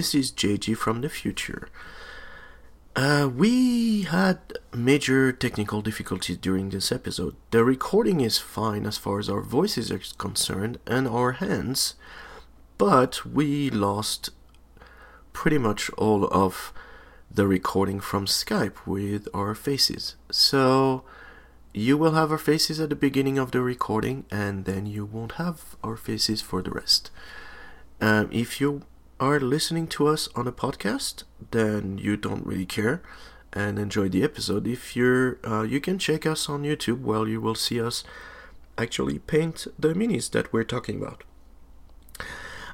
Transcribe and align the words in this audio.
This 0.00 0.14
is 0.14 0.32
JG 0.32 0.78
from 0.78 1.02
the 1.02 1.10
future. 1.10 1.68
Uh, 2.96 3.28
we 3.30 4.04
had 4.04 4.38
major 4.72 5.30
technical 5.30 5.82
difficulties 5.82 6.38
during 6.38 6.70
this 6.70 6.90
episode. 6.90 7.36
The 7.50 7.64
recording 7.64 8.22
is 8.22 8.38
fine 8.38 8.86
as 8.86 8.96
far 8.96 9.18
as 9.18 9.28
our 9.28 9.42
voices 9.42 9.92
are 9.92 10.00
concerned 10.16 10.78
and 10.86 11.06
our 11.06 11.32
hands, 11.32 11.96
but 12.78 13.26
we 13.26 13.68
lost 13.68 14.30
pretty 15.34 15.58
much 15.58 15.90
all 15.98 16.24
of 16.32 16.72
the 17.30 17.46
recording 17.46 18.00
from 18.00 18.24
Skype 18.24 18.86
with 18.86 19.28
our 19.34 19.54
faces. 19.54 20.16
So 20.30 21.04
you 21.74 21.98
will 21.98 22.12
have 22.12 22.32
our 22.32 22.38
faces 22.38 22.80
at 22.80 22.88
the 22.88 22.96
beginning 22.96 23.36
of 23.36 23.50
the 23.50 23.60
recording, 23.60 24.24
and 24.30 24.64
then 24.64 24.86
you 24.86 25.04
won't 25.04 25.32
have 25.32 25.76
our 25.84 25.98
faces 25.98 26.40
for 26.40 26.62
the 26.62 26.70
rest. 26.70 27.10
Um, 28.00 28.30
if 28.32 28.62
you 28.62 28.84
are 29.20 29.38
listening 29.38 29.86
to 29.86 30.08
us 30.08 30.28
on 30.34 30.48
a 30.48 30.52
podcast, 30.52 31.24
then 31.50 31.98
you 31.98 32.16
don't 32.16 32.46
really 32.46 32.66
care 32.66 33.02
and 33.52 33.78
enjoy 33.78 34.08
the 34.08 34.24
episode. 34.24 34.66
If 34.66 34.96
you're, 34.96 35.38
uh, 35.46 35.62
you 35.62 35.80
can 35.80 35.98
check 35.98 36.24
us 36.24 36.48
on 36.48 36.62
YouTube 36.62 37.00
while 37.00 37.28
you 37.28 37.40
will 37.40 37.54
see 37.54 37.80
us 37.80 38.02
actually 38.78 39.18
paint 39.18 39.66
the 39.78 39.92
minis 39.92 40.30
that 40.30 40.52
we're 40.52 40.64
talking 40.64 40.96
about. 40.96 41.22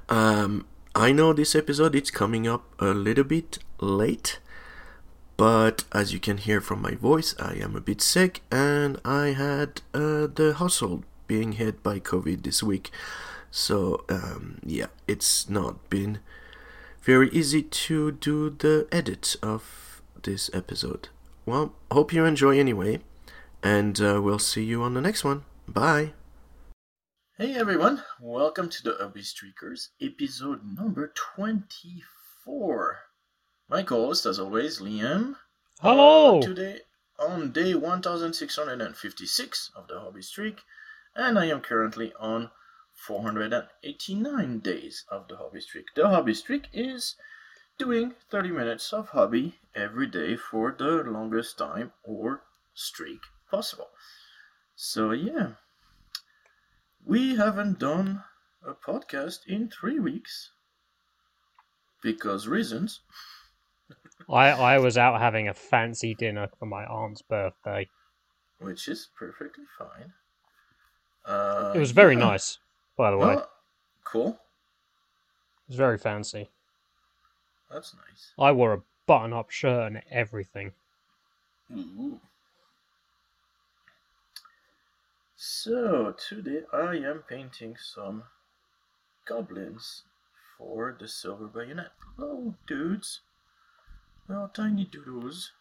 Um, 0.09 0.67
I 0.95 1.11
know 1.11 1.33
this 1.33 1.57
episode 1.57 1.97
it's 1.97 2.13
coming 2.13 2.47
up 2.47 2.65
a 2.81 2.95
little 2.95 3.25
bit 3.25 3.59
late, 3.81 4.39
but 5.37 5.85
as 5.93 6.13
you 6.13 6.21
can 6.21 6.39
hear 6.39 6.61
from 6.61 6.81
my 6.81 6.95
voice, 6.95 7.35
I 7.41 7.55
am 7.55 7.75
a 7.75 7.81
bit 7.81 8.01
sick 8.01 8.43
and 8.53 9.01
I 9.05 9.29
had 9.29 9.83
uh, 9.93 10.29
the 10.33 10.55
household 10.59 11.03
being 11.27 11.53
hit 11.53 11.83
by 11.83 11.99
COVID 11.99 12.45
this 12.45 12.63
week. 12.63 12.93
So 13.51 14.05
um, 14.09 14.59
yeah, 14.65 14.87
it's 15.09 15.51
not 15.51 15.91
been 15.91 16.21
very 17.07 17.31
easy 17.31 17.63
to 17.63 18.11
do 18.11 18.51
the 18.51 18.89
edit 18.91 19.37
of 19.41 20.03
this 20.25 20.51
episode. 20.53 21.09
Well, 21.47 21.73
hope 21.89 22.13
you 22.13 22.25
enjoy 22.25 22.59
anyway, 22.59 22.99
and 23.63 24.01
uh, 24.01 24.21
we'll 24.21 24.41
see 24.41 24.65
you 24.65 24.83
on 24.83 24.95
the 24.95 25.01
next 25.01 25.23
one. 25.23 25.45
Bye. 25.69 26.15
Hey 27.39 27.55
everyone, 27.55 28.03
welcome 28.21 28.69
to 28.71 28.83
the 28.83 28.97
Hobby 28.99 29.21
Streakers, 29.21 29.91
episode 30.03 30.63
number 30.65 31.13
24. 31.15 32.99
My 33.69 33.85
co-host, 33.85 34.27
as 34.27 34.41
always, 34.41 34.81
Liam. 34.81 35.37
Hello. 35.81 36.41
Uh, 36.41 36.43
today 36.43 36.81
on 37.21 37.53
day 37.53 37.75
1656 37.75 39.71
of 39.77 39.87
the 39.87 40.01
Hobby 40.01 40.23
Streak, 40.23 40.59
and 41.15 41.39
I 41.39 41.47
am 41.47 41.61
currently 41.61 42.13
on 42.19 42.51
489 42.97 44.59
days 44.61 45.05
of 45.09 45.29
the 45.29 45.37
hobby 45.37 45.61
streak. 45.61 45.87
The 45.95 46.09
hobby 46.09 46.35
streak 46.35 46.69
is 46.73 47.15
doing 47.79 48.15
30 48.31 48.51
minutes 48.51 48.93
of 48.93 49.11
hobby 49.11 49.61
every 49.75 50.07
day 50.07 50.37
for 50.37 50.73
the 50.73 51.05
longest 51.05 51.59
time 51.59 51.93
or 52.03 52.43
streak 52.75 53.21
possible. 53.51 53.91
So, 54.75 55.13
yeah, 55.13 55.55
we 57.05 57.37
haven't 57.37 57.79
done 57.79 58.25
a 58.63 58.75
podcast 58.75 59.47
in 59.47 59.71
three 59.71 60.01
weeks 60.01 60.51
because 62.03 62.49
reasons. 62.49 63.01
I, 64.29 64.51
I 64.51 64.79
was 64.79 64.99
out 64.99 65.21
having 65.21 65.49
a 65.49 65.55
fancy 65.55 66.15
dinner 66.15 66.49
for 66.59 66.67
my 66.67 66.85
aunt's 66.87 67.23
birthday. 67.23 67.89
Which 68.59 68.89
is 68.89 69.09
perfectly 69.15 69.65
fine. 69.79 70.15
Uh, 71.25 71.73
it 71.75 71.79
was 71.79 71.93
very 71.93 72.15
yeah. 72.15 72.21
nice 72.21 72.59
by 72.97 73.11
the 73.11 73.19
way. 73.19 73.37
Oh, 73.39 73.49
cool. 74.05 74.41
It's 75.69 75.77
very 75.77 75.99
fancy. 75.99 76.51
That's 77.71 77.95
nice. 77.95 78.33
I 78.39 78.53
wore 78.53 78.73
a 78.73 78.83
button 79.07 79.33
up 79.33 79.51
shirt 79.51 79.93
and 79.93 80.03
everything. 80.11 80.73
Ooh. 81.73 82.21
So, 85.37 86.13
today 86.13 86.63
I 86.73 86.97
am 86.97 87.23
painting 87.29 87.77
some 87.77 88.25
goblins 89.27 90.05
for 90.57 90.97
the 90.99 91.09
silver 91.09 91.47
bayonet. 91.47 91.93
Oh, 92.19 92.55
dudes. 92.67 93.21
Well, 94.29 94.49
tiny 94.49 94.85
doodles. 94.85 95.53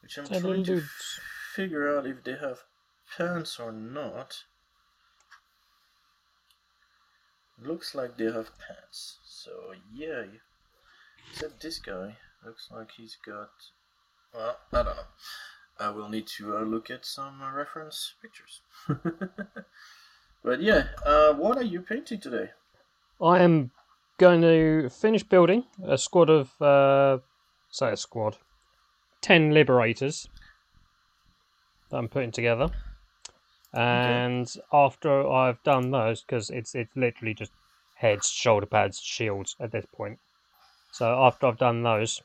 Which 0.00 0.18
I'm 0.18 0.24
Tiny 0.24 0.40
trying 0.40 0.64
to 0.64 0.76
f- 0.78 1.20
figure 1.54 1.96
out 1.96 2.06
if 2.06 2.24
they 2.24 2.36
have 2.36 2.64
pants 3.16 3.58
or 3.60 3.72
not. 3.72 4.44
Looks 7.62 7.94
like 7.94 8.16
they 8.16 8.24
have 8.24 8.50
pants. 8.58 9.18
So 9.24 9.50
yeah, 9.92 10.24
except 11.30 11.62
this 11.62 11.78
guy 11.78 12.16
looks 12.44 12.68
like 12.70 12.90
he's 12.96 13.16
got. 13.24 13.50
Well, 14.34 14.56
I 14.72 14.82
don't 14.82 14.96
know. 14.96 15.02
I 15.78 15.90
will 15.90 16.08
need 16.08 16.26
to 16.38 16.56
uh, 16.56 16.62
look 16.62 16.90
at 16.90 17.04
some 17.04 17.42
uh, 17.42 17.52
reference 17.52 18.14
pictures. 18.22 18.60
but 20.44 20.62
yeah, 20.62 20.88
uh, 21.04 21.32
what 21.32 21.58
are 21.58 21.64
you 21.64 21.80
painting 21.80 22.20
today? 22.20 22.50
I 23.20 23.40
am 23.40 23.70
going 24.18 24.40
to 24.42 24.88
finish 24.88 25.22
building 25.22 25.64
a 25.84 25.98
squad 25.98 26.30
of, 26.30 26.60
uh, 26.62 27.18
say 27.70 27.92
a 27.92 27.96
squad, 27.96 28.38
10 29.22 29.52
liberators 29.52 30.28
that 31.90 31.96
I'm 31.96 32.08
putting 32.08 32.30
together. 32.30 32.70
And 33.74 34.52
after 34.72 35.26
I've 35.28 35.62
done 35.64 35.90
those, 35.90 36.22
because 36.22 36.50
it's 36.50 36.74
it's 36.74 36.94
literally 36.94 37.34
just 37.34 37.52
heads, 37.96 38.28
shoulder 38.28 38.66
pads, 38.66 39.00
shields 39.00 39.56
at 39.60 39.72
this 39.72 39.86
point. 39.94 40.18
So 40.92 41.06
after 41.24 41.46
I've 41.46 41.58
done 41.58 41.82
those, 41.82 42.22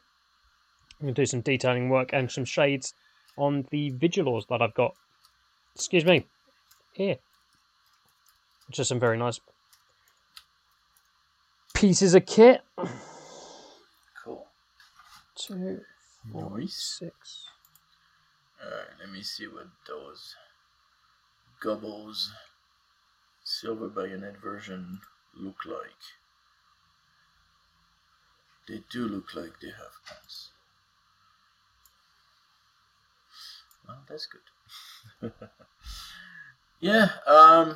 I'm 0.99 1.05
going 1.07 1.15
to 1.15 1.21
do 1.21 1.25
some 1.25 1.41
detailing 1.41 1.89
work 1.89 2.11
and 2.13 2.31
some 2.31 2.45
shades 2.45 2.93
on 3.37 3.65
the 3.71 3.89
Vigilors 3.91 4.45
that 4.49 4.61
I've 4.61 4.73
got. 4.75 4.93
Excuse 5.75 6.05
me, 6.05 6.27
here. 6.93 7.15
Which 8.67 8.79
are 8.79 8.83
some 8.83 8.99
very 8.99 9.17
nice 9.17 9.39
pieces 11.73 12.13
of 12.13 12.25
kit. 12.25 12.61
Cool. 14.23 14.45
Two, 15.35 15.81
four, 16.31 16.59
Nice. 16.59 16.99
six. 16.99 17.45
Alright, 18.63 18.87
let 18.99 19.09
me 19.09 19.23
see 19.23 19.47
what 19.47 19.67
those 19.87 20.35
Gobbles 21.59 22.31
Silver 23.43 23.89
Bayonet 23.89 24.37
version 24.41 24.99
look 25.35 25.65
like. 25.65 25.79
They 28.67 28.81
do 28.91 29.07
look 29.07 29.33
like 29.35 29.59
they 29.59 29.69
have 29.69 29.93
pants. 30.07 30.49
Well, 33.87 33.97
that's 34.07 34.27
good. 34.27 35.31
yeah, 36.79 37.09
um. 37.25 37.75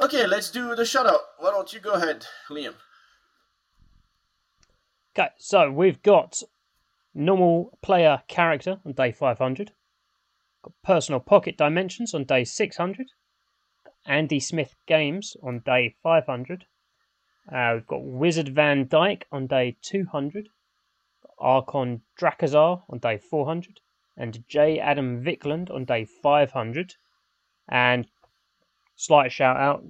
Okay, 0.00 0.26
let's 0.26 0.50
do 0.50 0.74
the 0.74 0.84
shout 0.84 1.06
out. 1.06 1.20
Why 1.38 1.52
don't 1.52 1.72
you 1.72 1.78
go 1.78 1.92
ahead, 1.92 2.26
Liam? 2.50 2.74
Okay, 5.16 5.28
so 5.38 5.70
we've 5.70 6.02
got 6.02 6.42
normal 7.14 7.78
player 7.80 8.22
character 8.26 8.80
on 8.84 8.92
day 8.92 9.12
500, 9.12 9.68
got 9.68 9.74
personal 10.82 11.20
pocket 11.20 11.56
dimensions 11.56 12.14
on 12.14 12.24
day 12.24 12.44
600, 12.44 13.08
Andy 14.06 14.40
Smith 14.40 14.74
games 14.86 15.36
on 15.42 15.60
day 15.60 15.94
500, 16.02 16.66
uh, 17.52 17.72
we've 17.74 17.86
got 17.86 18.02
Wizard 18.02 18.48
Van 18.48 18.86
Dyke 18.88 19.26
on 19.30 19.46
day 19.46 19.76
200, 19.82 20.48
Archon 21.38 22.02
Drakazar 22.18 22.82
on 22.88 22.98
day 22.98 23.18
400, 23.18 23.80
and 24.16 24.44
J. 24.48 24.78
Adam 24.78 25.22
Viklund 25.22 25.70
on 25.70 25.84
day 25.84 26.04
500. 26.04 26.94
And 27.68 28.06
slight 28.96 29.32
shout 29.32 29.56
out, 29.56 29.84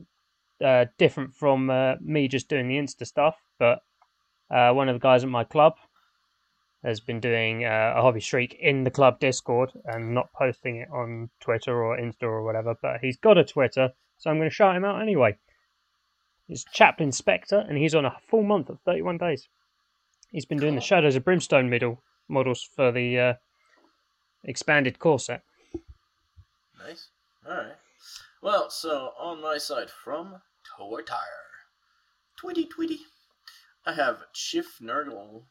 uh, 0.65 0.87
different 0.99 1.35
from 1.35 1.71
uh, 1.71 1.95
me 2.01 2.29
just 2.29 2.49
doing 2.49 2.69
the 2.69 2.77
Insta 2.77 3.07
stuff, 3.07 3.37
but 3.59 3.83
uh, 4.51 4.73
one 4.73 4.89
of 4.89 4.95
the 4.95 5.01
guys 5.01 5.23
at 5.23 5.31
my 5.31 5.45
club 5.45 5.75
has 6.85 7.01
been 7.01 7.19
doing 7.19 7.65
uh, 7.65 7.95
a 7.97 8.03
hobby 8.03 8.21
streak 8.21 8.55
in 8.61 8.85
the 8.85 8.91
club 8.91 9.19
Discord 9.19 9.73
and 9.87 10.15
not 10.15 10.33
posting 10.33 10.77
it 10.77 10.89
on 10.93 11.31
Twitter 11.41 11.83
or 11.83 11.97
Insta 11.97 12.25
or 12.25 12.43
whatever, 12.43 12.75
but 12.81 13.01
he's 13.01 13.17
got 13.17 13.39
a 13.39 13.45
Twitter, 13.45 13.91
so 14.19 14.31
I'm 14.31 14.37
going 14.37 14.51
to 14.51 14.55
shout 14.55 14.77
him 14.77 14.85
out 14.85 15.01
anyway. 15.01 15.37
He's 16.47 16.65
Chaplain 16.73 17.11
Spectre, 17.11 17.65
and 17.67 17.79
he's 17.79 17.95
on 17.95 18.05
a 18.05 18.17
full 18.29 18.43
month 18.43 18.69
of 18.69 18.79
31 18.85 19.17
days. 19.17 19.49
He's 20.31 20.45
been 20.45 20.59
doing 20.59 20.75
the 20.75 20.81
Shadows 20.81 21.17
of 21.17 21.25
Brimstone 21.25 21.71
middle 21.71 22.03
models 22.29 22.69
for 22.77 22.93
the 22.93 23.19
uh, 23.19 23.35
expanded 24.45 24.99
core 24.99 25.19
set. 25.19 25.43
Nice. 26.79 27.09
Alright. 27.49 27.77
Well, 28.43 28.69
so 28.69 29.13
on 29.19 29.41
my 29.41 29.57
side 29.57 29.89
from 29.89 30.43
Tower 30.77 31.03
Tire. 31.03 31.19
Tweety 32.37 32.67
tweety. 32.67 33.01
I 33.87 33.95
have 33.95 34.25
Chief 34.35 34.79
Nurgle 34.83 35.45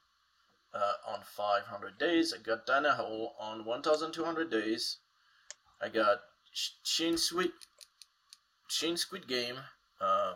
uh, 0.74 0.94
on 1.08 1.20
500 1.24 1.98
days. 1.98 2.34
I 2.34 2.42
got 2.42 2.66
Dana 2.66 2.94
Hole 2.94 3.36
on 3.40 3.66
1200 3.66 4.50
days. 4.50 4.98
I 5.82 5.90
got 5.90 6.22
Sh- 6.52 6.72
Shin 6.84 7.18
Squid, 7.18 7.52
Shin 8.68 8.98
Squid 8.98 9.28
Game, 9.28 9.58
uh, 10.02 10.34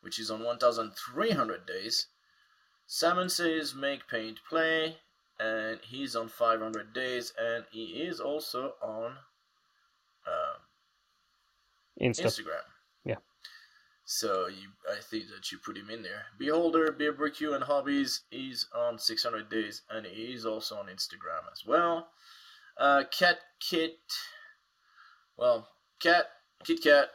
which 0.00 0.18
is 0.18 0.30
on 0.30 0.42
1300 0.42 1.66
days. 1.66 2.06
Salmon 2.86 3.28
says 3.28 3.74
make 3.74 4.08
paint 4.08 4.40
play, 4.48 4.96
and 5.38 5.78
he's 5.82 6.16
on 6.16 6.28
500 6.28 6.92
days, 6.92 7.32
and 7.38 7.64
he 7.70 7.84
is 8.02 8.18
also 8.20 8.74
on 8.82 9.12
um, 10.26 10.60
Insta. 12.00 12.24
Instagram. 12.24 12.69
So 14.12 14.48
you, 14.48 14.70
I 14.90 15.00
think 15.00 15.28
that 15.28 15.52
you 15.52 15.58
put 15.58 15.76
him 15.76 15.88
in 15.88 16.02
there. 16.02 16.24
Beholder, 16.36 16.90
Beer 16.90 17.12
Barbecue, 17.12 17.52
and 17.52 17.62
Hobbies. 17.62 18.22
He's 18.32 18.66
on 18.74 18.98
600 18.98 19.48
days, 19.48 19.82
and 19.88 20.04
he 20.04 20.34
is 20.34 20.44
also 20.44 20.74
on 20.78 20.86
Instagram 20.86 21.46
as 21.52 21.64
well. 21.64 22.08
Uh, 22.76 23.04
Cat 23.16 23.38
Kit. 23.60 24.00
Well, 25.36 25.68
Cat 26.00 26.26
Kit 26.64 26.82
Kat, 26.82 27.10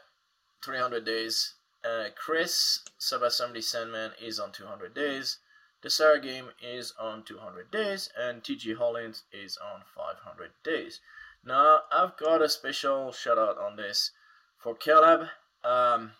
300 0.64 1.04
days. 1.04 1.56
Uh, 1.84 2.06
Chris 2.16 2.80
Subassembly 2.98 3.62
Sandman 3.62 4.12
is 4.22 4.40
on 4.40 4.54
200 4.54 4.94
days. 4.96 5.40
The 5.82 5.90
Sarah 5.90 6.22
game 6.22 6.52
is 6.62 6.94
on 6.98 7.24
200 7.26 7.72
days, 7.72 8.10
and 8.18 8.42
TG 8.42 8.78
Hollins 8.78 9.24
is 9.34 9.58
on 9.58 9.82
500 9.94 10.52
days. 10.64 11.02
Now, 11.44 11.82
I've 11.92 12.16
got 12.16 12.42
a 12.42 12.48
special 12.48 13.12
shout 13.12 13.38
out 13.38 13.58
on 13.58 13.76
this 13.76 14.12
for 14.58 14.76
Caleb. 14.76 15.28
Um, 15.62 16.14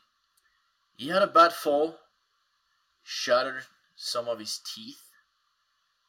he 0.98 1.10
had 1.10 1.22
a 1.22 1.28
bad 1.28 1.54
fall, 1.54 2.00
shattered 3.04 3.64
some 3.96 4.28
of 4.28 4.40
his 4.40 4.60
teeth, 4.60 5.02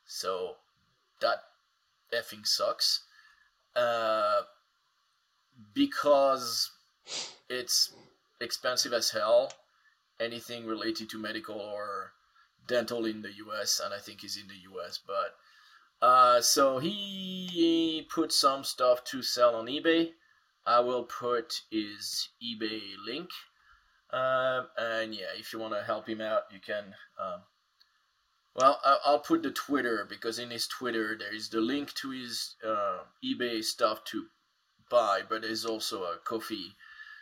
so 0.05 0.57
that 1.21 1.39
effing 2.13 2.47
sucks. 2.47 3.05
Uh, 3.75 4.43
because 5.75 6.71
it's 7.49 7.93
expensive 8.41 8.93
as 8.93 9.11
hell. 9.11 9.53
Anything 10.19 10.67
related 10.67 11.11
to 11.11 11.19
medical 11.19 11.57
or 11.61 12.13
dental 12.67 13.05
in 13.05 13.23
the 13.23 13.33
US, 13.47 13.81
and 13.85 13.93
I 13.93 13.99
think 13.99 14.21
he's 14.23 14.37
in 14.37 14.49
the 14.49 14.81
US, 14.81 14.99
but 14.99 15.37
uh, 16.01 16.41
so 16.41 16.79
he 16.79 18.07
put 18.13 18.33
some 18.33 18.65
stuff 18.65 19.05
to 19.05 19.23
sell 19.23 19.55
on 19.55 19.67
eBay. 19.67 20.11
I 20.67 20.81
will 20.81 21.05
put 21.05 21.63
his 21.71 22.29
eBay 22.43 22.81
link. 23.07 23.31
Um, 24.13 24.69
and 24.79 25.15
yeah, 25.15 25.35
if 25.37 25.53
you 25.53 25.59
want 25.59 25.75
to 25.75 25.83
help 25.83 26.09
him 26.09 26.21
out, 26.21 26.43
you 26.53 26.61
can. 26.61 26.95
Um, 27.21 27.43
well, 28.55 28.81
I'll 29.05 29.19
put 29.19 29.43
the 29.43 29.51
Twitter 29.51 30.07
because 30.09 30.39
in 30.39 30.51
his 30.51 30.67
Twitter 30.67 31.15
there 31.19 31.35
is 31.35 31.51
the 31.51 31.61
link 31.61 31.93
to 31.95 32.11
his 32.11 32.55
uh, 32.67 33.01
eBay 33.23 33.63
stuff 33.63 34.03
to 34.05 34.27
buy, 34.91 35.21
but 35.29 35.43
there's 35.43 35.67
also 35.67 36.05
a 36.05 36.19
Ko-fi. 36.25 36.73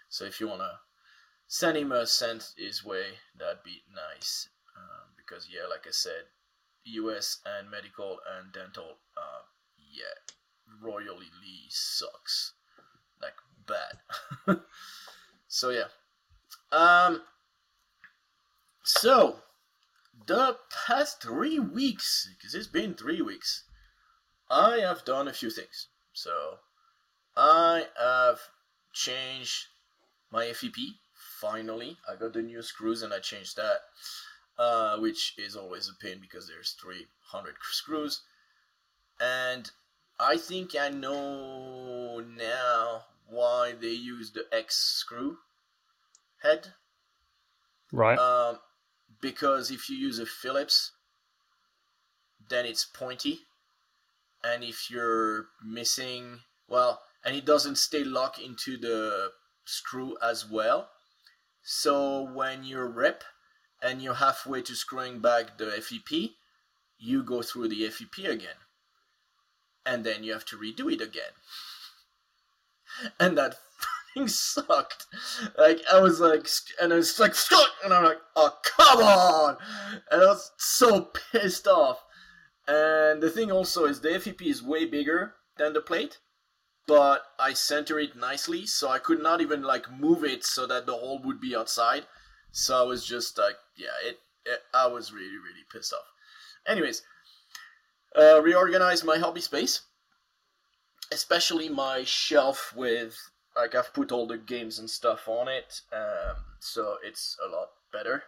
So 0.08 0.24
if 0.24 0.40
you 0.40 0.46
want 0.46 0.60
to 0.60 0.78
send 1.48 1.76
him 1.76 1.90
a 1.90 2.06
cent 2.06 2.52
his 2.56 2.84
way, 2.84 3.18
that'd 3.36 3.64
be 3.64 3.82
nice. 3.92 4.48
Um, 4.76 5.10
because 5.16 5.48
yeah, 5.52 5.66
like 5.68 5.86
I 5.88 5.90
said, 5.90 6.22
US 6.84 7.38
and 7.44 7.68
medical 7.68 8.18
and 8.38 8.52
dental, 8.52 8.98
uh, 9.16 9.42
yeah, 9.92 10.34
royally 10.80 11.30
Lee 11.42 11.66
sucks 11.68 12.52
like 13.20 13.34
bad. 13.66 14.60
so 15.48 15.70
yeah. 15.70 15.88
Um. 16.74 17.22
So 18.82 19.36
the 20.26 20.58
past 20.86 21.22
three 21.22 21.58
weeks, 21.58 22.28
because 22.36 22.54
it's 22.54 22.66
been 22.66 22.94
three 22.94 23.22
weeks, 23.22 23.64
I 24.50 24.78
have 24.78 25.04
done 25.04 25.28
a 25.28 25.32
few 25.32 25.50
things. 25.50 25.88
So 26.12 26.58
I 27.36 27.86
have 27.98 28.40
changed 28.92 29.66
my 30.30 30.46
FEP. 30.46 30.76
Finally, 31.40 31.98
I 32.08 32.16
got 32.16 32.32
the 32.32 32.42
new 32.42 32.62
screws 32.62 33.02
and 33.02 33.12
I 33.12 33.18
changed 33.20 33.56
that 33.56 33.80
uh, 34.58 34.98
which 34.98 35.34
is 35.38 35.56
always 35.56 35.88
a 35.88 36.04
pain 36.04 36.18
because 36.20 36.46
there's 36.46 36.76
300 36.80 37.54
screws. 37.72 38.22
And 39.20 39.70
I 40.18 40.36
think 40.36 40.76
I 40.78 40.90
know 40.90 42.20
now 42.20 43.04
why 43.28 43.72
they 43.72 43.88
use 43.88 44.30
the 44.30 44.46
X 44.52 44.76
screw 44.76 45.38
head. 46.44 46.74
Right. 47.92 48.18
Um, 48.18 48.58
because 49.20 49.70
if 49.70 49.88
you 49.88 49.96
use 49.96 50.18
a 50.18 50.26
Phillips, 50.26 50.92
then 52.48 52.66
it's 52.66 52.84
pointy. 52.84 53.40
And 54.44 54.62
if 54.62 54.90
you're 54.90 55.46
missing, 55.64 56.40
well, 56.68 57.00
and 57.24 57.34
it 57.34 57.46
doesn't 57.46 57.78
stay 57.78 58.04
locked 58.04 58.38
into 58.38 58.76
the 58.76 59.30
screw 59.64 60.16
as 60.22 60.48
well. 60.48 60.90
So 61.62 62.30
when 62.34 62.62
you 62.62 62.82
rip, 62.82 63.24
and 63.84 64.00
you're 64.00 64.14
halfway 64.14 64.62
to 64.62 64.74
screwing 64.74 65.20
back 65.20 65.58
the 65.58 65.66
FEP, 65.66 66.30
you 66.98 67.22
go 67.22 67.42
through 67.42 67.68
the 67.68 67.86
FEP 67.88 68.24
again. 68.24 68.56
And 69.84 70.04
then 70.04 70.24
you 70.24 70.32
have 70.32 70.46
to 70.46 70.56
redo 70.56 70.90
it 70.92 71.02
again. 71.02 71.34
And 73.20 73.36
that 73.36 73.56
fucking 74.14 74.28
sucked. 74.28 75.06
Like, 75.58 75.80
I 75.92 76.00
was 76.00 76.20
like, 76.20 76.46
and 76.80 76.92
I 76.92 76.96
was 76.96 77.18
like, 77.18 77.34
and 77.84 77.92
I'm 77.92 78.04
like, 78.04 78.18
oh, 78.36 78.56
come 78.64 78.98
on! 78.98 79.56
And 80.10 80.22
I 80.22 80.26
was 80.26 80.52
so 80.58 81.10
pissed 81.32 81.66
off. 81.66 82.02
And 82.66 83.22
the 83.22 83.30
thing 83.30 83.52
also 83.52 83.84
is 83.84 84.00
the 84.00 84.18
FEP 84.18 84.42
is 84.42 84.62
way 84.62 84.86
bigger 84.86 85.34
than 85.58 85.72
the 85.74 85.80
plate, 85.80 86.18
but 86.86 87.22
I 87.38 87.52
center 87.52 87.98
it 87.98 88.16
nicely, 88.16 88.66
so 88.66 88.88
I 88.88 88.98
could 88.98 89.22
not 89.22 89.40
even 89.40 89.62
like 89.62 89.90
move 89.92 90.24
it 90.24 90.44
so 90.44 90.66
that 90.66 90.86
the 90.86 90.94
hole 90.94 91.20
would 91.24 91.40
be 91.40 91.54
outside. 91.54 92.06
So 92.52 92.78
I 92.78 92.82
was 92.82 93.04
just 93.04 93.36
like, 93.36 93.56
yeah, 93.76 93.88
it, 94.02 94.18
it 94.46 94.60
I 94.72 94.86
was 94.86 95.12
really, 95.12 95.36
really 95.36 95.64
pissed 95.70 95.92
off. 95.92 96.06
Anyways, 96.66 97.02
uh, 98.16 98.40
reorganized 98.40 99.04
my 99.04 99.18
hobby 99.18 99.42
space, 99.42 99.82
especially 101.12 101.68
my 101.68 102.04
shelf 102.04 102.72
with 102.74 103.18
like 103.56 103.74
I've 103.74 103.92
put 103.92 104.12
all 104.12 104.26
the 104.26 104.38
games 104.38 104.78
and 104.78 104.88
stuff 104.88 105.28
on 105.28 105.48
it, 105.48 105.80
um, 105.92 106.36
so 106.60 106.96
it's 107.04 107.36
a 107.44 107.48
lot 107.48 107.68
better. 107.92 108.22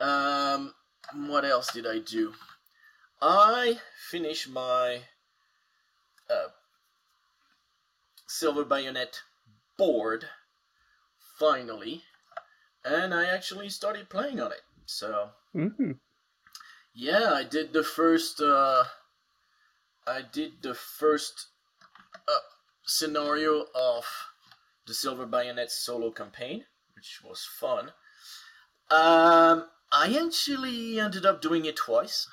Um, 0.00 0.74
what 1.28 1.44
else 1.44 1.72
did 1.72 1.86
I 1.86 1.98
do? 1.98 2.32
I 3.20 3.78
finished 4.10 4.48
my 4.48 5.02
uh, 6.28 6.48
silver 8.26 8.64
bayonet 8.64 9.20
board 9.78 10.24
finally 11.38 12.02
and 12.84 13.14
I 13.14 13.26
actually 13.26 13.68
started 13.68 14.08
playing 14.08 14.40
on 14.40 14.52
it. 14.52 14.62
So 14.86 15.30
mm-hmm. 15.54 15.92
yeah, 16.94 17.32
I 17.32 17.44
did 17.44 17.72
the 17.72 17.84
first. 17.84 18.40
Uh, 18.40 18.84
I 20.06 20.22
did 20.32 20.62
the 20.62 20.74
first 20.74 21.48
scenario 22.84 23.66
of 23.74 24.04
the 24.86 24.94
Silver 24.94 25.26
Bayonet 25.26 25.70
solo 25.70 26.10
campaign, 26.10 26.64
which 26.94 27.20
was 27.24 27.44
fun. 27.44 27.92
Um, 28.90 29.68
I 29.92 30.18
actually 30.24 30.98
ended 30.98 31.24
up 31.24 31.40
doing 31.40 31.64
it 31.64 31.76
twice. 31.76 32.28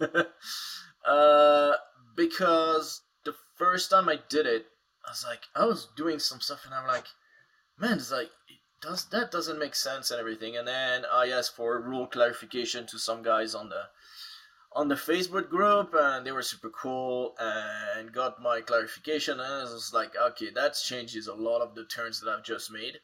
uh, 0.00 1.72
because 2.16 3.02
the 3.24 3.34
first 3.56 3.90
time 3.90 4.08
I 4.08 4.18
did 4.28 4.46
it, 4.46 4.66
I 5.06 5.10
was 5.10 5.24
like, 5.26 5.42
I 5.54 5.64
was 5.64 5.88
doing 5.96 6.18
some 6.18 6.40
stuff, 6.40 6.64
and 6.64 6.74
I'm 6.74 6.86
like, 6.86 7.06
man, 7.78 7.98
it's 7.98 8.12
like 8.12 8.30
it 8.48 8.58
does 8.82 9.08
that 9.10 9.30
doesn't 9.30 9.58
make 9.58 9.74
sense 9.74 10.10
and 10.10 10.20
everything. 10.20 10.56
And 10.56 10.66
then 10.66 11.04
I 11.10 11.28
asked 11.30 11.56
for 11.56 11.80
rule 11.80 12.06
clarification 12.06 12.86
to 12.86 12.98
some 12.98 13.22
guys 13.22 13.54
on 13.54 13.68
the 13.68 13.84
on 14.72 14.88
the 14.88 14.94
Facebook 14.94 15.48
group, 15.48 15.94
and 15.94 16.24
they 16.24 16.32
were 16.32 16.42
super 16.42 16.70
cool 16.70 17.34
and 17.38 18.12
got 18.12 18.40
my 18.40 18.60
clarification. 18.60 19.40
And 19.40 19.42
I 19.42 19.62
was 19.62 19.92
like, 19.92 20.14
okay, 20.16 20.50
that 20.54 20.74
changes 20.74 21.26
a 21.26 21.34
lot 21.34 21.60
of 21.60 21.74
the 21.74 21.84
turns 21.84 22.20
that 22.20 22.30
I've 22.30 22.44
just 22.44 22.70
made. 22.70 22.98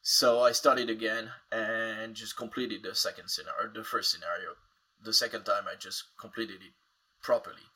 So 0.00 0.40
I 0.40 0.52
started 0.52 0.90
again 0.90 1.30
and 1.50 2.14
just 2.14 2.36
completed 2.36 2.82
the 2.82 2.94
second 2.94 3.28
scenario, 3.28 3.72
the 3.72 3.84
first 3.84 4.10
scenario. 4.10 4.50
The 5.02 5.12
second 5.12 5.44
time 5.44 5.64
I 5.66 5.76
just 5.76 6.04
completed 6.18 6.56
it 6.56 6.72
properly. 7.22 7.68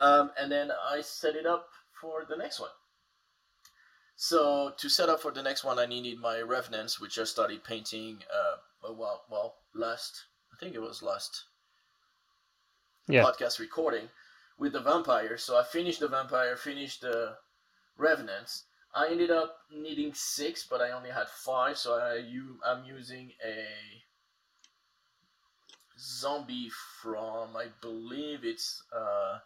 Um, 0.00 0.30
and 0.38 0.50
then 0.50 0.70
I 0.70 1.00
set 1.00 1.34
it 1.34 1.46
up 1.46 1.68
for 2.00 2.24
the 2.28 2.36
next 2.36 2.60
one. 2.60 2.70
So 4.16 4.72
to 4.78 4.88
set 4.88 5.10
up 5.10 5.20
for 5.20 5.30
the 5.30 5.42
next 5.42 5.64
one, 5.64 5.78
I 5.78 5.86
needed 5.86 6.18
my 6.18 6.40
revenants, 6.40 7.00
which 7.00 7.18
I 7.18 7.24
started 7.24 7.64
painting. 7.64 8.20
Uh, 8.32 8.56
well, 8.94 9.24
well, 9.30 9.56
last 9.74 10.24
I 10.52 10.56
think 10.58 10.74
it 10.74 10.80
was 10.80 11.02
last 11.02 11.44
yeah. 13.08 13.22
podcast 13.22 13.58
recording 13.58 14.08
with 14.58 14.72
the 14.72 14.80
vampire. 14.80 15.36
So 15.38 15.58
I 15.58 15.64
finished 15.64 16.00
the 16.00 16.08
vampire, 16.08 16.56
finished 16.56 17.02
the 17.02 17.36
revenants. 17.96 18.64
I 18.94 19.08
ended 19.08 19.30
up 19.30 19.58
needing 19.70 20.12
six, 20.14 20.66
but 20.68 20.80
I 20.80 20.90
only 20.90 21.10
had 21.10 21.28
five, 21.28 21.76
so 21.76 21.94
I 21.94 22.16
you 22.16 22.58
I'm 22.64 22.84
using 22.84 23.32
a 23.44 23.66
zombie 25.98 26.70
from 27.02 27.56
I 27.56 27.66
believe 27.80 28.44
it's 28.44 28.82
uh, 28.94 29.38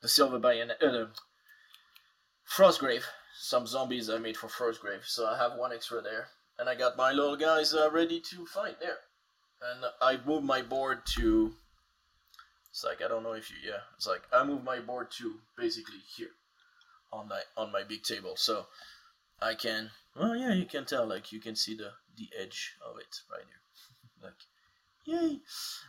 the 0.00 0.08
Silver 0.08 0.38
Bayonet, 0.38 0.82
uh, 0.82 1.06
Frostgrave 2.48 3.04
some 3.34 3.66
zombies 3.66 4.10
I 4.10 4.18
made 4.18 4.36
for 4.36 4.46
Frostgrave, 4.46 5.04
so 5.06 5.26
I 5.26 5.36
have 5.36 5.54
one 5.56 5.72
extra 5.72 6.00
there. 6.00 6.28
And 6.58 6.68
I 6.68 6.74
got 6.74 6.96
my 6.96 7.12
little 7.12 7.36
guys 7.36 7.74
uh, 7.74 7.90
ready 7.90 8.20
to 8.20 8.46
fight 8.46 8.78
there. 8.80 8.98
and 9.60 9.84
I 10.00 10.18
moved 10.24 10.44
my 10.44 10.62
board 10.62 11.00
to. 11.16 11.54
It's 12.72 12.84
like 12.84 13.02
I 13.02 13.08
don't 13.08 13.22
know 13.22 13.34
if 13.34 13.50
you 13.50 13.56
yeah. 13.62 13.80
It's 13.96 14.06
like 14.06 14.22
I 14.32 14.44
moved 14.44 14.64
my 14.64 14.80
board 14.80 15.10
to 15.18 15.34
basically 15.58 16.00
here, 16.16 16.30
on 17.12 17.28
my 17.28 17.42
on 17.54 17.70
my 17.70 17.82
big 17.84 18.02
table, 18.02 18.32
so 18.34 18.64
I 19.42 19.54
can. 19.54 19.90
Well, 20.16 20.34
yeah, 20.34 20.54
you 20.54 20.64
can 20.64 20.86
tell. 20.86 21.06
Like 21.06 21.32
you 21.32 21.38
can 21.40 21.54
see 21.54 21.76
the 21.76 21.90
the 22.16 22.30
edge 22.40 22.74
of 22.82 22.96
it 22.96 23.20
right 23.30 23.44
here. 23.46 24.24
like, 24.24 24.40
yay! 25.04 25.40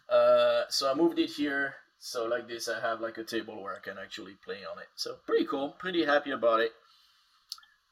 Uh, 0.10 0.63
so 0.70 0.92
I 0.92 0.94
moved 0.94 1.20
it 1.20 1.30
here. 1.30 1.75
So 2.00 2.25
like 2.25 2.50
this, 2.50 2.68
I 2.68 2.82
have 2.82 3.00
like 3.00 3.18
a 3.18 3.24
table 3.24 3.63
where 3.63 3.75
I 3.75 3.80
can 3.80 3.98
actually 3.98 4.34
play 4.44 4.66
on 4.70 4.78
it. 4.78 4.90
So 4.96 5.16
pretty 5.25 5.46
cool. 5.46 5.70
Pretty 5.80 6.04
happy 6.04 6.32
about 6.32 6.60
it. 6.60 6.74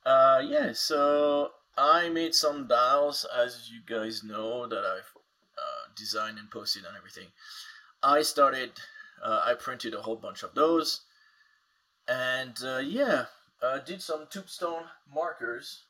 Uh, 0.06 0.42
yeah. 0.46 0.74
So 0.74 1.52
I 1.78 2.10
made 2.10 2.36
some 2.36 2.68
dials, 2.68 3.26
as 3.34 3.70
you 3.72 3.80
guys 3.88 4.22
know, 4.22 4.68
that 4.68 4.84
I've 4.84 5.14
uh, 5.58 5.94
designed 5.96 6.40
and 6.40 6.52
posted 6.52 6.84
and 6.84 6.98
everything. 6.98 7.28
I 8.04 8.24
started, 8.24 8.72
uh, 9.24 9.42
I 9.46 9.54
printed 9.54 9.94
a 9.94 10.02
whole 10.02 10.16
bunch 10.16 10.44
of 10.44 10.56
those, 10.56 11.02
and 12.08 12.58
uh, 12.64 12.80
yeah, 12.80 13.26
uh, 13.62 13.80
did 13.80 14.02
some 14.02 14.26
tombstone 14.30 14.84
markers. 15.14 15.84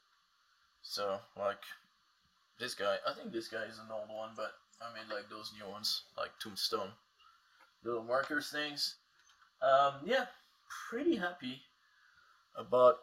So 0.82 1.20
like 1.38 1.64
this 2.60 2.74
guy, 2.74 2.98
I 3.08 3.14
think 3.14 3.32
this 3.32 3.48
guy 3.48 3.64
is 3.64 3.78
an 3.78 3.92
old 3.92 4.10
one, 4.10 4.32
but 4.36 4.52
I 4.82 4.94
made 4.94 5.14
like 5.14 5.30
those 5.30 5.54
new 5.58 5.70
ones, 5.72 6.04
like 6.18 6.32
tombstone 6.40 6.90
little 7.84 8.04
markers 8.04 8.50
things. 8.50 8.96
Um, 9.62 9.94
yeah, 10.04 10.26
pretty 10.90 11.16
happy 11.16 11.62
about 12.58 12.98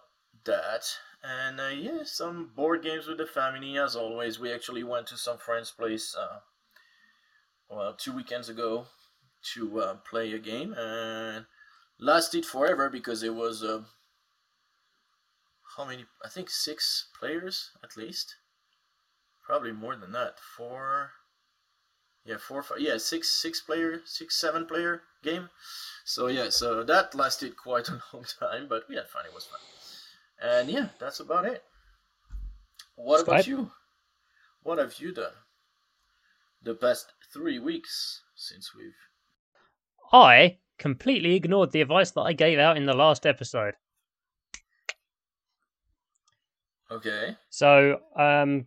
that. 0.44 0.84
And 1.22 1.60
uh, 1.60 1.68
yeah, 1.68 2.02
some 2.04 2.50
board 2.54 2.82
games 2.82 3.06
with 3.06 3.18
the 3.18 3.26
family 3.26 3.78
as 3.78 3.96
always. 3.96 4.38
We 4.38 4.52
actually 4.52 4.84
went 4.84 5.06
to 5.08 5.16
some 5.16 5.38
friend's 5.38 5.70
place, 5.70 6.14
uh, 6.18 6.40
well, 7.70 7.94
two 7.94 8.12
weekends 8.12 8.48
ago 8.48 8.86
to 9.54 9.80
uh, 9.80 9.94
play 10.08 10.32
a 10.32 10.38
game 10.38 10.74
and 10.76 11.46
lasted 11.98 12.44
forever 12.44 12.88
because 12.88 13.22
it 13.22 13.34
was 13.34 13.62
uh, 13.62 13.82
how 15.76 15.84
many? 15.84 16.06
I 16.24 16.28
think 16.28 16.50
six 16.50 17.08
players 17.18 17.70
at 17.84 17.96
least. 17.96 18.34
Probably 19.44 19.72
more 19.72 19.96
than 19.96 20.12
that. 20.12 20.38
Four. 20.56 21.12
Yeah, 22.24 22.36
four, 22.36 22.62
five, 22.62 22.80
yeah, 22.80 22.98
six, 22.98 23.30
six 23.30 23.62
player, 23.62 24.02
six, 24.04 24.38
seven 24.38 24.66
player 24.66 25.02
game. 25.22 25.48
So 26.04 26.26
yeah, 26.26 26.50
so 26.50 26.82
that 26.82 27.14
lasted 27.14 27.56
quite 27.56 27.88
a 27.88 28.02
long 28.12 28.24
time, 28.38 28.66
but 28.68 28.88
we 28.88 28.96
had 28.96 29.08
fun. 29.08 29.24
It 29.24 29.32
was 29.32 29.46
fun. 29.46 29.60
And 30.42 30.68
yeah, 30.68 30.88
that's 30.98 31.20
about 31.20 31.46
it. 31.46 31.62
What 32.96 33.22
about 33.22 33.46
you? 33.46 33.70
What 34.62 34.78
have 34.78 34.98
you 34.98 35.12
done 35.12 35.32
the 36.62 36.74
past 36.74 37.12
three 37.32 37.58
weeks 37.58 38.22
since 38.34 38.74
we've? 38.74 39.07
I 40.12 40.58
completely 40.78 41.34
ignored 41.34 41.72
the 41.72 41.80
advice 41.80 42.10
that 42.12 42.22
I 42.22 42.32
gave 42.32 42.58
out 42.58 42.76
in 42.76 42.86
the 42.86 42.96
last 42.96 43.26
episode. 43.26 43.74
Okay. 46.90 47.36
So, 47.50 48.00
um, 48.16 48.66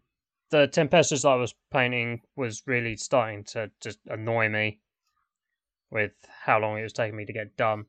the 0.51 0.67
Tempestus 0.67 1.25
I 1.25 1.35
was 1.35 1.55
painting 1.71 2.21
was 2.35 2.63
really 2.67 2.95
starting 2.95 3.43
to 3.45 3.71
just 3.79 3.99
annoy 4.07 4.49
me 4.49 4.79
with 5.89 6.11
how 6.43 6.59
long 6.59 6.77
it 6.77 6.83
was 6.83 6.93
taking 6.93 7.15
me 7.15 7.25
to 7.25 7.33
get 7.33 7.57
done. 7.57 7.85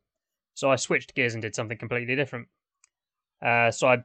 So 0.55 0.71
I 0.71 0.77
switched 0.77 1.15
gears 1.15 1.35
and 1.35 1.43
did 1.43 1.55
something 1.55 1.79
completely 1.79 2.17
different. 2.17 2.49
Uh, 3.45 3.71
so 3.71 3.89
I 3.89 4.05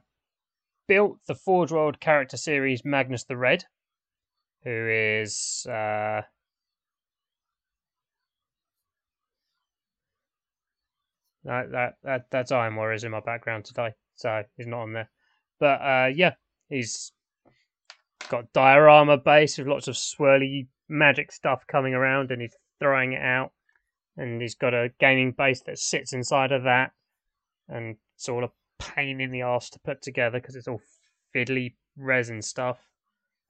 built 0.86 1.18
the 1.26 1.34
Forge 1.34 1.70
World 1.70 2.00
character 2.00 2.36
series 2.36 2.84
Magnus 2.84 3.24
the 3.24 3.36
Red, 3.36 3.64
who 4.64 4.88
is 4.90 5.66
uh, 5.70 6.22
that 11.44 11.70
that 11.72 11.94
that 12.02 12.26
that's 12.30 12.52
Iron 12.52 12.76
Warriors 12.76 13.04
in 13.04 13.10
my 13.10 13.20
background 13.20 13.64
today, 13.64 13.90
so 14.14 14.42
he's 14.56 14.66
not 14.66 14.82
on 14.82 14.92
there. 14.92 15.10
But 15.60 15.80
uh, 15.80 16.10
yeah, 16.14 16.34
he's 16.68 17.12
got 18.28 18.52
diorama 18.52 19.16
base 19.16 19.58
with 19.58 19.66
lots 19.66 19.88
of 19.88 19.94
swirly 19.94 20.68
magic 20.88 21.32
stuff 21.32 21.66
coming 21.66 21.94
around, 21.94 22.30
and 22.30 22.42
he's 22.42 22.56
throwing 22.78 23.12
it 23.12 23.22
out. 23.22 23.52
And 24.16 24.42
he's 24.42 24.56
got 24.56 24.74
a 24.74 24.90
gaming 24.98 25.32
base 25.36 25.62
that 25.66 25.78
sits 25.78 26.12
inside 26.12 26.50
of 26.50 26.64
that, 26.64 26.90
and 27.68 27.96
it's 28.16 28.28
all 28.28 28.44
a 28.44 28.50
pain 28.78 29.20
in 29.20 29.30
the 29.30 29.42
ass 29.42 29.70
to 29.70 29.78
put 29.78 30.02
together 30.02 30.40
because 30.40 30.56
it's 30.56 30.68
all 30.68 30.80
fiddly 31.34 31.74
resin 31.96 32.42
stuff. 32.42 32.78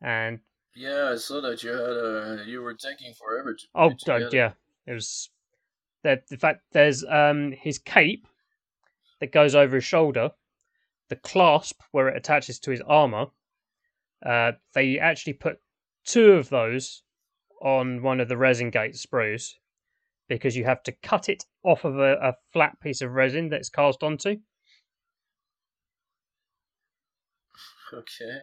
And 0.03 0.41
yeah, 0.75 1.11
I 1.13 1.17
saw 1.17 1.41
that 1.41 1.63
you 1.63 1.71
had 1.71 1.81
a 1.81 2.45
you 2.47 2.63
were 2.63 2.75
taking 2.75 3.13
forever 3.15 3.55
to. 3.55 3.67
Oh, 3.75 3.93
yeah, 4.31 4.53
it 4.87 4.93
was. 4.93 5.31
The, 6.05 6.23
the 6.29 6.37
fact 6.37 6.63
there's 6.73 7.05
um 7.05 7.53
his 7.53 7.79
cape 7.79 8.27
that 9.21 9.33
goes 9.33 9.55
over 9.55 9.77
his 9.77 9.85
shoulder, 9.85 10.31
the 11.09 11.17
clasp 11.17 11.81
where 11.93 12.09
it 12.09 12.17
attaches 12.17 12.59
to 12.61 12.71
his 12.71 12.81
armor, 12.83 13.27
uh, 14.25 14.53
they 14.75 14.99
actually 14.99 15.33
put 15.33 15.59
two 16.05 16.33
of 16.33 16.49
those 16.49 17.03
on 17.61 18.03
one 18.03 18.21
of 18.21 18.29
the 18.29 18.37
resin 18.37 18.71
gate 18.71 18.95
sprues 18.95 19.55
because 20.29 20.57
you 20.57 20.65
have 20.65 20.83
to 20.85 20.93
cut 21.03 21.29
it 21.29 21.45
off 21.65 21.85
of 21.85 21.99
a, 21.99 22.15
a 22.17 22.35
flat 22.53 22.79
piece 22.81 23.01
of 23.01 23.13
resin 23.13 23.49
that's 23.49 23.69
cast 23.69 24.03
onto. 24.03 24.37
Okay. 27.93 28.39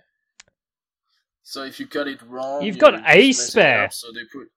So 1.43 1.63
if 1.63 1.79
you 1.79 1.85
cut 1.85 2.07
it 2.07 2.21
wrong, 2.23 2.63
you've 2.63 2.79
got 2.79 3.07
a 3.07 3.31
spare. 3.31 3.89
so 3.91 4.07
they 4.11 4.23
put. 4.31 4.47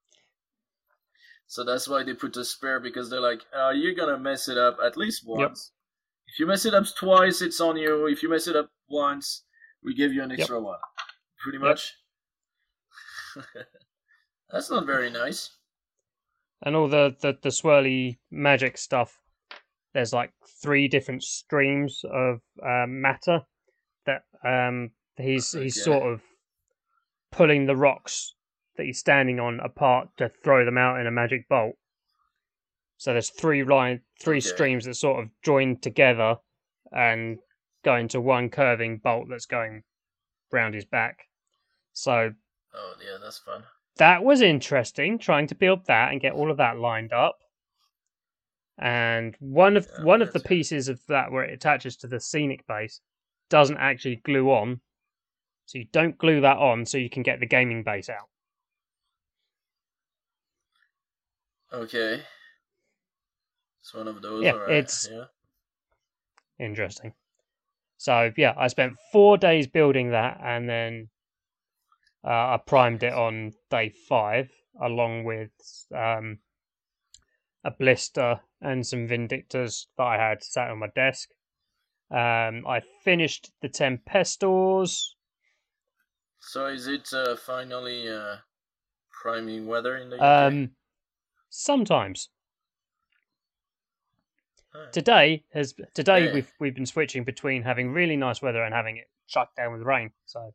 So 1.48 1.64
that's 1.64 1.88
why 1.88 2.04
they 2.04 2.12
put 2.12 2.36
a 2.36 2.44
spare 2.44 2.78
because 2.78 3.08
they're 3.08 3.20
like, 3.20 3.40
uh, 3.58 3.70
you're 3.70 3.94
gonna 3.94 4.18
mess 4.18 4.48
it 4.48 4.58
up 4.58 4.76
at 4.84 4.96
least 4.96 5.26
once. 5.26 5.72
Yep. 5.72 6.34
If 6.34 6.40
you 6.40 6.46
mess 6.46 6.66
it 6.66 6.74
up 6.74 6.84
twice, 6.94 7.40
it's 7.40 7.60
on 7.60 7.78
you. 7.78 8.06
If 8.06 8.22
you 8.22 8.28
mess 8.28 8.46
it 8.46 8.54
up 8.54 8.70
once, 8.88 9.44
we 9.82 9.94
give 9.94 10.12
you 10.12 10.22
an 10.22 10.30
extra 10.30 10.56
yep. 10.56 10.64
one 10.64 10.78
pretty 11.42 11.58
much. 11.58 11.94
Yep. 13.34 13.44
That's 14.50 14.70
not 14.70 14.86
very 14.86 15.10
nice. 15.10 15.50
And 16.62 16.74
all 16.76 16.88
the, 16.88 17.16
the, 17.20 17.38
the 17.42 17.50
swirly 17.50 18.18
magic 18.30 18.76
stuff. 18.78 19.18
There's 19.94 20.12
like 20.12 20.32
three 20.62 20.86
different 20.86 21.22
streams 21.22 22.02
of 22.04 22.40
uh, 22.62 22.86
matter 22.86 23.40
that 24.06 24.22
um, 24.44 24.90
he's 25.16 25.54
okay. 25.54 25.64
he's 25.64 25.82
sort 25.82 26.02
of 26.02 26.20
pulling 27.32 27.66
the 27.66 27.76
rocks 27.76 28.34
that 28.78 28.86
he's 28.86 28.98
standing 28.98 29.38
on 29.38 29.60
apart 29.60 30.08
to 30.16 30.30
throw 30.42 30.64
them 30.64 30.78
out 30.78 30.98
in 31.00 31.06
a 31.06 31.10
magic 31.10 31.48
bolt. 31.48 31.74
So 32.96 33.12
there's 33.12 33.28
three 33.28 33.64
line, 33.64 34.00
three 34.20 34.38
okay. 34.38 34.46
streams 34.46 34.86
that 34.86 34.94
sort 34.94 35.22
of 35.22 35.30
join 35.44 35.78
together 35.78 36.36
and 36.92 37.38
go 37.84 37.96
into 37.96 38.20
one 38.20 38.48
curving 38.48 38.98
bolt 38.98 39.26
that's 39.28 39.46
going 39.46 39.82
round 40.52 40.74
his 40.74 40.84
back. 40.84 41.24
So. 41.92 42.32
Oh 42.74 42.94
yeah, 43.00 43.18
that's 43.22 43.38
fun. 43.38 43.64
That 43.98 44.22
was 44.22 44.40
interesting, 44.40 45.18
trying 45.18 45.48
to 45.48 45.56
build 45.56 45.86
that 45.86 46.12
and 46.12 46.20
get 46.20 46.32
all 46.32 46.50
of 46.50 46.56
that 46.58 46.78
lined 46.78 47.12
up. 47.12 47.36
And 48.78 49.34
one 49.40 49.76
of 49.76 49.88
yeah, 49.98 50.04
one 50.04 50.22
of 50.22 50.32
the 50.32 50.40
pieces 50.40 50.88
of 50.88 51.00
that 51.08 51.32
where 51.32 51.42
it 51.42 51.52
attaches 51.52 51.96
to 51.96 52.06
the 52.06 52.20
scenic 52.20 52.64
base 52.68 53.00
doesn't 53.50 53.78
actually 53.78 54.16
glue 54.24 54.50
on. 54.50 54.80
So 55.66 55.78
you 55.78 55.86
don't 55.92 56.16
glue 56.16 56.40
that 56.42 56.58
on 56.58 56.86
so 56.86 56.96
you 56.96 57.10
can 57.10 57.24
get 57.24 57.40
the 57.40 57.46
gaming 57.46 57.82
base 57.82 58.08
out. 58.08 58.28
Okay. 61.72 62.22
It's 63.80 63.94
one 63.94 64.08
of 64.08 64.22
those. 64.22 64.44
Yeah, 64.44 64.52
right. 64.52 64.70
it's 64.70 65.08
yeah. 65.10 65.24
interesting. 66.58 67.12
So 67.96 68.32
yeah, 68.36 68.54
I 68.56 68.68
spent 68.68 68.94
four 69.12 69.36
days 69.36 69.66
building 69.66 70.10
that, 70.10 70.40
and 70.42 70.68
then 70.68 71.08
uh, 72.24 72.28
I 72.54 72.60
primed 72.66 73.02
it 73.02 73.12
on 73.12 73.52
day 73.70 73.92
five, 74.08 74.50
along 74.80 75.24
with 75.24 75.50
um, 75.94 76.38
a 77.64 77.70
blister 77.70 78.40
and 78.60 78.86
some 78.86 79.06
Vindictors 79.06 79.86
that 79.96 80.04
I 80.04 80.16
had 80.16 80.42
sat 80.42 80.70
on 80.70 80.78
my 80.78 80.88
desk. 80.94 81.30
Um, 82.10 82.66
I 82.66 82.80
finished 83.04 83.50
the 83.60 83.68
Tempestors. 83.68 85.14
So 86.40 86.66
is 86.66 86.86
it 86.86 87.08
uh, 87.12 87.36
finally 87.36 88.08
uh, 88.08 88.36
priming 89.10 89.66
weather 89.66 89.96
in 89.96 90.08
the 90.10 90.16
UK? 90.16 90.22
Um, 90.22 90.70
sometimes. 91.50 92.30
Today 94.92 95.44
has 95.52 95.74
today 95.94 96.26
yeah. 96.26 96.34
we've 96.34 96.52
we've 96.60 96.74
been 96.74 96.86
switching 96.86 97.24
between 97.24 97.62
having 97.62 97.90
really 97.90 98.16
nice 98.16 98.40
weather 98.40 98.62
and 98.62 98.72
having 98.72 98.98
it 98.98 99.06
shut 99.26 99.48
down 99.56 99.72
with 99.72 99.82
rain. 99.82 100.10
So 100.26 100.52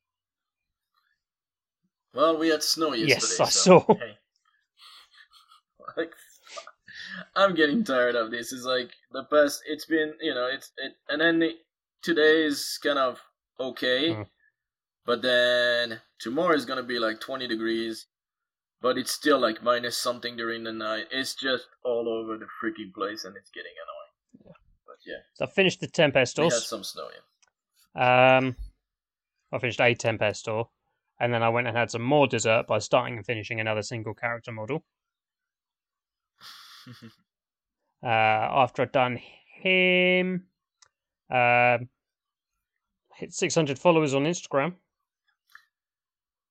well, 2.13 2.37
we 2.37 2.49
had 2.49 2.61
snow 2.61 2.93
yesterday. 2.93 3.13
Yes, 3.13 3.39
I 3.39 3.45
so, 3.45 3.79
saw. 3.79 3.95
Hey. 3.95 4.17
Like, 5.95 6.13
I'm 7.35 7.53
getting 7.53 7.83
tired 7.83 8.15
of 8.15 8.31
this. 8.31 8.51
It's 8.51 8.63
like 8.63 8.89
the 9.11 9.25
past. 9.25 9.61
It's 9.67 9.85
been, 9.85 10.13
you 10.19 10.33
know, 10.33 10.47
it's 10.51 10.71
it, 10.77 10.93
and 11.07 11.21
then 11.21 11.37
the, 11.37 11.51
today 12.01 12.45
is 12.45 12.79
kind 12.81 12.97
of 12.97 13.21
okay, 13.59 14.09
mm. 14.09 14.25
but 15.05 15.21
then 15.21 15.99
tomorrow 16.17 16.55
is 16.55 16.65
gonna 16.65 16.81
be 16.81 16.97
like 16.97 17.19
20 17.19 17.47
degrees. 17.47 18.07
But 18.83 18.97
it's 18.97 19.11
still 19.11 19.39
like 19.39 19.63
minus 19.63 19.97
something 19.97 20.35
during 20.35 20.65
the 20.65 20.71
night. 20.73 21.05
It's 21.09 21.33
just 21.33 21.67
all 21.83 22.07
over 22.09 22.37
the 22.37 22.45
freaking 22.61 22.93
place, 22.93 23.23
and 23.23 23.35
it's 23.37 23.49
getting 23.49 23.71
annoying. 23.81 24.45
Yeah. 24.45 24.51
But 24.85 24.97
yeah, 25.07 25.19
So 25.35 25.45
I 25.45 25.49
finished 25.49 25.79
the 25.79 25.87
Tempestos. 25.87 26.51
we 26.51 26.53
had 26.53 26.61
some 26.63 26.83
snow. 26.83 27.07
Yeah. 27.95 28.37
Um, 28.37 28.55
I 29.53 29.59
finished 29.59 29.79
a 29.79 29.95
Tempestor, 29.95 30.67
and 31.19 31.33
then 31.33 31.41
I 31.41 31.49
went 31.49 31.67
and 31.67 31.77
had 31.77 31.89
some 31.91 32.01
more 32.01 32.27
dessert 32.27 32.67
by 32.67 32.79
starting 32.79 33.15
and 33.15 33.25
finishing 33.25 33.61
another 33.61 33.81
single 33.81 34.13
character 34.13 34.51
model. 34.51 34.83
Uh, 38.05 38.09
after 38.09 38.81
I'd 38.81 38.91
done 38.91 39.17
him, 39.61 40.43
um, 41.29 41.87
hit 43.15 43.31
600 43.31 43.79
followers 43.79 44.13
on 44.13 44.25
Instagram. 44.25 44.73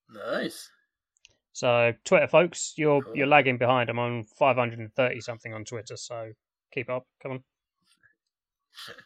nice. 0.09 0.71
So 1.53 1.93
Twitter 2.05 2.27
folks, 2.29 2.75
you're 2.77 3.03
Cool. 3.03 3.17
you're 3.17 3.27
lagging 3.27 3.59
behind. 3.59 3.91
I'm 3.91 3.99
on 3.99 4.25
530 4.25 5.21
something 5.21 5.53
on 5.53 5.65
Twitter, 5.65 5.97
so 5.97 6.33
keep 6.73 6.89
up. 6.91 7.07
Come 7.23 7.33
on. 7.33 7.45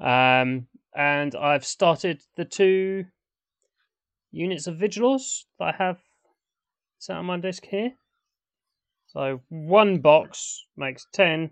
Um, 0.00 0.68
and 0.94 1.34
I've 1.34 1.64
started 1.66 2.22
the 2.36 2.44
two 2.44 3.06
units 4.30 4.68
of 4.68 4.76
Vigilors 4.76 5.46
that 5.58 5.74
I 5.74 5.76
have 5.76 5.98
set 6.98 7.16
on 7.16 7.24
my 7.26 7.38
desk 7.38 7.66
here. 7.66 7.92
So 9.08 9.40
one 9.48 9.98
box 9.98 10.64
makes 10.76 11.06
10, 11.14 11.50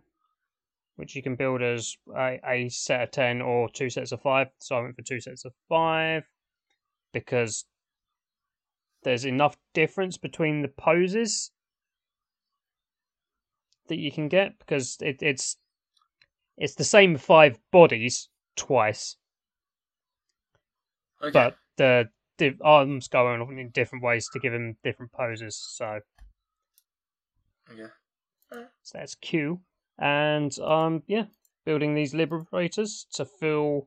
which 0.95 1.17
you 1.17 1.25
can 1.25 1.35
build 1.35 1.61
as 1.61 1.97
a, 2.17 2.39
a 2.47 2.69
set 2.69 3.03
of 3.03 3.11
10 3.11 3.43
or 3.43 3.69
two 3.69 3.91
sets 3.91 4.13
of 4.13 4.21
5. 4.23 4.47
So 4.61 4.77
I 4.77 4.81
went 4.83 4.95
for 4.95 5.03
two 5.03 5.21
sets 5.21 5.45
of 5.45 5.53
5 5.69 6.23
because 7.13 7.65
there's 9.07 9.25
enough 9.25 9.57
difference 9.73 10.17
between 10.19 10.63
the 10.63 10.69
poses 10.69 11.53
that 13.87 13.99
you 13.99 14.11
can 14.11 14.27
get 14.27 14.59
because 14.59 14.99
it, 15.01 15.23
it's 15.23 15.59
it's 16.59 16.75
the 16.75 16.83
same 16.83 17.17
five 17.17 17.61
bodies 17.71 18.29
twice, 18.57 19.17
Okay. 21.23 21.31
but 21.31 21.57
the, 21.77 22.09
the 22.39 22.57
arms 22.65 23.07
go 23.07 23.29
on 23.29 23.57
in 23.57 23.71
different 23.71 24.03
ways 24.03 24.29
to 24.33 24.41
give 24.41 24.53
them 24.53 24.77
different 24.83 25.13
poses. 25.13 25.57
So, 25.57 26.01
okay. 27.71 27.87
so 28.83 28.99
that's 28.99 29.15
Q, 29.15 29.61
and 30.01 30.59
um 30.59 31.05
yeah, 31.07 31.27
building 31.65 31.95
these 31.95 32.13
liberators 32.13 33.07
to 33.13 33.25
fill 33.25 33.87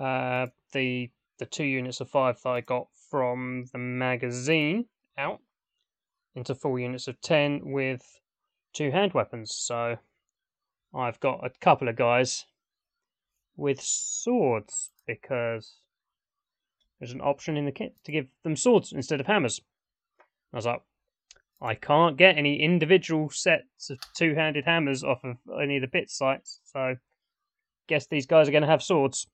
uh 0.00 0.46
the 0.72 1.10
the 1.38 1.46
two 1.46 1.64
units 1.64 2.00
of 2.00 2.08
five 2.08 2.40
that 2.42 2.48
I 2.48 2.60
got 2.62 2.86
from 3.14 3.64
the 3.72 3.78
magazine 3.78 4.86
out 5.16 5.38
into 6.34 6.52
full 6.52 6.76
units 6.76 7.06
of 7.06 7.20
ten 7.20 7.60
with 7.62 8.18
two 8.72 8.90
hand 8.90 9.14
weapons. 9.14 9.54
So 9.54 9.98
I've 10.92 11.20
got 11.20 11.46
a 11.46 11.50
couple 11.60 11.86
of 11.86 11.94
guys 11.94 12.46
with 13.56 13.80
swords 13.80 14.90
because 15.06 15.76
there's 16.98 17.12
an 17.12 17.20
option 17.20 17.56
in 17.56 17.66
the 17.66 17.70
kit 17.70 17.94
to 18.02 18.10
give 18.10 18.26
them 18.42 18.56
swords 18.56 18.92
instead 18.92 19.20
of 19.20 19.28
hammers. 19.28 19.60
I 20.52 20.56
was 20.56 20.66
like, 20.66 20.82
I 21.62 21.76
can't 21.76 22.16
get 22.16 22.36
any 22.36 22.60
individual 22.60 23.30
sets 23.30 23.90
of 23.90 24.00
two 24.16 24.34
handed 24.34 24.64
hammers 24.64 25.04
off 25.04 25.22
of 25.22 25.36
any 25.62 25.76
of 25.76 25.82
the 25.82 25.86
bit 25.86 26.10
sites, 26.10 26.58
so 26.64 26.96
guess 27.86 28.08
these 28.08 28.26
guys 28.26 28.48
are 28.48 28.52
going 28.52 28.62
to 28.62 28.68
have 28.68 28.82
swords. 28.82 29.28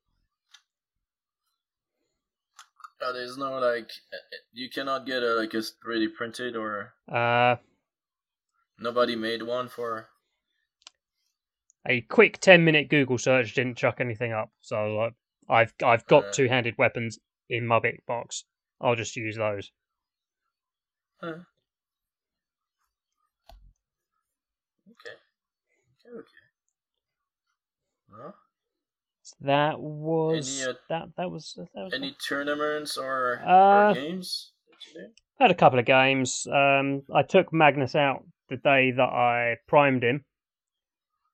Uh, 3.03 3.13
there's 3.13 3.37
no 3.39 3.59
like 3.59 3.91
uh, 4.13 4.17
uh, 4.17 4.37
you 4.53 4.69
cannot 4.69 5.07
get 5.07 5.23
a 5.23 5.35
like 5.35 5.55
a 5.55 5.63
3D 5.63 6.09
printed 6.09 6.55
or 6.57 6.93
Uh, 7.09 7.57
nobody 8.79 9.15
made 9.17 9.43
one 9.43 9.69
for. 9.69 10.09
a 11.87 12.01
quick 12.03 12.39
10 12.41 12.65
minute 12.65 12.89
Google 12.89 13.19
search 13.19 13.55
didn't 13.55 13.77
chuck 13.77 14.01
anything 14.01 14.33
up, 14.33 14.51
so 14.61 14.97
like, 14.97 15.15
I've, 15.49 15.75
I've 15.83 16.07
got 16.07 16.25
Uh. 16.27 16.33
two 16.33 16.49
handed 16.49 16.77
weapons 16.79 17.19
in 17.49 17.67
my 17.67 17.79
bit 17.81 18.05
box. 18.07 18.45
I'll 18.81 18.97
just 18.97 19.17
use 19.17 19.37
those. 19.37 19.71
Huh. 21.21 21.27
Okay. 24.91 25.17
Okay. 26.07 26.19
Okay. 26.19 26.45
Well, 28.11 28.35
So 29.20 29.20
that 29.41 29.81
was 29.81 30.63
Any, 30.63 30.71
uh, 30.71 30.75
that 30.89 31.09
that 31.17 31.31
was 31.31 31.55
that 31.57 31.69
was 31.85 31.93
any 31.95 32.15
tournaments 32.27 32.97
or, 32.97 33.41
Uh, 33.47 33.91
or 33.91 33.95
games 33.95 34.53
that 34.69 34.87
you 34.87 35.01
did? 35.01 35.11
had 35.39 35.51
a 35.51 35.55
couple 35.55 35.79
of 35.79 35.85
games. 35.87 36.47
Um, 36.47 37.03
I 37.15 37.23
took 37.23 37.53
Magnus 37.53 37.95
out 37.95 38.25
the 38.49 38.57
day 38.57 38.91
that 38.93 39.03
I 39.03 39.57
primed 39.69 40.03
him 40.05 40.25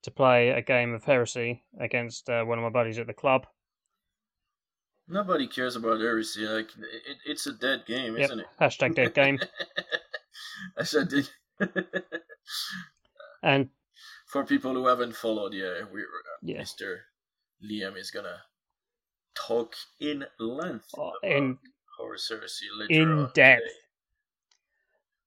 to 0.02 0.10
play 0.10 0.50
a 0.50 0.62
game 0.62 0.94
of 0.94 1.04
Heresy 1.04 1.64
against 1.80 2.28
uh, 2.28 2.44
one 2.44 2.58
of 2.58 2.62
my 2.62 2.70
buddies 2.70 2.98
at 2.98 3.06
the 3.06 3.14
club. 3.14 3.46
Nobody 5.08 5.46
cares 5.46 5.76
about 5.76 6.00
heresy. 6.00 6.46
Like 6.46 6.70
it, 6.76 7.16
it's 7.24 7.46
a 7.46 7.52
dead 7.52 7.84
game, 7.86 8.16
Yep, 8.16 8.24
isn't 8.24 8.40
it? 8.40 8.46
hashtag 8.60 8.94
dead 8.96 9.14
game. 9.14 9.38
I 10.76 10.82
said 10.82 11.12
it. 11.12 11.30
And 13.42 13.68
For 14.26 14.44
people 14.44 14.74
who 14.74 14.86
haven't 14.88 15.14
followed, 15.14 15.54
yeah, 15.54 15.82
we 15.92 16.02
uh, 16.02 16.06
Yeah. 16.42 16.62
Mr. 16.62 16.98
Liam 17.68 17.96
is 17.96 18.10
gonna 18.10 18.42
talk 19.34 19.74
in 20.00 20.24
length 20.38 20.92
about 20.94 21.14
in 21.22 21.58
later 22.78 23.02
in 23.02 23.28
depth. 23.34 23.62
today. 23.62 23.72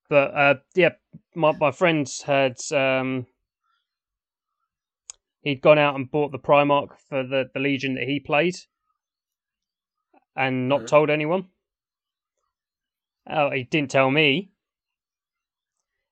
But 0.10 0.34
uh, 0.34 0.56
yeah, 0.75 0.89
my 1.36 1.52
my 1.52 1.71
friends 1.71 2.23
had 2.23 2.58
um, 2.73 3.28
he'd 5.41 5.62
gone 5.62 5.78
out 5.78 5.95
and 5.95 6.10
bought 6.10 6.32
the 6.32 6.39
Primarch 6.39 6.97
for 7.08 7.23
the, 7.23 7.49
the 7.54 7.60
Legion 7.60 7.95
that 7.95 8.06
he 8.06 8.19
played, 8.19 8.56
and 10.36 10.67
not 10.67 10.82
Mhm. 10.82 10.88
told 10.88 11.10
anyone. 11.10 11.49
Oh, 13.28 13.52
he 13.52 13.63
didn't 13.63 13.91
tell 13.91 14.10
me. 14.10 14.52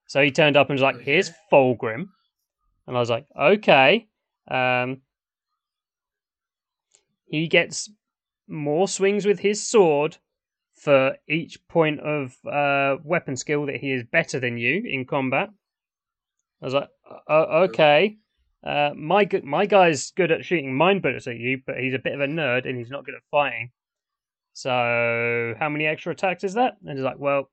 So 0.08 0.22
he 0.22 0.32
turned 0.32 0.56
up 0.56 0.70
and 0.70 0.76
was 0.76 0.84
like, 0.84 1.02
"Here's. 1.02 1.32
Fulgrim," 1.52 2.10
and 2.86 2.96
I 2.96 3.00
was 3.00 3.10
like, 3.10 3.26
"Okay." 3.36 4.08
Um, 4.48 5.02
he 7.28 7.48
gets 7.48 7.90
more 8.48 8.88
swings 8.88 9.26
with 9.26 9.40
his 9.40 9.70
sword 9.70 10.18
for 10.74 11.18
each 11.28 11.60
point 11.68 12.00
of 12.00 12.36
uh, 12.46 12.98
weapon 13.04 13.36
skill 13.36 13.66
that 13.66 13.78
he 13.78 13.92
is 13.92 14.04
better 14.04 14.40
than 14.40 14.58
you 14.58 14.84
in 14.86 15.06
combat. 15.06 15.50
I 16.62 16.66
was 16.66 16.74
like, 16.74 16.90
uh, 17.30 17.66
okay. 17.70 18.18
Uh, 18.66 18.92
my 18.96 19.28
my 19.44 19.66
guy's 19.66 20.12
good 20.12 20.32
at 20.32 20.44
shooting 20.44 20.76
mind 20.76 21.02
bullets 21.02 21.28
at 21.28 21.38
you, 21.38 21.62
but 21.66 21.78
he's 21.78 21.94
a 21.94 22.00
bit 22.00 22.14
of 22.14 22.22
a 22.22 22.28
nerd 22.28 22.68
and 22.68 22.78
he's 22.78 22.90
not 22.90 23.06
good 23.06 23.16
at 23.16 23.22
fighting. 23.30 23.72
So 24.54 25.54
how 25.60 25.70
many 25.70 25.86
extra 25.86 26.14
attacks 26.14 26.44
is 26.44 26.56
that? 26.56 26.78
And 26.86 26.98
he's 26.98 27.06
like, 27.06 27.20
well, 27.20 27.50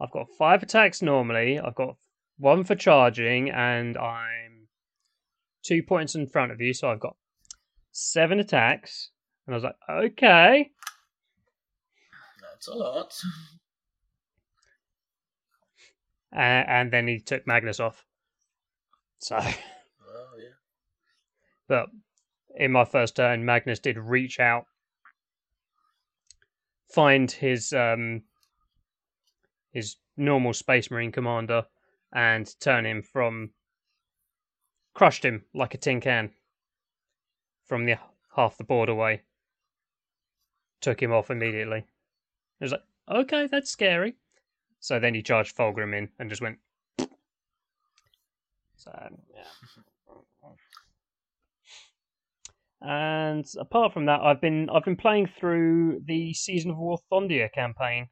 I've 0.00 0.10
got 0.10 0.28
five 0.38 0.62
attacks 0.62 1.02
normally. 1.02 1.58
I've 1.58 1.74
got 1.74 1.96
one 2.38 2.64
for 2.64 2.74
charging, 2.74 3.50
and 3.50 3.96
I'm 3.96 4.68
two 5.62 5.82
points 5.82 6.14
in 6.14 6.26
front 6.26 6.52
of 6.52 6.60
you, 6.60 6.72
so 6.72 6.90
I've 6.90 7.00
got 7.00 7.16
seven 7.96 8.38
attacks. 8.40 9.10
And 9.46 9.54
I 9.54 9.56
was 9.56 9.64
like, 9.64 9.76
okay. 9.88 10.70
That's 12.42 12.68
a 12.68 12.74
lot. 12.74 13.14
uh, 16.34 16.38
and 16.38 16.92
then 16.92 17.08
he 17.08 17.20
took 17.20 17.46
Magnus 17.46 17.80
off. 17.80 18.04
So, 19.18 19.36
Well, 19.36 19.46
yeah. 20.38 20.54
but 21.68 21.86
in 22.56 22.70
my 22.72 22.84
first 22.84 23.16
turn, 23.16 23.44
Magnus 23.44 23.78
did 23.78 23.96
reach 23.96 24.40
out, 24.40 24.66
find 26.92 27.30
his 27.30 27.72
um 27.72 28.22
his 29.72 29.96
normal 30.16 30.52
Space 30.52 30.90
Marine 30.90 31.12
commander, 31.12 31.64
and 32.12 32.48
turn 32.60 32.84
him 32.84 33.02
from 33.02 33.50
crushed 34.94 35.24
him 35.24 35.44
like 35.54 35.74
a 35.74 35.78
tin 35.78 36.00
can 36.00 36.30
from 37.66 37.84
the 37.84 37.96
half 38.34 38.56
the 38.56 38.64
board 38.64 38.88
away. 38.88 39.22
Took 40.80 41.02
him 41.02 41.12
off 41.12 41.30
immediately. 41.30 41.78
It 42.60 42.64
was 42.64 42.72
like, 42.72 42.84
okay, 43.10 43.46
that's 43.46 43.70
scary. 43.70 44.14
So 44.80 44.98
then 45.00 45.14
he 45.14 45.22
charged 45.22 45.56
Fulgrim 45.56 45.96
in 45.96 46.08
and 46.18 46.30
just 46.30 46.42
went. 46.42 46.58
So 48.76 48.92
yeah. 49.34 49.44
And 52.82 53.44
apart 53.58 53.92
from 53.92 54.06
that, 54.06 54.20
I've 54.20 54.40
been 54.40 54.68
I've 54.70 54.84
been 54.84 54.96
playing 54.96 55.28
through 55.40 56.02
the 56.04 56.34
Season 56.34 56.70
of 56.70 56.76
War 56.76 56.98
Thondia 57.10 57.50
campaign 57.52 58.08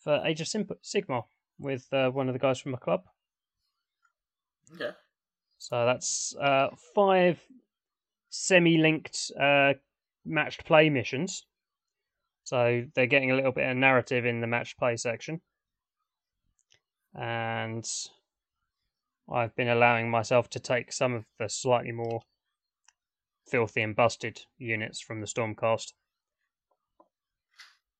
for 0.00 0.20
Age 0.26 0.40
of 0.40 0.48
Sim- 0.48 0.68
Sigmar 0.82 1.24
with 1.58 1.86
uh, 1.92 2.10
one 2.10 2.28
of 2.28 2.34
the 2.34 2.38
guys 2.38 2.60
from 2.60 2.72
my 2.72 2.78
club. 2.78 3.04
Okay. 4.74 4.90
So 5.58 5.86
that's 5.86 6.34
uh, 6.40 6.70
five 6.94 7.40
semi-linked 8.32 9.30
uh, 9.38 9.74
matched 10.24 10.64
play 10.64 10.90
missions. 10.90 11.46
So 12.44 12.84
they're 12.94 13.06
getting 13.06 13.30
a 13.30 13.36
little 13.36 13.52
bit 13.52 13.68
of 13.68 13.76
narrative 13.76 14.26
in 14.26 14.40
the 14.40 14.46
matched 14.46 14.78
play 14.78 14.96
section. 14.96 15.40
and 17.14 17.86
I've 19.30 19.54
been 19.54 19.68
allowing 19.68 20.10
myself 20.10 20.48
to 20.50 20.60
take 20.60 20.92
some 20.92 21.14
of 21.14 21.24
the 21.38 21.48
slightly 21.48 21.92
more 21.92 22.22
filthy 23.48 23.82
and 23.82 23.94
busted 23.94 24.42
units 24.58 25.00
from 25.00 25.20
the 25.20 25.26
Stormcast. 25.26 25.92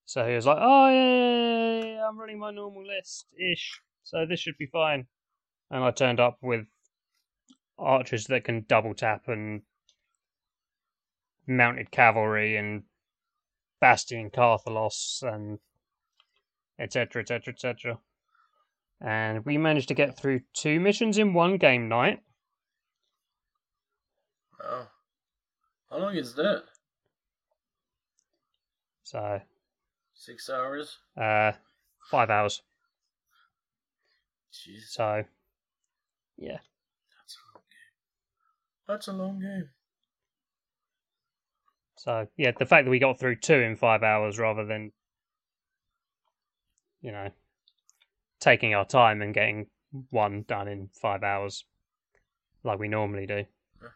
So 0.07 0.27
he 0.27 0.35
was 0.35 0.47
like, 0.47 0.59
"Oh 0.61 0.89
yeah, 0.89 2.07
I'm 2.07 2.19
running 2.19 2.39
my 2.39 2.51
normal 2.51 2.87
list 2.87 3.27
ish, 3.39 3.81
so 4.03 4.27
this 4.27 4.41
should 4.41 4.59
be 4.59 4.67
fine." 4.67 5.07
And 5.71 5.85
I 5.85 5.91
turned 5.91 6.21
up 6.21 6.39
with 6.43 6.67
archers 7.79 8.27
that 8.27 8.45
can 8.45 8.65
double 8.69 8.95
tap 8.95 9.29
and 9.29 9.63
mounted 11.47 11.91
cavalry 11.91 12.57
and 12.57 12.83
Bastian 13.81 14.31
Carthalos 14.31 15.23
and 15.23 15.59
etc. 16.79 17.23
etc. 17.23 17.53
etc. 17.53 17.99
And 19.01 19.45
we 19.45 19.59
managed 19.59 19.89
to 19.89 19.95
get 19.95 20.17
through 20.17 20.41
two 20.55 20.79
missions 20.79 21.19
in 21.19 21.35
one 21.35 21.57
game 21.57 21.89
night. 21.89 22.21
Oh. 24.63 24.87
How 25.91 25.99
long 25.99 26.15
is 26.15 26.35
that? 26.35 26.63
So, 29.03 29.41
Six 30.15 30.49
hours? 30.49 30.99
uh, 31.21 31.53
five 32.11 32.31
hours. 32.31 32.63
Jeez. 34.53 34.85
So, 34.89 35.25
yeah. 36.39 36.59
That's 37.19 37.37
a 37.37 37.43
long 37.53 37.65
game. 37.69 38.87
That's 38.89 39.09
a 39.09 39.13
long 39.13 39.39
game. 39.41 39.69
So, 42.03 42.27
yeah, 42.37 42.51
the 42.51 42.67
fact 42.67 42.85
that 42.85 42.91
we 42.91 42.99
got 42.99 43.21
through 43.21 43.37
two 43.37 43.55
in 43.55 43.77
five 43.77 44.03
hours 44.03 44.37
rather 44.37 44.65
than, 44.65 44.91
you 47.01 47.13
know, 47.13 47.29
taking 48.41 48.75
our 48.75 48.85
time 48.85 49.23
and 49.23 49.33
getting 49.33 49.69
one 50.11 50.45
done 50.49 50.67
in 50.67 50.89
five 51.01 51.23
hours 51.23 51.65
like 52.65 52.81
we 52.81 52.89
normally 52.89 53.27
do. 53.27 53.45
Uh, 53.81 53.91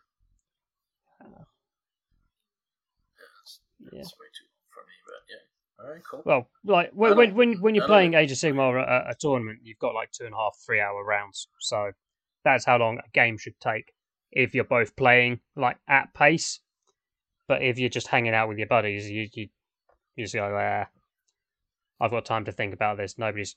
That's, 3.18 3.60
Yeah. 3.80 3.98
way 4.02 4.28
too 4.38 4.46
long 4.46 4.68
for 4.70 4.84
me, 4.86 4.94
but 5.04 5.22
yeah. 5.28 5.84
Alright, 5.84 6.02
cool. 6.08 6.22
Well, 6.24 6.48
like 6.62 6.92
when 6.92 7.16
when 7.16 7.34
when, 7.34 7.60
when 7.60 7.74
you're 7.74 7.88
playing 7.88 8.14
Age 8.14 8.30
of 8.30 8.38
Sigmar 8.38 8.80
at 8.80 8.88
a, 8.88 9.10
a 9.10 9.14
tournament, 9.16 9.62
you've 9.64 9.80
got 9.80 9.94
like 9.94 10.12
two 10.12 10.26
and 10.26 10.32
a 10.32 10.36
half, 10.36 10.56
three 10.64 10.80
hour 10.80 11.04
rounds. 11.04 11.48
So 11.58 11.90
that's 12.44 12.64
how 12.64 12.78
long 12.78 12.98
a 12.98 13.10
game 13.12 13.36
should 13.36 13.58
take 13.58 13.92
if 14.30 14.54
you're 14.54 14.62
both 14.62 14.94
playing 14.94 15.40
like 15.56 15.78
at 15.88 16.14
pace. 16.14 16.60
But 17.48 17.62
if 17.62 17.78
you're 17.78 17.88
just 17.88 18.08
hanging 18.08 18.34
out 18.34 18.48
with 18.48 18.58
your 18.58 18.66
buddies, 18.66 19.08
you 19.08 19.28
you, 19.32 19.48
you 20.16 20.24
just 20.24 20.34
go, 20.34 20.56
ah, 20.58 20.86
I've 22.00 22.10
got 22.10 22.24
time 22.24 22.44
to 22.46 22.52
think 22.52 22.74
about 22.74 22.96
this. 22.96 23.18
Nobody's 23.18 23.56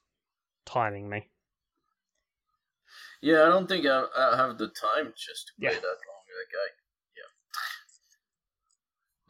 timing 0.66 1.10
me. 1.10 1.30
Yeah, 3.22 3.44
I 3.44 3.50
don't 3.50 3.68
think 3.68 3.86
I, 3.86 4.04
I 4.18 4.38
have 4.38 4.58
the 4.58 4.68
time 4.68 5.14
just 5.18 5.48
to 5.48 5.54
play 5.60 5.72
Yeah. 5.74 5.80
that 5.80 5.84
long. 5.84 6.24
Like 6.40 6.54
I, 6.56 6.68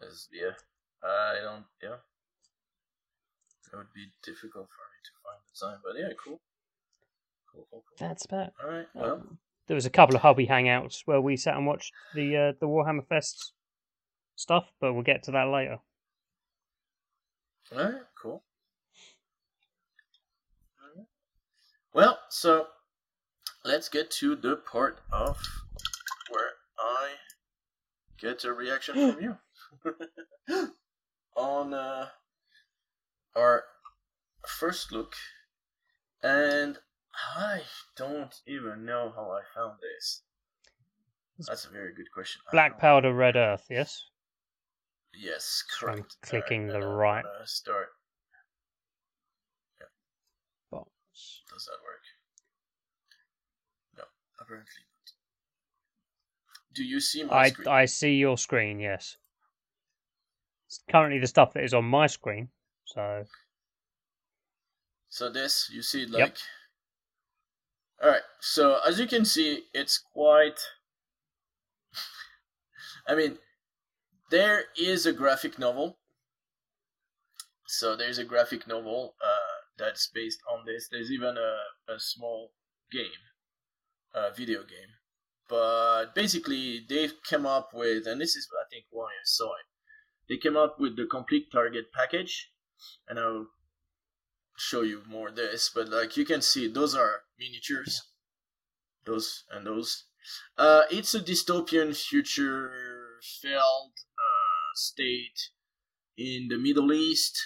yeah, 0.02 0.08
As- 0.08 0.30
yeah, 0.32 0.52
I 1.04 1.40
don't. 1.42 1.66
Yeah, 1.82 1.96
it 3.74 3.76
would 3.78 3.94
be 3.96 4.06
difficult 4.24 4.68
for 4.70 4.86
me 4.92 5.00
to 5.04 5.12
find 5.24 5.40
the 5.48 5.54
time. 5.66 5.82
But 5.84 5.98
yeah, 6.00 6.14
cool, 6.24 6.40
cool, 7.52 7.68
cool, 7.72 7.84
cool. 7.88 8.08
That's 8.08 8.26
about. 8.26 8.52
All 8.64 8.70
right, 8.70 8.88
well, 8.94 9.14
Um, 9.14 9.40
there 9.68 9.76
was 9.76 9.86
a 9.88 9.90
couple 9.90 10.16
of 10.16 10.22
hobby 10.22 10.46
hangouts 10.46 11.02
where 11.06 11.22
we 11.22 11.36
sat 11.36 11.56
and 11.58 11.66
watched 11.66 11.92
the 12.14 12.36
uh, 12.38 12.52
the 12.60 12.68
Warhammer 12.68 13.08
Fest 13.08 13.54
stuff, 14.40 14.72
but 14.80 14.94
we'll 14.94 15.04
get 15.04 15.24
to 15.24 15.32
that 15.32 15.50
later. 15.50 15.80
all 17.76 17.84
right, 17.84 18.02
cool. 18.20 18.42
All 20.82 20.98
right. 20.98 21.08
Well, 21.94 22.20
so 22.30 22.68
let's 23.66 23.90
get 23.90 24.10
to 24.12 24.36
the 24.38 24.56
part 24.56 25.00
of 25.12 25.38
where 26.30 26.52
I 26.80 27.10
get 28.18 28.46
a 28.46 28.54
reaction 28.54 29.14
from 29.14 29.22
you 29.22 29.38
on 31.36 31.74
uh, 31.74 32.08
our 33.36 33.64
first 34.48 34.94
look, 34.94 35.16
and 36.24 36.78
I 37.38 37.62
don't 37.98 38.36
even 38.48 38.86
know 38.86 39.12
how 39.14 39.32
I 39.32 39.42
found 39.54 39.80
this. 39.82 40.22
That's 41.46 41.66
a 41.66 41.70
very 41.70 41.94
good 41.94 42.12
question. 42.14 42.42
Black 42.52 42.80
powder, 42.80 43.14
red 43.14 43.36
earth. 43.36 43.66
Yes. 43.70 44.02
Yes, 45.14 45.64
So 45.80 45.88
I'm 45.88 46.00
uh, 46.00 46.04
clicking 46.22 46.70
Alright, 46.70 46.82
the 46.82 46.88
right- 46.88 47.24
gonna 47.24 47.48
Start. 47.48 47.88
Box. 50.72 50.90
Does 51.52 51.66
that 51.66 51.78
work? 51.84 52.02
No, 53.98 54.04
apparently 54.40 54.66
not. 54.88 55.14
Do 56.76 56.84
you 56.84 57.00
see 57.00 57.24
my 57.24 57.34
I 57.38 57.50
screen? 57.50 57.68
I 57.68 57.86
see 57.86 58.14
your 58.16 58.38
screen. 58.38 58.80
Yes. 58.80 59.18
It's 60.68 60.84
currently 60.90 61.20
the 61.20 61.28
stuff 61.28 61.54
that 61.54 61.64
is 61.64 61.74
on 61.74 61.86
my 61.86 62.08
screen. 62.08 62.50
So 62.86 63.26
So 65.10 65.30
this, 65.30 65.70
you 65.74 65.82
see, 65.82 66.06
like. 66.06 66.20
Yep. 66.20 66.28
like. 66.30 66.38
All 68.04 68.10
right. 68.12 68.22
So 68.40 68.80
as 68.88 69.00
you 69.00 69.08
can 69.08 69.26
see, 69.26 69.64
it's 69.74 69.98
quite. 69.98 70.60
I 73.08 73.16
mean, 73.16 73.38
there 74.30 74.66
is 74.78 75.06
a 75.06 75.14
graphic 75.14 75.58
novel. 75.60 75.98
So 77.68 77.96
there's 77.96 78.18
a 78.18 78.24
graphic 78.24 78.68
novel 78.68 79.16
uh, 79.24 79.60
that's 79.78 80.08
based 80.08 80.40
on 80.52 80.66
this. 80.66 80.88
There's 80.92 81.12
even 81.12 81.38
a, 81.38 81.94
a 81.94 82.00
small 82.00 82.52
game, 82.92 83.24
a 84.14 84.34
video 84.34 84.60
game. 84.60 84.98
But 85.48 86.14
basically, 86.16 86.86
they've 86.88 87.14
come 87.28 87.46
up 87.46 87.70
with, 87.74 88.06
and 88.08 88.22
this 88.22 88.36
is, 88.36 88.48
I 88.54 88.66
think, 88.70 88.86
why 88.92 89.06
I 89.06 89.26
saw 89.26 89.46
it. 89.48 89.66
They 90.28 90.38
came 90.38 90.56
up 90.56 90.80
with 90.80 90.96
the 90.96 91.06
complete 91.06 91.52
target 91.52 91.92
package, 91.92 92.52
and 93.08 93.20
I'll 93.20 93.48
show 94.60 94.82
you 94.82 95.02
more 95.08 95.32
this, 95.32 95.72
but 95.74 95.90
like 95.90 96.18
you 96.18 96.26
can 96.26 96.42
see, 96.42 96.68
those 96.68 96.94
are 96.94 97.22
miniatures. 97.40 98.02
Those 99.06 99.46
and 99.52 99.66
those. 99.66 100.06
Uh, 100.58 100.84
it's 100.92 101.16
a 101.16 101.20
dystopian 101.20 101.96
future 101.96 102.72
failed 103.42 103.94
uh, 104.09 104.09
state 104.80 105.50
in 106.18 106.48
the 106.50 106.58
Middle 106.58 106.92
East, 106.92 107.38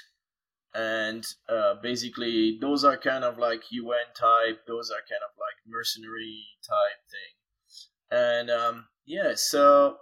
and 0.74 1.26
uh, 1.50 1.76
basically 1.82 2.58
those 2.62 2.84
are 2.84 2.98
kind 2.98 3.24
of 3.24 3.38
like 3.38 3.64
UN 3.72 4.14
type. 4.16 4.66
Those 4.68 4.90
are 4.92 5.02
kind 5.10 5.24
of 5.24 5.32
like 5.38 5.58
mercenary 5.68 6.46
type 6.68 7.02
thing, 7.12 8.18
and 8.20 8.50
um, 8.50 8.86
yeah. 9.06 9.34
So 9.36 9.98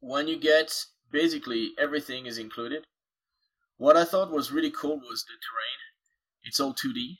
when 0.00 0.28
you 0.28 0.38
get 0.38 0.72
basically 1.10 1.72
everything 1.78 2.26
is 2.26 2.38
included. 2.38 2.84
What 3.78 3.96
I 3.96 4.04
thought 4.04 4.32
was 4.32 4.50
really 4.50 4.70
cool 4.70 4.96
was 4.96 5.24
the 5.24 5.34
terrain 5.34 5.86
it's 6.46 6.60
all 6.60 6.72
2D. 6.72 7.18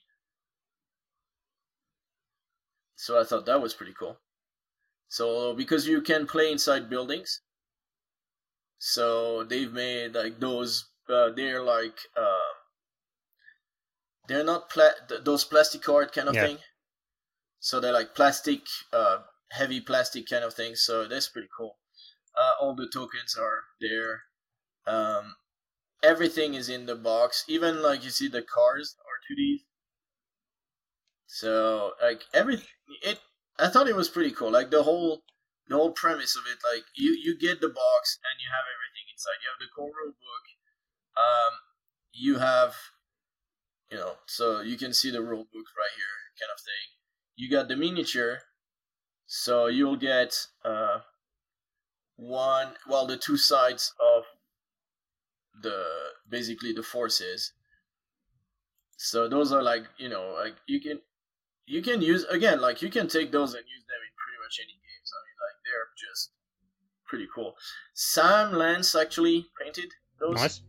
So 2.95 3.21
I 3.21 3.25
thought 3.25 3.45
that 3.47 3.61
was 3.61 3.75
pretty 3.75 3.93
cool. 3.99 4.19
So 5.09 5.53
because 5.53 5.87
you 5.87 6.01
can 6.01 6.27
play 6.27 6.51
inside 6.51 6.89
buildings, 6.89 7.43
so 8.79 9.45
they've 9.45 9.73
made 9.73 10.15
like 10.15 10.41
those. 10.41 10.91
Uh, 11.09 11.31
they're 11.31 11.63
like 11.63 11.99
uh, 12.17 12.51
they're 14.29 14.45
not 14.45 14.69
pla- 14.69 14.93
th- 15.09 15.25
those 15.25 15.45
plastic 15.45 15.83
card 15.83 16.13
kind 16.13 16.29
of 16.29 16.37
Yeah. 16.37 16.39
thing. 16.39 16.59
So 17.61 17.81
they're 17.81 17.93
like 17.93 18.15
plastic, 18.15 18.67
uh, 18.95 19.25
heavy 19.51 19.81
plastic 19.83 20.27
kind 20.27 20.43
of 20.43 20.55
thing. 20.55 20.75
So 20.75 21.07
that's 21.07 21.29
pretty 21.29 21.49
cool. 21.55 21.79
Uh, 22.37 22.55
all 22.61 22.75
the 22.75 22.89
tokens 22.89 23.37
are 23.37 23.65
there. 23.81 24.25
Um, 24.87 25.37
everything 26.03 26.55
is 26.55 26.69
in 26.71 26.87
the 26.87 26.97
box. 26.97 27.45
Even 27.49 27.83
like 27.83 28.05
you 28.05 28.11
see 28.11 28.29
the 28.29 28.43
cars 28.43 28.97
are 29.01 29.21
2D. 29.29 29.67
So 31.27 31.95
like 32.01 32.25
everything 32.33 32.67
it 33.03 33.21
I 33.59 33.69
thought 33.69 33.89
it 33.89 33.95
was 33.97 34.09
pretty 34.09 34.33
cool. 34.33 34.51
Like 34.51 34.71
the 34.71 34.83
whole 34.83 35.23
the 35.69 35.77
whole 35.77 35.93
premise 35.93 36.37
of 36.37 36.45
it, 36.47 36.59
like 36.63 36.85
you 36.95 37.13
you 37.13 37.37
get 37.39 37.61
the 37.61 37.69
box 37.69 38.19
and 38.23 38.41
you 38.41 38.49
have 38.51 38.67
everything 38.67 39.07
inside. 39.13 39.41
You 39.43 39.51
have 39.51 39.61
the 39.61 39.73
core 39.75 39.93
rule 39.95 40.15
book. 40.15 40.45
Um 41.17 41.53
you 42.13 42.39
have 42.39 42.75
you 43.91 43.97
know, 43.99 44.15
so 44.27 44.61
you 44.61 44.77
can 44.77 44.93
see 44.93 45.11
the 45.11 45.23
rule 45.23 45.47
book 45.53 45.67
right 45.79 45.95
here, 45.95 46.17
kind 46.41 46.51
of 46.53 46.61
thing. 46.61 46.87
You 47.37 47.49
got 47.51 47.69
the 47.69 47.77
miniature, 47.77 48.41
so 49.27 49.67
you'll 49.67 49.97
get 49.97 50.47
uh 50.65 51.01
one 52.17 52.75
well 52.89 53.07
the 53.07 53.17
two 53.17 53.37
sides 53.37 53.93
of 54.01 54.25
the 55.61 55.85
basically 56.29 56.73
the 56.73 56.83
forces 56.83 57.53
so 58.97 59.29
those 59.29 59.53
are 59.53 59.63
like 59.63 59.85
you 59.99 60.09
know 60.09 60.35
like 60.39 60.57
you 60.67 60.81
can 60.81 60.99
you 61.67 61.83
can 61.83 62.01
use 62.01 62.25
again 62.25 62.61
like 62.61 62.81
you 62.81 62.89
can 62.89 63.07
take 63.07 63.31
those 63.33 63.53
and 63.53 63.65
use 63.69 63.85
them 63.85 64.01
in 64.01 64.13
pretty 64.17 64.39
much 64.41 64.57
any 64.61 64.73
games 64.73 65.09
i 65.13 65.21
mean 65.29 65.39
like 65.45 65.59
they're 65.65 65.86
just 65.97 66.31
pretty 67.07 67.27
cool 67.35 67.55
Sam 67.95 68.53
Lenz 68.53 68.95
actually 68.95 69.47
painted 69.61 69.93
those 70.21 70.37
nice. 70.37 70.61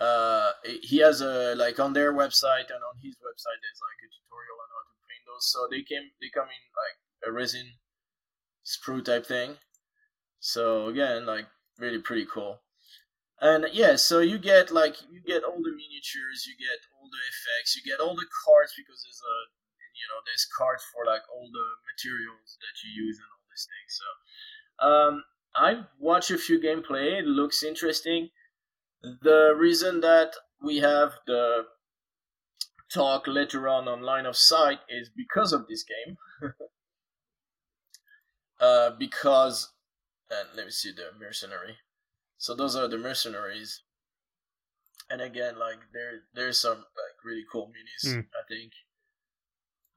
uh, 0.00 0.50
he 0.82 0.98
has 0.98 1.20
a 1.20 1.54
like 1.56 1.78
on 1.78 1.92
their 1.92 2.12
website 2.12 2.70
and 2.70 2.82
on 2.82 2.96
his 3.02 3.14
website 3.16 3.58
there's 3.62 3.82
like 3.82 4.00
a 4.02 4.08
tutorial 4.10 4.58
on 4.62 4.68
how 4.74 4.82
to 4.86 4.94
paint 5.08 5.24
those. 5.26 5.46
So 5.50 5.66
they 5.70 5.82
came 5.82 6.10
they 6.20 6.30
come 6.32 6.48
in 6.48 6.62
like 6.74 6.96
a 7.26 7.32
resin 7.32 7.66
sprue 8.64 9.04
type 9.04 9.26
thing. 9.26 9.56
So 10.40 10.88
again, 10.88 11.26
like 11.26 11.46
really 11.78 12.00
pretty 12.00 12.26
cool. 12.26 12.60
And 13.40 13.66
yeah, 13.72 13.96
so 13.96 14.20
you 14.20 14.38
get 14.38 14.70
like 14.70 14.96
you 15.10 15.20
get 15.20 15.44
all 15.44 15.60
the 15.60 15.74
miniatures, 15.74 16.46
you 16.46 16.54
get 16.56 16.80
all 16.96 17.08
the 17.10 17.24
effects, 17.28 17.76
you 17.76 17.82
get 17.84 18.00
all 18.00 18.14
the 18.14 18.28
cards 18.44 18.72
because 18.76 19.02
there's 19.04 19.22
a 19.22 19.36
you 19.94 20.06
know 20.10 20.20
there's 20.26 20.46
cards 20.56 20.84
for 20.92 21.04
like 21.04 21.22
all 21.30 21.46
the 21.50 21.68
materials 21.86 22.58
that 22.62 22.74
you 22.82 23.04
use 23.04 23.18
and 23.18 23.28
all 23.28 23.43
these 23.54 23.68
things. 23.70 24.00
So 24.00 24.86
um, 24.86 25.24
I 25.54 25.84
watched 26.00 26.30
a 26.30 26.38
few 26.38 26.60
gameplay. 26.60 27.20
It 27.20 27.26
looks 27.26 27.62
interesting. 27.62 28.30
The 29.02 29.54
reason 29.56 30.00
that 30.00 30.32
we 30.62 30.78
have 30.78 31.12
the 31.26 31.64
talk 32.92 33.26
later 33.26 33.68
on 33.68 33.88
on 33.88 34.02
line 34.02 34.26
of 34.26 34.36
sight 34.36 34.78
is 34.88 35.10
because 35.14 35.52
of 35.52 35.66
this 35.68 35.84
game. 35.84 36.16
uh, 38.60 38.90
because 38.98 39.72
and 40.30 40.48
let 40.56 40.66
me 40.66 40.72
see 40.72 40.90
the 40.90 41.10
mercenary. 41.18 41.76
So 42.38 42.54
those 42.54 42.76
are 42.76 42.88
the 42.88 42.98
mercenaries. 42.98 43.82
And 45.10 45.20
again, 45.20 45.58
like 45.58 45.78
there 45.92 46.22
there's 46.34 46.60
some 46.60 46.78
like 46.78 47.24
really 47.24 47.44
cool 47.50 47.70
minis. 47.70 48.14
Mm. 48.14 48.20
I 48.20 48.42
think. 48.48 48.72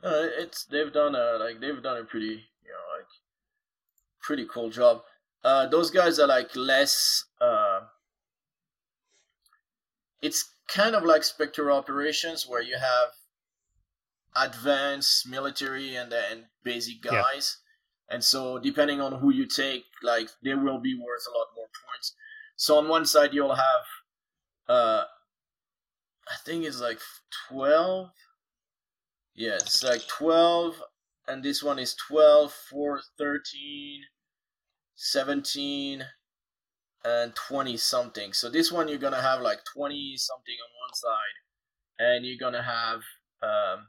Uh, 0.03 0.29
it's 0.37 0.65
they've 0.65 0.93
done 0.93 1.15
a 1.15 1.37
like 1.39 1.59
they've 1.59 1.81
done 1.81 1.97
a 1.97 2.03
pretty 2.03 2.25
you 2.25 2.71
know 2.71 2.85
like 2.97 3.07
pretty 4.21 4.45
cool 4.45 4.69
job. 4.69 5.01
Uh, 5.43 5.67
those 5.67 5.89
guys 5.91 6.19
are 6.19 6.27
like 6.27 6.55
less. 6.55 7.23
Uh, 7.39 7.81
it's 10.21 10.49
kind 10.67 10.95
of 10.95 11.03
like 11.03 11.23
Spectre 11.23 11.71
operations 11.71 12.47
where 12.47 12.61
you 12.61 12.77
have 12.77 13.09
advanced 14.35 15.27
military 15.27 15.95
and 15.95 16.11
then 16.11 16.49
basic 16.63 17.03
Yeah. 17.03 17.21
guys. 17.21 17.57
And 18.09 18.23
so 18.23 18.57
depending 18.59 19.01
on 19.01 19.13
who 19.19 19.31
you 19.33 19.45
take, 19.45 19.85
like 20.01 20.29
they 20.43 20.55
will 20.55 20.79
be 20.79 20.95
worth 20.95 21.25
a 21.27 21.37
lot 21.37 21.47
more 21.55 21.67
points. 21.67 22.13
So 22.55 22.77
on 22.77 22.87
one 22.87 23.05
side 23.05 23.33
you'll 23.33 23.55
have 23.55 23.85
uh 24.67 25.03
I 26.29 26.35
think 26.45 26.65
it's 26.65 26.81
like 26.81 26.99
twelve. 27.47 28.11
Yeah, 29.33 29.55
it's 29.55 29.83
like 29.83 30.05
twelve 30.07 30.81
and 31.27 31.43
this 31.43 31.61
one 31.61 31.79
is 31.79 31.95
12, 31.95 32.51
4, 32.69 33.01
13, 33.17 34.01
17, 34.95 36.03
and 37.03 37.35
20 37.35 37.77
something. 37.77 38.33
So 38.33 38.49
this 38.49 38.71
one 38.71 38.87
you're 38.87 38.97
gonna 38.97 39.21
have 39.21 39.41
like 39.41 39.59
20 39.73 40.15
something 40.17 40.55
on 40.63 40.69
one 40.81 40.93
side, 40.93 41.35
and 41.99 42.25
you're 42.25 42.39
gonna 42.39 42.63
have 42.63 43.01
um, 43.43 43.87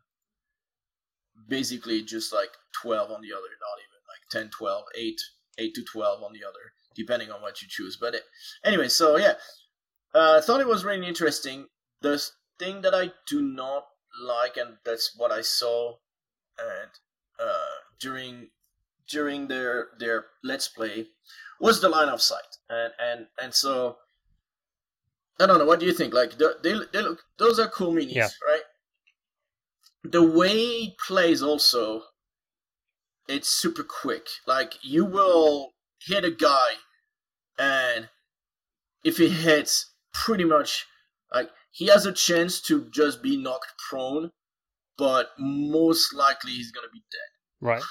basically 1.48 2.03
just 2.03 2.33
like 2.33 2.51
12 2.83 3.11
on 3.11 3.20
the 3.22 3.33
other, 3.33 3.48
not 3.61 3.79
even 3.79 4.01
like 4.09 4.29
10, 4.31 4.51
12, 4.51 4.85
8, 4.96 5.20
8 5.59 5.74
to 5.74 5.85
12 5.85 6.22
on 6.22 6.33
the 6.33 6.44
other, 6.44 6.72
depending 6.94 7.31
on 7.31 7.40
what 7.40 7.62
you 7.62 7.68
choose. 7.68 7.96
But 8.01 8.14
it, 8.14 8.22
anyway, 8.64 8.88
so 8.88 9.16
yeah, 9.16 9.35
uh, 10.14 10.38
I 10.38 10.40
thought 10.40 10.61
it 10.61 10.66
was 10.66 10.85
really 10.85 11.07
interesting. 11.07 11.66
The 12.01 12.22
thing 12.59 12.83
that 12.83 12.94
I 12.94 13.12
do 13.29 13.40
not 13.42 13.87
like, 14.22 14.57
and 14.57 14.77
that's 14.85 15.14
what 15.16 15.33
I 15.33 15.42
saw, 15.42 15.96
and 16.59 16.90
uh, 17.38 17.77
during 18.01 18.51
during 19.09 19.48
their 19.48 19.88
their 19.98 20.27
let's 20.44 20.68
play 20.68 21.07
was 21.61 21.81
the 21.81 21.88
line 21.88 22.09
of 22.09 22.20
sight. 22.22 22.57
And 22.68 22.92
and 23.01 23.27
and 23.42 23.55
so 23.55 23.96
i 25.40 25.46
don't 25.46 25.59
know 25.59 25.64
what 25.64 25.81
do 25.81 25.87
you 25.87 25.92
think? 25.92 26.12
Like 26.14 26.37
they, 26.38 26.46
they 26.92 27.03
look 27.03 27.22
those 27.38 27.59
are 27.59 27.68
cool 27.68 27.92
minis 27.92 28.14
Yeah. 28.14 28.29
right? 28.46 28.62
The 30.05 30.22
way 30.22 30.57
it 30.59 30.98
plays 30.98 31.42
also 31.42 32.03
it's 33.29 33.48
super 33.48 33.83
quick. 33.83 34.27
Like 34.46 34.74
you 34.83 35.05
will 35.05 35.74
hit 36.01 36.24
a 36.24 36.31
guy 36.31 36.70
and 37.59 38.09
if 39.05 39.16
he 39.18 39.29
hits 39.29 39.92
pretty 40.12 40.44
much 40.44 40.87
like 41.33 41.51
he 41.70 41.87
has 41.87 42.07
a 42.07 42.12
chance 42.12 42.61
to 42.62 42.87
just 42.90 43.22
be 43.22 43.37
knocked 43.37 43.72
prone 43.88 44.31
but 44.98 45.30
most 45.38 46.12
likely 46.12 46.50
he's 46.52 46.72
gonna 46.72 46.92
be 46.92 47.02
dead 47.11 47.30
Right. 47.61 47.82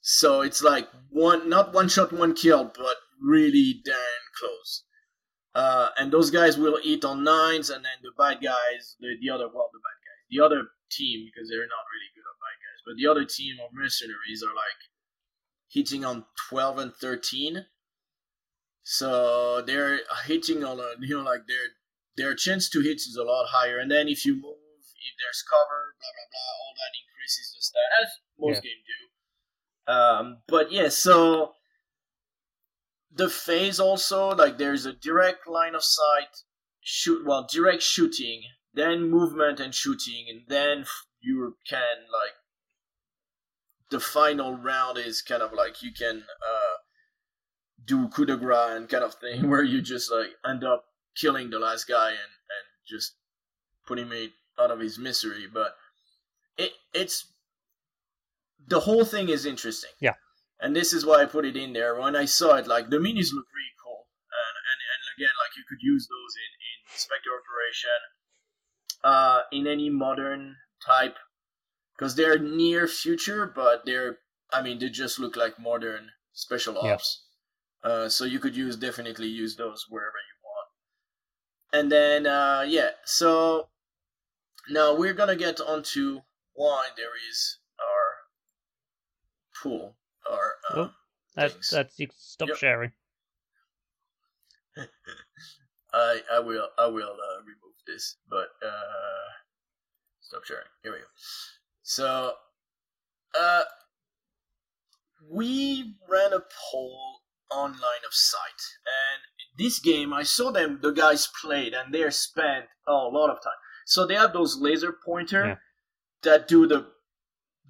so 0.00 0.40
it's 0.40 0.62
like 0.62 0.88
one, 1.10 1.48
not 1.48 1.72
one 1.74 1.88
shot, 1.88 2.12
one 2.12 2.34
kill, 2.34 2.64
but 2.64 2.96
really 3.20 3.82
damn 3.84 4.24
close. 4.38 4.84
Uh, 5.54 5.88
and 5.96 6.12
those 6.12 6.30
guys 6.30 6.56
will 6.58 6.78
eat 6.82 7.04
on 7.04 7.24
nines, 7.24 7.70
and 7.70 7.84
then 7.84 7.98
the 8.02 8.12
bad 8.18 8.42
guys, 8.42 8.96
the, 9.00 9.14
the 9.20 9.30
other, 9.30 9.48
well, 9.52 9.70
the 9.72 9.78
bad 9.78 9.98
guys, 10.04 10.22
the 10.30 10.44
other 10.44 10.68
team, 10.90 11.26
because 11.26 11.48
they're 11.48 11.60
not 11.60 11.86
really 11.92 12.10
good 12.14 12.26
at 12.28 12.36
bad 12.44 12.56
guys, 12.60 12.80
but 12.86 12.94
the 12.98 13.06
other 13.10 13.24
team 13.24 13.56
of 13.64 13.70
mercenaries 13.72 14.42
are 14.42 14.54
like 14.54 14.80
hitting 15.68 16.04
on 16.04 16.24
12 16.50 16.78
and 16.78 16.94
13. 16.94 17.66
So 18.82 19.62
they're 19.62 20.00
hitting 20.26 20.62
on 20.64 20.78
a, 20.78 20.90
you 21.00 21.16
know, 21.16 21.22
like 21.24 21.46
their 21.48 21.66
their 22.16 22.34
chance 22.34 22.68
to 22.70 22.80
hit 22.80 22.96
is 22.96 23.16
a 23.20 23.24
lot 23.24 23.46
higher. 23.50 23.78
And 23.78 23.90
then 23.90 24.08
if 24.08 24.24
you 24.24 24.34
move, 24.34 24.56
if 25.06 25.14
there's 25.18 25.42
cover, 25.48 25.94
blah 26.00 26.12
blah 26.16 26.28
blah, 26.32 26.52
all 26.60 26.74
that 26.76 26.92
increases 26.98 27.52
the 27.54 27.62
stat, 27.62 27.90
as 28.02 28.10
most 28.38 28.56
Yeah. 28.56 28.70
games 28.70 28.84
do. 28.86 29.00
Um, 29.92 30.42
but 30.48 30.72
yeah, 30.72 30.88
so 30.88 31.54
the 33.10 33.30
phase 33.30 33.78
also 33.80 34.34
like 34.34 34.58
there's 34.58 34.84
a 34.86 34.92
direct 34.92 35.46
line 35.46 35.74
of 35.74 35.84
sight, 35.84 36.42
shoot 36.80 37.24
well 37.24 37.46
direct 37.50 37.82
shooting, 37.82 38.42
then 38.74 39.10
movement 39.10 39.60
and 39.60 39.74
shooting, 39.74 40.26
and 40.28 40.42
then 40.48 40.86
you 41.20 41.56
can 41.68 41.96
like 42.12 42.34
the 43.90 44.00
final 44.00 44.56
round 44.56 44.98
is 44.98 45.22
kind 45.22 45.42
of 45.42 45.52
like 45.52 45.82
you 45.82 45.92
can 45.92 46.24
uh, 46.42 46.74
do 47.84 48.08
coup 48.08 48.26
de 48.26 48.36
grace 48.36 48.76
and 48.76 48.88
kind 48.88 49.04
of 49.04 49.14
thing 49.14 49.48
where 49.50 49.62
you 49.62 49.80
just 49.80 50.10
like 50.10 50.30
end 50.44 50.64
up 50.64 50.84
killing 51.16 51.50
the 51.50 51.58
last 51.58 51.86
guy 51.86 52.10
and 52.10 52.18
and 52.18 52.66
just 52.86 53.14
putting 53.86 54.06
him 54.10 54.30
out 54.58 54.70
of 54.70 54.80
his 54.80 54.98
misery. 54.98 55.46
But 55.52 55.74
it 56.56 56.72
it's 56.94 57.32
the 58.66 58.80
whole 58.80 59.04
thing 59.04 59.28
is 59.28 59.46
interesting. 59.46 59.90
Yeah. 60.00 60.14
And 60.60 60.74
this 60.74 60.92
is 60.92 61.04
why 61.04 61.22
I 61.22 61.26
put 61.26 61.44
it 61.44 61.56
in 61.56 61.72
there. 61.72 61.94
When 62.00 62.16
I 62.16 62.24
saw 62.24 62.56
it, 62.56 62.66
like 62.66 62.88
the 62.88 62.96
minis 62.96 63.32
look 63.32 63.46
really 63.52 63.76
cool, 63.84 64.06
and 64.32 64.56
and, 64.70 64.80
and 64.92 65.02
again, 65.16 65.34
like 65.42 65.56
you 65.56 65.64
could 65.68 65.82
use 65.82 66.08
those 66.08 66.34
in 66.44 66.50
in 66.68 66.98
Spectre 66.98 67.30
Operation, 67.36 68.00
uh, 69.04 69.40
in 69.52 69.66
any 69.66 69.90
modern 69.90 70.56
type, 70.84 71.16
because 71.96 72.14
they're 72.14 72.38
near 72.38 72.86
future, 72.88 73.46
but 73.46 73.84
they're 73.84 74.18
I 74.52 74.62
mean 74.62 74.78
they 74.78 74.88
just 74.88 75.18
look 75.18 75.36
like 75.36 75.58
modern 75.58 76.10
special 76.32 76.74
Yeah. 76.82 76.94
ops. 76.94 77.22
Uh, 77.84 78.08
so 78.08 78.24
you 78.24 78.40
could 78.40 78.56
use 78.56 78.76
definitely 78.76 79.28
use 79.28 79.56
those 79.56 79.86
wherever 79.88 80.16
you 80.16 80.36
want. 80.42 80.68
And 81.72 81.92
then 81.92 82.26
uh, 82.26 82.64
yeah, 82.66 82.90
so 83.04 83.68
now 84.70 84.94
we're 84.94 85.14
gonna 85.14 85.36
get 85.36 85.60
onto 85.60 86.20
why 86.54 86.88
there 86.96 87.16
is 87.30 87.58
our 87.80 88.06
pool 89.62 89.96
or 90.30 90.54
uh, 90.70 90.74
Oh, 90.76 90.90
That's 91.34 91.54
things. 91.54 91.70
that's 91.70 91.98
you 91.98 92.08
stop 92.16 92.48
Yep. 92.48 92.56
sharing. 92.56 92.92
I 95.92 96.22
I 96.32 96.38
will 96.40 96.68
I 96.78 96.86
will 96.86 97.12
uh, 97.16 97.40
remove 97.40 97.76
this, 97.86 98.16
but 98.28 98.48
uh, 98.64 99.28
stop 100.20 100.44
sharing. 100.44 100.66
Here 100.82 100.92
we 100.92 100.98
go. 100.98 101.04
So, 101.82 102.34
uh, 103.38 103.62
we 105.30 105.94
ran 106.08 106.32
a 106.32 106.40
poll 106.70 107.20
on 107.50 107.70
line 107.72 108.04
of 108.06 108.12
sight, 108.12 108.62
and 108.86 109.22
this 109.58 109.78
game 109.78 110.12
I 110.12 110.22
saw 110.24 110.50
them 110.50 110.80
the 110.82 110.90
guys 110.92 111.28
played, 111.40 111.74
and 111.74 111.92
they 111.94 112.08
spent 112.10 112.66
a 112.86 112.92
lot 112.92 113.30
of 113.30 113.42
time. 113.42 113.52
So 113.86 114.04
they 114.06 114.14
have 114.14 114.32
those 114.32 114.58
laser 114.58 114.92
pointer 114.92 115.46
Yeah. 115.46 115.56
that 116.22 116.48
do 116.48 116.66
the 116.66 116.86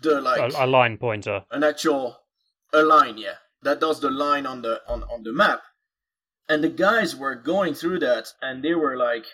the 0.03 0.21
like 0.21 0.53
a, 0.53 0.65
a 0.65 0.67
line 0.67 0.97
pointer. 0.99 1.45
an 1.51 1.63
actual 1.65 2.19
a 2.73 2.83
line 2.83 3.17
yeah 3.19 3.37
that 3.63 3.81
does 3.81 4.01
the 4.01 4.11
line 4.11 4.47
on 4.47 4.63
the 4.63 4.83
on, 4.89 5.03
on 5.05 5.23
the 5.23 5.33
map. 5.33 5.63
And 6.49 6.63
the 6.65 6.69
guys 6.69 7.15
were 7.17 7.35
going 7.35 7.75
through 7.75 8.01
that 8.01 8.33
and 8.43 8.63
they 8.63 8.75
were 8.75 8.97
like 8.97 9.27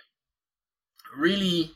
really 1.16 1.72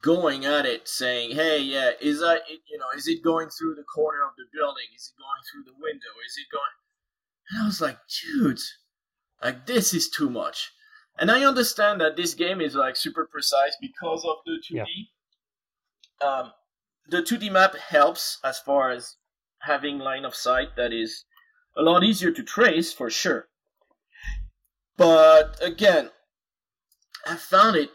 going 0.00 0.44
at 0.46 0.64
it 0.64 0.86
saying 0.88 1.32
hey 1.34 1.58
yeah 1.60 1.90
is 2.00 2.20
that 2.20 2.42
you 2.70 2.78
know 2.78 2.86
is 2.96 3.08
it 3.08 3.22
going 3.22 3.48
through 3.50 3.74
the 3.74 3.82
corner 3.84 4.22
of 4.24 4.32
the 4.36 4.44
building? 4.52 4.88
Is 4.96 5.12
it 5.12 5.18
going 5.20 5.42
through 5.50 5.64
the 5.64 5.78
window? 5.80 6.12
Is 6.26 6.36
it 6.38 6.46
going? 6.52 6.74
And 7.50 7.62
i 7.62 7.66
was 7.66 7.80
like 7.80 7.98
dude 8.20 8.60
like 9.42 9.66
this 9.66 9.92
is 9.94 10.08
too 10.10 10.30
much 10.30 10.70
and 11.18 11.30
i 11.30 11.44
understand 11.44 12.00
that 12.00 12.16
this 12.16 12.34
game 12.34 12.60
is 12.60 12.74
like 12.74 12.96
super 12.96 13.28
precise 13.30 13.76
because 13.80 14.24
of 14.24 14.36
the 14.46 14.58
2d 14.70 14.86
um, 16.20 16.52
the 17.08 17.22
2d 17.22 17.52
map 17.52 17.76
helps 17.76 18.38
as 18.44 18.58
far 18.58 18.90
as 18.90 19.16
having 19.60 19.98
line 19.98 20.24
of 20.24 20.34
sight 20.34 20.76
that 20.76 20.92
is 20.92 21.24
a 21.76 21.82
lot 21.82 22.02
easier 22.02 22.32
to 22.32 22.42
trace 22.42 22.92
for 22.92 23.08
sure. 23.08 23.48
But 24.96 25.56
again, 25.62 26.10
I 27.24 27.36
found 27.36 27.76
it 27.76 27.90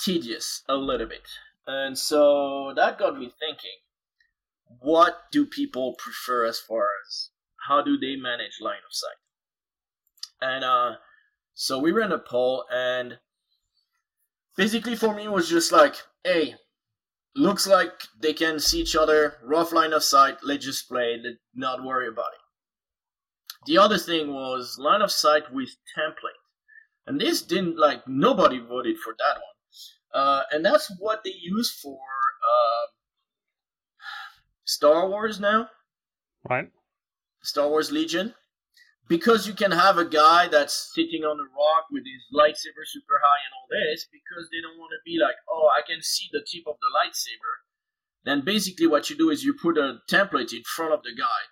tedious 0.00 0.62
a 0.68 0.76
little 0.76 1.08
bit. 1.08 1.26
And 1.66 1.98
so 1.98 2.72
that 2.76 2.98
got 2.98 3.18
me 3.18 3.32
thinking 3.38 3.78
what 4.80 5.30
do 5.30 5.44
people 5.44 5.94
prefer 5.98 6.46
as 6.46 6.58
far 6.58 6.88
as 7.06 7.30
how 7.68 7.82
do 7.82 7.98
they 7.98 8.16
manage 8.16 8.58
line 8.60 8.80
of 8.86 8.92
sight? 8.92 9.10
And 10.40 10.64
uh, 10.64 10.96
so 11.54 11.78
we 11.78 11.92
ran 11.92 12.12
a 12.12 12.18
poll, 12.18 12.64
and 12.72 13.18
basically 14.56 14.96
for 14.96 15.14
me 15.14 15.24
it 15.24 15.32
was 15.32 15.48
just 15.48 15.72
like, 15.72 15.96
hey, 16.24 16.54
looks 17.34 17.66
like 17.66 17.92
they 18.20 18.32
can 18.32 18.60
see 18.60 18.80
each 18.80 18.96
other, 18.96 19.38
rough 19.42 19.72
line 19.72 19.92
of 19.92 20.04
sight, 20.04 20.38
let's 20.42 20.64
just 20.64 20.88
play, 20.88 21.18
let's 21.22 21.38
not 21.54 21.84
worry 21.84 22.08
about 22.08 22.32
it. 22.34 22.40
The 23.66 23.78
other 23.78 23.98
thing 23.98 24.34
was 24.34 24.76
line 24.78 25.02
of 25.02 25.12
sight 25.12 25.52
with 25.52 25.70
template. 25.96 26.40
And 27.06 27.20
this 27.20 27.42
didn't 27.42 27.78
like 27.78 28.06
nobody 28.06 28.58
voted 28.58 28.98
for 28.98 29.14
that 29.18 29.34
one. 29.34 30.22
Uh, 30.22 30.42
and 30.52 30.64
that's 30.64 30.92
what 30.98 31.24
they 31.24 31.34
use 31.40 31.70
for 31.70 31.98
uh, 31.98 32.86
Star 34.64 35.08
Wars 35.08 35.40
now. 35.40 35.68
Right. 36.48 36.70
Star 37.42 37.68
Wars 37.68 37.90
Legion. 37.90 38.34
Because 39.12 39.46
you 39.46 39.52
can 39.52 39.72
have 39.72 39.98
a 39.98 40.06
guy 40.06 40.48
that's 40.48 40.94
sitting 40.94 41.22
on 41.22 41.36
a 41.36 41.44
rock 41.52 41.84
with 41.90 42.02
his 42.08 42.24
lightsaber 42.32 42.80
super 42.86 43.20
high 43.22 43.42
and 43.44 43.52
all 43.52 43.68
this, 43.68 44.08
because 44.10 44.48
they 44.48 44.62
don't 44.62 44.78
want 44.78 44.92
to 44.96 45.04
be 45.04 45.18
like, 45.20 45.36
oh, 45.50 45.68
I 45.76 45.82
can 45.86 46.00
see 46.00 46.30
the 46.32 46.40
tip 46.40 46.64
of 46.66 46.76
the 46.80 46.88
lightsaber. 46.96 47.52
Then 48.24 48.42
basically 48.42 48.86
what 48.86 49.10
you 49.10 49.16
do 49.16 49.28
is 49.28 49.44
you 49.44 49.52
put 49.52 49.76
a 49.76 49.98
template 50.10 50.54
in 50.54 50.62
front 50.64 50.94
of 50.94 51.02
the 51.02 51.14
guy. 51.14 51.42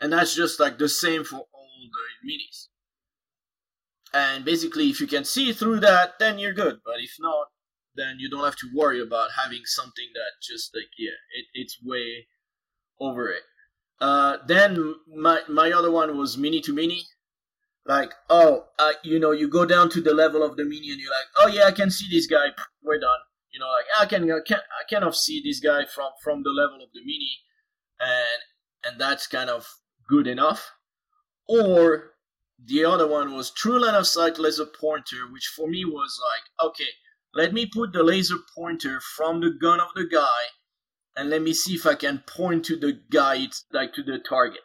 And 0.00 0.14
that's 0.14 0.34
just 0.34 0.58
like 0.58 0.78
the 0.78 0.88
same 0.88 1.24
for 1.24 1.36
all 1.36 1.90
the 1.92 2.26
minis. 2.26 2.68
And 4.14 4.42
basically, 4.42 4.88
if 4.88 4.98
you 4.98 5.06
can 5.06 5.26
see 5.26 5.52
through 5.52 5.80
that, 5.80 6.18
then 6.18 6.38
you're 6.38 6.54
good. 6.54 6.78
But 6.86 7.00
if 7.00 7.16
not, 7.20 7.48
then 7.96 8.16
you 8.18 8.30
don't 8.30 8.44
have 8.44 8.56
to 8.56 8.70
worry 8.74 9.02
about 9.02 9.32
having 9.36 9.66
something 9.66 10.08
that 10.14 10.40
just 10.42 10.74
like 10.74 10.88
yeah, 10.96 11.20
it, 11.36 11.46
it's 11.52 11.76
way 11.84 12.28
over 12.98 13.28
it. 13.28 13.42
Uh, 14.00 14.38
then 14.46 14.94
my 15.14 15.40
my 15.48 15.72
other 15.72 15.90
one 15.90 16.16
was 16.18 16.36
mini 16.36 16.60
to 16.60 16.72
mini. 16.72 17.02
Like, 17.86 18.12
oh, 18.30 18.64
uh, 18.78 18.92
you 19.02 19.18
know, 19.20 19.32
you 19.32 19.48
go 19.48 19.66
down 19.66 19.90
to 19.90 20.00
the 20.00 20.14
level 20.14 20.42
of 20.42 20.56
the 20.56 20.64
mini 20.64 20.90
and 20.90 21.00
you're 21.00 21.10
like, 21.10 21.28
oh 21.38 21.48
yeah, 21.48 21.64
I 21.66 21.72
can 21.72 21.90
see 21.90 22.06
this 22.10 22.26
guy. 22.26 22.46
We're 22.82 22.98
done. 22.98 23.20
You 23.52 23.60
know, 23.60 23.66
like 23.68 23.86
I 24.00 24.06
can 24.06 24.24
I 24.30 24.40
can 24.46 24.58
I 24.58 24.92
kind 24.92 25.04
of 25.04 25.14
see 25.14 25.40
this 25.44 25.60
guy 25.60 25.84
from 25.84 26.10
from 26.22 26.42
the 26.42 26.50
level 26.50 26.82
of 26.82 26.88
the 26.92 27.00
mini, 27.00 27.38
and 28.00 28.40
and 28.84 29.00
that's 29.00 29.26
kind 29.26 29.50
of 29.50 29.66
good 30.08 30.26
enough. 30.26 30.72
Or 31.46 32.14
the 32.58 32.84
other 32.84 33.06
one 33.06 33.34
was 33.34 33.50
true 33.50 33.80
line 33.80 33.94
of 33.94 34.06
sight 34.06 34.38
laser 34.38 34.66
pointer, 34.66 35.30
which 35.30 35.52
for 35.54 35.68
me 35.68 35.84
was 35.84 36.20
like, 36.30 36.70
okay, 36.70 36.90
let 37.34 37.52
me 37.52 37.66
put 37.66 37.92
the 37.92 38.02
laser 38.02 38.38
pointer 38.56 39.00
from 39.00 39.40
the 39.40 39.50
gun 39.50 39.80
of 39.80 39.88
the 39.94 40.06
guy 40.06 40.42
and 41.16 41.30
let 41.30 41.42
me 41.42 41.52
see 41.52 41.74
if 41.74 41.86
I 41.86 41.94
can 41.94 42.22
point 42.26 42.64
to 42.66 42.76
the 42.76 43.00
guide, 43.10 43.54
like 43.72 43.92
to 43.94 44.02
the 44.02 44.18
target. 44.18 44.60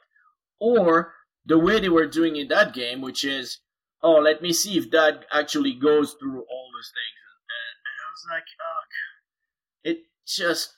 Or 0.60 1.14
the 1.46 1.58
way 1.58 1.80
they 1.80 1.90
were 1.90 2.08
doing 2.08 2.36
in 2.36 2.48
that 2.50 2.74
game, 2.74 3.02
which 3.02 3.24
is, 3.24 3.60
oh, 4.02 4.16
let 4.16 4.42
me 4.42 4.52
see 4.54 4.78
if 4.78 4.92
that 4.92 5.26
actually 5.32 5.74
goes 5.74 6.14
through 6.14 6.42
all 6.42 6.70
those 6.74 6.92
things. 6.92 7.20
And, 7.50 7.76
and 7.86 7.96
I 8.02 8.08
was 8.12 8.26
like, 8.32 8.44
oh, 8.62 8.82
it 9.84 9.98
just, 10.28 10.78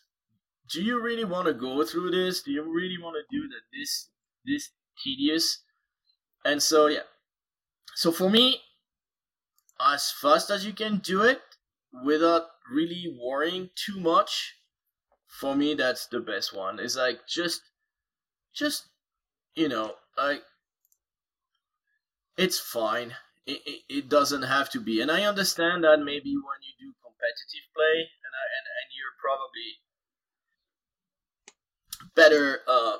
do 0.71 0.83
you 0.83 1.01
really 1.01 1.25
want 1.25 1.47
to 1.47 1.53
go 1.53 1.83
through 1.83 2.11
this? 2.11 2.41
Do 2.41 2.51
you 2.51 2.63
really 2.63 2.97
want 3.01 3.15
to 3.15 3.35
do 3.35 3.47
that? 3.47 3.61
This, 3.77 4.09
this 4.45 4.69
tedious? 5.03 5.63
And 6.45 6.61
so, 6.61 6.87
yeah. 6.87 7.07
So 7.95 8.11
for 8.11 8.29
me, 8.29 8.61
as 9.79 10.11
fast 10.11 10.49
as 10.49 10.65
you 10.65 10.73
can 10.73 10.97
do 10.97 11.23
it, 11.23 11.41
without 12.05 12.43
really 12.71 13.17
worrying 13.21 13.69
too 13.75 13.99
much 13.99 14.55
for 15.31 15.55
me 15.55 15.73
that's 15.73 16.07
the 16.07 16.19
best 16.19 16.55
one. 16.55 16.79
It's 16.79 16.97
like 16.97 17.25
just 17.27 17.61
just 18.53 18.89
you 19.55 19.69
know 19.69 19.95
like 20.17 20.43
it's 22.37 22.59
fine. 22.59 23.13
It, 23.45 23.61
it, 23.65 23.81
it 23.89 24.09
doesn't 24.09 24.43
have 24.43 24.69
to 24.71 24.79
be. 24.79 25.01
And 25.01 25.09
i 25.11 25.23
understand 25.23 25.83
that 25.83 25.99
maybe 25.99 26.35
when 26.35 26.59
you 26.67 26.73
do 26.79 26.93
competitive 27.03 27.65
play 27.75 27.97
and 28.25 28.33
I, 28.41 28.45
and, 28.57 28.65
and 28.77 28.87
you're 28.95 29.17
probably 29.21 29.69
better 32.15 32.59
uh 32.67 32.97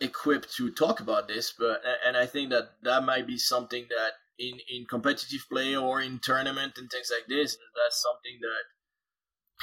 equipped 0.00 0.54
to 0.56 0.70
talk 0.72 1.00
about 1.00 1.28
this 1.28 1.52
but 1.58 1.82
and 2.06 2.16
i 2.16 2.24
think 2.24 2.50
that 2.50 2.70
that 2.82 3.04
might 3.04 3.26
be 3.26 3.36
something 3.36 3.86
that 3.90 4.12
in 4.38 4.58
in 4.70 4.86
competitive 4.86 5.44
play 5.50 5.76
or 5.76 6.00
in 6.00 6.18
tournament 6.20 6.72
and 6.78 6.90
things 6.90 7.10
like 7.14 7.26
this 7.28 7.56
that's 7.76 8.00
something 8.02 8.38
that 8.40 8.64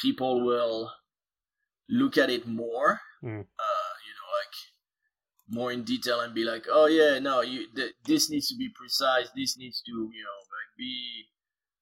people 0.02 0.46
will 0.46 0.92
look 1.90 2.18
at 2.18 2.30
it 2.30 2.48
more 2.48 3.00
mm. 3.24 3.46
uh 3.60 3.94
you 4.06 4.14
know 4.18 4.30
like 4.40 4.56
more 5.50 5.72
in 5.72 5.84
detail 5.84 6.20
and 6.22 6.34
be 6.34 6.44
like 6.44 6.66
oh 6.70 6.88
yeah 6.88 7.20
no 7.20 7.42
you 7.42 7.68
th- 7.76 7.94
this 8.06 8.30
needs 8.30 8.48
to 8.50 8.56
be 8.58 8.70
precise. 8.76 9.30
This 9.36 9.58
needs 9.58 9.82
to 9.84 9.92
you 9.92 10.24
know 10.24 10.40
like 10.56 10.78
be 10.78 11.26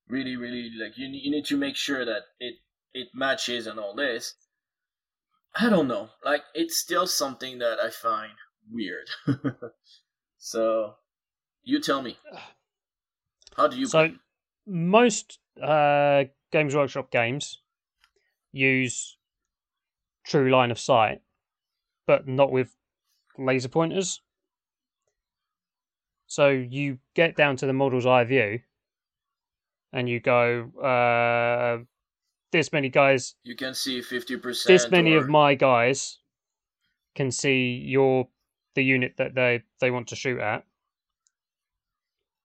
really 0.07 0.35
really 0.35 0.71
like 0.79 0.97
you, 0.97 1.07
you 1.07 1.31
need 1.31 1.45
to 1.45 1.57
make 1.57 1.75
sure 1.75 2.05
that 2.05 2.23
it 2.39 2.55
it 2.93 3.09
matches 3.13 3.67
and 3.67 3.79
all 3.79 3.95
this. 3.95 4.35
I 5.55 5.69
don't 5.69 5.87
know. 5.87 6.11
Like 6.23 6.43
it's 6.53 6.77
still 6.77 7.07
something 7.07 7.57
that 7.59 7.79
i 7.79 7.89
find 7.89 8.33
weird. 8.69 9.09
So 10.37 10.97
you 11.63 11.81
tell 11.81 12.01
me. 12.01 12.19
How 13.57 13.67
do 13.67 13.77
you 13.77 13.87
So 13.87 13.99
play? 14.07 14.15
most 14.67 15.39
uh, 15.61 16.25
Games 16.51 16.75
Workshop 16.75 17.11
games 17.11 17.61
use 18.51 19.14
true 20.25 20.49
line 20.49 20.71
of 20.71 20.79
sight, 20.79 21.21
but 22.07 22.27
not 22.27 22.51
with 22.51 22.75
laser 23.37 23.69
pointers. 23.69 24.21
So 26.27 26.49
you 26.49 26.97
get 27.13 27.35
down 27.35 27.55
to 27.57 27.65
the 27.65 27.73
model's 27.73 28.05
eye 28.05 28.23
view, 28.23 28.59
and 29.93 30.09
you 30.09 30.19
go, 30.19 30.71
uh, 30.81 31.83
this 32.51 32.73
many 32.73 32.89
guys, 32.89 33.35
you 33.43 33.55
can 33.55 33.73
see 33.73 34.01
50% 34.01 34.65
this 34.65 34.89
many 34.89 35.13
or, 35.13 35.19
of 35.19 35.29
my 35.29 35.55
guys 35.55 36.19
can 37.15 37.31
see 37.31 37.81
your 37.85 38.27
the 38.75 38.83
unit 38.83 39.13
that 39.17 39.33
they 39.35 39.63
they 39.79 39.91
want 39.91 40.07
to 40.09 40.15
shoot 40.15 40.39
at. 40.39 40.63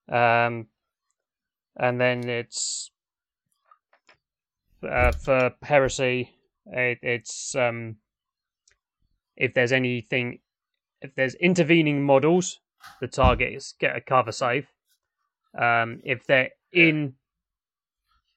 Um, 0.09 0.67
and 1.77 1.99
then 1.99 2.27
it's 2.27 2.91
uh, 4.87 5.11
for 5.11 5.53
heresy. 5.61 6.35
It, 6.65 6.99
it's 7.01 7.55
um, 7.55 7.97
if 9.35 9.53
there's 9.53 9.71
anything, 9.71 10.39
if 11.01 11.15
there's 11.15 11.35
intervening 11.35 12.03
models, 12.03 12.59
the 12.99 13.07
targets 13.07 13.73
get 13.79 13.95
a 13.95 14.01
cover 14.01 14.31
save. 14.31 14.67
Um, 15.57 15.99
if 16.03 16.25
they're 16.25 16.51
in 16.71 17.15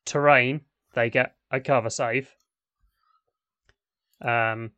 terrain, 0.04 0.62
they 0.94 1.10
get 1.10 1.36
a 1.50 1.60
cover 1.60 1.90
save. 1.90 2.34
Um, 4.22 4.72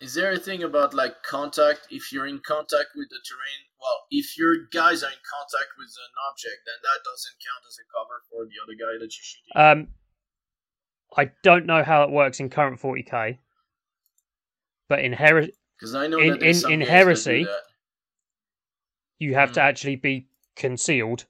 Is 0.00 0.14
there 0.14 0.32
a 0.32 0.38
thing 0.38 0.62
about 0.64 0.94
like 0.94 1.22
contact? 1.22 1.86
If 1.90 2.12
you're 2.12 2.26
in 2.26 2.40
contact 2.40 2.90
with 2.96 3.08
the 3.08 3.20
terrain, 3.24 3.60
well, 3.80 4.06
if 4.10 4.36
your 4.36 4.66
guys 4.72 5.02
are 5.02 5.10
in 5.10 5.22
contact 5.22 5.70
with 5.78 5.88
an 5.88 6.12
object, 6.30 6.66
then 6.66 6.78
that 6.82 7.00
doesn't 7.04 7.36
count 7.38 7.62
as 7.68 7.78
a 7.78 7.86
cover 7.94 8.22
for 8.30 8.44
the 8.44 8.58
other 8.62 8.74
guy 8.74 8.98
that 8.98 9.10
you're 9.14 9.30
shooting. 9.30 9.54
Um, 9.54 9.88
I 11.16 11.30
don't 11.42 11.66
know 11.66 11.82
how 11.82 12.02
it 12.04 12.10
works 12.10 12.40
in 12.40 12.50
current 12.50 12.80
40k, 12.80 13.38
but 14.88 15.00
in 15.00 15.12
Her- 15.14 15.48
Because 15.76 15.94
I 15.94 16.06
know 16.06 16.18
in- 16.18 16.34
in- 16.34 16.34
in 16.34 16.40
games 16.42 16.62
that 16.62 16.68
do 16.68 16.84
Heresy, 16.86 17.46
you 19.18 19.34
have 19.34 19.52
to 19.52 19.60
Mm. 19.60 19.64
actually 19.64 19.96
be 19.96 20.28
concealed 20.56 21.26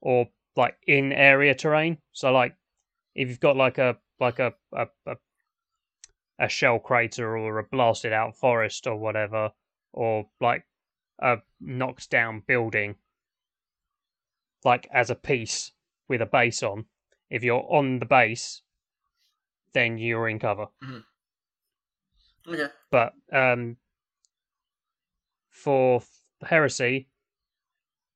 or 0.00 0.28
like 0.56 0.76
in 0.86 1.12
area 1.12 1.54
terrain. 1.54 1.98
So 2.12 2.32
like 2.32 2.56
if 3.14 3.28
you've 3.28 3.40
got 3.40 3.56
like 3.56 3.78
a 3.78 3.98
like 4.20 4.38
a 4.40 4.54
a, 4.72 4.88
a, 5.06 5.16
a 6.40 6.48
shell 6.48 6.78
crater 6.78 7.36
or 7.36 7.58
a 7.58 7.64
blasted 7.64 8.12
out 8.12 8.36
forest 8.36 8.86
or 8.86 8.96
whatever, 8.96 9.52
or 9.92 10.28
like 10.40 10.66
a 11.20 11.38
knocked 11.60 12.10
down 12.10 12.40
building, 12.40 12.96
like 14.64 14.86
as 14.92 15.10
a 15.10 15.14
piece 15.14 15.72
with 16.08 16.20
a 16.22 16.26
base 16.26 16.62
on. 16.62 16.86
If 17.30 17.42
you're 17.44 17.66
on 17.70 17.98
the 17.98 18.06
base, 18.06 18.62
then 19.72 19.98
you're 19.98 20.28
in 20.28 20.38
cover. 20.38 20.66
Okay. 22.46 22.66
But 22.90 23.12
um, 23.32 23.76
for 25.50 26.02
heresy, 26.42 27.08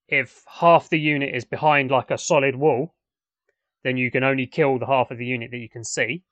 if 0.08 0.44
half 0.48 0.88
the 0.88 0.98
unit 0.98 1.34
is 1.34 1.44
behind 1.44 1.90
like 1.90 2.10
a 2.10 2.18
solid 2.18 2.56
wall, 2.56 2.94
then 3.84 3.96
you 3.96 4.10
can 4.10 4.24
only 4.24 4.46
kill 4.46 4.78
the 4.78 4.86
half 4.86 5.10
of 5.10 5.18
the 5.18 5.26
unit 5.26 5.50
that 5.50 5.58
you 5.58 5.68
can 5.68 5.84
see. 5.84 6.22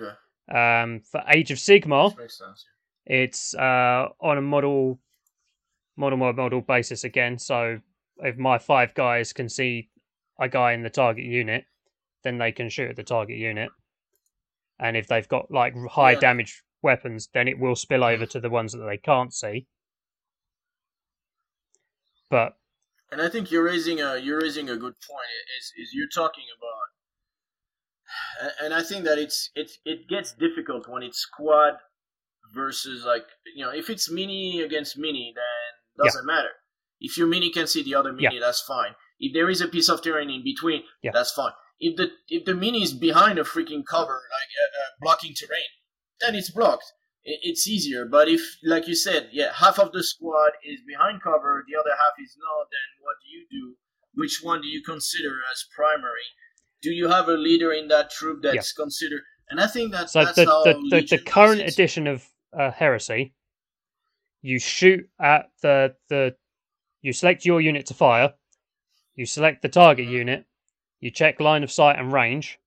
Okay. 0.00 0.14
Um, 0.56 1.00
for 1.00 1.22
Age 1.28 1.50
of 1.50 1.58
Sigmar, 1.58 2.14
sense. 2.30 2.64
it's 3.06 3.54
uh, 3.54 4.08
on 4.20 4.38
a 4.38 4.42
model, 4.42 4.98
model 5.96 6.18
by 6.18 6.32
model 6.32 6.60
basis 6.60 7.04
again. 7.04 7.38
So 7.38 7.80
if 8.18 8.36
my 8.36 8.58
five 8.58 8.94
guys 8.94 9.32
can 9.32 9.48
see 9.48 9.90
a 10.40 10.48
guy 10.48 10.72
in 10.72 10.82
the 10.82 10.90
target 10.90 11.24
unit, 11.24 11.64
then 12.24 12.38
they 12.38 12.52
can 12.52 12.68
shoot 12.68 12.90
at 12.90 12.96
the 12.96 13.04
target 13.04 13.36
unit. 13.38 13.70
And 14.78 14.96
if 14.96 15.06
they've 15.08 15.28
got 15.28 15.50
like 15.50 15.74
high 15.90 16.12
Yeah. 16.12 16.20
damage 16.20 16.62
weapons, 16.82 17.28
then 17.32 17.48
it 17.48 17.58
will 17.58 17.74
spill 17.76 18.04
over 18.04 18.26
mm. 18.26 18.30
to 18.30 18.40
the 18.40 18.50
ones 18.50 18.72
that 18.72 18.84
they 18.86 18.96
can't 18.96 19.34
see. 19.34 19.66
But 22.30 22.56
And 23.10 23.22
I 23.22 23.28
think 23.28 23.50
you're 23.50 23.64
raising 23.64 24.00
a 24.00 24.16
you're 24.18 24.40
raising 24.40 24.68
a 24.68 24.76
good 24.76 24.94
point. 25.00 25.28
Is 25.58 25.72
is 25.76 25.94
you're 25.94 26.08
talking 26.14 26.44
about, 26.56 28.54
and- 28.60 28.74
I 28.74 28.82
think 28.82 29.04
that 29.04 29.18
it's 29.18 29.50
it's 29.54 29.78
it 29.84 30.08
gets 30.08 30.32
difficult 30.32 30.88
when 30.88 31.02
it's 31.02 31.18
squad 31.18 31.78
versus 32.54 33.04
like 33.04 33.26
you 33.54 33.64
know 33.64 33.70
if 33.72 33.88
it's 33.90 34.10
mini 34.10 34.60
against 34.60 34.98
mini 34.98 35.32
then 35.34 36.04
doesn't 36.04 36.26
matter. 36.26 36.50
If 37.00 37.16
your 37.16 37.26
mini 37.28 37.50
can 37.50 37.66
see 37.66 37.82
the 37.82 37.94
other 37.94 38.12
mini, 38.12 38.38
that's 38.40 38.60
fine. 38.62 38.94
If 39.20 39.32
there 39.32 39.48
is 39.48 39.60
a 39.60 39.68
piece 39.68 39.88
of 39.88 40.02
terrain 40.02 40.30
in 40.30 40.42
between, 40.44 40.82
Yeah. 41.02 41.12
that's 41.12 41.32
fine. 41.32 41.52
If 41.80 41.96
the 41.96 42.10
if 42.28 42.44
the 42.44 42.54
mini 42.54 42.82
is 42.82 42.92
behind 42.92 43.38
a 43.38 43.44
freaking 43.44 43.84
cover 43.86 44.20
like 44.36 44.50
uh, 44.62 44.78
uh, 44.80 44.90
blocking 45.00 45.34
terrain, 45.34 45.70
then 46.20 46.34
it's 46.34 46.50
blocked. 46.50 46.92
It, 47.24 47.38
it's 47.42 47.68
easier. 47.68 48.04
But 48.04 48.28
if, 48.28 48.40
like 48.64 48.88
you 48.88 48.94
said, 48.94 49.28
yeah, 49.32 49.52
half 49.54 49.78
of 49.78 49.92
the 49.92 50.02
squad 50.02 50.52
is 50.64 50.80
behind 50.86 51.22
cover, 51.22 51.64
the 51.68 51.78
other 51.78 51.90
half 51.90 52.14
is 52.22 52.36
not, 52.40 52.66
then 52.70 52.88
what 53.02 53.16
do 53.22 53.28
you 53.30 53.46
do? 53.50 53.76
Which 54.14 54.40
one 54.42 54.60
do 54.62 54.68
you 54.68 54.82
consider 54.82 55.36
as 55.52 55.64
primary? 55.74 56.26
Do 56.82 56.90
you 56.90 57.08
have 57.08 57.28
a 57.28 57.34
leader 57.34 57.72
in 57.72 57.88
that 57.88 58.10
troop 58.10 58.42
that's 58.42 58.72
considered? 58.72 59.22
And 59.50 59.60
I 59.60 59.66
think 59.66 59.92
that 59.92 60.10
so 60.10 60.24
that's 60.24 60.36
the 60.36 60.44
how 60.46 60.64
the, 60.64 60.74
the, 60.90 61.06
the 61.16 61.18
current 61.18 61.60
it. 61.60 61.72
edition 61.72 62.06
of 62.06 62.24
uh, 62.58 62.70
Heresy, 62.70 63.34
you 64.42 64.58
shoot 64.58 65.08
at 65.20 65.50
the 65.62 65.94
the 66.08 66.34
you 67.02 67.12
select 67.12 67.44
your 67.44 67.60
unit 67.60 67.86
to 67.86 67.94
fire, 67.94 68.34
you 69.14 69.26
select 69.26 69.62
the 69.62 69.68
target 69.68 70.08
Mhm. 70.08 70.12
unit, 70.12 70.44
you 71.00 71.10
check 71.10 71.40
line 71.40 71.62
of 71.62 71.70
sight 71.70 71.98
and 71.98 72.12
range, 72.12 72.58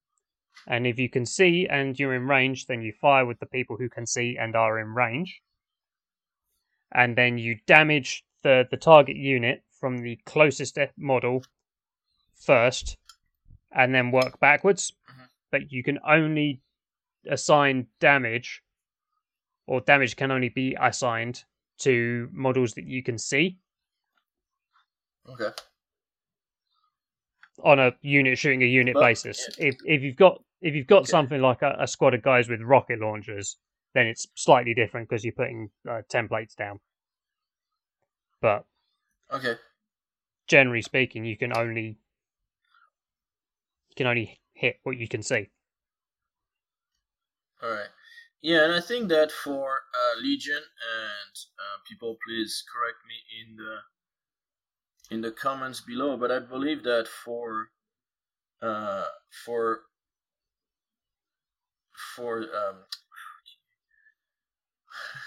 and 0.67 0.85
if 0.87 0.99
you 0.99 1.09
can 1.09 1.25
see 1.25 1.67
and 1.67 1.99
you're 1.99 2.15
in 2.15 2.27
range, 2.27 2.67
then 2.67 2.81
you 2.81 2.93
fire 2.93 3.25
with 3.25 3.39
the 3.39 3.45
people 3.45 3.77
who 3.77 3.89
can 3.89 4.05
see 4.05 4.37
and 4.37 4.55
are 4.55 4.79
in 4.79 4.93
range, 4.93 5.41
and 6.91 7.17
then 7.17 7.37
you 7.37 7.59
damage 7.65 8.23
the 8.43 8.67
the 8.69 8.77
target 8.77 9.15
unit 9.15 9.63
from 9.79 9.97
the 9.99 10.15
closest 10.25 10.77
model 10.97 11.43
first, 12.35 12.97
and 13.71 13.93
then 13.93 14.11
work 14.11 14.39
backwards. 14.39 14.93
Mhm. 15.09 15.29
But 15.51 15.71
you 15.71 15.83
can 15.83 15.99
only 16.05 16.61
assign 17.27 17.87
damage, 17.99 18.63
or 19.65 19.81
damage 19.81 20.15
can 20.15 20.31
only 20.31 20.49
be 20.49 20.75
assigned 20.79 21.43
to 21.79 22.29
models 22.31 22.73
that 22.75 22.85
you 22.85 23.01
can 23.03 23.17
see 23.17 23.57
Okay. 25.27 25.51
On 27.63 27.79
a 27.79 27.93
unit 28.01 28.37
shooting 28.37 28.63
a 28.63 28.65
unit 28.65 28.95
Well, 28.95 29.03
basis. 29.05 29.49
If 29.57 29.77
if 29.83 30.01
you've 30.01 30.15
got 30.15 30.43
if 30.61 30.75
you've 30.75 30.87
got 30.87 31.07
Okay. 31.07 31.07
something 31.07 31.41
like 31.41 31.61
a, 31.61 31.75
a 31.79 31.87
squad 31.87 32.13
of 32.13 32.21
guys 32.21 32.49
with 32.49 32.61
rocket 32.61 32.99
launchers, 32.99 33.57
then 33.93 34.07
it's 34.07 34.27
slightly 34.35 34.73
different 34.73 35.09
because 35.09 35.23
you're 35.23 35.33
putting 35.33 35.69
uh, 35.89 36.01
templates 36.11 36.55
down. 36.55 36.79
But 38.41 38.65
Okay. 39.31 39.55
generally 40.47 40.81
speaking, 40.83 41.25
you 41.25 41.35
can 41.37 41.51
only 41.55 41.97
you 43.89 43.95
can 43.95 44.07
only 44.07 44.39
hit 44.53 44.79
what 44.83 44.97
you 44.97 45.07
can 45.07 45.23
see. 45.23 45.49
All 47.61 47.69
right. 47.71 47.89
Yeah, 48.41 48.63
and 48.65 48.73
I 48.73 48.81
think 48.81 49.09
that 49.09 49.31
for 49.31 49.69
uh, 49.93 50.19
Legion 50.19 50.57
and 50.63 51.35
uh, 51.59 51.77
people, 51.87 52.17
please 52.25 52.63
correct 52.71 52.97
me 53.07 53.15
in 53.39 53.55
the 53.55 53.79
in 55.11 55.21
the 55.21 55.31
comments 55.31 55.81
below. 55.81 56.17
But 56.17 56.31
I 56.31 56.39
believe 56.39 56.83
that 56.83 57.07
for 57.07 57.67
uh, 58.61 59.05
for 59.45 59.81
for 62.15 62.39
um, 62.43 62.77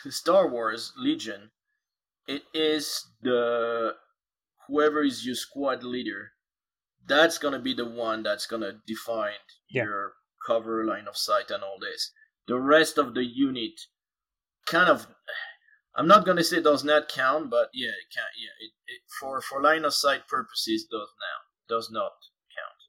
Star 0.11 0.49
Wars 0.49 0.93
Legion, 0.97 1.51
it 2.27 2.43
is 2.55 3.07
the 3.23 3.95
whoever 4.67 5.03
is 5.05 5.25
your 5.27 5.35
squad 5.37 5.83
leader. 5.85 6.33
That's 7.07 7.37
gonna 7.39 7.59
be 7.61 7.75
the 7.75 7.85
one 7.89 8.23
that's 8.23 8.47
gonna 8.47 8.81
define 8.87 9.45
Yeah. 9.69 9.85
your 9.85 10.15
cover, 10.47 10.85
line 10.85 11.07
of 11.07 11.17
sight, 11.17 11.51
and 11.51 11.63
all 11.63 11.79
this. 11.79 12.13
The 12.47 12.59
rest 12.59 12.99
of 12.99 13.15
the 13.15 13.25
unit 13.25 13.79
kind 14.67 14.89
of. 14.89 15.07
I'm 15.97 16.09
not 16.09 16.27
gonna 16.27 16.43
say 16.43 16.61
does 16.61 16.85
not 16.85 17.09
count, 17.09 17.51
but 17.51 17.69
yeah, 17.73 17.89
it 17.89 18.13
can. 18.13 18.25
Yeah, 18.37 18.67
it, 18.67 18.73
it 18.87 19.01
for 19.21 19.41
for 19.41 19.63
line 19.63 19.85
of 19.85 19.95
sight 19.95 20.27
purposes 20.29 20.87
does 20.91 21.09
now 21.21 21.77
does 21.77 21.91
not 21.91 22.13
count. 22.55 22.81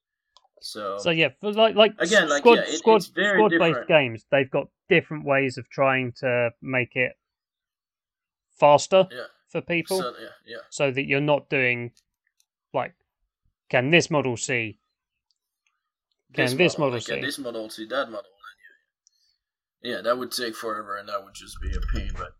So, 0.61 0.97
So 0.97 1.11
yeah, 1.11 1.29
for 1.39 1.51
like 1.53 1.75
like 1.75 1.93
Again, 1.99 2.29
like, 2.29 2.39
squad 2.39 2.55
yeah, 2.55 2.63
it- 2.63 2.77
squad 2.79 3.03
squad 3.03 3.51
based 3.51 3.87
games, 3.87 4.25
they've 4.31 4.49
got 4.49 4.67
different 4.89 5.25
ways 5.25 5.57
of 5.57 5.69
trying 5.69 6.13
to 6.19 6.51
make 6.61 6.95
it 6.95 7.13
faster 8.59 9.07
yeah, 9.11 9.25
for 9.49 9.61
people, 9.61 9.99
so, 9.99 10.13
yeah, 10.19 10.27
yeah. 10.45 10.57
so 10.69 10.89
that 10.91 11.05
you're 11.05 11.21
not 11.21 11.49
doing 11.49 11.91
like 12.73 12.93
can 13.69 13.91
this 13.91 14.09
model 14.09 14.37
see 14.37 14.79
Can 16.33 16.57
this 16.57 16.77
model 16.77 16.93
like, 16.95 17.03
see? 17.03 17.13
Can 17.13 17.21
this 17.21 17.37
model 17.39 17.69
see 17.69 17.85
that 17.87 18.09
model? 18.09 18.31
Yeah, 19.83 20.01
that 20.01 20.17
would 20.17 20.31
take 20.31 20.55
forever, 20.55 20.97
and 20.97 21.07
that 21.09 21.23
would 21.23 21.35
just 21.35 21.61
be 21.61 21.69
a 21.69 21.79
pain. 21.93 22.11
But 22.17 22.33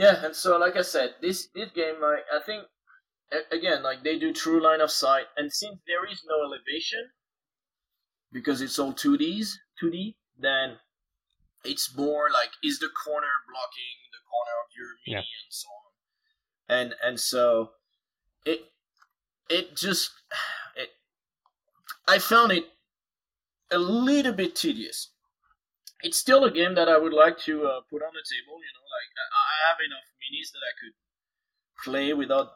yeah, 0.00 0.24
and 0.24 0.34
so 0.34 0.58
like 0.58 0.76
I 0.76 0.82
said, 0.82 1.14
this 1.20 1.48
this 1.54 1.70
game, 1.72 1.96
like 2.00 2.24
I 2.32 2.40
think, 2.44 2.64
again, 3.52 3.82
like 3.82 4.02
they 4.02 4.18
do 4.18 4.32
true 4.32 4.60
line 4.62 4.80
of 4.80 4.90
sight, 4.90 5.26
and 5.36 5.52
since 5.52 5.78
there 5.86 6.04
is 6.10 6.22
no 6.28 6.36
elevation, 6.42 7.10
because 8.32 8.60
it's 8.60 8.78
all 8.78 8.92
two 8.92 9.16
Ds, 9.18 9.58
two 9.78 9.90
D, 9.90 10.16
then 10.38 10.76
it's 11.64 11.94
more 11.96 12.28
like 12.32 12.50
is 12.64 12.78
the 12.78 12.88
corner 13.04 13.34
blocking 13.48 13.96
the 14.12 14.22
corner 14.30 14.56
of 14.64 14.68
your 14.76 14.88
mini 15.06 15.16
Yeah. 15.16 15.18
and 15.44 15.52
so 15.52 15.68
on, 15.78 16.78
and 16.78 16.94
and 17.04 17.20
so 17.20 17.70
it 18.46 18.60
it 19.48 19.76
just 19.76 20.10
it 20.76 20.90
I 22.08 22.18
found 22.18 22.52
it 22.52 22.64
a 23.70 23.78
little 23.78 24.32
bit 24.32 24.56
tedious. 24.56 25.10
It's 26.02 26.18
still 26.18 26.44
a 26.44 26.50
game 26.50 26.74
that 26.74 26.88
I 26.88 26.98
would 26.98 27.12
like 27.12 27.38
to 27.40 27.66
uh, 27.66 27.80
put 27.90 28.02
on 28.02 28.12
the 28.12 28.24
table. 28.24 28.56
You 28.58 28.72
know, 28.74 28.86
like 28.88 29.10
I 29.18 29.68
have 29.68 29.78
enough 29.84 30.06
minis 30.20 30.50
that 30.52 30.64
I 30.64 30.74
could 30.80 30.96
play 31.84 32.12
without 32.12 32.48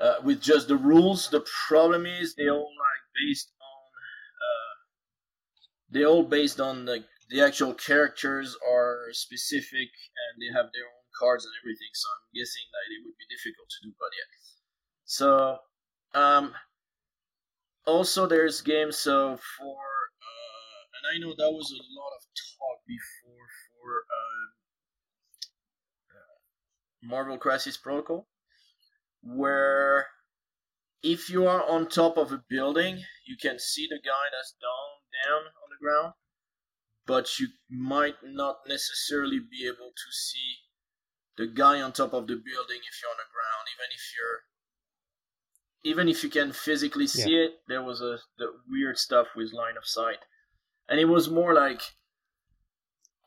uh, 0.00 0.16
with 0.22 0.40
just 0.40 0.68
the 0.68 0.76
rules. 0.76 1.28
The 1.30 1.44
problem 1.68 2.06
is 2.06 2.34
they 2.34 2.48
all 2.48 2.70
like 2.70 3.04
based 3.14 3.50
on 3.60 3.80
uh, 4.46 4.74
they 5.90 6.04
all 6.04 6.22
based 6.22 6.60
on 6.60 6.86
like 6.86 7.04
the 7.30 7.42
actual 7.42 7.74
characters 7.74 8.56
are 8.68 9.08
specific 9.12 9.90
and 9.90 10.40
they 10.40 10.52
have 10.54 10.70
their 10.72 10.86
own 10.86 11.06
cards 11.18 11.44
and 11.44 11.54
everything. 11.62 11.90
So 11.94 12.08
I'm 12.08 12.30
guessing 12.34 12.66
that 12.72 12.86
it 12.94 13.04
would 13.04 13.16
be 13.18 13.26
difficult 13.34 13.68
to 13.70 13.88
do. 13.88 13.94
But 13.98 14.10
yeah, 14.14 14.30
so 15.04 15.58
um, 16.14 16.54
also 17.86 18.26
there's 18.26 18.60
games 18.60 18.96
so 18.96 19.38
for 19.58 19.76
and 20.96 21.04
I 21.12 21.18
know 21.18 21.34
that 21.36 21.52
was 21.52 21.70
a 21.70 21.82
lot 21.94 22.12
of 22.16 22.22
talk 22.34 22.78
before 22.86 23.46
for 23.68 24.04
uh, 24.10 24.46
uh, 26.16 26.38
Marvel 27.02 27.38
Crisis 27.38 27.76
Protocol, 27.76 28.28
where 29.22 30.06
if 31.02 31.30
you 31.30 31.46
are 31.46 31.68
on 31.68 31.88
top 31.88 32.16
of 32.16 32.32
a 32.32 32.42
building, 32.48 33.04
you 33.26 33.36
can 33.40 33.58
see 33.58 33.86
the 33.88 34.00
guy 34.02 34.26
that's 34.32 34.54
down 34.60 34.96
down 35.24 35.42
on 35.46 35.68
the 35.70 35.80
ground, 35.80 36.14
but 37.06 37.38
you 37.38 37.48
might 37.70 38.16
not 38.24 38.58
necessarily 38.66 39.38
be 39.38 39.66
able 39.66 39.92
to 39.94 40.12
see 40.12 40.66
the 41.36 41.46
guy 41.46 41.80
on 41.80 41.92
top 41.92 42.12
of 42.12 42.26
the 42.26 42.34
building 42.34 42.80
if 42.88 43.00
you're 43.00 43.10
on 43.10 43.20
the 43.20 43.32
ground, 43.32 43.68
even 43.74 43.88
if 43.92 44.04
you're 44.16 44.40
even 45.84 46.08
if 46.08 46.24
you 46.24 46.30
can 46.30 46.52
physically 46.52 47.06
see 47.06 47.36
it, 47.36 47.60
there 47.68 47.82
was 47.82 48.00
a 48.00 48.18
the 48.38 48.48
weird 48.68 48.98
stuff 48.98 49.28
with 49.36 49.52
line 49.52 49.76
of 49.76 49.86
sight, 49.86 50.18
and 50.88 51.00
it 51.00 51.06
was 51.06 51.28
more 51.28 51.54
like 51.54 51.82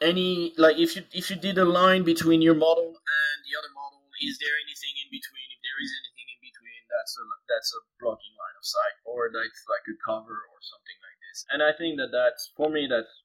any 0.02 0.54
like 0.58 0.78
if 0.78 0.96
you 0.96 1.04
if 1.12 1.30
you 1.30 1.36
did 1.36 1.58
a 1.58 1.66
line 1.66 2.04
between 2.04 2.42
your 2.42 2.56
model 2.56 2.88
and 2.88 3.38
the 3.44 3.54
other 3.60 3.72
model, 3.76 4.00
is 4.22 4.40
there 4.40 4.56
anything 4.64 4.96
in 5.04 5.10
between? 5.12 5.48
If 5.52 5.62
there 5.64 5.80
is 5.84 5.92
anything 6.04 6.28
in 6.32 6.40
between, 6.40 6.82
that's 6.88 7.14
a 7.20 7.24
that's 7.52 7.72
a 7.76 7.82
blocking 8.00 8.36
line 8.40 8.58
of 8.58 8.66
sight, 8.66 8.96
or 9.04 9.30
that's 9.32 9.64
like 9.68 9.86
a 9.92 9.96
cover 10.04 10.40
or 10.40 10.60
something 10.64 11.00
like 11.04 11.20
this. 11.28 11.40
And 11.52 11.60
I 11.64 11.72
think 11.76 12.00
that 12.00 12.12
that's 12.12 12.52
for 12.56 12.70
me 12.70 12.88
that's 12.88 13.24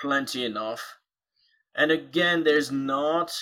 plenty 0.00 0.44
enough. 0.44 1.00
And 1.74 1.90
again, 1.90 2.44
there's 2.44 2.70
not 2.70 3.32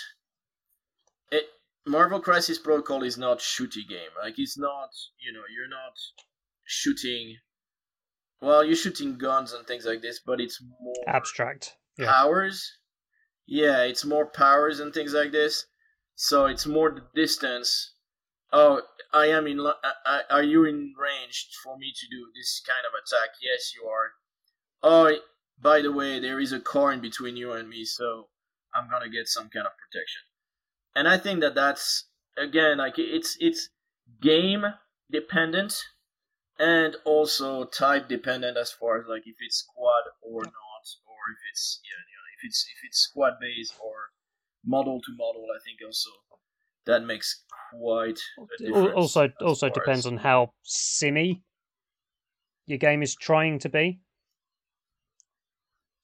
it. 1.31 1.45
Marvel 1.87 2.21
Crisis 2.21 2.59
Protocol 2.59 3.03
is 3.03 3.19
not 3.19 3.41
shooty 3.41 3.87
game. 3.89 4.15
Like 4.23 4.39
it's 4.39 4.57
not, 4.57 4.91
you 5.19 5.33
know, 5.33 5.43
you're 5.51 5.69
not 5.69 5.99
shooting. 6.65 7.37
Well, 8.43 8.65
you're 8.65 8.77
shooting 8.77 9.17
guns 9.17 9.53
and 9.53 9.67
things 9.67 9.87
like 9.87 10.03
this, 10.03 10.21
but 10.25 10.41
it's 10.41 10.61
more 10.81 10.95
abstract. 11.07 11.77
Yeah. 11.97 12.13
powers. 12.13 12.79
Yeah, 13.47 13.83
it's 13.83 14.05
more 14.05 14.27
powers 14.27 14.81
and 14.81 14.93
things 14.93 15.15
like 15.15 15.33
this. 15.33 15.65
So 16.15 16.47
it's 16.47 16.67
more 16.67 16.91
the 16.91 17.05
distance 17.15 17.93
oh, 18.53 18.83
I 19.13 19.27
am 19.27 19.47
in. 19.47 19.61
Are 20.31 20.43
you 20.43 20.65
in 20.65 20.95
range 20.99 21.49
for 21.65 21.77
me 21.79 21.93
to 21.95 22.07
do 22.11 22.27
this 22.35 22.63
kind 22.67 22.85
of 22.87 22.93
attack? 22.95 23.35
Yes, 23.43 23.73
you 23.75 23.89
are. 23.89 24.11
Oh, 24.83 25.17
by 25.61 25.81
the 25.81 25.93
way, 25.93 26.21
there 26.21 26.41
is 26.41 26.53
a 26.53 26.61
car 26.61 26.93
in 26.93 27.01
between 27.01 27.37
you 27.37 27.53
and 27.53 27.69
me, 27.69 27.85
so 27.85 28.29
I'm 28.75 28.89
gonna 28.91 29.11
get 29.11 29.29
some 29.29 29.49
kind 29.49 29.67
of 29.67 29.73
protection. 29.77 30.23
And 30.95 31.09
I 31.09 31.19
think 31.19 31.41
that 31.41 31.55
that's 31.55 32.09
again 32.37 32.79
like 32.79 32.99
it's 32.99 33.37
it's 33.41 33.69
game 34.21 34.65
dependent 35.11 35.83
and 36.59 36.97
also 37.05 37.65
type 37.65 38.09
dependent 38.09 38.57
as 38.57 38.73
far 38.73 39.01
as 39.01 39.07
like 39.09 39.23
if 39.27 39.37
it's 39.41 39.57
squad 39.57 40.05
or 40.23 40.43
not, 40.43 40.85
or 41.07 41.21
if 41.33 41.41
it's 41.51 41.81
yeah, 41.85 42.01
you 42.09 42.17
know, 42.17 42.29
if 42.39 42.49
it's 42.49 42.67
if 42.69 42.89
it's 42.89 42.99
squad 42.99 43.35
based 43.41 43.75
or 43.83 43.95
model 44.65 45.01
to 45.01 45.13
model. 45.17 45.47
I 45.55 45.61
think 45.65 45.79
also 45.85 46.11
that 46.87 47.05
makes 47.05 47.45
quite 47.73 48.19
a 48.39 48.65
difference. 48.65 48.95
Also, 48.95 49.31
also 49.41 49.69
depends 49.69 50.07
on 50.07 50.17
how 50.17 50.53
simmy 50.63 51.43
your 52.67 52.79
game 52.79 53.03
is 53.03 53.15
trying 53.15 53.59
to 53.61 53.69
be. 53.69 54.01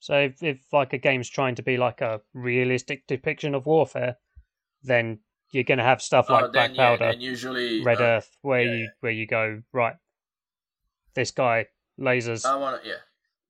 So 0.01 0.15
if, 0.15 0.43
if 0.43 0.61
like 0.73 0.93
a 0.93 0.99
game's 0.99 1.29
trying 1.29 1.57
to 1.57 1.63
be 1.63 1.77
like 1.77 2.01
a 2.01 2.21
realistic 2.33 3.07
depiction 3.07 3.55
of 3.55 3.67
warfare, 3.67 4.17
then 4.83 5.19
you're 5.53 5.65
going 5.65 5.79
to 5.79 5.85
have 5.85 6.01
stuff 6.01 6.27
oh, 6.29 6.35
like 6.35 6.45
uh, 6.45 6.49
Black 6.49 6.75
Powder, 6.75 7.05
yeah, 7.07 7.19
usually 7.19 7.83
Red 7.83 8.01
uh, 8.01 8.05
Earth, 8.05 8.31
where 8.43 8.63
yeah, 8.63 8.75
you 8.75 8.89
where 9.01 9.13
you 9.13 9.27
go 9.27 9.63
right. 9.73 9.97
This 11.19 11.33
guy 11.33 11.67
lasers. 11.99 12.47
I 12.47 12.55
want 12.55 12.81
to 12.81 12.89
yeah. 12.89 13.03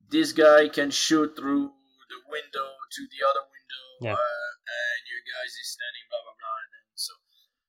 This 0.09 0.33
guy 0.33 0.71
can 0.71 0.91
shoot 0.91 1.37
through 1.37 1.69
the 1.69 2.21
window 2.33 2.69
to 2.97 3.03
the 3.13 3.21
other 3.29 3.45
window, 3.45 3.85
yeah. 4.01 4.17
uh, 4.17 4.49
and 4.65 5.01
your 5.05 5.21
guys 5.29 5.53
is 5.53 5.77
standing 5.77 6.05
blah 6.09 6.25
blah 6.25 6.37
blah. 6.41 6.57
And 6.65 6.71
then, 6.73 6.87
so 6.97 7.13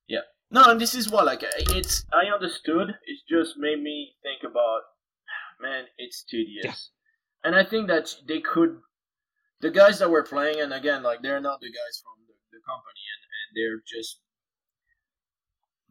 yeah, 0.08 0.24
no, 0.50 0.72
and 0.72 0.80
this 0.80 0.94
is 0.94 1.10
what 1.10 1.26
like 1.26 1.44
it's 1.44 2.06
I 2.14 2.32
understood. 2.32 2.96
It 3.04 3.18
just 3.28 3.58
made 3.58 3.82
me 3.82 4.16
think 4.22 4.40
about 4.40 4.88
man, 5.60 5.84
it's 5.98 6.24
tedious. 6.24 6.64
Yeah. 6.64 6.80
And 7.44 7.54
I 7.54 7.64
think 7.68 7.88
that 7.88 8.08
they 8.26 8.40
could, 8.40 8.80
the 9.60 9.70
guys 9.70 9.98
that 9.98 10.08
were 10.08 10.22
playing, 10.22 10.62
and 10.62 10.72
again, 10.72 11.02
like 11.02 11.20
they're 11.20 11.44
not 11.44 11.60
the 11.60 11.68
guys 11.68 12.00
from 12.00 12.24
the, 12.24 12.32
the 12.56 12.60
company, 12.64 13.04
and, 13.04 13.22
and 13.36 13.48
they're 13.52 13.82
just, 13.84 14.20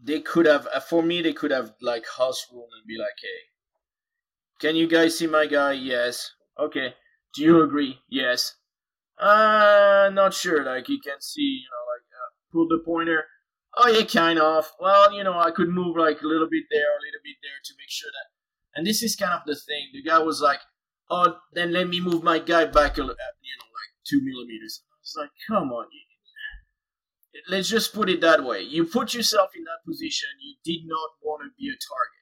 they 0.01 0.20
could 0.20 0.47
have, 0.47 0.68
uh, 0.74 0.80
for 0.80 1.03
me, 1.03 1.22
they 1.22 1.34
could 1.34 1.51
have 1.51 1.74
like 1.80 2.05
house 2.18 2.47
rule 2.51 2.70
and 2.74 2.88
be 2.88 2.97
like, 2.97 3.18
hey, 3.22 3.49
can 4.60 4.76
you 4.76 4.88
guys 4.88 5.18
see 5.18 5.28
my 5.28 5.45
guy? 5.45 5.74
Yes. 5.74 6.32
Okay. 6.57 6.93
Do 7.34 7.41
you 7.41 7.62
agree? 7.62 7.99
Yes. 8.10 8.55
Uh, 9.18 10.10
not 10.14 10.34
sure. 10.34 10.64
Like 10.64 10.89
you 10.89 10.99
can 10.99 11.20
see, 11.22 11.62
you 11.64 11.68
know, 11.72 11.84
like 11.93 12.05
uh, 12.14 12.30
pull 12.51 12.68
the 12.68 12.84
pointer. 12.84 13.26
Oh 13.78 13.88
yeah, 13.88 14.05
kind 14.05 14.39
of. 14.39 14.72
Well, 14.80 15.14
you 15.14 15.24
know, 15.24 15.38
I 15.38 15.51
could 15.51 15.70
move 15.70 15.95
like 15.97 16.22
a 16.22 16.28
little 16.28 16.49
bit 16.49 16.64
there, 16.72 16.89
a 16.89 17.03
little 17.05 17.22
bit 17.24 17.38
there 17.41 17.60
to 17.64 17.74
make 17.78 17.89
sure 17.89 18.10
that. 18.12 18.78
And 18.78 18.86
this 18.86 19.03
is 19.03 19.16
kind 19.16 19.34
of 19.34 19.41
the 19.45 19.55
thing. 19.55 19.89
The 19.93 20.03
guy 20.03 20.20
was 20.20 20.41
like, 20.41 20.60
oh, 21.10 21.38
then 21.53 21.74
let 21.74 21.88
me 21.88 21.99
move 21.99 22.24
my 22.24 22.39
guy 22.39 22.66
back, 22.66 22.97
a, 22.97 23.01
you 23.01 23.07
know, 23.07 23.12
like 23.12 23.91
two 24.05 24.22
millimeters. 24.24 24.84
I 24.91 24.95
was 25.01 25.16
like, 25.18 25.32
come 25.47 25.72
on. 25.72 25.86
Let's 27.47 27.70
just 27.70 27.93
put 27.93 28.10
it 28.10 28.22
that 28.22 28.43
way. 28.43 28.62
You 28.62 28.86
put 28.86 29.14
yourself 29.14 29.51
in 29.55 29.64
that 29.64 29.86
position. 29.86 30.28
You 30.41 30.55
did 30.64 30.88
not 30.88 31.10
want 31.24 31.43
to 31.43 31.49
be 31.57 31.70
a 31.70 31.78
target. 31.78 32.19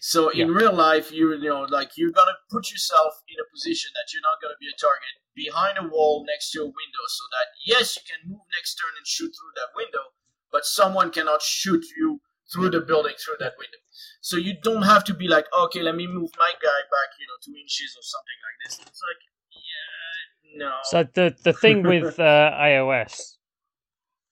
So 0.00 0.28
in 0.30 0.48
yeah. 0.48 0.54
real 0.54 0.72
life, 0.72 1.10
you 1.10 1.34
you 1.34 1.48
know, 1.50 1.62
like 1.62 1.96
you're 1.96 2.12
gonna 2.12 2.38
put 2.50 2.70
yourself 2.70 3.22
in 3.28 3.36
a 3.42 3.46
position 3.50 3.90
that 3.94 4.12
you're 4.12 4.22
not 4.22 4.40
gonna 4.40 4.58
be 4.60 4.70
a 4.70 4.78
target 4.78 5.14
behind 5.34 5.78
a 5.78 5.88
wall 5.88 6.24
next 6.26 6.52
to 6.52 6.60
a 6.62 6.64
window, 6.64 7.04
so 7.08 7.24
that 7.34 7.46
yes, 7.66 7.96
you 7.96 8.02
can 8.06 8.30
move 8.30 8.42
next 8.54 8.76
turn 8.76 8.94
and 8.96 9.06
shoot 9.06 9.34
through 9.34 9.54
that 9.56 9.74
window, 9.74 10.14
but 10.52 10.64
someone 10.64 11.10
cannot 11.10 11.42
shoot 11.42 11.84
you 11.96 12.20
through 12.52 12.70
the 12.70 12.80
building 12.80 13.14
through 13.18 13.36
that 13.40 13.54
window. 13.58 13.78
So 14.20 14.36
you 14.36 14.54
don't 14.62 14.82
have 14.82 15.04
to 15.04 15.14
be 15.14 15.28
like, 15.28 15.46
okay, 15.52 15.82
let 15.82 15.96
me 15.96 16.06
move 16.06 16.30
my 16.38 16.50
guy 16.62 16.80
back, 16.90 17.10
you 17.20 17.26
know, 17.26 17.36
two 17.44 17.58
inches 17.58 17.94
or 17.98 18.02
something 18.02 18.38
like 18.46 18.58
this. 18.64 18.86
It's 18.86 19.02
like, 19.02 19.22
yeah, 19.52 20.64
no. 20.64 20.72
So 20.84 21.04
the 21.12 21.36
the 21.42 21.52
thing 21.52 21.82
with 21.82 22.18
uh, 22.20 22.52
AOS 22.54 23.36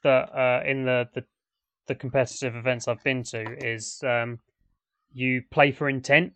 that 0.02 0.30
uh, 0.32 0.62
in 0.64 0.84
the, 0.84 1.08
the 1.12 1.24
the 1.88 1.94
competitive 1.94 2.54
events 2.54 2.88
I've 2.88 3.02
been 3.02 3.22
to 3.24 3.42
is 3.58 4.02
um, 4.04 4.38
you 5.16 5.42
play 5.50 5.72
for 5.72 5.88
intent. 5.88 6.34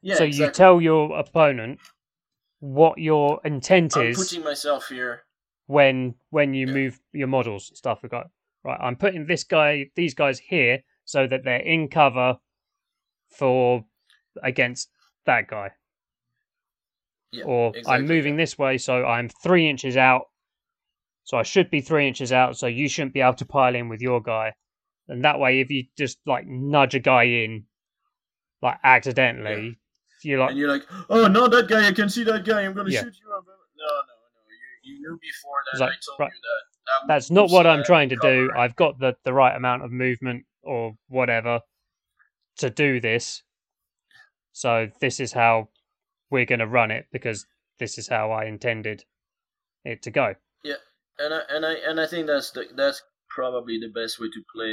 Yeah, 0.00 0.16
so 0.16 0.24
exactly. 0.24 0.46
you 0.46 0.52
tell 0.52 0.80
your 0.80 1.18
opponent 1.18 1.78
what 2.60 2.98
your 2.98 3.40
intent 3.44 3.96
I'm 3.96 4.06
is. 4.06 4.16
putting 4.16 4.42
myself 4.42 4.88
here 4.88 5.24
when 5.66 6.14
when 6.30 6.54
you 6.54 6.66
Yeah. 6.66 6.72
move 6.72 7.00
your 7.12 7.28
models 7.28 7.68
and 7.68 7.76
stuff. 7.76 8.02
We 8.02 8.08
got 8.08 8.30
right. 8.64 8.80
I'm 8.80 8.96
putting 8.96 9.26
this 9.26 9.44
guy, 9.44 9.90
these 9.94 10.14
guys 10.14 10.38
here, 10.38 10.82
so 11.04 11.26
that 11.26 11.44
they're 11.44 11.58
in 11.58 11.88
cover 11.88 12.38
for 13.28 13.84
against 14.42 14.90
that 15.26 15.48
guy. 15.48 15.70
Yeah, 17.30 17.44
or 17.44 17.72
I'm 17.86 18.06
moving 18.06 18.36
this 18.36 18.56
way, 18.56 18.78
so 18.78 19.04
I'm 19.04 19.28
three 19.28 19.68
inches 19.68 19.98
out. 19.98 20.30
So 21.24 21.36
I 21.36 21.42
should 21.42 21.68
be 21.70 21.82
three 21.82 22.08
inches 22.08 22.32
out, 22.32 22.56
so 22.56 22.66
you 22.66 22.88
shouldn't 22.88 23.12
be 23.12 23.20
able 23.20 23.34
to 23.34 23.46
pile 23.46 23.74
in 23.74 23.88
with 23.88 24.00
your 24.00 24.22
guy. 24.22 24.54
And 25.08 25.24
that 25.24 25.38
way, 25.38 25.60
if 25.60 25.70
you 25.70 25.84
just 25.96 26.18
like 26.26 26.46
nudge 26.46 26.94
a 26.94 26.98
guy 26.98 27.24
in, 27.24 27.64
like 28.62 28.78
accidentally, 28.82 29.78
you're 30.22 30.38
like, 30.38 30.50
and 30.50 30.58
you're 30.58 30.68
like, 30.68 30.84
oh, 31.10 31.28
no, 31.28 31.48
that 31.48 31.68
guy, 31.68 31.86
I 31.86 31.92
can 31.92 32.08
see 32.08 32.24
that 32.24 32.44
guy, 32.44 32.62
I'm 32.62 32.72
gonna 32.72 32.90
Yeah. 32.90 33.02
shoot 33.02 33.14
you 33.20 33.32
up. 33.32 33.44
No, 33.46 33.52
no, 33.52 33.86
no, 33.86 34.12
you, 34.82 34.94
you 34.94 35.00
knew 35.00 35.18
before 35.20 35.62
that 35.72 35.80
like, 35.80 35.90
I 35.90 35.96
told 36.06 36.20
right. 36.20 36.32
you 36.32 36.40
that. 36.40 37.02
that 37.02 37.08
that's 37.08 37.30
not 37.30 37.50
what 37.50 37.66
I'm 37.66 37.84
trying 37.84 38.08
to 38.08 38.16
do. 38.16 38.50
I've 38.56 38.76
got 38.76 38.98
the, 38.98 39.16
the 39.24 39.32
right 39.32 39.54
amount 39.54 39.84
of 39.84 39.92
movement 39.92 40.44
or 40.62 40.96
whatever 41.08 41.60
to 42.58 42.70
do 42.70 43.00
this. 43.00 43.42
So 44.52 44.88
this 45.00 45.20
is 45.20 45.32
how 45.32 45.68
we're 46.30 46.44
going 46.44 46.60
to 46.60 46.66
run 46.66 46.90
it 46.90 47.06
because 47.12 47.46
this 47.78 47.98
is 47.98 48.08
how 48.08 48.30
I 48.30 48.44
intended 48.44 49.04
it 49.84 50.02
to 50.02 50.10
go. 50.10 50.34
Yeah, 50.62 50.74
and 51.18 51.34
I 51.34 51.40
and 51.50 51.66
I 51.66 51.72
and 51.74 52.00
I 52.00 52.06
think 52.06 52.26
that's 52.26 52.50
the 52.52 52.66
that's 52.74 53.02
probably 53.34 53.78
the 53.78 53.88
best 54.00 54.18
way 54.20 54.28
to 54.36 54.42
play, 54.54 54.72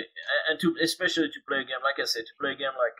and- 0.50 0.60
to 0.60 0.76
especially 0.82 1.30
to 1.30 1.42
play 1.48 1.60
a 1.62 1.64
game 1.66 1.84
like 1.84 2.00
I 2.00 2.06
said, 2.06 2.26
to 2.30 2.36
play 2.40 2.52
a 2.52 2.56
game 2.64 2.76
like 2.86 2.98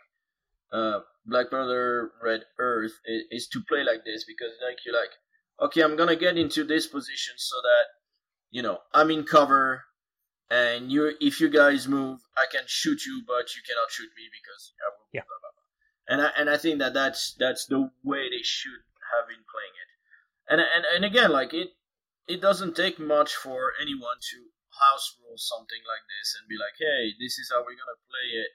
uh, 0.72 1.00
Black 1.26 1.50
Powder 1.50 2.12
Red 2.22 2.42
Earth 2.58 2.94
is, 3.04 3.22
is 3.30 3.48
to 3.48 3.60
play 3.68 3.82
like 3.84 4.04
this 4.04 4.24
because 4.24 4.52
like 4.66 4.78
you're 4.84 4.98
like, 5.02 5.14
okay, 5.60 5.82
I'm 5.82 5.96
gonna 5.96 6.16
get 6.16 6.36
into 6.38 6.64
this 6.64 6.86
position 6.86 7.34
so 7.36 7.56
that 7.68 7.84
you 8.50 8.62
know 8.62 8.78
I'm 8.92 9.10
in 9.10 9.24
cover, 9.24 9.84
and 10.50 10.90
you 10.90 11.12
if 11.20 11.40
you 11.40 11.48
guys 11.48 11.86
move, 11.88 12.18
I 12.36 12.46
can 12.50 12.64
shoot 12.66 13.00
you, 13.06 13.22
but 13.26 13.54
you 13.54 13.62
cannot 13.68 13.90
shoot 13.90 14.10
me 14.16 14.24
because 14.38 14.72
I 14.80 14.88
will 14.96 15.06
Yeah. 15.12 15.22
blah, 15.28 15.38
blah, 15.42 15.52
blah. 15.56 15.68
And 16.12 16.18
I 16.26 16.28
and 16.40 16.50
I 16.50 16.56
think 16.56 16.78
that 16.80 16.94
that's 16.94 17.34
that's 17.38 17.66
the 17.66 17.90
way 18.02 18.22
they 18.30 18.42
should 18.42 18.82
have 19.12 19.28
been 19.28 19.44
playing 19.52 19.74
it, 19.82 19.90
and 20.52 20.60
and 20.74 20.84
and 20.94 21.04
again 21.04 21.30
like 21.30 21.52
it 21.54 21.68
it 22.28 22.40
doesn't 22.40 22.74
take 22.76 22.98
much 22.98 23.34
for 23.34 23.72
anyone 23.80 24.16
to 24.30 24.38
house 24.90 25.16
rule 25.20 25.36
something 25.36 25.82
like 25.86 26.04
this 26.10 26.36
and 26.38 26.48
be 26.48 26.56
like, 26.56 26.76
hey, 26.78 27.12
this 27.20 27.38
is 27.38 27.50
how 27.52 27.60
we're 27.60 27.78
gonna 27.78 28.00
play 28.10 28.28
it. 28.42 28.50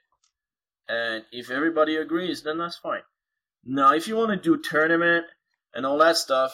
And 0.90 1.24
if 1.32 1.50
everybody 1.50 1.96
agrees, 1.96 2.42
then 2.42 2.58
that's 2.58 2.78
fine. 2.78 3.02
Now, 3.64 3.92
if 3.94 4.08
you 4.08 4.16
want 4.16 4.30
to 4.30 4.36
do 4.36 4.60
tournament 4.62 5.26
and 5.74 5.84
all 5.84 5.98
that 5.98 6.16
stuff, 6.16 6.52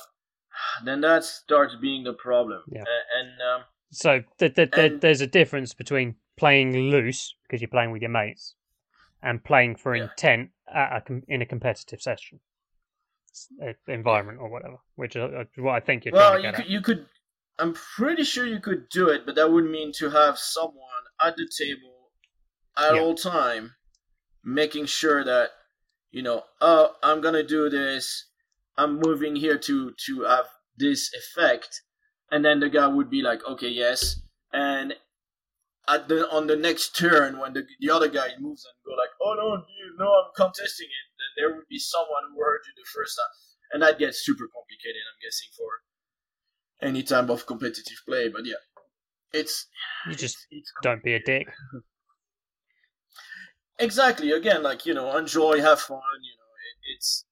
then 0.85 1.01
that 1.03 1.25
starts 1.25 1.77
being 1.81 2.05
the 2.05 2.13
problem. 2.15 2.63
Yeah. 2.69 2.85
And, 3.19 3.41
um, 3.43 3.65
So 3.93 4.23
th- 4.39 4.55
th- 4.55 4.71
th- 4.73 4.93
And- 4.93 5.01
there's 5.01 5.21
a 5.21 5.27
difference 5.27 5.73
between 5.75 6.17
playing 6.37 6.91
loose 6.91 7.37
because 7.43 7.61
you're 7.61 7.69
playing 7.69 7.93
with 7.93 8.03
your 8.03 8.11
mates 8.11 8.57
and 9.23 9.45
playing 9.45 9.77
for 9.77 9.95
Yeah. 9.95 10.05
intent 10.05 10.51
at 10.67 10.97
a 10.97 11.01
com- 11.01 11.23
in 11.29 11.43
a 11.43 11.47
competitive 11.47 12.03
session 12.03 12.41
uh, 13.63 13.73
environment 13.89 14.39
or 14.41 14.49
whatever, 14.49 14.79
which 14.97 15.15
is 15.17 15.23
uh, 15.23 15.45
what 15.57 15.75
I 15.75 15.81
think 15.81 16.05
you're 16.05 16.15
well, 16.15 16.41
you 16.41 16.53
could, 16.53 16.69
you 16.69 16.81
could. 16.81 17.07
I'm 17.59 17.75
pretty 17.75 18.25
sure 18.25 18.47
you 18.47 18.61
could 18.61 18.89
do 18.89 19.09
it, 19.09 19.25
but 19.27 19.35
that 19.37 19.51
would 19.53 19.65
mean 19.65 19.93
to 19.99 20.11
have 20.11 20.39
someone 20.39 21.05
at 21.21 21.37
the 21.37 21.49
table 21.59 22.13
at 22.77 22.95
Yeah. 22.95 23.01
all 23.01 23.15
time, 23.15 23.77
making 24.43 24.87
sure 24.87 25.25
that 25.25 25.53
you 26.11 26.23
know, 26.23 26.45
oh, 26.61 26.97
I'm 27.03 27.21
gonna 27.21 27.43
do 27.43 27.69
this. 27.69 28.27
I'm 28.77 29.01
moving 29.01 29.35
here 29.37 29.59
to 29.59 29.93
to 30.07 30.23
have 30.23 30.47
this 30.77 31.13
effect, 31.13 31.83
and 32.31 32.45
then 32.45 32.61
the 32.61 32.69
guy 32.71 32.87
would 32.87 33.11
be 33.11 33.21
like, 33.23 33.45
okay, 33.45 33.69
yes, 33.69 34.21
and 34.53 34.97
at 35.89 36.09
the 36.09 36.29
on 36.31 36.47
the 36.47 36.57
next 36.57 36.97
turn 36.97 37.39
when 37.39 37.53
the 37.53 37.67
the 37.81 37.91
other 37.91 38.09
guy 38.09 38.29
moves 38.39 38.65
and 38.65 38.75
go 38.87 38.95
like, 38.97 39.11
oh 39.21 39.35
no, 39.35 39.57
dude, 39.59 39.99
no, 39.99 40.07
I'm 40.07 40.31
contesting 40.37 40.87
it. 40.89 41.07
Then 41.19 41.31
there 41.37 41.57
would 41.57 41.69
be 41.69 41.79
someone 41.79 42.25
who 42.33 42.41
heard 42.41 42.63
you 42.67 42.73
the 42.77 42.89
first 42.95 43.17
time, 43.19 43.35
and 43.73 43.83
that 43.83 43.99
gets 43.99 44.25
super 44.25 44.47
complicated. 44.49 45.03
I'm 45.11 45.21
guessing 45.21 45.51
for 45.57 45.83
any 46.83 47.03
type 47.03 47.29
of 47.29 47.47
competitive 47.47 47.99
play, 48.07 48.29
but 48.29 48.45
yeah, 48.45 48.55
it's 49.33 49.67
You 50.07 50.15
just 50.15 50.37
it's, 50.51 50.51
it's 50.51 50.73
don't 50.83 51.03
be 51.03 51.15
a 51.15 51.21
dick. 51.21 51.49
exactly 53.79 54.31
again 54.31 54.63
like 54.63 54.87
you 54.87 54.95
know 54.95 55.17
enjoy 55.17 55.61
have 55.61 55.81
fun 55.81 55.99
you 56.23 56.35
know 56.39 56.53
it, 56.69 56.95
it's 56.95 57.25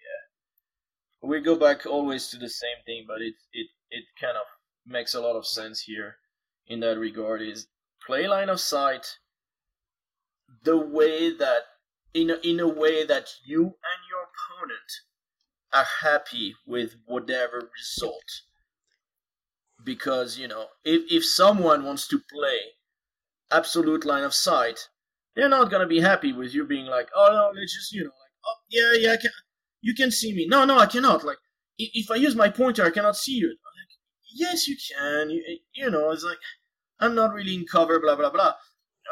yeah 0.00 1.28
we 1.28 1.40
go 1.40 1.54
back 1.54 1.84
always 1.84 2.28
to 2.28 2.38
the 2.38 2.48
same 2.48 2.78
thing 2.86 3.04
but 3.06 3.20
it 3.20 3.34
it 3.52 3.66
it 3.90 4.04
kind 4.18 4.36
of 4.36 4.46
makes 4.86 5.14
a 5.14 5.20
lot 5.20 5.36
of 5.36 5.46
sense 5.46 5.80
here 5.80 6.16
in 6.66 6.80
that 6.80 6.98
regard 6.98 7.42
is 7.42 7.68
play 8.06 8.26
line 8.26 8.48
of 8.48 8.58
sight 8.58 9.18
the 10.64 10.76
way 10.76 11.36
that 11.36 11.62
in 12.14 12.30
a, 12.30 12.36
in 12.36 12.60
a 12.60 12.68
way 12.68 13.04
that 13.04 13.28
you 13.44 13.62
and 13.62 14.00
your 14.08 14.22
opponent 14.30 14.92
are 15.74 15.86
happy 16.00 16.54
with 16.66 16.96
whatever 17.04 17.70
result 17.76 18.42
because 19.86 20.36
you 20.38 20.48
know 20.48 20.66
if 20.84 21.00
if 21.10 21.24
someone 21.24 21.84
wants 21.84 22.06
to 22.08 22.18
play 22.34 22.58
absolute 23.50 24.04
line 24.04 24.24
of 24.24 24.34
sight 24.34 24.78
they're 25.34 25.48
not 25.48 25.70
gonna 25.70 25.86
be 25.86 26.00
happy 26.00 26.32
with 26.32 26.52
you 26.54 26.66
being 26.66 26.86
like 26.86 27.08
oh 27.14 27.28
no 27.30 27.44
let's 27.58 27.74
just 27.74 27.92
you 27.92 28.02
know 28.02 28.16
like 28.24 28.34
oh 28.46 28.56
yeah 28.70 28.92
yeah 29.04 29.12
I 29.12 29.16
can, 29.16 29.30
you 29.82 29.94
can 29.94 30.10
see 30.10 30.32
me. 30.34 30.46
No 30.48 30.64
no 30.64 30.78
i 30.78 30.86
cannot. 30.86 31.24
Like 31.24 31.38
if 31.78 32.10
i 32.10 32.16
use 32.16 32.34
my 32.34 32.48
pointer 32.48 32.84
i 32.84 32.90
cannot 32.90 33.16
see 33.16 33.32
you. 33.42 33.48
Like 33.48 33.90
yes 34.34 34.66
you 34.68 34.76
can. 34.90 35.30
You, 35.30 35.42
you 35.74 35.90
know 35.90 36.10
it's 36.10 36.24
like 36.24 36.38
i'm 37.00 37.14
not 37.14 37.32
really 37.32 37.54
in 37.54 37.64
cover 37.70 38.00
blah 38.00 38.16
blah 38.16 38.30
blah. 38.30 38.52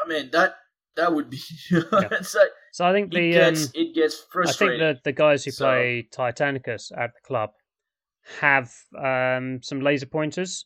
I 0.03 0.07
mean 0.07 0.29
that 0.31 0.55
that 0.97 1.13
would 1.13 1.29
be 1.29 1.39
like 1.91 2.11
So 2.71 2.85
I 2.85 2.91
think 2.91 3.13
it 3.13 3.17
the 3.17 3.31
gets 3.31 3.65
um, 3.65 3.71
it 3.75 3.95
gets 3.95 4.15
I 4.15 4.19
think 4.19 4.31
frustrating. 4.31 4.79
the 4.79 4.99
the 5.05 5.11
guys 5.13 5.45
who 5.45 5.51
So- 5.51 5.65
play 5.65 6.07
Titanicus 6.11 6.91
at 6.97 7.11
the 7.15 7.21
club 7.25 7.51
have 8.39 8.73
um, 8.97 9.61
some 9.61 9.81
laser 9.81 10.05
pointers. 10.07 10.65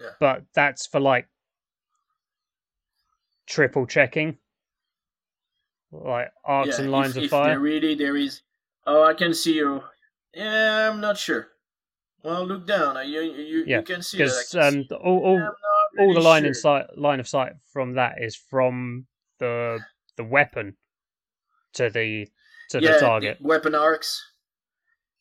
Yeah. 0.00 0.08
But 0.18 0.44
that's 0.54 0.86
for 0.86 1.00
like 1.00 1.28
triple 3.46 3.86
checking, 3.86 4.38
like 5.92 6.32
arcs 6.44 6.78
Yeah, 6.78 6.84
and 6.84 6.92
lines 6.92 7.16
if, 7.16 7.18
of 7.18 7.24
if 7.24 7.30
fire. 7.30 7.50
there 7.50 7.60
really 7.60 7.94
there 7.94 8.16
is 8.16 8.42
oh 8.86 9.04
i 9.04 9.14
can 9.14 9.32
see 9.34 9.54
you 9.56 9.82
yeah 10.34 10.90
i'm 10.90 11.00
not 11.00 11.18
sure 11.18 11.48
well 12.24 12.44
look 12.44 12.66
down 12.66 12.96
you 13.08 13.20
you, 13.20 13.64
Yeah, 13.66 13.78
you 13.78 13.82
can 13.84 14.02
see 14.02 14.18
Because 14.18 14.48
see. 14.48 14.58
um, 14.58 14.84
all 14.92 15.18
all, 15.24 15.36
Yeah, 15.36 15.48
I'm 15.48 16.00
all 16.00 16.14
the 16.14 16.20
really 16.20 16.22
line 16.22 16.44
in 16.46 16.54
sight 16.54 16.86
line 16.96 17.20
of 17.20 17.28
sight 17.28 17.52
from 17.72 17.94
that 17.94 18.20
is 18.20 18.34
from 18.34 19.06
the 19.38 19.80
the 20.16 20.24
weapon 20.24 20.76
to 21.74 21.90
the 21.90 22.26
to 22.70 22.80
yeah, 22.80 22.92
the 22.92 22.98
target. 23.00 23.38
weapon 23.40 23.74
arcs 23.74 24.31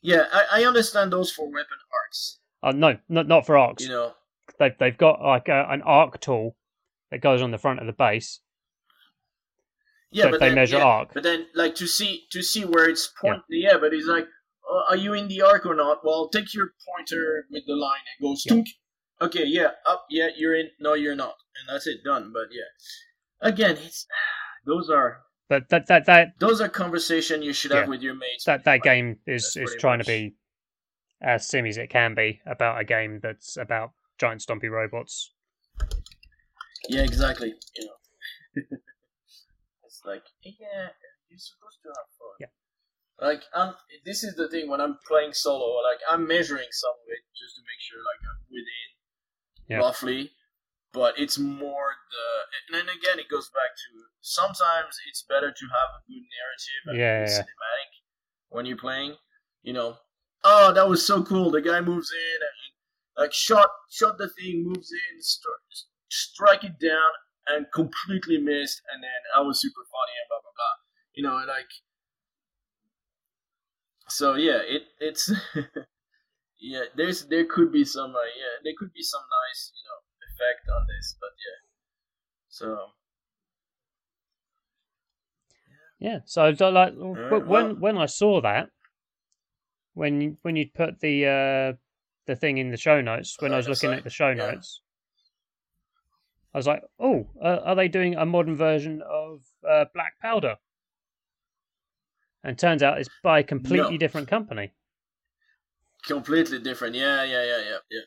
yeah 0.01 0.25
I, 0.31 0.61
I 0.61 0.65
understand 0.65 1.11
those 1.13 1.31
for 1.31 1.45
weapon 1.45 1.77
arcs 1.93 2.39
Uh, 2.63 2.71
no, 2.71 2.97
not 3.09 3.27
not 3.27 3.45
for 3.45 3.57
arcs. 3.57 3.83
you 3.83 3.89
know 3.89 4.13
They've 4.59 4.77
they've 4.79 4.97
got 4.97 5.21
like 5.21 5.47
a, 5.47 5.65
an 5.69 5.81
arc 5.83 6.19
tool 6.19 6.55
that 7.09 7.21
goes 7.21 7.41
on 7.41 7.51
the 7.51 7.57
front 7.57 7.79
of 7.79 7.87
the 7.87 7.93
base. 7.93 8.39
yeah 10.11 10.25
So 10.25 10.31
but 10.31 10.39
they 10.39 10.47
then, 10.47 10.55
measure 10.55 10.77
yeah, 10.77 10.83
arc. 10.85 11.13
but 11.13 11.23
then 11.23 11.47
like 11.55 11.75
to 11.75 11.87
see 11.87 12.25
to 12.31 12.41
see 12.41 12.63
where 12.65 12.87
it's 12.89 13.07
point 13.21 13.41
yeah, 13.49 13.77
but 13.79 13.93
he's 13.93 14.07
like 14.07 14.27
oh, 14.69 14.83
are 14.89 14.95
you 14.97 15.13
in 15.13 15.27
the 15.27 15.41
arc 15.41 15.65
or 15.65 15.75
not 15.75 16.03
well 16.03 16.27
take 16.29 16.53
your 16.53 16.73
pointer 16.87 17.45
with 17.51 17.63
the 17.67 17.75
line 17.75 18.03
and 18.09 18.17
go 18.21 18.35
Yeah. 18.45 18.63
okay 19.25 19.45
yeah 19.45 19.71
up 19.87 20.05
yeah 20.09 20.29
you're 20.35 20.55
in 20.55 20.69
no 20.79 20.93
you're 20.93 21.15
not 21.15 21.35
and 21.57 21.63
that's 21.73 21.87
it 21.87 22.03
done 22.03 22.31
but 22.33 22.47
yeah 22.51 22.69
again 23.49 23.77
it's 23.77 24.05
those 24.65 24.89
are 24.89 25.21
But 25.51 25.67
that 25.67 25.87
that 25.87 26.05
that 26.05 26.27
those 26.39 26.61
are 26.61 26.69
conversation 26.69 27.41
you 27.41 27.51
should 27.51 27.71
have 27.71 27.89
with 27.89 28.01
your 28.01 28.15
mates 28.15 28.45
that 28.45 28.63
that 28.63 28.83
game 28.83 29.19
is 29.27 29.57
is 29.57 29.75
trying 29.77 29.97
much- 29.97 30.07
to 30.07 30.11
be 30.13 30.35
as 31.21 31.45
sim 31.45 31.65
as 31.65 31.77
it 31.77 31.89
can 31.89 32.15
be 32.15 32.39
about 32.45 32.79
a 32.79 32.85
game 32.85 33.19
that's 33.21 33.57
about 33.57 33.91
giant 34.17 34.39
stompy 34.39 34.69
robots. 34.71 35.33
yeah 36.87 37.01
exactly 37.01 37.49
you 37.75 37.85
know 37.85 37.97
it's 39.83 40.01
like 40.05 40.23
yeah 40.43 40.87
you're 41.29 41.37
supposed 41.37 41.79
to 41.83 41.89
have 41.89 42.07
fun 42.17 42.35
Yeah. 42.39 42.51
like 43.27 43.43
i'm 43.53 43.73
this 44.05 44.23
is 44.23 44.35
the 44.35 44.47
thing 44.47 44.69
when 44.69 44.79
i'm 44.79 44.97
playing 45.05 45.33
solo 45.33 45.67
like 45.89 45.99
i'm 46.09 46.25
measuring 46.25 46.71
some 46.71 46.91
of 46.91 47.07
it 47.09 47.21
just 47.37 47.55
to 47.57 47.61
make 47.67 47.81
sure 47.87 47.99
like 47.99 48.21
i'm 48.29 48.39
within 48.49 48.89
Yeah. 49.67 49.79
roughly 49.79 50.31
but 50.93 51.17
it's 51.17 51.37
more 51.37 51.95
the 52.11 52.25
and 52.75 52.87
then 52.87 52.95
again 52.95 53.19
it 53.19 53.29
goes 53.29 53.49
back 53.49 53.71
to 53.75 54.03
sometimes 54.21 54.97
it's 55.07 55.23
better 55.27 55.51
to 55.51 55.65
have 55.67 55.89
a 55.95 56.01
good 56.07 56.23
narrative 56.37 56.81
and 56.87 56.97
Yeah, 56.97 57.21
yeah, 57.21 57.41
cinematic 57.41 57.91
when 58.49 58.65
you're 58.65 58.77
playing 58.77 59.15
you 59.63 59.73
know 59.73 59.97
oh 60.43 60.73
that 60.73 60.87
was 60.87 61.05
so 61.05 61.23
cool 61.23 61.51
the 61.51 61.61
guy 61.61 61.81
moves 61.81 62.11
in 62.11 62.35
and 62.41 63.23
like 63.23 63.33
shot 63.33 63.69
shot 63.89 64.17
the 64.17 64.29
thing 64.29 64.63
moves 64.63 64.91
in 64.91 65.19
stri- 65.19 65.85
strike 66.09 66.63
it 66.63 66.79
down 66.79 67.11
and 67.47 67.65
completely 67.73 68.37
missed 68.37 68.81
and 68.93 69.03
then 69.03 69.21
i 69.35 69.41
was 69.41 69.61
super 69.61 69.83
funny 69.91 70.13
and 70.19 70.27
blah 70.29 70.39
blah 70.41 70.55
blah 70.55 70.75
you 71.13 71.23
know 71.23 71.37
and 71.37 71.47
like 71.47 71.71
so 74.07 74.35
yeah 74.35 74.59
it 74.63 74.83
it's 74.99 75.31
yeah 76.59 76.83
there's 76.95 77.25
there 77.27 77.45
could 77.45 77.71
be 77.71 77.83
some 77.85 78.15
uh, 78.15 78.29
yeah 78.37 78.59
there 78.63 78.73
could 78.77 78.93
be 78.93 79.03
some 79.03 79.21
nice 79.21 79.71
you 79.75 79.83
know 79.87 79.99
effect 80.41 80.69
on 80.69 80.87
this 80.87 81.15
but 81.21 81.29
yeah 81.37 81.59
so 82.49 82.91
Yeah. 85.99 86.21
So 86.25 86.49
like 86.49 86.93
when 86.95 87.45
well- 87.47 87.75
when 87.75 87.97
I 87.97 88.07
saw 88.07 88.41
that 88.41 88.71
when 89.93 90.37
when 90.41 90.55
you 90.55 90.67
put 90.67 90.99
the 90.99 91.25
uh, 91.27 91.77
the 92.25 92.35
thing 92.35 92.57
in 92.57 92.71
the 92.71 92.77
show 92.77 93.01
notes 93.01 93.37
when 93.39 93.53
I 93.53 93.57
was 93.57 93.67
looking 93.67 93.89
site, 93.89 93.99
at 93.99 94.03
the 94.03 94.09
show 94.09 94.33
yeah. 94.33 94.51
notes. 94.51 94.81
I 96.53 96.57
was 96.57 96.67
like, 96.67 96.83
"Oh, 96.99 97.29
uh, 97.41 97.59
are 97.63 97.75
they 97.75 97.87
doing 97.87 98.15
a 98.15 98.25
modern 98.25 98.55
version 98.55 99.01
of 99.01 99.45
uh, 99.67 99.85
Black 99.93 100.19
Powder?" 100.19 100.57
And 102.43 102.57
turns 102.57 102.81
out 102.81 102.99
it's 102.99 103.09
by 103.21 103.39
a 103.39 103.43
completely 103.43 103.93
No. 103.93 103.97
different 103.99 104.27
company. 104.27 104.73
completely 106.05 106.59
different 106.59 106.95
yeah 106.95 107.23
yeah 107.23 107.43
yeah 107.43 107.59
yeah 107.69 107.77
yeah 107.91 108.01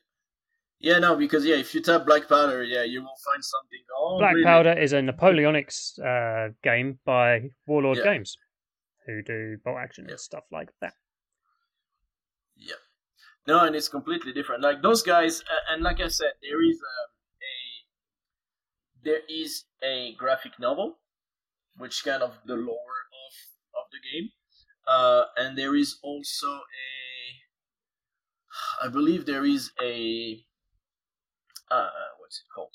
yeah 0.89 0.99
no 0.99 1.16
because 1.16 1.43
yeah 1.51 1.57
if 1.64 1.74
you 1.74 1.80
tap 1.80 2.05
black 2.07 2.24
powder 2.28 2.62
yeah 2.62 2.85
you 2.93 3.01
will 3.01 3.20
find 3.28 3.43
something 3.55 3.82
oh 3.99 4.18
Black 4.18 4.35
really? 4.35 4.45
Powder 4.45 4.72
is 4.85 4.93
a 4.93 5.01
Napoleonics 5.01 5.99
uh, 6.11 6.53
game 6.62 6.99
by 7.05 7.28
Warlord 7.66 7.99
Yeah. 7.99 8.05
Games, 8.11 8.37
who 9.07 9.22
do 9.22 9.57
bolt 9.64 9.78
action 9.87 10.05
Yeah. 10.05 10.12
and 10.12 10.20
stuff 10.20 10.45
like 10.53 10.70
that. 10.82 10.95
Yeah. 12.57 12.80
No, 13.47 13.57
and 13.64 13.74
it's 13.76 13.89
completely 13.89 14.32
different. 14.32 14.62
Like 14.62 14.80
those 14.82 15.03
guys, 15.03 15.41
uh, 15.43 15.72
and 15.72 15.82
like 15.82 16.01
I 16.01 16.09
said, 16.09 16.32
there 16.43 16.62
is 16.70 16.78
a, 16.97 16.97
a 17.51 17.55
there 19.07 19.22
is 19.28 19.64
a 19.82 20.14
graphic 20.22 20.53
novel, 20.59 20.89
which 21.76 22.05
kind 22.05 22.22
of 22.22 22.32
the 22.47 22.57
lore 22.57 22.99
of 23.24 23.32
of 23.80 23.85
the 23.93 24.01
game, 24.12 24.28
uh, 24.87 25.24
and 25.37 25.59
there 25.59 25.74
is 25.76 25.99
also 26.03 26.47
a, 26.82 26.87
I 28.87 28.89
believe 28.89 29.26
there 29.26 29.45
is 29.45 29.72
a, 29.82 30.45
uh, 31.71 31.89
what's 32.19 32.39
it 32.39 32.47
called? 32.55 32.71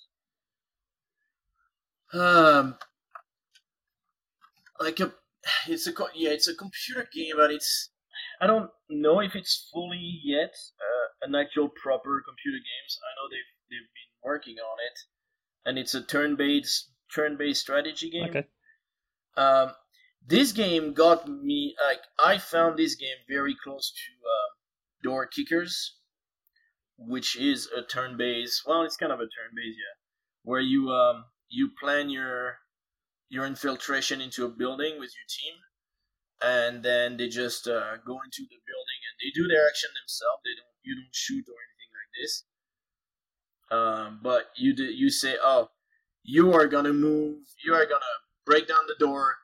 Um, 2.12 2.76
like 4.80 5.00
a, 5.00 5.14
it's 5.68 5.88
a 5.88 5.94
yeah, 6.16 6.32
it's 6.32 6.48
a 6.48 6.56
computer 6.56 7.08
game, 7.14 7.36
but 7.38 7.52
it's 7.52 7.90
I 8.42 8.48
don't 8.48 8.70
know 8.90 9.20
if 9.20 9.36
it's 9.36 9.70
fully 9.72 10.20
yet 10.24 10.56
uh, 10.80 11.28
an 11.28 11.36
actual 11.36 11.70
proper 11.70 12.24
computer 12.28 12.58
games. 12.58 13.00
I 13.04 13.12
know 13.16 13.30
they've 13.30 13.54
they've 13.70 13.90
been 13.94 14.14
working 14.24 14.56
on 14.58 14.78
it, 14.80 15.00
and 15.66 15.78
it's 15.78 15.94
a 15.94 16.02
turn-based 16.02 16.92
turn-based 17.14 17.62
strategy 17.62 18.10
game. 18.10 18.30
Okay. 18.30 18.48
Um, 19.38 19.72
this 20.26 20.52
game 20.52 20.94
got 20.94 21.28
me 21.28 21.76
like 21.88 22.02
I 22.24 22.38
found 22.38 22.78
this 22.78 22.96
game 22.96 23.18
very 23.28 23.56
close 23.64 23.92
to 23.92 24.28
uh, 24.28 24.50
Door 25.04 25.28
Kickers, 25.28 25.99
which 27.08 27.36
is 27.38 27.68
a 27.76 27.82
turn-based. 27.82 28.64
Well, 28.68 28.84
it's 28.84 28.98
kind 28.98 29.12
of 29.12 29.20
a 29.20 29.24
turn-based, 29.24 29.78
yeah, 29.78 29.96
where 30.44 30.62
you 30.62 30.90
um 30.90 31.26
you 31.50 31.72
plan 31.82 32.10
your 32.10 32.60
your 33.30 33.46
infiltration 33.46 34.22
into 34.22 34.46
a 34.46 34.50
building 34.50 35.00
with 35.00 35.12
your 35.16 35.28
team 35.30 35.56
and 36.42 36.84
then 36.84 37.18
they 37.18 37.28
just 37.28 37.68
uh, 37.68 37.98
go 38.06 38.18
into 38.24 38.44
the 38.44 38.60
building 38.66 39.00
and 39.08 39.16
they 39.20 39.32
do 39.34 39.48
their 39.48 39.68
action 39.68 39.90
themselves. 40.02 40.42
They 40.44 40.56
don't 40.56 40.76
you 40.84 40.96
don't 40.96 41.16
shoot 41.16 41.46
or 41.48 41.60
anything 41.68 41.92
like 42.00 42.12
this. 42.22 42.44
Um, 43.72 44.20
but 44.24 44.50
you 44.56 44.76
do, 44.76 44.86
you 44.86 45.10
say, 45.10 45.36
oh, 45.42 45.70
you 46.24 46.54
are 46.54 46.68
gonna 46.68 46.94
move. 46.94 47.40
You 47.64 47.74
are 47.74 47.86
gonna 47.86 48.16
break 48.46 48.68
down 48.68 48.88
the 48.88 48.96
door, 49.06 49.36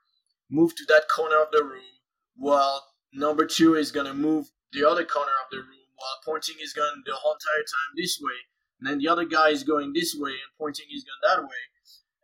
move 0.50 0.76
to 0.76 0.86
that 0.88 1.08
corner 1.14 1.42
of 1.42 1.52
the 1.52 1.64
room, 1.64 2.00
while 2.38 2.84
number 3.14 3.46
two 3.46 3.76
is 3.76 3.92
gonna 3.92 4.14
move 4.14 4.48
the 4.72 4.88
other 4.88 5.06
corner 5.06 5.32
of 5.44 5.52
the 5.52 5.58
room, 5.58 5.85
while 5.96 6.20
pointing 6.26 6.56
his 6.60 6.74
gun 6.74 7.04
the 7.06 7.14
whole 7.16 7.34
entire 7.34 7.64
time 7.64 7.92
this 7.96 8.20
way, 8.22 8.38
and 8.80 8.88
then 8.90 8.98
the 9.00 9.08
other 9.08 9.26
guy 9.26 9.50
is 9.50 9.64
going 9.64 9.94
this 9.94 10.16
way 10.18 10.32
and 10.32 10.52
pointing 10.58 10.86
his 10.90 11.04
gun 11.04 11.20
that 11.24 11.44
way. 11.44 11.62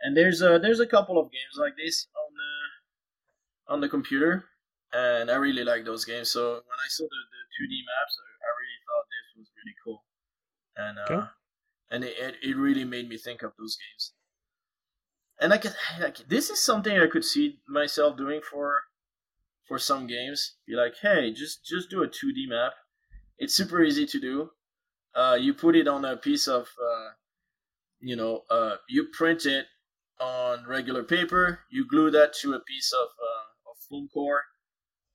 And 0.02 0.16
there's 0.18 0.42
a 0.42 0.60
there's 0.60 0.80
a 0.80 0.88
couple 0.88 1.18
of 1.20 1.32
games 1.32 1.56
like 1.58 1.76
this 1.78 2.08
on 2.16 2.32
the 2.34 3.74
on 3.74 3.82
the 3.82 3.90
computer 3.90 4.46
and 4.94 5.32
I 5.32 5.36
really 5.36 5.64
like 5.64 5.86
those 5.86 6.06
games. 6.06 6.30
So 6.32 6.42
when 6.54 6.80
I 6.86 6.90
saw 6.90 7.04
the, 7.04 7.08
the 7.08 7.66
2D 7.66 7.74
maps, 7.88 8.18
I, 8.20 8.30
I 8.44 8.50
really 8.60 8.80
thought 8.86 9.06
this 9.08 9.38
was 9.38 9.52
really 9.56 9.76
cool, 9.84 10.04
and 10.76 11.00
uh, 11.00 11.06
Cool. 11.08 11.30
and 11.92 12.04
it, 12.04 12.16
it 12.20 12.36
it 12.50 12.58
really 12.58 12.84
made 12.84 13.08
me 13.08 13.18
think 13.18 13.42
of 13.44 13.54
those 13.58 13.78
games. 13.78 14.14
And 15.40 15.54
I 15.54 15.58
could 15.58 15.76
like 16.00 16.18
this 16.28 16.50
is 16.50 16.62
something 16.62 16.98
I 16.98 17.08
could 17.08 17.24
see 17.26 17.60
myself 17.68 18.18
doing 18.18 18.42
for 18.42 18.76
for 19.68 19.80
some 19.80 20.08
games. 20.08 20.56
Be 20.68 20.76
like, 20.76 20.96
hey, 21.02 21.32
just 21.32 21.64
just 21.66 21.90
do 21.90 22.04
a 22.04 22.08
2D 22.08 22.50
map. 22.50 22.74
It's 23.42 23.56
super 23.56 23.84
easy 23.84 24.06
to 24.06 24.20
do. 24.20 24.52
Uh, 25.14 25.38
you 25.39 25.54
put 25.54 25.76
it 25.76 25.88
on 25.88 26.06
a 26.06 26.16
piece 26.16 26.48
of 26.48 26.64
uh, 26.64 27.10
you 28.02 28.16
know, 28.16 28.42
uh, 28.50 28.76
you 28.89 29.08
print 29.14 29.46
it 29.46 29.68
on 30.20 30.66
regular 30.68 31.04
paper, 31.04 31.60
you 31.70 31.88
glue 31.88 32.12
that 32.12 32.34
to 32.42 32.54
a 32.54 32.60
piece 32.60 32.92
of, 32.94 33.08
uh, 33.08 33.72
of 33.72 33.78
foam 33.89 34.10
core, 34.14 34.42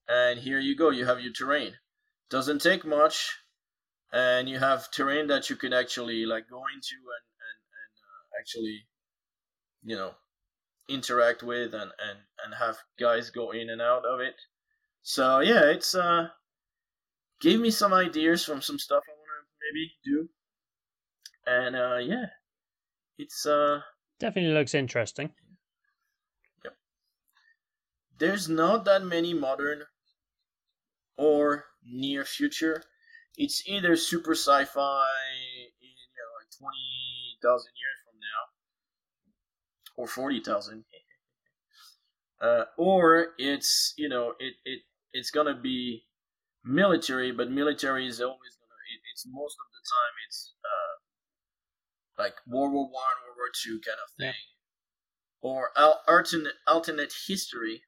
and 0.09 0.39
here 0.39 0.61
you 0.61 0.77
go. 0.77 0.91
You 0.91 1.05
have 1.05 1.20
your 1.20 1.33
terrain. 1.33 1.74
Doesn't 2.31 2.61
take 2.61 2.85
much, 2.85 3.37
and 4.12 4.49
you 4.49 4.59
have 4.59 4.91
terrain 4.91 5.27
that 5.29 5.51
you 5.51 5.57
can 5.57 5.72
actually 5.72 6.27
like 6.27 6.49
go 6.49 6.62
into 6.74 6.97
and 7.16 7.27
and, 7.47 7.59
and 7.83 7.95
uh, 8.07 8.41
actually, 8.41 8.87
you 9.83 9.97
know, 9.97 10.12
interact 10.89 11.43
with 11.43 11.74
and, 11.74 11.93
and 12.09 12.18
and 12.45 12.55
have 12.59 12.77
guys 12.99 13.31
go 13.31 13.51
in 13.51 13.70
and 13.70 13.83
out 13.83 14.05
of 14.05 14.20
it. 14.20 14.35
So 15.03 15.41
yeah, 15.41 15.64
it's 15.70 15.95
uh 15.95 16.29
gave 17.41 17.61
me 17.61 17.70
some 17.70 17.93
ideas 17.93 18.45
from 18.45 18.62
some 18.62 18.78
stuff 18.78 19.03
I 19.07 19.12
want 19.12 19.28
to 19.41 19.57
maybe 19.72 19.93
do. 20.05 20.28
And 21.47 21.76
uh 21.76 21.99
yeah, 21.99 22.26
it's 23.18 23.47
uh 23.47 23.80
Definitely 24.18 24.55
looks 24.55 24.74
interesting. 24.74 25.30
Yep. 26.64 26.76
There's 28.18 28.49
not 28.49 28.84
that 28.87 29.05
many 29.05 29.34
modern 29.34 29.82
or 31.16 31.66
near 31.84 32.24
future. 32.24 32.82
It's 33.37 33.62
either 33.68 33.97
super 33.97 34.32
sci-fi 34.32 35.07
in 35.80 35.89
you 35.89 36.09
know 36.16 36.30
like 36.41 36.51
twenty 36.59 37.37
thousand 37.43 37.72
years 37.76 37.99
from 38.05 38.18
now, 38.20 40.03
or 40.03 40.07
forty 40.09 40.41
thousand, 40.41 40.84
uh, 42.41 42.64
or 42.78 43.34
it's 43.37 43.93
you 43.99 44.09
know 44.09 44.32
it 44.39 44.55
it 44.64 44.80
it's 45.12 45.30
gonna 45.30 45.55
be 45.55 46.06
military, 46.67 47.33
but 47.33 47.51
military 47.51 48.07
is 48.07 48.21
always 48.21 48.57
gonna. 48.59 48.83
It, 48.93 49.01
it's 49.12 49.27
most 49.31 49.57
of 49.59 49.67
the 49.73 49.83
time 49.89 50.14
it's 50.27 50.55
uh, 50.64 52.23
like 52.23 52.35
World 52.47 52.73
War 52.73 52.85
One, 52.85 53.17
World 53.25 53.37
War 53.37 53.51
Two 53.55 53.81
kind 53.81 53.99
of 54.05 54.11
thing, 54.19 54.27
yeah. 54.27 55.49
or 55.49 55.71
al- 55.77 56.03
alternate 56.09 56.55
alternate 56.67 57.14
history, 57.27 57.83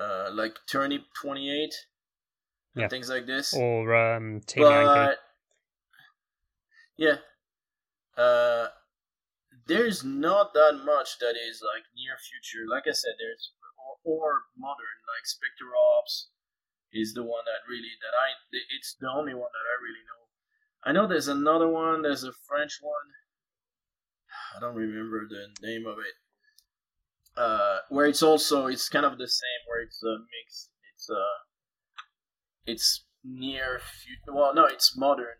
uh, 0.00 0.30
like 0.32 0.58
Turnip 0.70 1.02
Twenty 1.20 1.50
Eight, 1.50 1.74
yeah. 2.74 2.88
things 2.88 3.08
like 3.08 3.26
this, 3.26 3.54
or 3.54 3.94
um, 3.94 4.40
Team 4.46 4.62
but, 4.62 5.18
Yeah. 6.96 7.16
Uh, 8.16 8.68
there's 9.66 10.04
not 10.04 10.52
that 10.52 10.80
much 10.84 11.18
that 11.20 11.34
is 11.48 11.62
like 11.64 11.84
near 11.96 12.16
future. 12.18 12.66
Like 12.68 12.84
I 12.86 12.92
said, 12.92 13.12
there's 13.18 13.52
or, 14.04 14.20
or 14.20 14.42
modern 14.58 15.00
like 15.08 15.24
Spectre 15.24 15.72
Ops 15.96 16.31
is 16.92 17.14
the 17.14 17.22
one 17.22 17.44
that 17.46 17.68
really 17.68 17.92
that 18.00 18.14
I 18.16 18.36
it's 18.76 18.96
the 19.00 19.08
only 19.08 19.34
one 19.34 19.50
that 19.52 19.66
I 19.68 19.76
really 19.82 20.04
know. 20.04 20.22
I 20.84 20.92
know 20.92 21.06
there's 21.06 21.28
another 21.28 21.68
one. 21.68 22.02
There's 22.02 22.24
a 22.24 22.32
French 22.46 22.78
one. 22.82 23.08
I 24.56 24.60
don't 24.60 24.74
remember 24.74 25.28
the 25.28 25.48
name 25.66 25.86
of 25.86 25.98
it. 25.98 26.14
Uh, 27.36 27.78
where 27.88 28.06
it's 28.06 28.22
also 28.22 28.66
it's 28.66 28.88
kind 28.88 29.06
of 29.06 29.18
the 29.18 29.28
same. 29.28 29.60
Where 29.68 29.82
it's 29.82 30.02
a 30.02 30.18
mix. 30.18 30.68
It's 30.94 31.08
uh, 31.10 31.38
it's 32.66 33.04
near 33.24 33.80
future. 33.80 34.36
Well, 34.36 34.54
no, 34.54 34.66
it's 34.66 34.96
modern, 34.96 35.38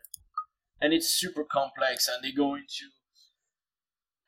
and 0.81 0.93
it's 0.93 1.09
super 1.09 1.45
complex, 1.45 2.09
and 2.09 2.25
they 2.25 2.33
go 2.33 2.55
into 2.55 2.89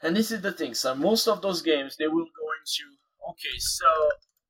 and 0.05 0.15
this 0.15 0.31
is 0.31 0.43
the 0.43 0.53
thing. 0.53 0.75
So 0.75 0.95
most 0.95 1.27
of 1.27 1.41
those 1.41 1.63
games 1.63 1.97
they 1.97 2.07
will 2.07 2.29
go 2.29 2.47
into 2.61 2.85
okay, 3.31 3.59
so 3.59 3.89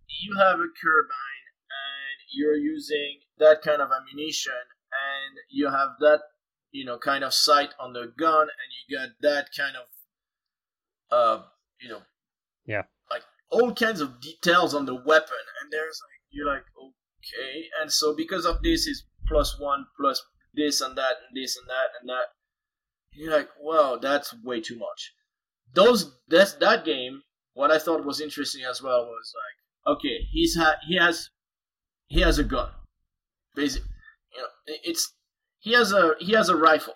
you 0.08 0.36
have 0.38 0.58
a 0.58 0.66
carbine 0.82 1.33
and 1.33 1.33
you're 2.32 2.56
using 2.56 3.20
that 3.38 3.62
kind 3.62 3.80
of 3.80 3.90
ammunition 3.90 4.52
and 4.92 5.38
you 5.50 5.68
have 5.68 5.90
that 6.00 6.20
you 6.70 6.84
know 6.84 6.98
kind 6.98 7.24
of 7.24 7.34
sight 7.34 7.70
on 7.78 7.92
the 7.92 8.12
gun 8.18 8.42
and 8.42 8.68
you 8.88 8.98
got 8.98 9.08
that 9.20 9.48
kind 9.56 9.76
of 9.76 9.86
uh 11.10 11.42
you 11.80 11.88
know 11.88 12.02
yeah. 12.66 12.82
like 13.10 13.22
all 13.50 13.72
kinds 13.74 14.00
of 14.00 14.20
details 14.20 14.74
on 14.74 14.86
the 14.86 14.94
weapon 14.94 15.44
and 15.62 15.72
there's 15.72 16.00
like 16.02 16.14
you're 16.34 16.46
like 16.46 16.64
okay. 16.78 17.64
And 17.80 17.90
so 17.90 18.14
because 18.14 18.44
of 18.44 18.62
this 18.62 18.86
is 18.86 19.04
plus 19.26 19.58
one 19.58 19.86
plus 19.98 20.22
this 20.52 20.80
and 20.80 20.96
that 20.96 21.16
and 21.28 21.36
this 21.36 21.56
and 21.56 21.68
that 21.68 21.88
and 22.00 22.08
that 22.08 22.26
you're 23.12 23.36
like 23.36 23.48
wow 23.60 23.96
that's 24.00 24.34
way 24.42 24.60
too 24.60 24.78
much. 24.78 25.12
Those 25.74 26.12
that 26.28 26.56
that 26.60 26.84
game, 26.84 27.22
what 27.54 27.70
I 27.70 27.78
thought 27.78 28.04
was 28.04 28.20
interesting 28.20 28.64
as 28.64 28.82
well 28.82 29.06
was 29.06 29.32
like, 29.34 29.96
okay, 29.96 30.18
he's 30.32 30.56
ha- 30.56 30.78
he 30.86 30.96
has 30.96 31.30
he 32.08 32.20
has 32.20 32.38
a 32.38 32.44
gun, 32.44 32.70
basically, 33.54 33.90
you 34.34 34.40
know, 34.40 34.48
it's 34.66 35.12
he 35.58 35.72
has 35.72 35.92
a 35.92 36.14
he 36.20 36.32
has 36.32 36.48
a 36.48 36.56
rifle, 36.56 36.94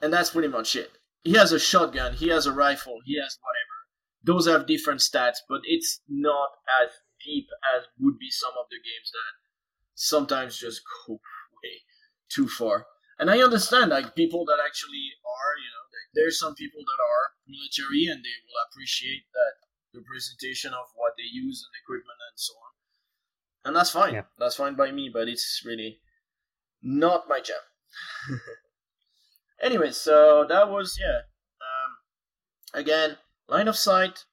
and 0.00 0.12
that's 0.12 0.30
pretty 0.30 0.48
much 0.48 0.76
it. 0.76 0.90
He 1.22 1.34
has 1.34 1.52
a 1.52 1.58
shotgun, 1.58 2.14
he 2.14 2.28
has 2.28 2.46
a 2.46 2.52
rifle, 2.52 2.98
he 3.04 3.18
has 3.20 3.38
whatever. 3.40 3.78
Those 4.24 4.46
have 4.46 4.66
different 4.66 5.00
stats, 5.00 5.38
but 5.48 5.60
it's 5.64 6.00
not 6.08 6.50
as 6.82 6.90
deep 7.24 7.46
as 7.76 7.84
would 7.98 8.18
be 8.18 8.30
some 8.30 8.52
of 8.58 8.66
the 8.70 8.76
games 8.76 9.10
that 9.12 9.32
sometimes 9.94 10.58
just 10.58 10.82
go 11.06 11.14
way 11.14 11.82
too 12.28 12.48
far. 12.48 12.86
And 13.18 13.30
I 13.30 13.42
understand 13.42 13.90
like 13.90 14.16
people 14.16 14.44
that 14.46 14.58
actually 14.64 15.14
are, 15.22 15.54
you 15.58 15.70
know 15.70 15.82
there's 16.14 16.38
some 16.38 16.54
people 16.54 16.80
that 16.84 17.00
are 17.00 17.32
military 17.48 18.12
and 18.12 18.20
they 18.20 18.36
will 18.44 18.60
appreciate 18.68 19.24
that 19.32 19.64
the 19.92 20.04
presentation 20.04 20.72
of 20.72 20.92
what 20.96 21.16
they 21.16 21.28
use 21.28 21.64
and 21.64 21.72
equipment 21.80 22.20
and 22.28 22.36
so 22.36 22.52
on. 22.56 22.71
And 23.64 23.76
that's 23.76 23.90
fine. 23.90 24.14
Yeah. 24.14 24.22
That's 24.38 24.56
fine 24.56 24.74
by 24.74 24.90
me, 24.90 25.10
but 25.12 25.28
it's 25.28 25.62
really 25.64 26.00
not 26.82 27.28
my 27.28 27.40
jam. 27.40 27.56
anyway, 29.62 29.92
so 29.92 30.44
that 30.48 30.68
was 30.68 30.98
yeah. 31.00 31.20
Um, 31.60 32.80
again, 32.80 33.18
line 33.48 33.68
of 33.68 33.76
sight, 33.76 34.24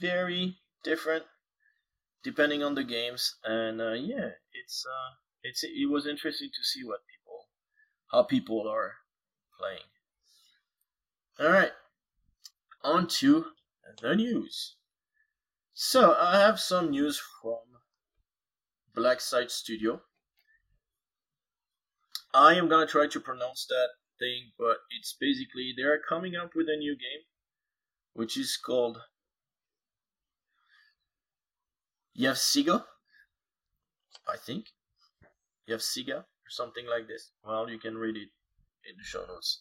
very 0.00 0.58
different 0.82 1.24
depending 2.22 2.62
on 2.62 2.74
the 2.74 2.84
games, 2.84 3.36
and 3.44 3.80
uh, 3.80 3.92
yeah, 3.92 4.30
it's 4.52 4.84
uh, 4.86 5.14
it's 5.42 5.62
it 5.64 5.88
was 5.88 6.06
interesting 6.06 6.50
to 6.54 6.64
see 6.64 6.84
what 6.84 7.00
people, 7.10 7.46
how 8.12 8.22
people 8.22 8.68
are 8.68 8.94
playing. 9.58 9.88
All 11.40 11.52
right, 11.52 11.72
on 12.82 13.06
to 13.20 13.46
the 14.02 14.14
news. 14.16 14.76
So 15.72 16.16
I 16.20 16.38
have 16.40 16.58
some 16.58 16.90
news 16.90 17.22
from 17.40 17.60
Blacksite 18.98 19.50
Studio. 19.50 20.02
I 22.34 22.54
am 22.54 22.68
gonna 22.68 22.86
try 22.86 23.06
to 23.06 23.20
pronounce 23.20 23.66
that 23.66 23.88
thing, 24.18 24.50
but 24.58 24.78
it's 24.90 25.16
basically 25.18 25.72
they're 25.76 26.00
coming 26.08 26.34
up 26.34 26.50
with 26.56 26.66
a 26.68 26.76
new 26.76 26.92
game, 26.92 27.24
which 28.14 28.36
is 28.36 28.56
called 28.56 28.98
Yevsiga, 32.18 32.84
I 34.26 34.36
think. 34.36 34.66
Yevsiga 35.70 36.18
or 36.18 36.50
something 36.50 36.86
like 36.86 37.06
this. 37.06 37.30
Well, 37.44 37.70
you 37.70 37.78
can 37.78 37.96
read 37.96 38.16
it 38.16 38.30
in 38.88 38.96
the 38.98 39.04
show 39.04 39.24
notes 39.26 39.60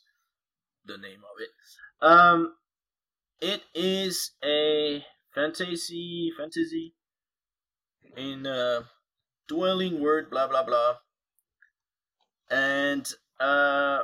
the 0.85 0.97
name 0.97 1.19
of 1.19 1.41
it. 1.41 1.49
Um, 2.01 2.53
it 3.39 3.61
is 3.75 4.31
a 4.43 5.05
fantasy 5.35 6.31
fantasy 6.37 6.95
in 8.15 8.47
uh, 8.47 8.83
dwelling 9.47 9.99
word 9.99 10.29
blah 10.29 10.47
blah 10.47 10.63
blah, 10.63 10.95
and 12.49 13.07
uh, 13.39 14.01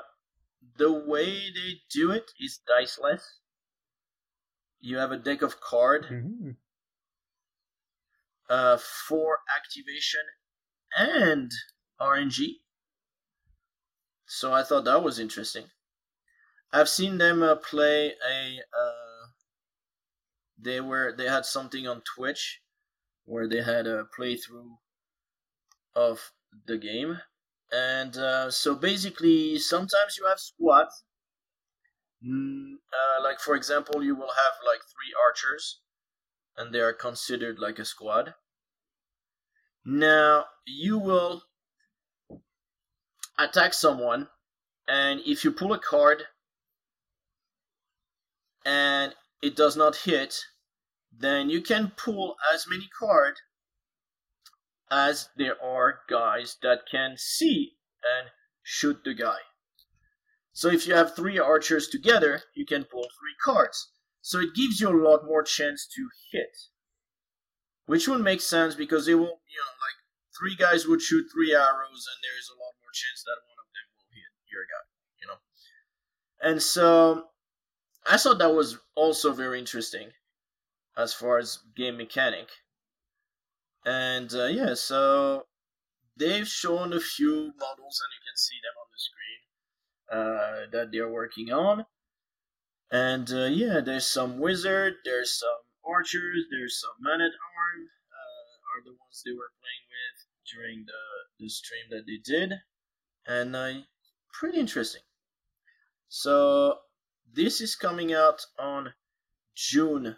the 0.78 0.91
way 0.91 1.50
they 1.50 1.82
do 1.91 2.12
it 2.12 2.32
is 2.39 2.60
diceless. 2.68 3.39
You 4.80 4.98
have 4.98 5.12
a 5.12 5.18
deck 5.18 5.41
of 5.41 5.62
card. 5.62 6.06
Mm-hmm. 6.06 6.52
Uh, 8.50 8.78
for 9.08 9.39
activation 9.56 10.20
and 10.98 11.50
RNG. 12.00 12.58
So 14.28 14.54
I 14.54 14.64
thought 14.64 14.86
that 14.86 15.02
was 15.02 15.18
interesting. 15.18 15.66
I've 16.72 16.89
seen 16.89 17.18
them 17.18 17.41
uh, 17.41 17.56
play 17.56 18.08
a. 18.10 18.60
Uh, 18.78 19.28
they 20.60 20.82
were 20.82 21.14
they 21.18 21.26
had 21.26 21.46
something 21.46 21.88
on 21.88 22.02
Twitch 22.02 22.62
where 23.26 23.48
they 23.48 23.62
had 23.62 23.88
a 23.88 24.06
playthrough 24.18 24.78
of 25.96 26.32
the 26.66 26.78
game, 26.78 27.20
and 27.72 28.18
uh, 28.18 28.52
so 28.52 28.76
basically 28.76 29.58
sometimes 29.60 30.18
you 30.18 30.28
have 30.28 30.39
squads. 30.39 31.04
Mm, 32.26 32.76
uh, 32.94 33.24
like 33.24 33.39
for 33.39 33.56
example, 33.56 34.04
you 34.04 34.16
will 34.16 34.32
have 34.32 34.54
like 34.66 34.82
three 34.82 35.14
archers, 35.28 35.82
and 36.58 36.74
they 36.74 36.80
are 36.80 36.94
considered 36.94 37.60
like 37.60 37.80
a 37.80 37.86
squad. 37.86 38.36
Now 39.86 40.46
you 40.66 40.98
will 40.98 41.44
attack 43.38 43.74
someone, 43.74 44.30
and 44.88 45.20
if 45.26 45.44
you 45.44 45.52
pull 45.52 45.74
a 45.74 45.80
card 45.80 46.24
and 48.66 49.14
it 49.41 49.56
does 49.56 49.76
not 49.76 49.96
hit, 49.96 50.46
then 51.12 51.50
you 51.50 51.62
can 51.62 51.91
pull 51.98 52.36
as 52.54 52.66
many 52.68 52.89
cards 52.98 53.41
as 54.94 55.30
there 55.36 55.56
are 55.62 56.02
guys 56.08 56.58
that 56.62 56.82
can 56.89 57.16
see 57.18 57.72
and 58.04 58.30
shoot 58.62 59.04
the 59.04 59.14
guy. 59.16 59.39
So 60.52 60.70
if 60.70 60.86
you 60.86 60.94
have 60.94 61.16
three 61.16 61.39
archers 61.39 61.88
together, 61.88 62.41
you 62.56 62.66
can 62.66 62.84
pull 62.84 63.02
three 63.04 63.36
cards. 63.44 63.89
So 64.22 64.39
it 64.39 64.54
gives 64.54 64.80
you 64.80 64.89
a 64.89 65.04
lot 65.04 65.26
more 65.26 65.41
chance 65.41 65.88
to 65.96 66.08
hit. 66.32 66.56
Which 67.88 68.08
would 68.08 68.22
make 68.22 68.39
sense 68.39 68.76
because 68.76 69.08
they 69.08 69.16
will, 69.16 69.41
you 69.50 69.60
know, 69.60 69.74
like 69.82 69.98
three 70.38 70.56
guys 70.56 70.88
would 70.88 71.02
shoot 71.02 71.26
three 71.34 71.54
arrows 71.54 72.08
and 72.08 72.20
there's 72.22 72.50
a 72.50 72.60
lot 72.62 72.74
more 72.80 72.94
chance 72.94 73.24
that 73.26 73.41
one 73.50 73.58
of 73.60 73.70
them 73.74 73.88
will 73.98 74.10
hit 74.14 74.32
your 74.52 74.64
guy, 74.70 74.86
you 75.20 75.28
know. 75.28 76.52
And 76.52 76.62
so 76.62 77.26
I 78.06 78.18
thought 78.18 78.38
that 78.38 78.54
was 78.54 78.78
also 78.96 79.34
very 79.34 79.58
interesting 79.58 80.12
as 80.96 81.14
far 81.14 81.39
as 81.39 81.60
game 81.76 81.98
mechanic. 81.98 82.50
And 83.86 84.34
uh, 84.34 84.46
yeah, 84.46 84.74
so 84.76 85.46
they've 86.16 86.48
shown 86.48 86.94
a 86.94 87.00
few 87.00 87.52
models, 87.60 88.02
and 88.02 88.12
you 88.16 88.22
can 88.24 88.38
see 88.38 88.60
them 88.64 88.76
on 88.80 88.88
the 88.92 89.02
screen 89.08 89.42
uh, 90.12 90.72
that 90.72 90.92
they're 90.92 91.12
working 91.12 91.52
on. 91.52 91.86
And 92.92 93.32
uh, 93.32 93.46
yeah, 93.46 93.82
there's 93.82 94.08
some 94.08 94.40
wizard, 94.40 94.96
there's 95.04 95.40
some 95.40 95.50
archers, 95.84 96.46
there's 96.52 96.80
some 96.80 96.96
man 97.02 97.22
at 97.22 97.32
arm, 97.32 97.90
uh, 98.14 98.54
are 98.72 98.84
the 98.86 98.92
ones 98.92 99.24
they 99.26 99.32
were 99.32 99.52
playing 99.60 99.86
with 99.90 100.26
during 100.54 100.86
the 100.86 101.04
the 101.40 101.50
stream 101.50 101.86
that 101.90 102.06
they 102.06 102.18
did, 102.24 102.62
and 103.26 103.56
uh, 103.56 103.74
pretty 104.32 104.60
interesting. 104.60 105.02
So 106.08 106.78
this 107.34 107.60
is 107.60 107.76
coming 107.76 108.14
out 108.14 108.46
on 108.60 108.94
June 109.56 110.18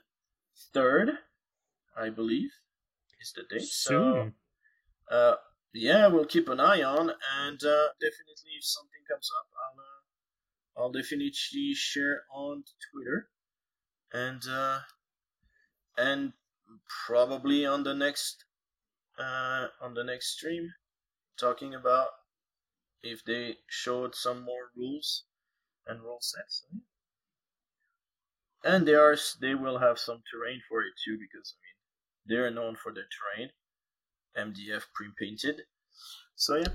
third, 0.74 1.12
I 1.98 2.10
believe, 2.10 2.52
is 3.26 3.34
the 3.34 3.44
date. 3.50 3.68
Soon. 3.68 4.34
So, 5.10 5.16
uh, 5.16 5.36
yeah, 5.74 6.08
we'll 6.08 6.26
keep 6.26 6.48
an 6.50 6.60
eye 6.60 6.84
on, 6.84 7.10
and 7.10 7.60
uh, 7.64 7.88
definitely 8.00 8.54
if 8.58 8.66
something 8.66 9.04
comes 9.10 9.30
up, 9.40 9.48
I'll 9.64 9.80
uh, 9.80 10.84
I'll 10.86 10.92
definitely 10.92 11.74
share 11.74 12.24
on 12.34 12.64
Twitter, 12.92 13.30
and 14.14 14.42
uh, 14.50 14.80
and 15.98 16.34
probably 17.08 17.66
on 17.66 17.84
the 17.84 17.94
next 17.94 18.46
uh, 19.20 19.68
on 19.82 19.94
the 19.94 20.04
next 20.04 20.28
stream, 20.38 20.74
talking 21.38 21.74
about 21.76 22.08
if 23.04 23.24
they 23.26 23.58
showed 23.68 24.16
some 24.16 24.44
more 24.44 24.72
rules 24.76 25.26
and 25.88 26.02
rule 26.02 26.22
sets. 26.22 26.66
And 28.64 28.88
they 28.88 28.96
are 28.96 29.16
they 29.42 29.56
will 29.56 29.80
have 29.80 30.00
some 30.00 30.24
terrain 30.32 30.62
for 30.68 30.82
it 30.82 30.94
too, 31.04 31.18
because 31.20 31.54
I 31.54 31.58
mean 31.62 31.75
they're 32.26 32.52
known 32.52 32.76
for 32.76 32.94
their 32.94 33.08
terrain. 33.16 33.50
MDF 34.38 34.84
pre-painted. 34.94 35.62
So 36.36 36.58
yeah, 36.58 36.68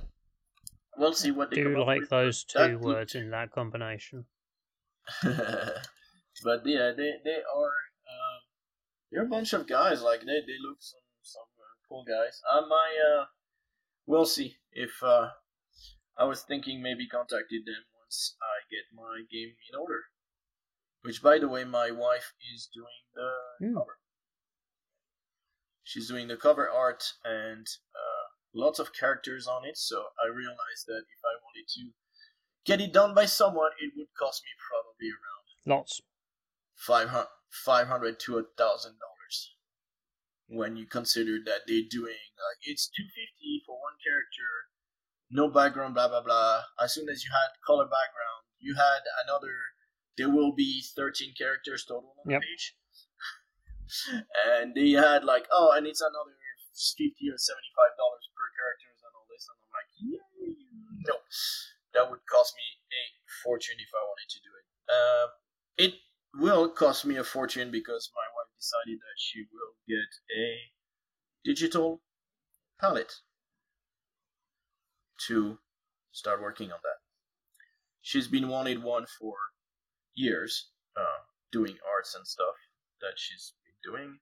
we'll 0.96 1.12
see 1.12 1.30
what 1.30 1.51
they 1.51 1.57
do 1.57 1.72
come 1.72 1.80
up 1.82 1.86
like 1.86 2.09
those 2.09 2.44
two 2.44 2.59
looked- 2.59 2.84
words 2.84 3.14
in 3.14 3.30
that 3.30 3.51
combination. 3.53 4.24
but 5.22 6.61
yeah, 6.64 6.92
they 6.96 7.12
they 7.24 7.40
are 7.55 7.74
um, 8.12 8.38
they're 9.11 9.24
a 9.24 9.28
bunch 9.28 9.53
of 9.53 9.66
guys. 9.68 10.03
Like 10.03 10.20
they 10.20 10.40
they 10.46 10.59
look 10.66 10.78
some 10.80 11.01
some 11.22 11.42
uh, 11.59 11.74
cool 11.88 12.05
guys. 12.05 12.40
Uh, 12.51 12.62
my 12.66 12.88
uh, 13.12 13.24
we'll 14.07 14.26
see 14.26 14.57
if 14.72 15.03
uh, 15.03 15.28
I 16.16 16.24
was 16.24 16.42
thinking 16.42 16.82
maybe 16.82 17.07
contacted 17.09 17.66
them 17.66 17.82
once 18.03 18.36
I 18.42 18.64
get 18.70 18.84
my 18.94 19.22
game 19.30 19.55
in 19.72 19.78
order. 19.78 20.01
Which, 21.03 21.22
by 21.22 21.38
the 21.38 21.48
way, 21.48 21.64
my 21.64 21.90
wife 21.90 22.34
is 22.55 22.68
doing 22.74 23.01
the 23.14 23.30
Hmm. 23.66 23.74
cover. 23.74 23.98
She's 25.85 26.09
doing 26.09 26.28
the 26.28 26.37
cover 26.37 26.68
art 26.68 27.05
and 27.24 27.66
uh, 27.95 28.26
lots 28.55 28.78
of 28.78 28.93
characters 28.93 29.47
on 29.47 29.64
it. 29.64 29.76
So 29.76 30.05
I 30.22 30.28
realized 30.28 30.87
that 30.87 31.03
if 31.11 31.20
I 31.24 31.35
wanted 31.43 31.66
to 31.74 31.91
get 32.64 32.81
it 32.81 32.93
done 32.93 33.14
by 33.14 33.26
someone, 33.26 33.70
it 33.81 33.93
would 33.97 34.09
cost 34.18 34.43
me 34.45 34.51
probably 34.68 35.09
around 35.11 35.76
Lots. 35.78 36.01
500 36.76 37.26
500 37.51 38.18
to 38.20 38.39
a 38.39 38.43
thousand 38.57 38.93
dollars 38.99 39.55
when 40.47 40.76
you 40.76 40.87
consider 40.87 41.39
that 41.45 41.66
they're 41.66 41.83
doing 41.91 42.31
like 42.39 42.59
it's 42.62 42.89
250 42.89 43.62
for 43.66 43.74
one 43.74 43.99
character 44.03 44.49
no 45.31 45.49
background 45.51 45.95
blah 45.95 46.09
blah 46.09 46.22
blah 46.22 46.62
as 46.83 46.95
soon 46.95 47.09
as 47.09 47.24
you 47.24 47.31
had 47.31 47.51
color 47.66 47.85
background 47.85 48.47
you 48.59 48.74
had 48.74 49.03
another 49.26 49.53
there 50.16 50.31
will 50.31 50.53
be 50.55 50.83
13 50.97 51.35
characters 51.37 51.85
total 51.85 52.14
on 52.24 52.31
Yep. 52.31 52.41
the 52.41 52.47
page 52.47 52.74
and 54.47 54.74
they 54.74 54.91
had 54.93 55.24
like 55.24 55.47
oh 55.53 55.72
and 55.76 55.86
it's 55.86 56.01
another 56.01 56.36
50 56.74 57.12
or 57.28 57.38
75 57.38 58.01
dollars 58.01 58.24
per 58.32 58.47
characters 58.57 59.01
and 59.03 59.12
all 59.14 59.26
this 59.28 59.45
and 59.51 59.59
i'm 59.59 59.72
like 59.74 59.91
Yay. 60.01 60.55
no 61.11 61.16
that 61.95 62.07
would 62.09 62.22
cost 62.30 62.55
me 62.55 62.66
a 62.95 63.05
fortune 63.43 63.76
if 63.78 63.91
i 63.95 64.03
wanted 64.03 64.30
to 64.30 64.41
do 64.41 64.53
it 64.55 64.66
uh, 64.91 65.26
it 65.76 65.95
will 66.34 66.68
cost 66.68 67.05
me 67.05 67.16
a 67.16 67.24
fortune 67.24 67.70
because 67.70 68.11
my 68.14 68.26
wife 68.36 68.51
decided 68.59 68.99
that 69.01 69.18
she 69.18 69.47
will 69.53 69.74
get 69.88 70.11
a 70.36 70.70
digital 71.45 72.01
palette 72.80 73.12
to 75.26 75.59
start 76.12 76.41
working 76.43 76.72
on 76.72 76.78
that. 76.82 76.99
She's 78.03 78.28
been 78.28 78.49
wanting 78.49 78.82
one 78.82 79.07
for 79.18 79.34
years, 80.14 80.70
uh, 80.97 81.22
doing 81.53 81.76
arts 81.95 82.14
and 82.14 82.26
stuff 82.26 82.55
that 83.01 83.14
she's 83.16 83.53
doing. 83.83 84.18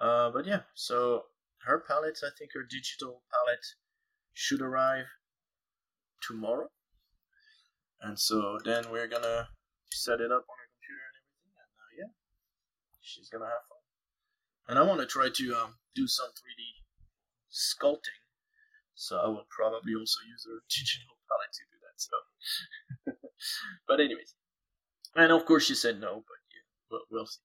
Uh, 0.00 0.30
but 0.30 0.46
yeah, 0.46 0.62
so 0.74 1.24
her 1.64 1.82
palette, 1.86 2.18
I 2.24 2.30
think 2.36 2.50
her 2.54 2.66
digital 2.68 3.22
palette 3.30 3.66
should 4.32 4.62
arrive 4.62 5.06
tomorrow. 6.20 6.70
And 8.00 8.18
so 8.18 8.58
then 8.64 8.90
we're 8.90 9.06
gonna 9.06 9.48
set 9.92 10.20
it 10.20 10.32
up 10.32 10.42
on 10.48 10.56
her 10.58 10.68
computer 10.74 11.04
and 11.06 11.16
everything, 11.22 11.54
and 11.54 11.72
uh, 11.78 11.92
yeah, 11.98 12.12
she's 13.00 13.28
gonna 13.28 13.46
have 13.46 13.62
fun. 13.68 13.78
And 14.68 14.78
I 14.78 14.82
want 14.82 15.00
to 15.00 15.06
try 15.06 15.28
to 15.28 15.54
um, 15.54 15.78
do 15.94 16.08
some 16.08 16.30
3D 16.30 16.82
sculpting, 17.52 18.22
so 18.94 19.18
I 19.18 19.28
will 19.28 19.46
probably 19.50 19.94
also 19.94 20.18
use 20.26 20.46
her 20.50 20.62
digital 20.68 21.14
palette 21.30 21.54
to 21.54 21.64
do 21.70 21.78
that. 21.86 21.96
So, 22.02 22.16
but 23.86 24.00
anyways, 24.00 24.34
and 25.14 25.30
of 25.30 25.46
course 25.46 25.66
she 25.66 25.74
said 25.76 26.00
no, 26.00 26.24
but 26.26 26.40
yeah, 26.50 26.66
we'll, 26.90 27.06
we'll 27.10 27.26
see. 27.26 27.42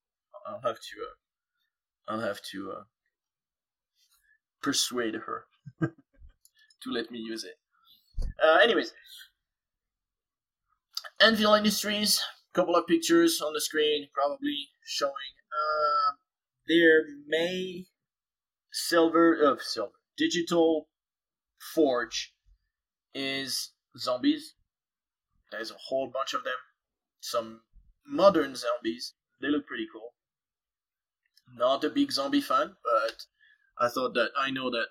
I'll 0.47 0.61
have 0.61 0.79
to, 0.79 0.95
uh, 1.03 1.15
I'll 2.07 2.19
have 2.21 2.41
to 2.51 2.71
uh, 2.71 2.83
persuade 4.61 5.15
her 5.15 5.45
to 5.81 6.91
let 6.91 7.11
me 7.11 7.19
use 7.19 7.43
it. 7.43 7.55
Uh, 8.43 8.57
anyways, 8.63 8.93
Anvil 11.19 11.53
Industries, 11.53 12.21
couple 12.53 12.75
of 12.75 12.87
pictures 12.87 13.41
on 13.41 13.53
the 13.53 13.61
screen, 13.61 14.07
probably 14.13 14.69
showing 14.85 15.11
uh, 15.51 16.13
their 16.67 17.03
May 17.27 17.85
silver, 18.71 19.37
uh, 19.45 19.55
silver, 19.59 19.93
digital 20.17 20.87
forge 21.73 22.33
is 23.13 23.73
zombies. 23.97 24.55
There's 25.51 25.71
a 25.71 25.75
whole 25.77 26.07
bunch 26.07 26.33
of 26.33 26.43
them. 26.43 26.53
Some 27.19 27.61
modern 28.05 28.55
zombies. 28.55 29.13
They 29.41 29.49
look 29.49 29.65
pretty 29.67 29.87
cool. 29.91 30.13
Not 31.57 31.83
a 31.83 31.89
big 31.89 32.11
zombie 32.11 32.41
fan, 32.41 32.75
but 32.83 33.25
I 33.79 33.89
thought 33.89 34.13
that 34.13 34.29
I 34.37 34.51
know 34.51 34.69
that 34.69 34.87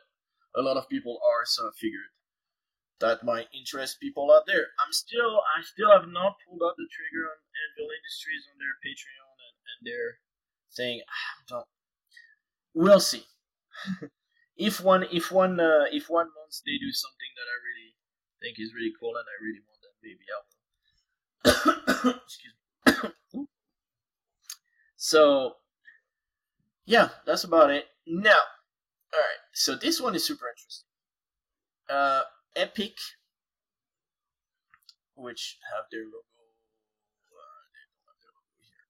a 0.54 0.62
lot 0.62 0.76
of 0.76 0.88
people 0.88 1.20
are, 1.22 1.44
so 1.44 1.68
I 1.68 1.70
figured 1.78 2.10
that 3.00 3.24
might 3.24 3.46
interest 3.52 4.00
people 4.00 4.32
out 4.32 4.44
there. 4.46 4.66
I'm 4.84 4.92
still, 4.92 5.40
I 5.56 5.62
still 5.62 5.92
have 5.92 6.08
not 6.08 6.36
pulled 6.42 6.62
out 6.64 6.76
the 6.76 6.88
trigger 6.90 7.28
on 7.28 7.36
Anvil 7.36 7.92
Industries 7.92 8.48
on 8.50 8.56
their 8.58 8.76
Patreon 8.80 9.36
and, 9.46 9.56
and 9.68 9.80
their 9.84 10.18
thing. 10.74 11.02
I 11.04 11.42
don't. 11.48 11.66
We'll 12.74 13.00
see. 13.00 13.24
if 14.56 14.80
one, 14.80 15.04
if 15.12 15.30
one, 15.30 15.60
uh, 15.60 15.86
if 15.92 16.08
one 16.08 16.26
month 16.26 16.56
they 16.64 16.78
do 16.80 16.92
something 16.92 17.32
that 17.36 17.48
I 17.48 17.56
really 17.60 17.94
think 18.40 18.58
is 18.58 18.74
really 18.74 18.92
cool 18.98 19.14
and 19.16 19.28
I 19.28 19.36
really 19.44 19.62
want 19.64 19.80
that 19.84 19.96
baby, 20.02 20.26
I 20.32 20.40
will. 20.40 20.56
Excuse 22.24 22.56
me. 23.34 23.46
so, 24.96 25.56
yeah, 26.86 27.08
that's 27.26 27.44
about 27.44 27.70
it. 27.70 27.86
Now, 28.06 28.30
all 29.12 29.20
right. 29.20 29.42
So 29.52 29.74
this 29.76 30.00
one 30.00 30.14
is 30.14 30.24
super 30.24 30.46
interesting. 30.48 30.86
Uh, 31.88 32.22
Epic, 32.56 32.96
which 35.14 35.58
have 35.74 35.84
their 35.90 36.04
logo, 36.04 36.16
uh, 37.32 37.66
have 38.06 38.18
their 38.22 38.32
logo 38.34 38.56
here, 38.62 38.86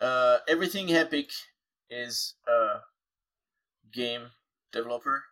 but 0.00 0.06
uh, 0.06 0.38
everything 0.48 0.92
Epic 0.92 1.30
is 1.90 2.34
a 2.48 2.80
game 3.92 4.30
developer, 4.72 5.22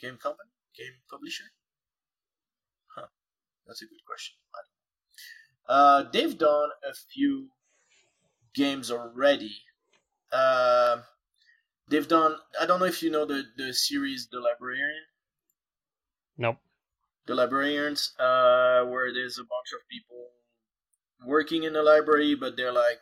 game 0.00 0.16
company, 0.16 0.50
game 0.76 0.94
publisher. 1.10 1.44
Huh, 2.94 3.06
that's 3.66 3.82
a 3.82 3.86
good 3.86 4.04
question. 4.06 4.36
Uh, 5.68 6.04
they've 6.12 6.38
done 6.38 6.70
a 6.88 6.94
few 6.94 7.48
games 8.54 8.90
already. 8.90 9.52
Uh, 10.32 11.02
they've 11.88 12.08
done. 12.08 12.36
I 12.60 12.66
don't 12.66 12.80
know 12.80 12.86
if 12.86 13.02
you 13.02 13.10
know 13.10 13.24
the 13.24 13.44
the 13.56 13.72
series 13.72 14.28
The 14.30 14.40
Librarian. 14.40 15.04
Nope. 16.36 16.58
the 17.26 17.34
librarians, 17.34 18.14
uh, 18.18 18.84
where 18.84 19.12
there's 19.12 19.38
a 19.38 19.42
bunch 19.42 19.70
of 19.74 19.80
people 19.90 20.30
working 21.26 21.64
in 21.64 21.72
the 21.72 21.82
library, 21.82 22.34
but 22.36 22.56
they're 22.56 22.72
like 22.72 23.00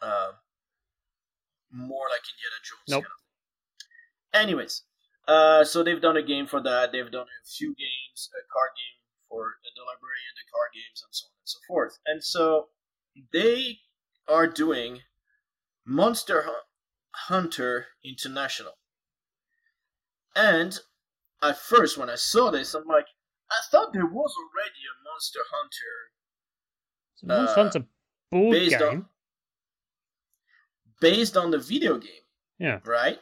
uh, 0.00 0.30
more 1.72 2.06
like 2.10 2.22
Indiana 2.32 2.60
Jones. 2.62 2.88
Nope. 2.88 3.04
Kind 3.04 4.42
of. 4.42 4.48
Anyways, 4.48 4.82
uh, 5.28 5.64
so 5.64 5.82
they've 5.82 6.00
done 6.00 6.16
a 6.16 6.22
game 6.22 6.46
for 6.46 6.60
that. 6.62 6.92
They've 6.92 7.10
done 7.10 7.26
a 7.26 7.46
few 7.46 7.74
games, 7.74 8.30
a 8.32 8.42
card 8.52 8.70
game 8.76 8.98
for 9.28 9.54
the 9.74 9.82
librarian, 9.82 10.32
the 10.36 10.46
card 10.52 10.70
games, 10.74 11.02
and 11.04 11.12
so 11.12 11.26
on 11.26 11.34
and 11.40 11.48
so 11.48 11.58
forth. 11.66 11.98
And 12.06 12.22
so 12.24 12.68
they 13.32 13.80
are 14.28 14.46
doing 14.46 15.00
Monster 15.86 16.44
Hunter 17.12 17.86
International. 18.04 18.72
And 20.34 20.78
at 21.42 21.58
first, 21.58 21.96
when 21.96 22.10
I 22.10 22.16
saw 22.16 22.50
this, 22.50 22.74
I'm 22.74 22.86
like, 22.86 23.06
I 23.50 23.56
thought 23.70 23.92
there 23.92 24.06
was 24.06 24.34
already 24.36 24.82
a 24.84 25.04
Monster 25.04 25.38
Hunter 25.50 25.94
So 27.14 27.26
Monster 27.28 27.60
Uh, 27.60 27.62
Hunter 27.62 27.88
board 28.30 28.52
based 28.52 28.78
game. 28.78 28.82
on 28.82 29.08
based 31.00 31.36
on 31.36 31.50
the 31.50 31.58
video 31.58 31.98
game, 31.98 32.22
Yeah. 32.58 32.80
right? 32.84 33.20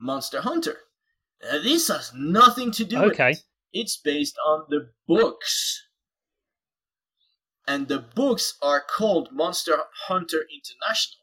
Monster 0.00 0.40
Hunter. 0.40 0.78
Uh, 1.42 1.58
this 1.58 1.88
has 1.88 2.12
nothing 2.14 2.70
to 2.72 2.84
do 2.84 3.00
with 3.00 3.20
it. 3.20 3.44
It's 3.72 3.96
based 3.98 4.36
on 4.44 4.64
the 4.68 4.92
books. 5.06 5.86
And 7.68 7.86
the 7.88 8.00
books 8.00 8.56
are 8.62 8.80
called 8.80 9.30
Monster 9.32 9.84
Hunter 10.08 10.44
International. 10.52 11.19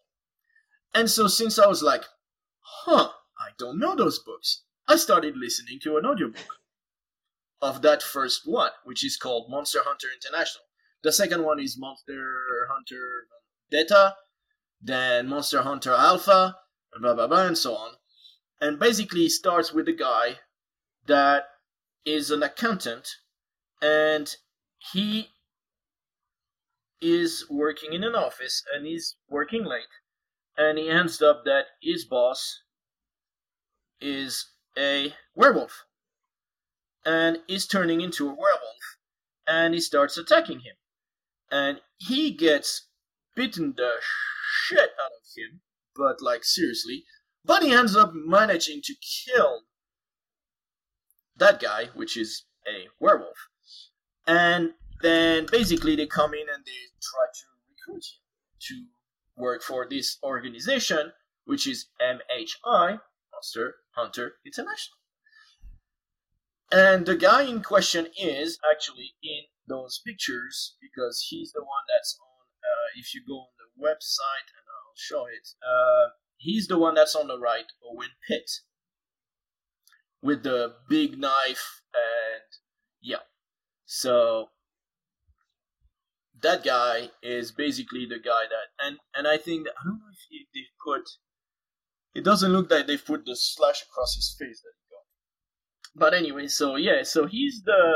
And 0.97 1.11
so 1.11 1.27
since 1.27 1.59
I 1.59 1.67
was 1.67 1.83
like, 1.83 2.05
huh, 2.59 3.09
I 3.37 3.49
don't 3.59 3.77
know 3.77 3.95
those 3.95 4.17
books, 4.17 4.63
I 4.87 4.95
started 4.95 5.37
listening 5.37 5.77
to 5.83 5.95
an 5.97 6.07
audiobook 6.07 6.55
of 7.61 7.83
that 7.83 8.01
first 8.01 8.41
one, 8.45 8.71
which 8.83 9.05
is 9.05 9.15
called 9.15 9.47
Monster 9.47 9.81
Hunter 9.85 10.07
International. 10.11 10.63
The 11.03 11.11
second 11.11 11.43
one 11.43 11.59
is 11.59 11.77
Monster 11.77 12.67
Hunter 12.71 13.27
Beta, 13.69 14.15
then 14.81 15.27
Monster 15.27 15.61
Hunter 15.61 15.93
Alpha, 15.93 16.55
blah 16.99 17.13
blah 17.13 17.27
blah, 17.27 17.45
and 17.45 17.57
so 17.59 17.75
on. 17.75 17.91
And 18.59 18.79
basically, 18.79 19.25
it 19.25 19.33
starts 19.33 19.71
with 19.71 19.87
a 19.87 19.93
guy 19.93 20.39
that 21.05 21.43
is 22.05 22.31
an 22.31 22.41
accountant, 22.41 23.07
and 23.83 24.35
he 24.91 25.27
is 26.99 27.45
working 27.51 27.93
in 27.93 28.03
an 28.03 28.15
office, 28.15 28.63
and 28.73 28.87
he's 28.87 29.15
working 29.29 29.63
late, 29.63 29.93
and 30.57 30.77
he 30.77 30.89
ends 30.89 31.21
up 31.21 31.43
that 31.45 31.65
his 31.81 32.05
boss 32.05 32.61
is 34.01 34.47
a 34.77 35.13
werewolf, 35.35 35.85
and 37.05 37.37
is 37.47 37.67
turning 37.67 38.01
into 38.01 38.25
a 38.25 38.33
werewolf, 38.33 38.97
and 39.47 39.73
he 39.73 39.79
starts 39.79 40.17
attacking 40.17 40.59
him, 40.59 40.75
and 41.51 41.79
he 41.97 42.31
gets 42.31 42.87
bitten 43.35 43.73
the 43.77 43.91
shit 44.65 44.79
out 44.79 45.11
of 45.11 45.27
him, 45.35 45.61
but 45.95 46.21
like 46.21 46.43
seriously. 46.43 47.05
But 47.45 47.63
he 47.63 47.71
ends 47.71 47.95
up 47.95 48.11
managing 48.13 48.81
to 48.83 48.93
kill 48.95 49.61
that 51.37 51.61
guy, 51.61 51.85
which 51.93 52.17
is 52.17 52.43
a 52.67 52.87
werewolf. 52.99 53.37
And 54.25 54.71
then 55.01 55.45
basically 55.49 55.95
they 55.95 56.07
come 56.07 56.33
in 56.33 56.47
and 56.53 56.65
they 56.65 56.71
try 57.01 57.25
to 57.33 57.45
recruit 57.69 58.03
him 58.03 58.21
to 58.59 58.85
work 59.37 59.61
for 59.61 59.87
this 59.89 60.17
organization, 60.23 61.13
which 61.45 61.67
is 61.67 61.87
MHI, 62.01 62.99
Monster 63.31 63.75
Hunter 63.95 64.33
International. 64.45 64.97
And 66.71 67.05
the 67.05 67.15
guy 67.15 67.43
in 67.43 67.63
question 67.63 68.07
is 68.19 68.59
actually 68.69 69.13
in 69.23 69.43
those 69.67 70.01
pictures 70.05 70.75
because 70.81 71.25
he's 71.29 71.51
the 71.53 71.61
one 71.61 71.83
that's 71.87 72.17
on. 72.19 72.27
Uh, 72.63 72.99
if 72.99 73.13
you 73.13 73.21
go 73.25 73.35
on 73.35 73.47
the 73.57 73.81
website, 73.81 74.47
and 74.57 74.65
I'll 74.67 74.97
show 74.97 75.25
it. 75.25 75.47
Uh, 75.63 76.09
he's 76.37 76.67
the 76.67 76.77
one 76.77 76.95
that's 76.95 77.15
on 77.15 77.27
the 77.27 77.39
right, 77.39 77.65
Owen 77.85 78.09
Pitt, 78.27 78.49
with 80.21 80.43
the 80.43 80.73
big 80.89 81.17
knife, 81.17 81.81
and 81.93 82.43
yeah. 83.01 83.23
So 83.85 84.49
that 86.41 86.63
guy 86.63 87.09
is 87.23 87.51
basically 87.51 88.05
the 88.05 88.19
guy 88.19 88.43
that, 88.49 88.85
and 88.85 88.97
and 89.15 89.27
I 89.27 89.37
think 89.37 89.65
that 89.65 89.73
I 89.79 89.83
don't 89.85 89.99
know 89.99 90.11
if 90.11 90.19
he, 90.29 90.47
they 90.53 90.65
put. 90.83 91.03
It 92.13 92.23
doesn't 92.23 92.51
look 92.51 92.71
like 92.71 92.87
they've 92.87 93.03
put 93.03 93.25
the 93.25 93.35
slash 93.35 93.83
across 93.83 94.15
his 94.15 94.35
face 94.39 94.61
that 94.61 94.73
he 94.75 94.85
got. 94.91 96.09
But 96.09 96.13
anyway, 96.17 96.47
so 96.47 96.75
yeah, 96.75 97.03
so 97.03 97.25
he's 97.25 97.61
the 97.63 97.93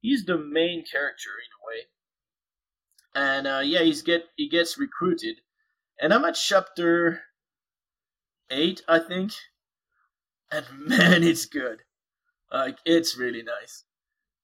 he's 0.00 0.24
the 0.24 0.38
main 0.38 0.84
character 0.90 1.30
in 1.44 1.50
a 1.56 1.62
way, 1.68 1.86
and 3.14 3.46
uh, 3.46 3.62
yeah, 3.64 3.82
he's 3.82 4.02
get 4.02 4.24
he 4.36 4.48
gets 4.48 4.78
recruited, 4.78 5.40
and 6.00 6.12
I'm 6.12 6.24
at 6.24 6.34
chapter 6.34 7.22
eight, 8.50 8.82
I 8.88 8.98
think, 8.98 9.32
and 10.50 10.66
man, 10.78 11.22
it's 11.22 11.46
good. 11.46 11.82
Like 12.52 12.78
it's 12.84 13.16
really 13.16 13.42
nice. 13.42 13.84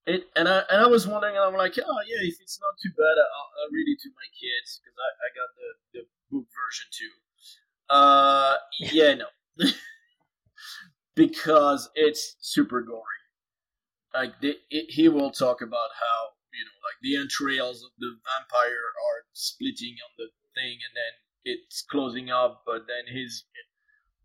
It 0.06 0.30
and 0.36 0.48
I 0.48 0.62
and 0.70 0.82
I 0.82 0.86
was 0.86 1.06
wondering, 1.06 1.34
and 1.34 1.44
I'm 1.44 1.56
like, 1.56 1.74
oh 1.78 2.00
yeah, 2.06 2.22
if 2.22 2.40
it's 2.40 2.60
not 2.60 2.78
too 2.80 2.90
bad, 2.90 3.16
I'll, 3.18 3.50
I'll 3.58 3.72
read 3.72 3.88
it 3.90 3.98
to 4.02 4.10
my 4.14 4.28
kids 4.38 4.78
because 4.78 4.94
I, 4.94 5.10
I 5.18 5.28
got 5.34 5.50
the 5.58 5.68
the 5.92 6.02
book 6.30 6.46
version 6.54 6.86
too. 6.94 7.14
Uh, 7.90 8.54
yeah, 8.78 9.14
no, 9.14 9.26
because 11.16 11.90
it's 11.94 12.36
super 12.40 12.82
gory. 12.82 13.02
Like 14.14 14.40
the, 14.40 14.54
it, 14.70 14.86
he 14.90 15.08
will 15.08 15.30
talk 15.30 15.60
about 15.60 15.90
how 15.98 16.18
you 16.54 16.64
know, 16.64 16.78
like 16.86 16.98
the 17.02 17.16
entrails 17.18 17.82
of 17.82 17.90
the 17.98 18.14
vampire 18.22 18.86
are 18.94 19.26
splitting 19.34 19.98
on 20.06 20.12
the 20.16 20.30
thing, 20.54 20.78
and 20.86 20.94
then 20.94 21.12
it's 21.44 21.82
closing 21.82 22.30
up, 22.30 22.62
but 22.64 22.86
then 22.86 23.10
his 23.10 23.44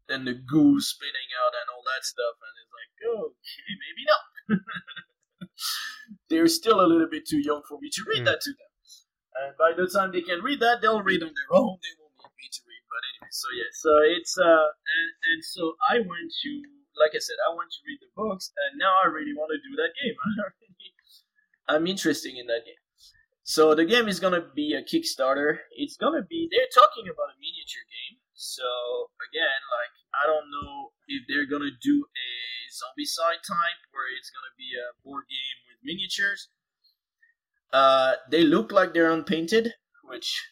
then 0.08 0.26
the 0.26 0.36
goo 0.36 0.80
spitting 0.80 1.32
out 1.42 1.54
and 1.58 1.68
all 1.74 1.84
that 1.90 2.06
stuff, 2.06 2.36
and 2.38 2.54
it's 2.60 2.74
like, 2.76 2.94
okay, 3.26 3.74
maybe 3.82 4.04
not. 4.06 4.26
They're 6.30 6.47
still 6.47 6.82
a 6.82 6.88
little 6.88 7.07
bit 7.09 7.26
too 7.28 7.39
young 7.39 7.62
for 7.68 7.80
me 7.80 7.89
to 7.91 8.01
read 8.07 8.24
Mm. 8.24 8.26
that 8.26 8.41
to 8.41 8.51
them. 8.51 8.72
And 9.41 9.57
by 9.57 9.72
the 9.74 9.88
time 9.88 10.12
they 10.12 10.22
can 10.22 10.41
read 10.41 10.59
that, 10.59 10.82
they'll 10.82 11.01
read 11.01 11.24
on 11.24 11.34
their 11.34 11.51
own. 11.57 11.80
They 11.82 11.93
won't 11.97 12.14
need 12.20 12.36
me 12.38 12.47
to 12.51 12.62
read. 12.68 12.84
But 12.91 13.01
anyway, 13.09 13.32
so 13.32 13.47
yeah, 13.55 13.72
so 13.72 13.91
it's 14.03 14.38
uh, 14.38 14.68
and 14.97 15.09
and 15.32 15.39
so 15.43 15.76
I 15.89 15.99
went 15.99 16.30
to, 16.43 16.49
like 16.99 17.16
I 17.16 17.20
said, 17.20 17.38
I 17.47 17.55
went 17.55 17.72
to 17.72 17.80
read 17.88 17.99
the 18.01 18.12
books, 18.16 18.51
and 18.68 18.78
now 18.78 18.91
I 19.03 19.07
really 19.07 19.34
want 19.34 19.51
to 19.55 19.59
do 19.64 19.74
that 19.82 19.91
game. 20.01 20.16
I'm 21.70 21.88
interested 21.88 22.36
in 22.36 22.47
that 22.47 22.66
game. 22.66 22.76
So 23.43 23.74
the 23.74 23.86
game 23.86 24.07
is 24.07 24.20
gonna 24.20 24.41
be 24.53 24.74
a 24.74 24.84
Kickstarter. 24.84 25.59
It's 25.72 25.95
gonna 25.97 26.22
be. 26.24 26.47
They're 26.51 26.70
talking 26.76 27.07
about 27.07 27.32
a 27.34 27.38
miniature 27.39 27.86
game. 27.88 28.20
So 28.34 28.64
again, 29.32 29.59
like 29.80 29.93
I 30.14 30.28
don't 30.28 30.49
know 30.51 30.91
if 31.07 31.24
they're 31.28 31.45
gonna 31.45 31.72
do 31.82 32.05
a 32.05 32.30
Zombicide 32.72 33.41
type 33.47 33.82
where 33.91 34.07
it's 34.18 34.30
gonna 34.30 34.55
be 34.57 34.72
a 34.76 34.93
board 35.03 35.26
game 35.30 35.57
with 35.68 35.78
miniatures. 35.84 36.49
Uh, 37.74 38.16
they 38.30 38.43
look 38.43 38.72
like 38.72 38.93
they're 38.93 39.12
unpainted, 39.12 39.74
which 40.03 40.51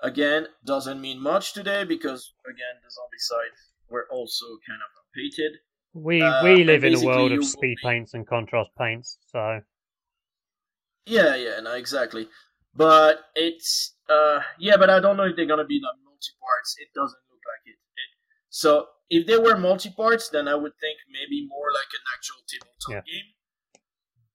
again 0.00 0.48
doesn't 0.64 1.00
mean 1.00 1.20
much 1.20 1.52
today 1.52 1.84
because 1.84 2.34
again 2.44 2.80
the 2.82 2.88
Zombicide 2.88 3.56
were 3.88 4.06
also 4.10 4.46
kind 4.66 4.80
of 4.82 4.90
unpainted. 5.04 5.58
We 5.92 6.22
Uh, 6.22 6.44
we 6.44 6.64
live 6.64 6.84
in 6.84 6.94
a 6.94 7.00
world 7.00 7.32
of 7.32 7.44
speed 7.44 7.78
paints 7.82 8.14
and 8.14 8.26
contrast 8.26 8.70
paints, 8.78 9.18
so 9.26 9.60
Yeah, 11.06 11.34
yeah, 11.34 11.60
no, 11.60 11.74
exactly. 11.74 12.28
But 12.74 13.24
it's 13.34 13.96
uh 14.08 14.40
yeah, 14.58 14.76
but 14.76 14.90
I 14.90 15.00
don't 15.00 15.16
know 15.16 15.24
if 15.24 15.36
they're 15.36 15.46
gonna 15.46 15.64
be 15.64 15.80
the 15.80 15.92
multi 16.04 16.32
parts. 16.40 16.76
It 16.78 16.88
doesn't 16.94 17.22
look 17.30 17.42
like 17.52 17.74
it. 17.74 17.78
So 18.50 18.88
if 19.08 19.26
they 19.26 19.38
were 19.38 19.56
multi 19.56 19.90
parts, 19.90 20.28
then 20.28 20.48
I 20.48 20.54
would 20.54 20.72
think 20.80 20.98
maybe 21.10 21.46
more 21.48 21.68
like 21.72 21.90
an 21.92 22.04
actual 22.14 22.42
tabletop 22.48 23.06
game. 23.06 23.34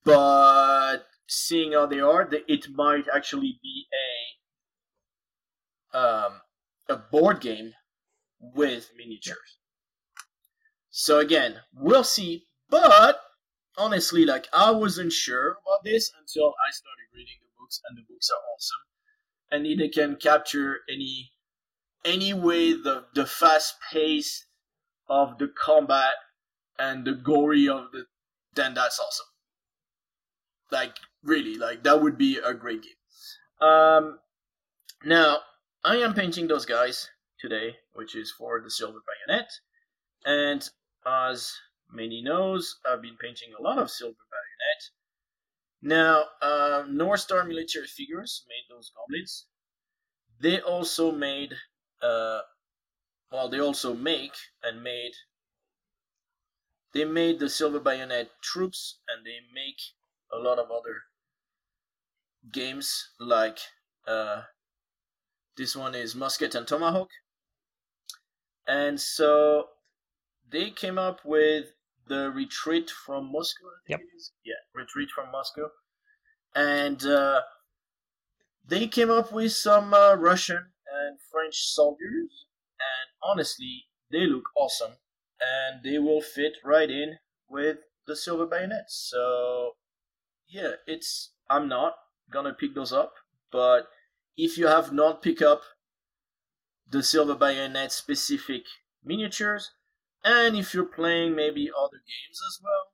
But 0.04 1.06
seeing 1.28 1.72
how 1.72 1.86
they 1.86 2.00
are, 2.00 2.28
it 2.32 2.66
might 2.70 3.06
actually 3.14 3.58
be 3.62 3.86
a 5.94 5.98
um 5.98 6.40
a 6.88 6.96
board 6.96 7.40
game 7.40 7.72
with 8.40 8.90
miniatures. 8.96 9.58
So 10.90 11.18
again, 11.18 11.60
we'll 11.74 12.04
see. 12.04 12.46
But 12.68 13.20
honestly, 13.76 14.24
like 14.24 14.48
I 14.52 14.70
wasn't 14.70 15.12
sure 15.12 15.50
about 15.50 15.84
this 15.84 16.10
until 16.18 16.54
I 16.66 16.70
started 16.72 17.08
reading 17.14 17.36
the 17.42 17.50
books, 17.58 17.80
and 17.88 17.98
the 17.98 18.02
books 18.08 18.30
are 18.30 18.42
awesome. 18.54 18.84
And 19.50 19.80
they 19.80 19.88
can 19.88 20.16
capture 20.16 20.80
any 20.88 21.32
any 22.06 22.32
way 22.32 22.72
the 22.72 23.04
the 23.14 23.26
fast 23.26 23.76
pace 23.92 24.46
of 25.08 25.38
the 25.38 25.48
combat 25.48 26.14
and 26.78 27.04
the 27.04 27.12
gory 27.12 27.68
of 27.68 27.92
the 27.92 28.06
then 28.54 28.74
that's 28.74 28.98
awesome. 28.98 29.26
Like 30.70 30.96
really, 31.22 31.58
like 31.58 31.82
that 31.82 32.00
would 32.00 32.16
be 32.16 32.38
a 32.38 32.54
great 32.54 32.82
game. 32.82 33.68
Um 33.68 34.18
now 35.04 35.40
I 35.84 35.96
am 35.96 36.14
painting 36.14 36.48
those 36.48 36.66
guys 36.66 37.10
today, 37.38 37.76
which 37.92 38.14
is 38.16 38.32
for 38.32 38.60
the 38.60 38.70
silver 38.70 39.00
bayonet. 39.06 39.50
And 40.24 40.68
as 41.06 41.56
many 41.92 42.22
knows, 42.22 42.80
I've 42.84 43.02
been 43.02 43.16
painting 43.16 43.52
a 43.58 43.62
lot 43.62 43.78
of 43.78 43.90
silver 43.90 44.16
Bayonet. 44.30 44.82
Now, 45.82 46.24
uh, 46.42 46.84
North 46.88 47.20
Star 47.20 47.44
Military 47.44 47.86
Figures 47.86 48.44
made 48.48 48.64
those 48.68 48.90
goblins. 48.90 49.46
They 50.40 50.60
also 50.60 51.12
made, 51.12 51.54
uh, 52.02 52.42
well, 53.30 53.48
they 53.48 53.60
also 53.60 53.94
make 53.94 54.36
and 54.62 54.82
made. 54.82 55.14
They 56.90 57.04
made 57.04 57.38
the 57.38 57.48
Silver 57.48 57.78
Bayonet 57.78 58.42
troops, 58.42 58.98
and 59.06 59.24
they 59.24 59.38
make 59.52 59.80
a 60.32 60.38
lot 60.38 60.58
of 60.58 60.70
other 60.72 61.04
games 62.50 63.12
like 63.20 63.60
uh, 64.06 64.44
this 65.56 65.74
one 65.74 65.96
is 65.96 66.14
Musket 66.14 66.54
and 66.54 66.68
Tomahawk. 66.68 67.10
And 68.68 69.00
so 69.00 69.70
they 70.48 70.70
came 70.70 70.98
up 70.98 71.24
with 71.24 71.74
the 72.06 72.30
retreat 72.32 72.90
from 72.90 73.32
Moscow. 73.32 73.66
I 73.68 73.78
think 73.86 74.00
Yep. 74.00 74.00
it 74.00 74.16
is. 74.16 74.32
Yeah, 74.44 74.54
retreat 74.74 75.10
from 75.10 75.30
Moscow, 75.32 75.70
and 76.54 77.04
uh, 77.04 77.42
they 78.62 78.86
came 78.86 79.10
up 79.10 79.32
with 79.32 79.52
some 79.52 79.94
uh, 79.94 80.14
Russian 80.14 80.72
and 81.06 81.18
French 81.30 81.56
soldiers, 81.56 82.46
and 82.78 83.10
honestly, 83.22 83.86
they 84.10 84.26
look 84.26 84.44
awesome, 84.56 84.96
and 85.40 85.82
they 85.82 85.98
will 85.98 86.20
fit 86.20 86.54
right 86.64 86.90
in 86.90 87.18
with 87.48 87.78
the 88.06 88.16
silver 88.16 88.46
bayonets. 88.46 89.08
So, 89.10 89.72
yeah, 90.48 90.72
it's 90.86 91.32
I'm 91.50 91.68
not 91.68 91.94
gonna 92.30 92.54
pick 92.54 92.74
those 92.74 92.92
up, 92.92 93.14
but 93.50 93.88
if 94.36 94.58
you 94.58 94.66
have 94.66 94.92
not 94.92 95.22
picked 95.22 95.42
up 95.42 95.62
the 96.88 97.02
silver 97.02 97.34
bayonet 97.34 97.92
specific 97.92 98.62
miniatures, 99.04 99.72
and 100.24 100.56
if 100.56 100.74
you're 100.74 100.84
playing 100.84 101.34
maybe 101.34 101.70
other 101.70 101.98
games 101.98 102.40
as 102.48 102.60
well, 102.62 102.92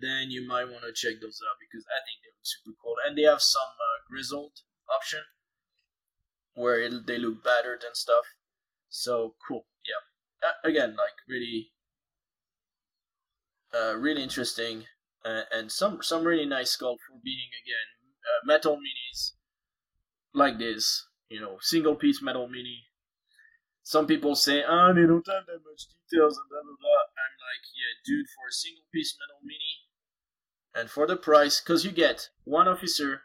then 0.00 0.30
you 0.30 0.46
might 0.46 0.70
want 0.70 0.84
to 0.84 0.92
check 0.92 1.20
those 1.20 1.40
out 1.42 1.58
because 1.58 1.84
I 1.90 1.98
think 2.06 2.22
they 2.22 2.30
look 2.30 2.46
super 2.46 2.76
cool. 2.82 2.94
And 3.06 3.18
they 3.18 3.22
have 3.22 3.42
some 3.42 3.74
uh, 3.74 3.98
grizzled 4.08 4.62
option 4.94 5.22
where 6.58 6.80
it, 6.80 7.06
they 7.06 7.18
look 7.18 7.42
battered 7.44 7.82
and 7.86 7.96
stuff. 7.96 8.24
So 8.88 9.34
cool, 9.46 9.66
yeah. 9.86 10.48
Uh, 10.48 10.68
again, 10.68 10.90
like 10.90 11.16
really, 11.28 11.72
uh, 13.74 13.96
really 13.96 14.22
interesting, 14.22 14.84
uh, 15.24 15.42
and 15.52 15.70
some 15.70 16.02
some 16.02 16.24
really 16.24 16.46
nice 16.46 16.76
sculpt 16.76 17.04
for 17.06 17.18
being 17.22 17.48
again 17.62 17.88
uh, 18.24 18.46
metal 18.46 18.76
minis 18.76 19.32
like 20.34 20.58
this. 20.58 21.06
You 21.28 21.40
know, 21.40 21.58
single 21.60 21.94
piece 21.94 22.22
metal 22.22 22.48
mini 22.48 22.88
some 23.88 24.06
people 24.06 24.34
say, 24.34 24.62
ah, 24.62 24.92
they 24.92 25.06
don't 25.08 25.26
have 25.32 25.46
that 25.46 25.64
much 25.64 25.88
details 25.88 26.36
and 26.36 26.46
blah 26.50 26.60
blah 26.60 26.76
blah. 26.78 27.04
I'm 27.16 27.36
like, 27.40 27.64
yeah, 27.72 27.96
dude, 28.04 28.26
for 28.36 28.44
a 28.46 28.52
single 28.52 28.84
piece 28.92 29.16
metal 29.16 29.40
mini, 29.42 29.88
and 30.74 30.90
for 30.90 31.06
the 31.06 31.16
price, 31.16 31.58
because 31.58 31.86
you 31.86 31.90
get 31.90 32.28
one 32.44 32.68
officer, 32.68 33.22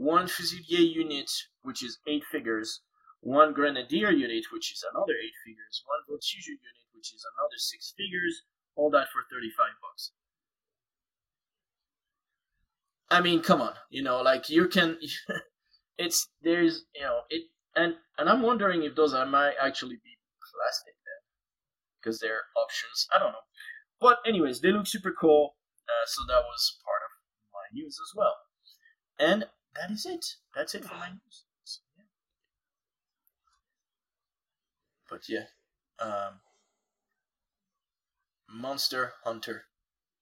one 0.00 0.24
fusilier 0.26 0.80
unit, 0.80 1.30
which 1.60 1.84
is 1.84 1.98
eight 2.08 2.24
figures, 2.32 2.80
one 3.20 3.52
grenadier 3.52 4.10
unit, 4.10 4.44
which 4.50 4.72
is 4.72 4.82
another 4.94 5.12
eight 5.12 5.34
figures, 5.44 5.84
one 5.84 6.00
voltigeur 6.08 6.48
unit, 6.48 6.88
which 6.94 7.12
is 7.12 7.22
another 7.36 7.58
six 7.58 7.92
figures, 7.98 8.44
all 8.76 8.88
that 8.88 9.08
for 9.12 9.20
thirty-five 9.30 9.76
bucks. 9.82 10.12
I 13.10 13.20
mean, 13.20 13.42
come 13.42 13.60
on, 13.60 13.74
you 13.90 14.02
know, 14.02 14.22
like 14.22 14.48
you 14.48 14.68
can, 14.68 14.96
it's 15.98 16.28
there's, 16.40 16.86
you 16.94 17.02
know, 17.02 17.20
it 17.28 17.42
and 17.76 17.94
and 18.16 18.26
I'm 18.26 18.40
wondering 18.40 18.84
if 18.84 18.94
those 18.94 19.12
are 19.12 19.26
might 19.26 19.56
actually 19.60 19.96
be 19.96 20.16
plastic 20.50 20.94
then, 21.04 21.20
because 22.00 22.18
they're 22.20 22.44
options. 22.56 23.06
I 23.14 23.18
don't 23.18 23.32
know. 23.32 23.46
But 24.00 24.20
anyways, 24.26 24.62
they 24.62 24.72
look 24.72 24.86
super 24.86 25.12
cool. 25.12 25.56
Uh, 25.86 26.06
so 26.06 26.22
that 26.26 26.40
was 26.40 26.78
part 26.86 27.02
of 27.04 27.12
my 27.52 27.78
news 27.78 27.98
as 28.00 28.16
well. 28.16 28.36
And 29.18 29.44
that 29.76 29.90
is 29.90 30.06
it. 30.06 30.24
That's 30.54 30.74
it 30.74 30.84
for 30.84 30.94
my 30.94 31.08
news. 31.10 31.44
So, 31.64 31.80
yeah. 31.96 32.04
But 35.08 35.28
yeah, 35.28 35.46
um, 35.98 36.40
Monster 38.48 39.12
Hunter 39.24 39.64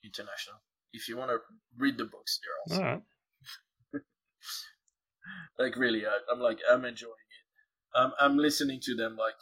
International. 0.05 0.61
If 0.93 1.09
you 1.09 1.17
want 1.17 1.31
to 1.31 1.39
read 1.77 1.99
the 1.99 2.05
books, 2.05 2.41
they're 2.43 2.79
also 2.79 2.85
All 2.85 2.93
right. 2.95 3.03
like 5.59 5.77
really 5.77 6.07
I, 6.07 6.19
i'm 6.33 6.41
like 6.41 6.59
i'm 6.71 6.85
enjoying 6.85 7.13
it 7.13 7.99
i'm 7.99 8.13
i'm 8.21 8.37
listening 8.37 8.81
to 8.83 8.95
them 8.95 9.17
like 9.17 9.35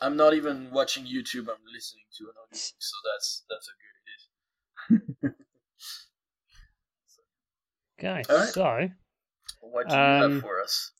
i'm 0.00 0.16
not 0.16 0.34
even 0.34 0.70
watching 0.70 1.04
youtube 1.04 1.48
i'm 1.48 1.64
listening 1.72 2.04
to 2.18 2.24
an 2.24 2.34
audiobook 2.42 2.74
so 2.78 2.96
that's 3.12 3.44
that's 3.48 3.68
how 3.68 3.74
good 3.82 5.26
it 5.26 5.30
is 5.30 5.34
Okay, 7.98 8.22
right. 8.28 8.48
so 8.48 8.88
what 9.60 9.88
do 9.88 9.94
you 9.96 10.00
Um, 10.02 10.32
have 10.32 10.40
for 10.42 10.60
us 10.62 10.92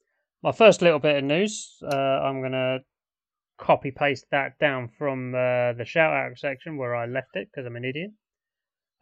my 0.43 0.53
first 0.53 0.83
little 0.83 0.99
bit 0.99 1.17
of 1.17 1.25
news, 1.25 1.77
uh, 1.83 1.87
I'm 1.97 2.41
going 2.41 2.53
to 2.53 2.79
copy 3.59 3.91
paste 3.91 4.27
that 4.31 4.59
down 4.59 4.89
from 4.89 5.35
uh, 5.35 5.73
the 5.75 5.85
shout 5.85 6.13
out 6.13 6.39
section 6.39 6.77
where 6.77 6.95
I 6.95 7.07
left 7.07 7.35
it 7.35 7.49
because 7.51 7.67
I'm 7.67 7.77
an 7.77 7.85
idiot. 7.85 8.11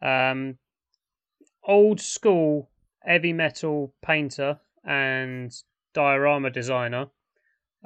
Um, 0.01 0.57
old 1.63 1.99
school 1.99 2.69
heavy 3.03 3.33
metal 3.33 3.93
painter 4.01 4.59
and 4.83 5.51
diorama 5.93 6.49
designer 6.49 7.07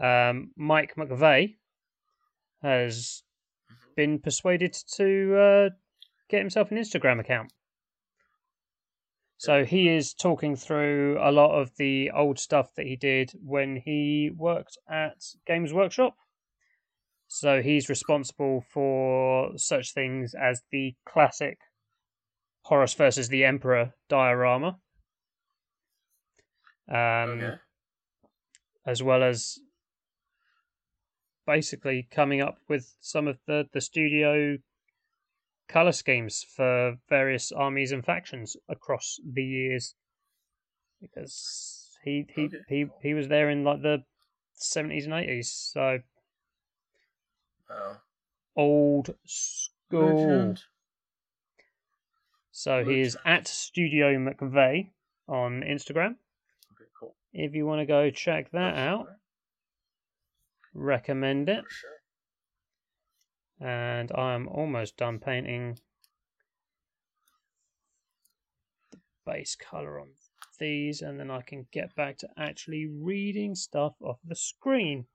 um, 0.01 0.51
Mike 0.55 0.95
McVey 0.95 1.55
has 2.61 3.23
Mhm. 3.71 3.95
been 3.95 4.19
persuaded 4.19 4.73
to 4.95 5.35
uh, 5.35 5.69
get 6.29 6.39
himself 6.39 6.71
an 6.71 6.77
Instagram 6.77 7.19
account. 7.19 7.51
So 9.41 9.65
he 9.65 9.89
is 9.89 10.13
talking 10.13 10.55
through 10.55 11.17
a 11.19 11.31
lot 11.31 11.59
of 11.59 11.75
the 11.77 12.11
old 12.11 12.37
stuff 12.37 12.75
that 12.75 12.85
he 12.85 12.95
did 12.95 13.31
when 13.43 13.75
he 13.75 14.29
worked 14.35 14.77
at 14.87 15.23
Games 15.47 15.73
Workshop. 15.73 16.15
So 17.27 17.63
he's 17.63 17.89
responsible 17.89 18.63
for 18.71 19.57
such 19.57 19.93
things 19.93 20.35
as 20.35 20.61
the 20.71 20.93
classic 21.07 21.57
Horus 22.65 22.93
versus 22.93 23.29
the 23.29 23.43
Emperor 23.43 23.95
diorama. 24.09 24.77
Um, 26.87 26.95
okay 26.97 27.55
as 28.85 29.03
well 29.03 29.23
as 29.23 29.59
basically 31.45 32.07
coming 32.11 32.41
up 32.41 32.57
with 32.67 32.95
some 32.99 33.27
of 33.27 33.37
the, 33.47 33.67
the 33.73 33.81
studio 33.81 34.57
color 35.71 35.91
schemes 35.91 36.45
for 36.55 36.97
various 37.09 37.51
armies 37.51 37.91
and 37.91 38.05
factions 38.05 38.57
across 38.69 39.19
the 39.33 39.43
years. 39.43 39.95
Because 41.01 41.97
he 42.03 42.27
he, 42.35 42.45
Okay, 42.45 42.57
he, 42.67 42.85
he 43.01 43.13
was 43.13 43.27
there 43.27 43.49
in 43.49 43.63
like 43.63 43.81
the 43.81 44.03
70s 44.61 45.05
and 45.05 45.13
80s 45.13 45.45
so 45.45 45.99
oh 47.71 47.97
old 48.55 49.15
school. 49.25 50.27
Legend. 50.27 50.63
so 52.51 52.83
he 52.83 53.01
is 53.01 53.17
at 53.25 53.47
studio 53.47 54.13
mcvey 54.17 54.89
on 55.27 55.61
instagram. 55.61 56.15
Okay 56.73 56.89
cool. 56.99 57.15
If 57.33 57.55
you 57.55 57.65
want 57.65 57.79
to 57.79 57.85
go 57.85 58.11
check 58.11 58.51
that 58.51 58.75
For 58.75 58.79
out 58.79 59.07
recommend 60.73 61.49
it. 61.49 61.63
Sure 61.67 62.00
and 63.61 64.11
I'm 64.13 64.47
almost 64.47 64.97
done 64.97 65.19
painting 65.19 65.77
the 68.91 68.97
base 69.25 69.55
color 69.55 69.99
on 69.99 70.07
these, 70.59 71.01
and 71.01 71.19
then 71.19 71.29
I 71.29 71.41
can 71.41 71.67
get 71.71 71.95
back 71.95 72.17
to 72.19 72.29
actually 72.37 72.87
reading 72.87 73.53
stuff 73.53 73.93
off 74.01 74.17
the 74.25 74.35
screen. 74.35 75.05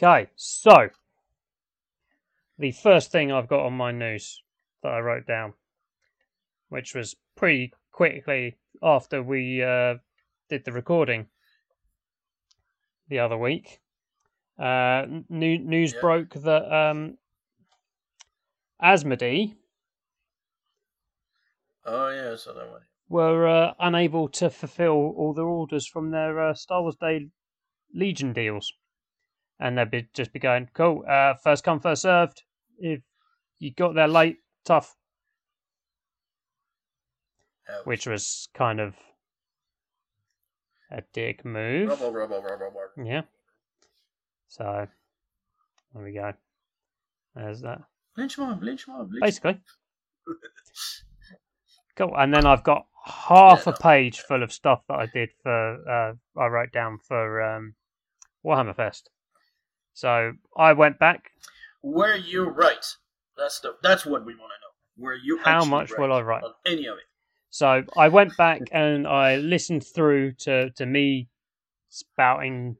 Okay, 0.00 0.30
so 0.36 0.90
the 2.56 2.70
first 2.70 3.10
thing 3.10 3.32
I've 3.32 3.48
got 3.48 3.66
on 3.66 3.72
my 3.72 3.90
news 3.90 4.40
that 4.84 4.92
I 4.92 5.00
wrote 5.00 5.26
down, 5.26 5.54
which 6.68 6.94
was 6.94 7.16
pretty 7.36 7.72
quickly 7.90 8.58
after 8.80 9.20
we 9.20 9.60
uh, 9.60 9.94
did 10.48 10.64
the 10.64 10.70
recording 10.70 11.26
the 13.08 13.18
other 13.18 13.36
week. 13.36 13.80
Uh, 14.58 15.06
new, 15.28 15.58
news 15.58 15.92
Yeah. 15.92 16.00
broke 16.00 16.34
that 16.34 16.72
um, 16.72 17.18
Asmodee 18.82 19.54
oh 21.84 22.10
yeah 22.10 22.34
saw 22.36 22.52
that 22.54 22.68
one 22.70 22.82
were 23.08 23.46
uh, 23.48 23.74
unable 23.80 24.28
to 24.28 24.50
fulfill 24.50 25.14
all 25.16 25.32
their 25.32 25.46
orders 25.46 25.86
from 25.86 26.10
their 26.10 26.38
uh, 26.40 26.54
Star 26.54 26.82
Wars 26.82 26.96
Day 26.96 27.28
Legion 27.94 28.32
deals, 28.32 28.70
and 29.58 29.78
they'd 29.78 29.90
be, 29.90 30.08
just 30.12 30.32
be 30.32 30.38
going, 30.38 30.68
"Cool, 30.74 31.04
uh, 31.08 31.34
first 31.42 31.64
come, 31.64 31.80
first 31.80 32.02
served. 32.02 32.42
If 32.78 33.00
you 33.58 33.72
got 33.72 33.94
there 33.94 34.08
late, 34.08 34.38
tough." 34.64 34.94
Ouch. 37.70 37.86
Which 37.86 38.06
was 38.06 38.48
kind 38.54 38.80
of 38.80 38.94
a 40.90 41.02
dick 41.12 41.44
move. 41.44 41.88
Rubble, 41.88 42.12
rubble, 42.12 42.42
rubble, 42.42 42.66
rubble. 42.74 43.04
Yeah. 43.10 43.22
So 44.48 44.86
There 45.94 46.02
we 46.04 46.12
go. 46.12 46.32
There's 47.34 47.60
that. 47.62 47.82
Bleach 48.16 48.38
mob, 48.38 48.60
bleach 48.60 48.88
mob, 48.88 49.10
bleach 49.10 49.20
Basically. 49.22 49.60
Cool. 51.96 52.14
And 52.16 52.32
then 52.32 52.46
I've 52.46 52.62
got 52.62 52.86
half 53.04 53.66
Yeah. 53.66 53.72
a 53.72 53.76
page 53.76 54.20
full 54.20 54.44
of 54.44 54.52
stuff 54.52 54.82
that 54.88 54.94
I 54.94 55.06
did 55.06 55.30
for 55.42 55.88
uh, 55.90 56.40
I 56.40 56.46
wrote 56.46 56.70
down 56.70 56.98
for 57.08 57.42
um, 57.42 57.74
Warhammer 58.44 58.76
Fest. 58.76 59.10
So 59.94 60.34
I 60.56 60.74
went 60.74 61.00
back. 61.00 61.32
Were 61.82 62.14
you 62.14 62.44
right? 62.50 62.86
That's 63.36 63.58
the 63.60 63.74
that's 63.82 64.06
what 64.06 64.24
we 64.24 64.34
want 64.36 64.52
to 64.52 64.60
know. 64.62 65.04
Were 65.04 65.14
you 65.14 65.38
How 65.38 65.64
much 65.64 65.90
right 65.90 65.98
will 66.00 66.12
I 66.12 66.20
write? 66.20 66.44
on 66.44 66.52
any 66.66 66.86
of 66.86 66.98
it? 66.98 67.04
So 67.50 67.82
I 67.96 68.08
went 68.08 68.36
back 68.36 68.60
and 68.72 69.06
I 69.06 69.36
listened 69.36 69.86
through 69.86 70.32
to, 70.40 70.70
to 70.70 70.86
me 70.86 71.28
spouting 71.88 72.76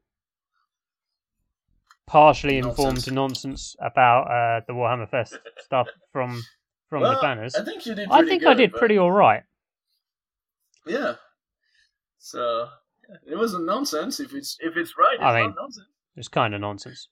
partially 2.07 2.57
informed 2.57 2.97
Nonsense. 3.07 3.11
nonsense 3.13 3.75
about 3.79 4.23
uh, 4.23 4.61
the 4.67 4.73
Warhammer 4.73 5.09
Fest 5.09 5.37
stuff 5.59 5.87
from 6.11 6.41
from 6.89 7.01
well, 7.01 7.13
the 7.13 7.21
banners. 7.21 7.53
I 7.53 7.63
think 7.63 7.85
you 7.85 7.93
did. 7.93 8.09
I 8.09 8.23
think 8.25 8.41
good, 8.41 8.49
I 8.49 8.53
did 8.55 8.71
but- 8.71 8.79
pretty 8.79 8.97
all 8.97 9.11
right. 9.11 9.43
Yeah. 10.87 11.15
So 12.17 12.67
yeah, 13.07 13.33
it 13.33 13.35
wasn't 13.37 13.65
nonsense. 13.65 14.19
If 14.19 14.33
it's 14.33 14.57
if 14.59 14.75
it's 14.75 14.95
right, 14.97 15.13
it's 15.15 15.23
I 15.23 15.35
mean- 15.41 15.49
not 15.51 15.61
nonsense. 15.61 15.87
It's 16.15 16.27
kind 16.27 16.53
of 16.53 16.61
nonsense. 16.61 17.07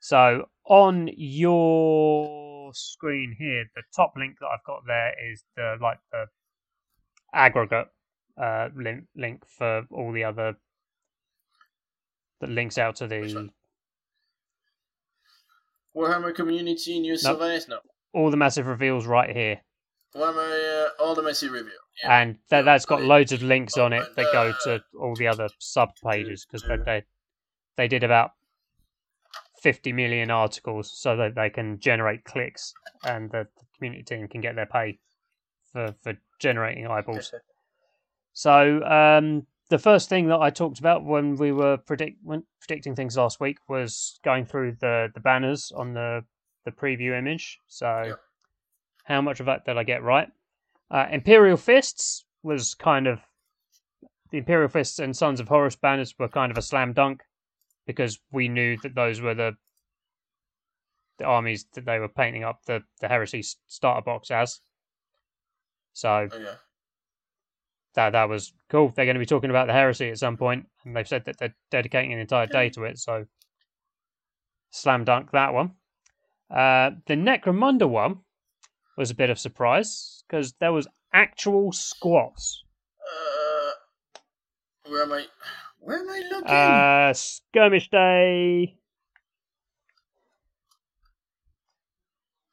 So 0.00 0.46
on 0.64 1.08
your 1.16 2.72
screen 2.74 3.36
here, 3.38 3.64
the 3.76 3.82
top 3.94 4.14
link 4.16 4.36
that 4.40 4.46
I've 4.46 4.64
got 4.66 4.80
there 4.86 5.12
is 5.30 5.44
the 5.56 5.76
like 5.80 5.98
the 6.10 6.24
aggregate 7.34 7.88
uh, 8.40 8.68
link 8.76 9.04
link 9.16 9.42
for 9.46 9.86
all 9.90 10.12
the 10.12 10.24
other 10.24 10.56
that 12.40 12.50
links 12.50 12.78
out 12.78 12.96
to 12.96 13.06
the? 13.06 13.50
Warhammer 15.96 16.34
Community 16.34 16.98
News 16.98 17.22
Nope. 17.22 17.38
Surveys? 17.38 17.68
No. 17.68 17.78
all 18.12 18.30
the 18.30 18.36
massive 18.36 18.66
reveals 18.66 19.06
right 19.06 19.34
here, 19.34 19.60
Warhammer 20.14 20.86
uh, 20.86 21.02
All 21.02 21.14
the 21.14 21.22
massive 21.22 21.52
Review. 21.52 21.70
Yeah. 22.02 22.20
and 22.20 22.38
that 22.50 22.64
that's 22.64 22.84
got 22.86 23.02
loads 23.02 23.30
of 23.30 23.42
links 23.42 23.76
on 23.76 23.92
it 23.92 24.02
that 24.16 24.26
go 24.32 24.48
uh, 24.50 24.54
to 24.64 24.84
all 25.00 25.14
the 25.14 25.28
other 25.28 25.48
sub 25.60 25.90
pages 26.04 26.44
because 26.44 26.66
they, 26.68 26.76
they 26.84 27.02
they 27.76 27.86
did 27.88 28.02
about 28.02 28.32
fifty 29.62 29.92
million 29.92 30.30
articles 30.32 30.90
so 30.92 31.16
that 31.16 31.36
they 31.36 31.48
can 31.50 31.78
generate 31.78 32.24
clicks 32.24 32.74
and 33.04 33.30
the 33.30 33.46
community 33.76 34.02
team 34.02 34.26
can 34.26 34.40
get 34.40 34.56
their 34.56 34.66
pay 34.66 34.98
for 35.72 35.94
for 36.02 36.14
generating 36.38 36.86
eyeballs. 36.86 37.32
So 38.32 38.82
um, 38.84 39.46
the 39.70 39.78
first 39.78 40.08
thing 40.08 40.26
that 40.28 40.40
I 40.40 40.50
talked 40.50 40.78
about 40.78 41.04
when 41.04 41.36
we 41.36 41.52
were 41.52 41.76
predict 41.76 42.18
when 42.22 42.44
predicting 42.60 42.94
things 42.94 43.16
last 43.16 43.40
week 43.40 43.58
was 43.68 44.18
going 44.24 44.44
through 44.44 44.76
the 44.80 45.08
the 45.14 45.20
banners 45.20 45.72
on 45.74 45.94
the 45.94 46.24
the 46.64 46.72
preview 46.72 47.16
image. 47.18 47.60
So 47.68 48.02
Yeah. 48.06 48.14
how 49.04 49.20
much 49.20 49.40
of 49.40 49.46
that 49.46 49.64
did 49.64 49.76
I 49.76 49.84
get 49.84 50.02
right? 50.02 50.28
Uh, 50.90 51.06
Imperial 51.10 51.56
Fists 51.56 52.24
was 52.42 52.74
kind 52.74 53.06
of 53.06 53.20
the 54.30 54.38
Imperial 54.38 54.68
Fists 54.68 54.98
and 54.98 55.16
Sons 55.16 55.40
of 55.40 55.48
Horus 55.48 55.76
banners 55.76 56.14
were 56.18 56.28
kind 56.28 56.50
of 56.50 56.58
a 56.58 56.62
slam 56.62 56.92
dunk 56.92 57.22
because 57.86 58.18
we 58.32 58.48
knew 58.48 58.76
that 58.82 58.94
those 58.94 59.20
were 59.20 59.34
the 59.34 59.56
the 61.18 61.24
armies 61.24 61.64
that 61.74 61.84
they 61.84 61.98
were 62.00 62.08
painting 62.08 62.42
up 62.42 62.64
the 62.66 62.82
the 63.00 63.08
Heresy 63.08 63.42
starter 63.66 64.02
box 64.02 64.30
as. 64.30 64.60
So 65.94 66.28
Oh, 66.30 66.56
that 67.94 68.10
that 68.10 68.28
was 68.28 68.52
cool. 68.68 68.88
They're 68.88 69.06
going 69.06 69.14
to 69.14 69.20
be 69.20 69.26
talking 69.26 69.50
about 69.50 69.68
the 69.68 69.72
heresy 69.72 70.10
at 70.10 70.18
some 70.18 70.36
point, 70.36 70.66
and 70.84 70.94
they've 70.94 71.08
said 71.08 71.24
that 71.24 71.38
they're 71.38 71.54
dedicating 71.70 72.12
an 72.12 72.18
entire 72.18 72.46
day 72.46 72.68
to 72.70 72.84
it. 72.84 72.98
So, 72.98 73.26
slam 74.70 75.04
dunk 75.04 75.30
that 75.30 75.54
one. 75.54 75.72
Uh, 76.50 76.90
the 77.06 77.14
Necromunda 77.14 77.88
one 77.88 78.18
was 78.96 79.10
a 79.10 79.14
bit 79.14 79.30
of 79.30 79.38
surprise 79.38 80.24
because 80.28 80.54
there 80.60 80.72
was 80.72 80.86
actual 81.12 81.72
squats. 81.72 82.62
Uh, 83.00 83.70
where 84.90 85.02
am 85.04 85.12
I? 85.12 85.26
Where 85.78 85.98
am 85.98 86.08
I 86.08 86.22
looking? 86.30 86.50
Uh, 86.50 87.12
skirmish 87.12 87.88
day. 87.90 88.78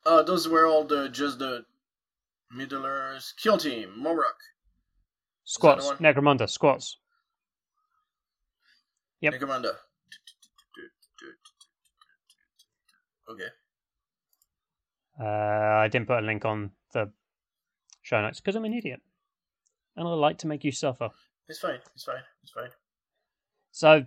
uh, 0.06 0.24
those 0.24 0.48
were 0.48 0.66
all 0.66 0.84
the 0.84 1.10
just 1.10 1.40
the 1.40 1.66
middlers. 2.54 3.34
Kill 3.42 3.58
team, 3.58 3.90
Momrock, 4.00 4.38
Squats. 5.44 5.92
Necromunda 6.00 6.50
squats. 6.50 6.98
Yep. 9.22 9.34
Necromunda. 9.36 9.74
Okay. 13.30 13.48
Uh, 15.20 15.26
I 15.84 15.88
didn't 15.88 16.08
put 16.08 16.20
a 16.20 16.26
link 16.26 16.46
on 16.46 16.72
the 16.94 17.12
show 18.02 18.22
notes 18.22 18.40
because 18.40 18.56
I'm 18.56 18.66
an 18.66 18.74
idiot, 18.74 19.02
and 19.96 20.08
I 20.08 20.12
like 20.14 20.40
to 20.40 20.48
make 20.48 20.64
you 20.64 20.72
suffer. 20.72 21.10
It's 21.48 21.60
fine. 21.60 21.80
It's 21.94 22.04
fine. 22.04 22.24
It's 22.44 22.52
fine. 22.52 22.70
So 23.72 24.06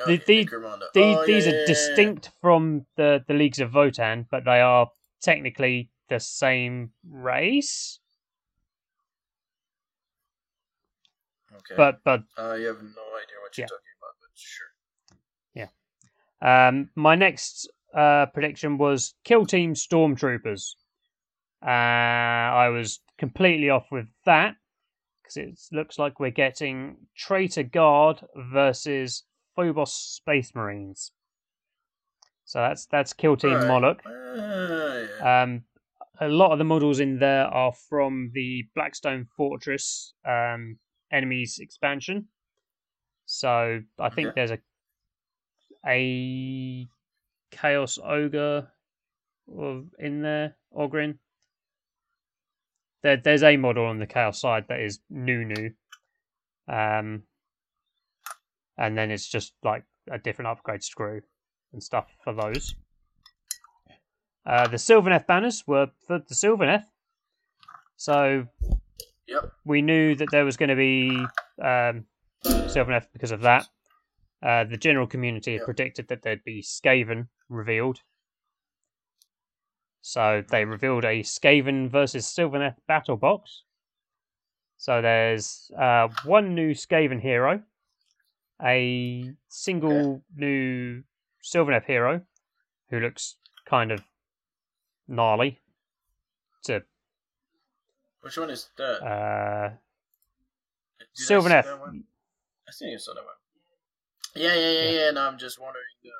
Okay, 0.00 0.16
the- 0.26 0.44
Necromunda. 0.46 0.86
These 0.92 1.16
Oh, 1.16 1.26
these 1.26 1.46
yeah, 1.46 1.52
are 1.52 1.54
yeah, 1.54 1.60
yeah, 1.60 1.66
distinct 1.66 2.30
from 2.40 2.86
the 2.96 3.24
the 3.28 3.34
leagues 3.34 3.60
of 3.60 3.70
Votan, 3.70 4.26
but 4.30 4.44
they 4.44 4.60
are 4.60 4.90
technically 5.20 5.90
the 6.08 6.20
same 6.20 6.92
race. 7.08 8.00
Okay. 11.52 11.74
But 11.76 12.02
but 12.04 12.24
I 12.36 12.58
have 12.58 12.82
no 12.82 13.04
idea 13.16 13.38
what 13.42 13.56
you're 13.56 13.64
Yeah. 13.64 13.68
talking 13.68 13.94
about, 13.98 14.14
but 14.20 14.30
sure. 14.34 14.66
Yeah. 15.54 16.68
Um, 16.68 16.90
my 16.94 17.14
next 17.14 17.70
uh, 17.94 18.26
prediction 18.26 18.76
was 18.76 19.14
kill 19.24 19.46
team 19.46 19.74
stormtroopers. 19.74 20.74
Uh, 21.62 21.68
I 21.70 22.68
was 22.68 23.00
completely 23.18 23.70
off 23.70 23.86
with 23.90 24.06
that 24.26 24.56
because 25.22 25.36
it 25.36 25.58
looks 25.72 25.98
like 25.98 26.20
we're 26.20 26.30
getting 26.30 26.96
traitor 27.16 27.62
guard 27.62 28.20
versus 28.36 29.24
Phobos 29.56 29.94
Space 29.94 30.54
Marines. 30.54 31.12
So 32.44 32.58
that's 32.58 32.86
that's 32.86 33.12
kill 33.14 33.36
team 33.36 33.54
Alright. 33.54 33.70
Moroch. 33.70 34.00
Uh, 34.04 35.06
yeah. 35.18 35.42
Um, 35.42 35.64
a 36.20 36.28
lot 36.28 36.52
of 36.52 36.58
the 36.58 36.64
models 36.64 37.00
in 37.00 37.18
there 37.18 37.46
are 37.46 37.72
from 37.88 38.30
the 38.34 38.64
Blackstone 38.74 39.26
Fortress 39.36 40.14
um, 40.26 40.78
enemies 41.12 41.58
expansion. 41.60 42.28
So 43.26 43.80
I 43.98 44.08
think 44.10 44.28
Okay. 44.28 44.34
there's 44.36 44.50
a 44.52 44.58
a 45.86 46.86
Chaos 47.50 47.98
Ogre 48.02 48.68
of- 49.48 49.90
in 49.98 50.22
there, 50.22 50.56
Ogryn. 50.72 51.18
There, 53.02 53.18
there's 53.18 53.42
a 53.42 53.56
model 53.58 53.84
on 53.84 53.98
the 53.98 54.06
Chaos 54.06 54.40
side 54.40 54.66
that 54.68 54.80
is 54.80 55.00
new, 55.10 55.44
new. 55.44 55.70
Um, 56.66 57.24
and 58.78 58.96
then 58.96 59.10
it's 59.10 59.28
just 59.28 59.54
like 59.62 59.84
a 60.10 60.18
different 60.18 60.48
upgrade 60.48 60.82
screw 60.82 61.20
and 61.72 61.82
stuff 61.82 62.06
for 62.24 62.32
those. 62.32 62.74
Uh, 64.46 64.66
the 64.68 64.76
Sylvaneth 64.76 65.26
banners 65.26 65.64
were 65.66 65.88
for 66.06 66.18
the 66.18 66.34
Sylvaneth. 66.34 66.84
So 67.96 68.46
Yep. 69.26 69.52
we 69.64 69.80
knew 69.80 70.14
that 70.16 70.28
there 70.30 70.44
was 70.44 70.56
going 70.56 70.68
to 70.68 70.76
be 70.76 71.10
um, 71.62 72.06
Sylvaneth 72.44 73.06
because 73.12 73.30
of 73.30 73.40
that. 73.42 73.66
Uh, 74.42 74.64
the 74.64 74.76
general 74.76 75.06
community 75.06 75.52
had 75.52 75.60
Yep. 75.60 75.64
predicted 75.64 76.08
that 76.08 76.22
there'd 76.22 76.44
be 76.44 76.60
Skaven 76.62 77.28
revealed. 77.48 78.00
So 80.02 80.42
they 80.46 80.66
revealed 80.66 81.04
a 81.06 81.22
Skaven 81.22 81.88
versus 81.88 82.26
Sylvaneth 82.26 82.76
battle 82.86 83.16
box. 83.16 83.62
So 84.76 85.00
there's 85.00 85.70
uh, 85.78 86.08
one 86.26 86.54
new 86.54 86.72
Skaven 86.72 87.20
hero, 87.22 87.62
a 88.62 89.32
single 89.48 90.22
new 90.36 91.02
Sylvaneth 91.42 91.86
hero 91.86 92.20
who 92.90 93.00
looks 93.00 93.36
kind 93.64 93.90
of 93.90 94.02
gnarly. 95.08 95.60
To 96.64 96.82
Which 98.22 98.36
one 98.38 98.50
is 98.50 98.68
that? 98.78 99.02
uh, 99.02 99.68
Did 100.98 101.06
I 101.06 101.14
see 101.14 101.34
Sylvaneth. 101.34 101.66
I 101.66 102.72
think 102.78 102.94
I 102.94 102.98
saw 102.98 103.14
that 103.14 103.24
one. 103.24 103.34
Yeah, 104.34 104.54
yeah, 104.54 104.70
yeah, 104.70 104.90
yeah. 104.90 105.08
And 105.10 105.18
I'm 105.18 105.38
just 105.38 105.60
wondering 105.60 105.84
uh, 106.04 106.10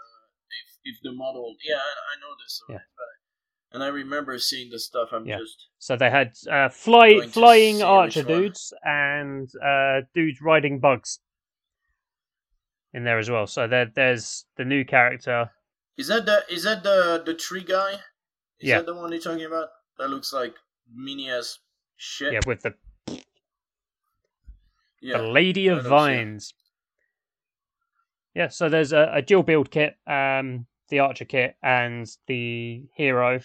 if 0.50 0.78
if 0.94 0.96
the 1.02 1.12
model. 1.12 1.54
Yeah, 1.66 1.76
I, 1.76 1.78
I 1.78 2.20
know 2.20 2.34
this. 2.44 2.60
Yeah. 2.68 2.76
But, 2.96 3.74
and 3.74 3.82
I 3.82 3.88
remember 3.88 4.38
seeing 4.38 4.70
the 4.70 4.78
stuff. 4.78 5.08
I'm 5.12 5.26
Yeah. 5.26 5.38
just. 5.38 5.68
So 5.78 5.96
they 5.96 6.10
had 6.10 6.32
uh, 6.50 6.68
fly 6.68 7.26
flying 7.26 7.82
archer 7.82 8.22
dudes 8.22 8.72
and 8.84 9.48
uh, 9.64 10.02
dudes 10.14 10.40
riding 10.40 10.78
bugs 10.78 11.18
in 12.92 13.02
there 13.04 13.18
as 13.18 13.28
well. 13.30 13.46
So 13.46 13.66
there, 13.66 13.90
there's 13.92 14.44
the 14.56 14.64
new 14.64 14.84
character. 14.84 15.50
Is 15.96 16.08
that 16.08 16.26
the 16.26 16.42
is 16.48 16.62
that 16.64 16.82
the 16.82 17.22
the 17.24 17.34
tree 17.34 17.64
guy? 17.64 17.94
Is 18.64 18.70
Yeah. 18.70 18.78
that 18.78 18.86
the 18.86 18.94
one 18.94 19.12
you're 19.12 19.20
talking 19.20 19.44
about? 19.44 19.68
That 19.98 20.08
looks 20.08 20.32
like 20.32 20.54
mini 20.90 21.28
as 21.28 21.58
shit. 21.96 22.32
Yeah, 22.32 22.40
with 22.46 22.62
the, 22.62 22.74
Yeah. 25.02 25.18
the 25.18 25.24
Lady 25.28 25.68
of 25.68 25.84
that 25.84 25.90
looks- 25.90 26.08
yeah. 26.08 26.16
Vines. 26.16 26.54
Yeah, 28.34 28.48
so 28.48 28.70
there's 28.70 28.94
a, 28.94 29.10
a 29.12 29.20
dual 29.20 29.42
build 29.42 29.70
kit. 29.70 29.96
Um, 30.06 30.66
the 30.88 31.00
archer 31.00 31.26
kit 31.26 31.56
and 31.62 32.06
the 32.26 32.88
hero, 32.96 33.40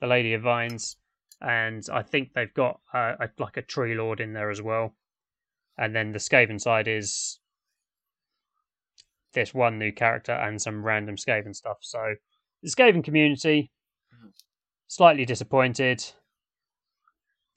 the 0.00 0.06
Lady 0.08 0.34
of 0.34 0.42
Vines, 0.42 0.96
and 1.40 1.86
I 1.92 2.02
think 2.02 2.32
they've 2.32 2.52
got 2.52 2.80
uh, 2.92 3.14
a, 3.20 3.30
like 3.38 3.56
a 3.56 3.62
tree 3.62 3.94
lord 3.94 4.18
in 4.20 4.32
there 4.32 4.50
as 4.50 4.60
well. 4.60 4.96
And 5.78 5.94
then 5.94 6.10
the 6.10 6.18
Skaven 6.18 6.60
side 6.60 6.88
is 6.88 7.38
this 9.34 9.54
one 9.54 9.78
new 9.78 9.92
character 9.92 10.32
and 10.32 10.60
some 10.60 10.84
random 10.84 11.14
Skaven 11.16 11.54
stuff. 11.54 11.78
So 11.82 12.16
the 12.60 12.68
Skaven 12.70 13.04
community. 13.04 13.70
Slightly 14.92 15.24
disappointed. 15.24 16.04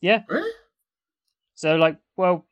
Yeah, 0.01 0.23
Really? 0.29 0.51
so 1.55 1.75
like, 1.75 1.97
well, 2.15 2.45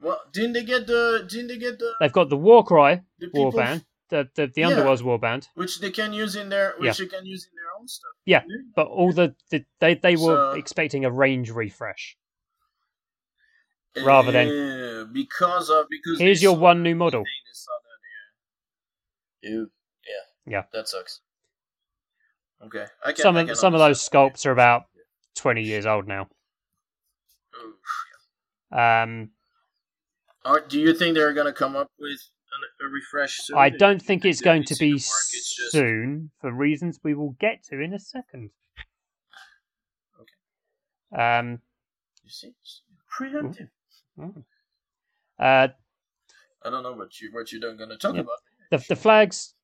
Well, 0.00 0.20
didn't 0.32 0.52
they 0.52 0.64
get 0.64 0.86
the? 0.86 1.24
Didn't 1.28 1.48
they 1.48 1.58
get 1.58 1.78
the? 1.78 1.94
they've 2.00 2.12
got 2.12 2.28
the 2.28 2.36
Warcry 2.36 3.02
the 3.18 3.28
warband, 3.28 3.84
the 4.10 4.28
the, 4.34 4.46
the 4.48 4.60
Yeah. 4.60 4.68
Underworld's 4.68 5.02
warband, 5.02 5.48
which 5.54 5.80
they 5.80 5.90
can 5.90 6.12
use 6.12 6.36
in 6.36 6.48
their, 6.50 6.74
which 6.78 6.86
Yeah. 6.98 7.04
they 7.04 7.10
can 7.16 7.24
use 7.24 7.46
in 7.48 7.52
their 7.56 7.70
own 7.80 7.88
stuff. 7.88 8.12
Yeah. 8.26 8.42
but 8.74 8.86
all 8.88 9.12
the, 9.12 9.34
the 9.50 9.64
they 9.80 9.94
they 9.94 10.16
were 10.16 10.52
So- 10.52 10.58
expecting 10.62 11.04
a 11.04 11.10
range 11.10 11.50
refresh. 11.50 12.16
Rather 14.04 14.30
than- 14.32 14.48
Uh, 14.48 15.04
because 15.12 15.70
of 15.70 15.86
because 15.88 16.18
Here's 16.20 16.42
your 16.42 16.56
one 16.56 16.82
new 16.82 16.94
model. 16.94 17.22
that, 17.24 17.30
yeah. 19.42 19.50
Ew. 19.50 19.70
Yeah. 20.06 20.52
Yeah. 20.52 20.64
That 20.72 20.88
sucks. 20.88 21.20
Okay. 22.64 22.86
I 23.04 23.12
can, 23.12 23.22
Some 23.22 23.36
of 23.36 23.56
some 23.56 23.74
of 23.74 23.80
those 23.80 24.06
sculpts 24.06 24.46
are 24.46 24.50
about 24.50 24.84
twenty 25.34 25.62
years 25.62 25.86
old 25.86 26.06
now. 26.08 26.28
Ooh. 27.60 28.76
Um, 28.76 29.30
Are, 30.44 30.60
do 30.60 30.80
you 30.80 30.94
think 30.94 31.14
they're 31.14 31.34
gonna 31.34 31.52
come 31.52 31.76
up 31.76 31.90
with 31.98 32.18
an, 32.80 32.86
a 32.86 32.90
refresh 32.90 33.38
soon? 33.42 33.58
I 33.58 33.68
don't 33.68 34.00
think 34.00 34.24
it's 34.24 34.40
going 34.40 34.64
to 34.64 34.74
be 34.76 34.92
just- 34.94 35.70
soon 35.70 36.30
for 36.40 36.50
reasons 36.52 36.98
we 37.02 37.14
will 37.14 37.36
get 37.38 37.62
to 37.64 37.80
in 37.80 37.92
a 37.92 37.98
second. 37.98 38.50
Okay. 40.20 41.22
Um, 41.22 41.60
You 42.24 42.30
see, 42.30 42.54
preemptive. 43.18 43.68
uh, 44.18 44.32
I 45.38 46.70
don't 46.70 46.82
know 46.82 46.92
what 46.94 47.20
you 47.20 47.30
what 47.32 47.52
you're 47.52 47.74
gonna 47.74 47.96
talk 47.98 48.14
Yeah. 48.14 48.22
about. 48.22 48.38
the 48.70 48.78
the 48.88 48.96
flags. 48.96 49.54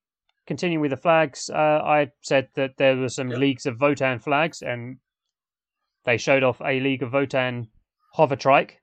Continuing 0.46 0.80
with 0.80 0.90
the 0.90 0.96
flags, 0.96 1.48
uh, 1.50 1.80
I 1.84 2.10
said 2.20 2.48
that 2.54 2.76
there 2.76 2.96
were 2.96 3.08
some 3.08 3.30
Yep. 3.30 3.38
leagues 3.38 3.66
of 3.66 3.78
Votan 3.78 4.20
flags, 4.20 4.60
and 4.60 4.98
they 6.04 6.16
showed 6.16 6.42
off 6.42 6.60
a 6.60 6.80
League 6.80 7.02
of 7.02 7.12
Votan 7.12 7.68
hovertrike, 8.16 8.78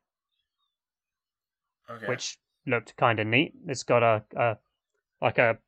Okay. 1.90 2.06
which 2.08 2.38
looked 2.66 2.96
kind 2.96 3.20
of 3.20 3.28
neat. 3.28 3.54
It's 3.68 3.84
got 3.84 4.04
a, 4.04 4.24
a 4.38 4.58
like 5.22 5.38
a 5.38 5.60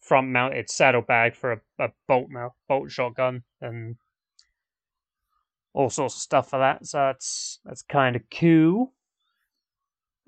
front 0.00 0.28
mounted 0.28 0.70
saddlebag 0.70 1.34
for 1.34 1.52
a, 1.52 1.60
a 1.80 1.92
bolt 2.06 2.30
mount, 2.30 2.52
bolt 2.68 2.90
shotgun 2.92 3.42
and 3.60 3.96
all 5.72 5.90
sorts 5.90 6.14
of 6.14 6.20
stuff 6.20 6.50
for 6.50 6.60
that. 6.60 6.86
So 6.86 6.98
that's 6.98 7.58
that's 7.64 7.82
kind 7.82 8.14
of 8.14 8.22
cool. 8.30 8.94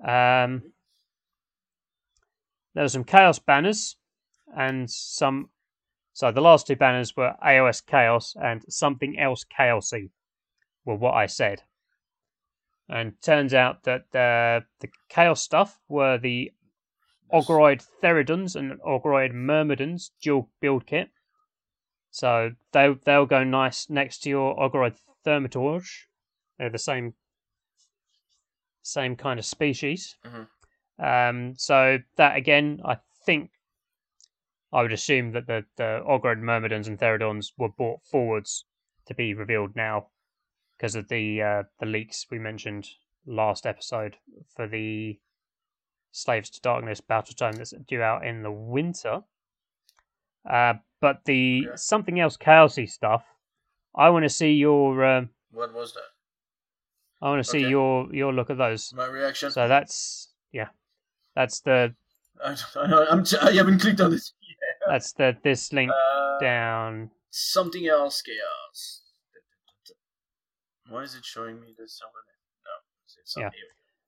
Um, 0.03 0.73
there 2.73 2.83
were 2.83 2.89
some 2.89 3.03
chaos 3.05 3.39
banners 3.39 3.95
and 4.55 4.89
some. 4.89 5.49
So 6.13 6.31
the 6.31 6.41
last 6.41 6.67
two 6.67 6.75
banners 6.75 7.15
were 7.15 7.35
AOS 7.45 7.85
Chaos 7.85 8.35
and 8.41 8.63
something 8.71 9.17
else 9.17 9.45
Chaosy, 9.45 10.09
were 10.85 10.95
what 10.95 11.13
I 11.13 11.27
said. 11.27 11.63
And 12.89 13.21
turns 13.21 13.53
out 13.53 13.83
that 13.83 14.01
uh, 14.15 14.65
the 14.79 14.89
Chaos 15.09 15.41
stuff 15.41 15.79
were 15.87 16.17
the 16.17 16.51
Ogroid 17.31 17.85
Theridons 18.01 18.55
and 18.55 18.79
Ogroid 18.81 19.33
Myrmidons 19.33 20.11
dual 20.21 20.49
build 20.59 20.87
kit. 20.87 21.09
So 22.11 22.51
they 22.71 22.95
they'll 23.05 23.27
go 23.27 23.43
nice 23.43 23.89
next 23.89 24.23
to 24.23 24.29
your 24.29 24.55
Ogroid 24.57 24.97
Thaumaturge. 25.25 26.05
They're 26.57 26.69
the 26.71 26.79
same 26.79 27.13
same 28.81 29.15
kind 29.15 29.39
of 29.39 29.45
species. 29.45 30.17
Mhm. 30.25 30.47
Um, 30.97 31.55
so 31.55 31.99
that 32.15 32.35
again, 32.35 32.81
I 32.83 32.97
think 33.25 33.51
I 34.71 34.81
would 34.83 34.93
assume 34.93 35.31
that 35.31 35.47
the 35.47 35.65
the 35.77 36.01
Ogroid 36.07 36.39
Myrmidons 36.39 36.87
and 36.87 36.99
Theridons 36.99 37.53
were 37.57 37.69
brought 37.69 38.03
forwards 38.03 38.65
to 39.07 39.15
be 39.15 39.33
revealed 39.33 39.75
now 39.75 40.07
because 40.77 40.95
of 40.95 41.07
the 41.07 41.41
uh, 41.41 41.63
the 41.79 41.85
leaks 41.85 42.25
we 42.29 42.39
mentioned 42.39 42.87
last 43.25 43.65
episode 43.65 44.17
for 44.55 44.67
the 44.67 45.19
Slaves 46.11 46.49
to 46.51 46.61
Darkness 46.61 47.01
battle 47.01 47.35
tome 47.35 47.53
that's 47.53 47.73
due 47.87 48.01
out 48.01 48.25
in 48.25 48.43
the 48.43 48.51
winter. 48.51 49.21
Uh, 50.49 50.75
but 51.01 51.25
the 51.25 51.65
Okay. 51.67 51.75
something 51.77 52.19
else 52.19 52.37
chaosy 52.37 52.89
stuff, 52.89 53.23
I 53.95 54.09
want 54.09 54.23
to 54.23 54.29
see 54.29 54.53
your 54.53 55.03
um, 55.05 55.29
What 55.51 55.73
was 55.73 55.93
that? 55.93 56.03
I 57.21 57.29
want 57.29 57.43
to 57.43 57.49
see 57.49 57.59
Okay. 57.59 57.69
your 57.69 58.13
your 58.13 58.33
look 58.33 58.49
at 58.49 58.57
those. 58.57 58.93
My 58.93 59.05
reaction. 59.07 59.51
So 59.51 59.67
that's 59.67 60.29
yeah, 60.51 60.69
that's 61.35 61.61
the 61.61 61.95
I, 62.43 62.55
I, 62.75 63.07
I'm 63.11 63.23
I 63.41 63.51
haven't 63.51 63.79
clicked 63.79 64.01
on 64.01 64.11
this. 64.11 64.33
That's 64.89 65.13
the 65.13 65.37
this 65.43 65.71
link 65.73 65.91
Uh, 65.91 66.39
down. 66.39 67.11
something 67.29 67.87
else 67.87 68.21
chaos. 68.21 69.01
Why 70.87 71.03
is 71.03 71.15
it 71.15 71.23
showing 71.25 71.59
me 71.61 71.75
this? 71.77 72.01
No, 73.35 73.41
Yeah. 73.43 73.49
here. 73.51 73.63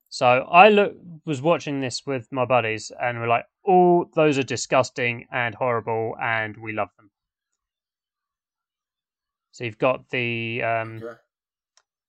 So 0.08 0.26
I 0.50 0.68
look 0.68 0.94
was 1.24 1.40
watching 1.40 1.80
this 1.80 2.04
with 2.06 2.30
my 2.32 2.44
buddies, 2.44 2.90
and 3.00 3.18
we're 3.20 3.28
like, 3.28 3.46
"Oh, 3.66 4.10
those 4.14 4.36
are 4.38 4.42
disgusting 4.42 5.26
and 5.30 5.54
horrible, 5.54 6.16
and 6.20 6.56
we 6.56 6.72
love 6.72 6.90
them." 6.96 7.10
So 9.52 9.64
you've 9.64 9.78
got 9.78 10.08
the 10.10 10.62
um, 10.62 10.96
Okay. 10.96 11.20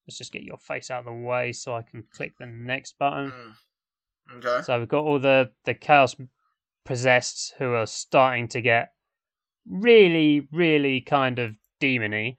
let's 0.08 0.18
just 0.18 0.32
get 0.34 0.44
your 0.44 0.58
face 0.58 0.90
out 0.92 1.00
of 1.00 1.06
the 1.06 1.14
way 1.14 1.54
so 1.54 1.76
I 1.76 1.82
can 1.84 2.04
click 2.12 2.38
the 2.38 2.46
next 2.46 2.98
button. 2.98 3.32
Mm. 3.32 4.38
Okay. 4.38 4.62
So 4.64 4.80
we've 4.80 4.88
got 4.88 5.04
all 5.04 5.20
the 5.20 5.52
the 5.66 5.74
chaos 5.74 6.16
possessed 6.86 7.54
who 7.58 7.74
are 7.74 7.86
starting 7.86 8.48
to 8.50 8.62
get 8.62 8.90
really, 9.68 10.48
really 10.52 11.02
kind 11.02 11.40
of 11.40 11.56
demony. 11.82 12.38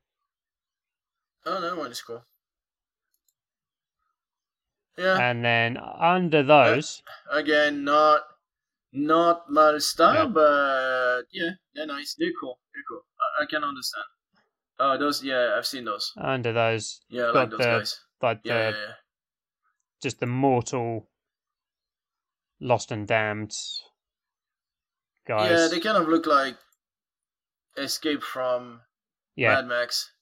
Oh, 1.46 1.76
one 1.76 1.90
is 1.90 2.02
cool. 2.02 2.24
Yeah. 4.96 5.18
And 5.18 5.44
then 5.44 5.76
under 5.76 6.42
those, 6.42 7.02
uh, 7.32 7.36
Again, 7.38 7.84
not 7.84 8.22
not 8.92 9.50
my 9.50 9.78
style, 9.78 10.26
Yeah. 10.26 10.30
but 10.30 11.22
yeah, 11.32 11.50
they're 11.74 11.86
nice. 11.86 12.14
They're 12.16 12.30
cool. 12.40 12.60
They're 12.72 12.84
cool. 12.88 13.02
I, 13.38 13.42
I 13.42 13.46
can 13.46 13.64
understand. 13.64 14.04
Oh, 14.78 14.96
those. 14.96 15.22
Yeah, 15.22 15.54
I've 15.58 15.66
seen 15.66 15.84
those. 15.84 16.12
under 16.16 16.52
those, 16.52 17.00
Yeah, 17.08 17.24
I 17.24 17.30
like 17.30 17.50
those 17.50 17.58
the- 17.58 17.64
guys. 17.64 18.00
like 18.22 18.40
Yeah, 18.44 18.54
yeah, 18.54 18.70
the 18.70 18.76
yeah. 18.78 18.92
just 20.02 20.20
the 20.20 20.26
mortal, 20.26 21.10
lost 22.60 22.92
and 22.92 23.06
damned 23.08 23.52
guys. 25.26 25.50
Yeah, 25.50 25.68
they 25.68 25.80
kind 25.80 25.96
of 25.96 26.08
look 26.08 26.26
like 26.26 26.56
Escape 27.76 28.22
from 28.22 28.80
Yeah, 29.36 29.54
Mad 29.56 29.66
Max. 29.66 30.12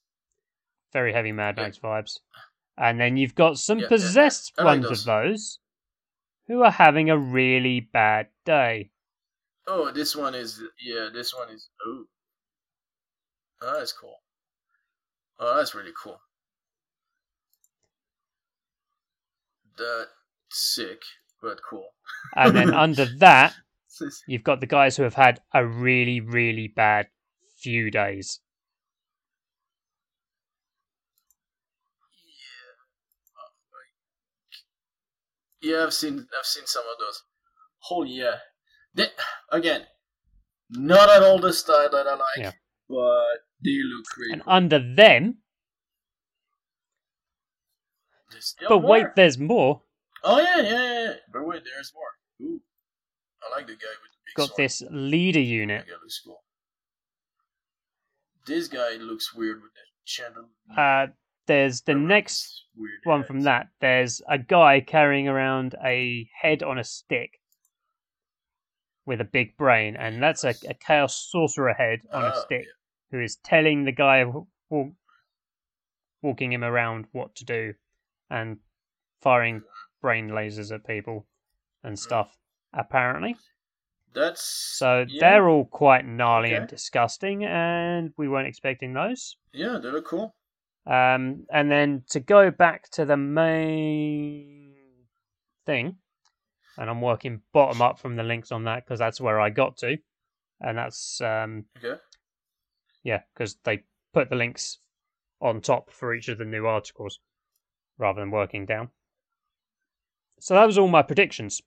very 0.91 1.13
heavy 1.13 1.31
Mad 1.31 1.55
Yeah. 1.57 1.63
Max 1.63 1.77
vibes. 1.79 2.19
And 2.77 2.99
then 2.99 3.17
you've 3.17 3.35
got 3.35 3.57
some 3.57 3.79
Yeah, 3.79 3.83
yeah, 3.83 3.85
yeah. 3.85 3.89
possessed 3.89 4.53
oh, 4.57 4.63
like 4.63 4.81
ones 4.81 4.89
those. 4.89 4.99
of 5.01 5.05
those 5.05 5.59
who 6.47 6.61
are 6.63 6.71
having 6.71 7.09
a 7.09 7.17
really 7.17 7.79
bad 7.79 8.27
day. 8.45 8.91
Oh, 9.67 9.91
this 9.91 10.15
one 10.15 10.35
is 10.35 10.61
yeah. 10.81 11.09
This 11.13 11.33
one 11.33 11.49
is 11.49 11.69
oh, 11.85 12.05
oh 13.61 13.77
that's 13.79 13.93
cool. 13.93 14.19
Oh, 15.39 15.55
that's 15.57 15.73
really 15.75 15.93
cool. 16.01 16.19
That 19.77 20.07
sick, 20.49 21.01
but 21.41 21.59
cool. 21.67 21.89
And 22.35 22.55
then 22.55 22.73
under 22.73 23.05
that, 23.19 23.53
you've 24.27 24.43
got 24.43 24.59
the 24.59 24.67
guys 24.67 24.97
who 24.97 25.03
have 25.03 25.13
had 25.15 25.39
a 25.53 25.65
really, 25.65 26.19
really 26.19 26.67
bad 26.67 27.07
few 27.59 27.91
days. 27.91 28.39
Yeah, 35.61 35.83
I've 35.85 35.93
seen 35.93 36.27
I've 36.37 36.45
seen 36.45 36.65
some 36.65 36.83
of 36.83 36.99
those. 36.99 37.23
Oh 37.89 38.03
yeah, 38.03 38.35
they, 38.93 39.07
again, 39.49 39.83
not 40.69 41.09
at 41.09 41.23
all 41.23 41.39
the 41.39 41.53
style 41.53 41.89
that 41.89 42.05
I 42.05 42.15
like, 42.15 42.37
Yeah. 42.37 42.51
but 42.89 43.39
they 43.63 43.79
look 43.83 44.05
really. 44.17 44.33
And 44.33 44.43
cool. 44.43 44.53
under 44.53 44.79
them, 44.95 45.37
but 48.67 48.79
wait, 48.79 49.07
there's 49.15 49.37
more. 49.37 49.81
Oh 50.23 50.39
yeah, 50.39 50.61
yeah, 50.61 50.69
yeah, 50.69 51.03
yeah. 51.03 51.13
But 51.31 51.45
wait, 51.45 51.63
there's 51.63 51.93
more. 51.93 52.47
Ooh, 52.49 52.61
I 53.45 53.55
like 53.55 53.67
the 53.67 53.73
guy 53.73 53.93
with 54.01 54.11
the 54.11 54.19
big 54.25 54.35
Got 54.35 54.47
sword. 54.49 54.57
this 54.57 54.83
leader 54.91 55.39
unit. 55.39 55.85
guy 55.87 55.93
looks 56.01 56.21
cool. 56.25 56.43
This 58.45 58.67
guy 58.67 58.95
looks 58.97 59.33
weird 59.33 59.61
with 59.61 59.71
the 59.73 59.79
chandelier. 60.03 60.47
Uh, 60.77 61.07
there's 61.47 61.81
the 61.81 61.95
next 61.95 62.65
one 63.03 63.21
head. 63.21 63.27
from 63.27 63.41
that. 63.41 63.67
There's 63.79 64.21
a 64.29 64.37
guy 64.37 64.81
carrying 64.81 65.27
around 65.27 65.75
a 65.83 66.29
head 66.41 66.63
on 66.63 66.77
a 66.77 66.83
stick. 66.83 67.39
with 69.05 69.19
a 69.19 69.25
big 69.25 69.57
brain, 69.57 69.97
and 69.97 70.23
that's 70.23 70.45
a, 70.45 70.53
a 70.69 70.73
chaos 70.73 71.27
sorcerer 71.29 71.73
head 71.73 71.99
on 72.13 72.23
a 72.23 72.31
Oh, 72.33 72.41
stick 72.45 72.65
who 73.11 73.19
is 73.21 73.35
telling 73.43 73.83
the 73.83 73.91
guy 73.91 74.23
w- 74.23 74.47
w- 74.71 74.93
walking 76.21 76.53
him 76.53 76.63
around 76.63 77.05
what 77.11 77.35
to 77.35 77.43
do 77.43 77.73
and 78.29 78.59
firing 79.19 79.61
brain 80.01 80.29
lasers 80.29 80.73
at 80.73 80.87
people 80.87 81.27
and 81.83 81.99
stuff. 81.99 82.37
Apparently, 82.73 83.35
That's 84.13 84.41
so 84.43 85.05
yeah, 85.07 85.19
they're 85.19 85.47
all 85.47 85.65
quite 85.65 86.05
gnarly 86.07 86.53
and 86.53 86.67
disgusting, 86.67 87.45
and 87.45 88.11
we 88.17 88.27
weren't 88.27 88.47
expecting 88.47 88.93
those. 88.93 89.37
yeah, 89.53 89.77
they 89.81 89.89
look 89.89 90.07
cool. 90.07 90.35
Um, 90.85 91.45
and 91.51 91.71
then 91.71 92.03
to 92.09 92.19
go 92.19 92.51
back 92.51 92.89
to 92.91 93.05
the 93.05 93.15
main 93.15 94.73
thing, 95.65 95.97
and 96.77 96.89
I'm 96.89 96.99
working 97.01 97.41
bottom 97.53 97.81
up 97.81 97.99
from 97.99 98.15
the 98.15 98.23
links 98.23 98.51
on 98.51 98.63
that 98.65 98.83
because 98.85 98.99
that's 98.99 99.21
where 99.21 99.39
I 99.39 99.49
got 99.49 99.77
to, 99.77 99.97
and 100.59 100.77
that's 100.77 101.21
um, 101.21 101.65
Okay. 101.77 101.99
yeah, 103.03 103.21
because 103.33 103.55
they 103.63 103.83
put 104.13 104.29
the 104.29 104.35
links 104.35 104.79
on 105.39 105.61
top 105.61 105.91
for 105.91 106.13
each 106.13 106.27
of 106.27 106.37
the 106.37 106.45
new 106.45 106.65
articles 106.65 107.19
rather 107.97 108.19
than 108.19 108.31
working 108.31 108.65
down. 108.65 108.89
So 110.39 110.55
that 110.55 110.65
was 110.65 110.77
all 110.77 110.87
my 110.87 111.01
predictions. 111.03 111.61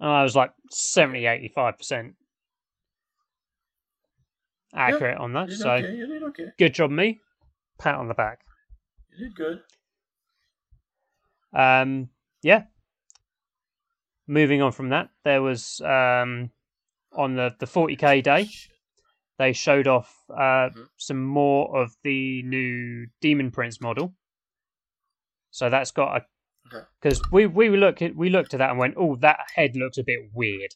And 0.00 0.10
I 0.10 0.22
was 0.22 0.36
like 0.36 0.52
70 0.70 1.22
85% 1.56 2.14
accurate 4.74 5.18
on 5.18 5.32
that. 5.32 5.50
So 5.52 5.70
okay. 5.70 6.02
Okay. 6.24 6.46
good 6.58 6.74
job, 6.74 6.90
me. 6.90 7.20
Pat 7.78 7.94
on 7.94 8.08
the 8.08 8.14
back. 8.14 8.40
You 9.16 9.26
did 9.28 9.36
good. 9.36 9.60
Um, 11.52 12.10
yeah. 12.42 12.64
Moving 14.26 14.60
on 14.60 14.72
from 14.72 14.88
that, 14.90 15.10
there 15.24 15.40
was 15.40 15.80
um, 15.82 16.50
on 17.12 17.36
the, 17.36 17.54
the 17.60 17.66
40k 17.66 18.22
day, 18.24 18.48
they 19.38 19.52
showed 19.52 19.86
off 19.86 20.12
uh, 20.30 20.70
Mhm. 20.70 20.88
some 20.96 21.24
more 21.24 21.80
of 21.80 21.94
the 22.02 22.42
new 22.42 23.06
Demon 23.20 23.50
Prince 23.50 23.80
model. 23.80 24.14
So 25.50 25.70
that's 25.70 25.92
got 25.92 26.16
a 26.16 26.26
Okay. 26.66 26.84
because 27.00 27.20
we 27.30 27.46
we 27.46 27.68
looked 27.76 28.02
at 28.02 28.16
we 28.16 28.28
looked 28.28 28.54
at 28.54 28.58
that 28.58 28.70
and 28.70 28.78
went, 28.78 28.94
oh, 28.96 29.16
that 29.16 29.38
head 29.54 29.76
looks 29.76 29.98
a 29.98 30.02
bit 30.02 30.30
weird. 30.32 30.74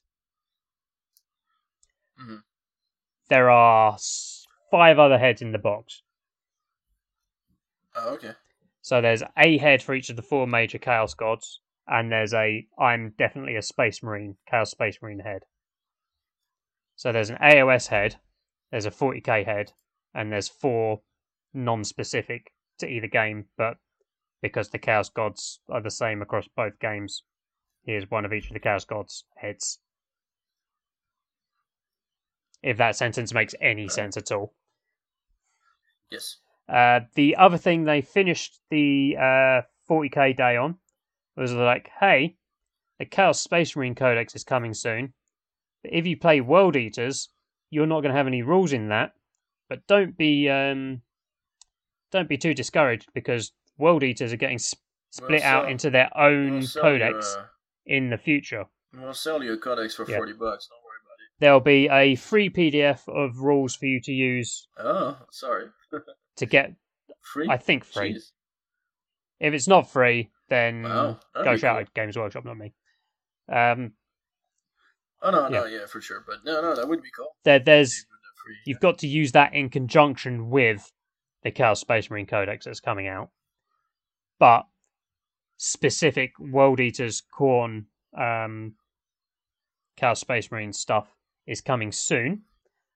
Mhm. 2.20 2.42
There 3.28 3.50
are 3.50 3.96
five 4.70 4.98
other 4.98 5.18
heads 5.18 5.42
in 5.42 5.52
the 5.52 5.58
box. 5.58 6.02
Oh, 7.94 8.10
okay. 8.14 8.32
So 8.82 9.00
there's 9.00 9.22
a 9.36 9.58
head 9.58 9.82
for 9.82 9.94
each 9.94 10.10
of 10.10 10.16
the 10.16 10.22
four 10.22 10.46
major 10.46 10.78
Chaos 10.78 11.14
gods, 11.14 11.60
and 11.86 12.10
there's 12.10 12.32
a 12.34 12.66
I'm 12.78 13.10
definitely 13.18 13.56
a 13.56 13.62
Space 13.62 14.02
Marine, 14.02 14.36
Chaos 14.48 14.70
Space 14.70 14.98
Marine 15.02 15.20
head. 15.20 15.44
So 16.96 17.12
there's 17.12 17.30
an 17.30 17.38
AOS 17.38 17.88
head, 17.88 18.16
there's 18.70 18.86
a 18.86 18.90
40k 18.90 19.44
head, 19.44 19.72
and 20.14 20.30
there's 20.30 20.48
four 20.48 21.02
non-specific 21.54 22.52
to 22.78 22.86
either 22.86 23.06
game, 23.06 23.46
but 23.56 23.78
because 24.42 24.70
the 24.70 24.78
Chaos 24.78 25.08
gods 25.08 25.60
are 25.68 25.80
the 25.80 25.90
same 25.90 26.22
across 26.22 26.48
both 26.48 26.78
games, 26.78 27.22
here's 27.84 28.10
one 28.10 28.24
of 28.24 28.32
each 28.32 28.46
of 28.48 28.54
the 28.54 28.60
Chaos 28.60 28.84
gods 28.84 29.24
heads. 29.36 29.78
If 32.62 32.76
that 32.76 32.96
sentence 32.96 33.32
makes 33.32 33.54
any 33.60 33.88
sense 33.88 34.16
at 34.16 34.32
all. 34.32 34.54
Yes. 36.10 36.36
Uh, 36.68 37.00
the 37.14 37.36
other 37.36 37.56
thing 37.56 37.84
they 37.84 38.00
finished 38.00 38.60
the 38.70 39.16
uh, 39.18 39.62
40k 39.88 40.36
day 40.36 40.56
on 40.56 40.76
was 41.36 41.52
like, 41.52 41.90
hey, 41.98 42.36
the 42.98 43.06
Chaos 43.06 43.40
Space 43.40 43.74
Marine 43.74 43.94
Codex 43.94 44.34
is 44.36 44.44
coming 44.44 44.74
soon. 44.74 45.12
But 45.82 45.92
if 45.94 46.06
you 46.06 46.16
play 46.16 46.40
World 46.40 46.76
Eaters, 46.76 47.30
you're 47.70 47.86
not 47.86 48.02
going 48.02 48.12
to 48.12 48.16
have 48.16 48.26
any 48.26 48.42
rules 48.42 48.72
in 48.72 48.88
that. 48.88 49.14
But 49.68 49.86
don't 49.86 50.16
be 50.16 50.48
um, 50.48 51.00
don't 52.10 52.28
be 52.28 52.36
too 52.36 52.54
discouraged 52.54 53.08
because 53.14 53.52
World 53.80 54.02
Eaters 54.04 54.32
are 54.32 54.36
getting 54.36 54.58
sp- 54.62 54.78
split 55.10 55.40
Well, 55.42 55.62
out 55.62 55.70
into 55.70 55.90
their 55.90 56.08
own 56.16 56.60
We'll 56.60 56.68
codex 56.82 57.34
You, 57.34 57.40
uh, 57.42 57.46
in 57.86 58.10
the 58.10 58.18
future. 58.18 58.64
we'll 58.94 59.14
sell 59.14 59.42
you 59.42 59.54
a 59.54 59.58
codex 59.58 59.94
for 59.94 60.08
Yeah. 60.08 60.16
forty 60.18 60.32
bucks. 60.34 60.68
Don't 60.68 60.82
worry 60.84 60.98
about 61.04 61.14
it. 61.18 61.30
There'll 61.40 61.60
be 61.60 61.88
a 61.88 62.14
free 62.16 62.50
PDF 62.50 63.08
of 63.08 63.38
rules 63.40 63.74
for 63.74 63.86
you 63.86 64.00
to 64.02 64.12
use. 64.12 64.68
Oh, 64.78 65.18
sorry. 65.30 65.66
to 66.36 66.46
get, 66.46 66.74
Free. 67.22 67.48
I 67.50 67.56
think, 67.56 67.84
free. 67.84 68.14
Jeez. 68.14 68.30
If 69.40 69.54
it's 69.54 69.66
not 69.68 69.90
free, 69.90 70.30
then 70.48 70.82
Wow, 70.82 71.18
go 71.34 71.56
shout 71.56 71.76
cool. 71.76 71.80
at 71.82 71.94
Games 71.94 72.16
Workshop, 72.16 72.44
not 72.44 72.58
me. 72.58 72.72
Um, 73.48 73.92
Oh 75.22 75.30
no, 75.30 75.48
no, 75.48 75.64
yeah, 75.66 75.84
for 75.86 76.00
sure. 76.00 76.24
But 76.26 76.44
no, 76.44 76.62
no, 76.62 76.74
that 76.74 76.88
would 76.88 77.02
be 77.02 77.10
cool. 77.16 77.36
there, 77.44 77.58
there's 77.58 77.90
Maybe 77.90 78.08
with 78.10 78.20
the 78.22 78.42
free- 78.42 78.56
you've 78.64 78.80
got 78.80 78.98
to 79.00 79.06
use 79.06 79.32
that 79.32 79.52
in 79.54 79.68
conjunction 79.68 80.48
with 80.50 80.90
the 81.42 81.50
Chaos 81.50 81.80
Space 81.80 82.10
Marine 82.10 82.26
Codex 82.26 82.64
that's 82.64 82.80
coming 82.80 83.06
out. 83.06 83.30
But 84.40 84.66
specific 85.58 86.32
World 86.40 86.80
Eaters 86.80 87.22
Khorne 87.38 87.84
um, 88.18 88.74
Chaos 89.96 90.20
Space 90.20 90.50
Marine 90.50 90.72
stuff 90.72 91.14
is 91.46 91.60
coming 91.60 91.92
soon, 91.92 92.42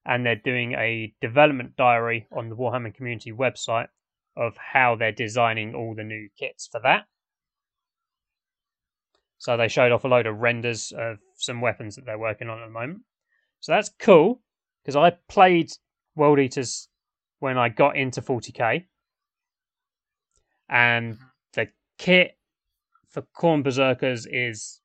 and 0.06 0.24
they're 0.24 0.36
doing 0.36 0.72
a 0.72 1.14
development 1.20 1.76
diary 1.76 2.26
on 2.32 2.48
the 2.48 2.56
Warhammer 2.56 2.94
community 2.94 3.30
website 3.30 3.88
of 4.36 4.56
how 4.56 4.96
they're 4.96 5.12
designing 5.12 5.74
all 5.74 5.94
the 5.94 6.02
new 6.02 6.28
kits 6.36 6.66
for 6.66 6.80
that. 6.80 7.04
So 9.36 9.58
they 9.58 9.68
showed 9.68 9.92
off 9.92 10.04
a 10.04 10.08
load 10.08 10.26
of 10.26 10.38
renders 10.38 10.92
of 10.96 11.18
some 11.36 11.60
weapons 11.60 11.96
that 11.96 12.06
they're 12.06 12.18
working 12.18 12.48
on 12.48 12.62
at 12.62 12.64
the 12.64 12.72
moment. 12.72 13.02
So 13.60 13.72
that's 13.72 13.90
cool 13.98 14.40
because 14.82 14.96
I 14.96 15.10
played 15.28 15.70
World 16.16 16.38
Eaters 16.38 16.88
when 17.40 17.58
I 17.58 17.68
got 17.68 17.96
into 17.96 18.22
40k, 18.22 18.86
and 20.70 21.18
the 21.54 21.68
kit 21.98 22.36
for 23.08 23.22
Khorne 23.36 23.62
Berserkers 23.62 24.26
is 24.26 24.80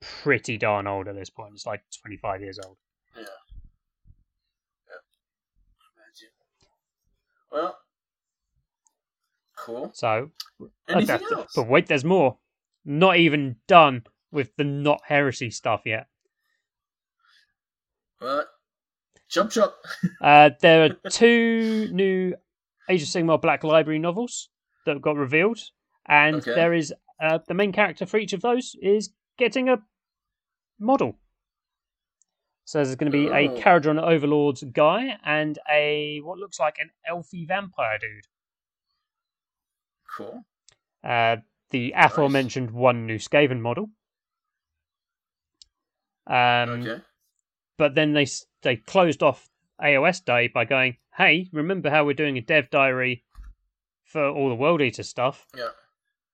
pretty 0.00 0.56
darn 0.58 0.86
old 0.86 1.08
at 1.08 1.14
this 1.14 1.30
point. 1.30 1.52
It's 1.54 1.66
like 1.66 1.82
25 2.02 2.40
years 2.42 2.58
old. 2.64 2.76
Yeah. 3.16 3.22
Imagine. 5.96 6.28
Well, 7.50 7.78
cool. 9.56 9.90
So, 9.94 10.30
Anything 10.88 11.20
else? 11.32 11.52
but 11.54 11.68
wait, 11.68 11.86
there's 11.86 12.04
more. 12.04 12.38
Not 12.84 13.16
even 13.16 13.56
done 13.66 14.04
with 14.30 14.54
the 14.56 14.64
not 14.64 15.00
heresy 15.06 15.50
stuff 15.50 15.82
yet. 15.84 16.06
What? 18.18 18.46
Jump, 19.28 19.50
jump. 19.50 19.72
Uh, 20.22 20.50
there 20.60 20.84
are 20.84 21.10
two 21.10 21.88
new 21.92 22.34
Age 22.88 23.02
of 23.02 23.08
Sigmar 23.08 23.40
Black 23.40 23.62
Library 23.62 23.98
novels 23.98 24.48
that 24.86 25.00
got 25.02 25.16
revealed, 25.16 25.58
and 26.08 26.36
Okay. 26.36 26.54
there 26.54 26.72
is 26.74 26.92
uh, 27.20 27.38
the 27.46 27.54
main 27.54 27.72
character 27.72 28.06
for 28.06 28.18
each 28.18 28.32
of 28.32 28.40
those 28.40 28.74
is 28.80 29.10
getting 29.38 29.68
a 29.68 29.82
model. 30.78 31.18
So 32.64 32.78
there's 32.78 32.94
going 32.96 33.10
to 33.10 33.18
be 33.18 33.28
a 33.28 33.50
Oh. 33.50 33.56
Kharadron 33.60 34.00
Overlord 34.02 34.58
guy 34.72 35.18
and 35.24 35.58
a 35.70 36.20
what 36.20 36.38
looks 36.38 36.60
like 36.60 36.76
an 36.78 36.90
elfy 37.10 37.46
vampire 37.46 37.98
dude. 37.98 38.26
Cool. 40.16 40.44
Uh, 41.02 41.36
the 41.70 41.92
aforementioned 41.96 42.70
one 42.70 43.06
new 43.06 43.18
Skaven 43.18 43.60
model. 43.60 43.90
Um, 46.26 46.82
okay. 46.82 47.02
but 47.78 47.94
then 47.94 48.12
they 48.12 48.26
they 48.62 48.76
closed 48.76 49.22
off 49.22 49.48
AOS 49.82 50.20
Day 50.24 50.48
by 50.48 50.64
going, 50.66 50.98
"Hey, 51.16 51.48
remember 51.52 51.88
how 51.88 52.04
we're 52.04 52.12
doing 52.14 52.36
a 52.36 52.42
dev 52.42 52.68
diary 52.70 53.24
for 54.04 54.28
all 54.28 54.48
the 54.50 54.54
World 54.54 54.82
Eater 54.82 55.02
stuff? 55.02 55.46
Yeah. 55.56 55.68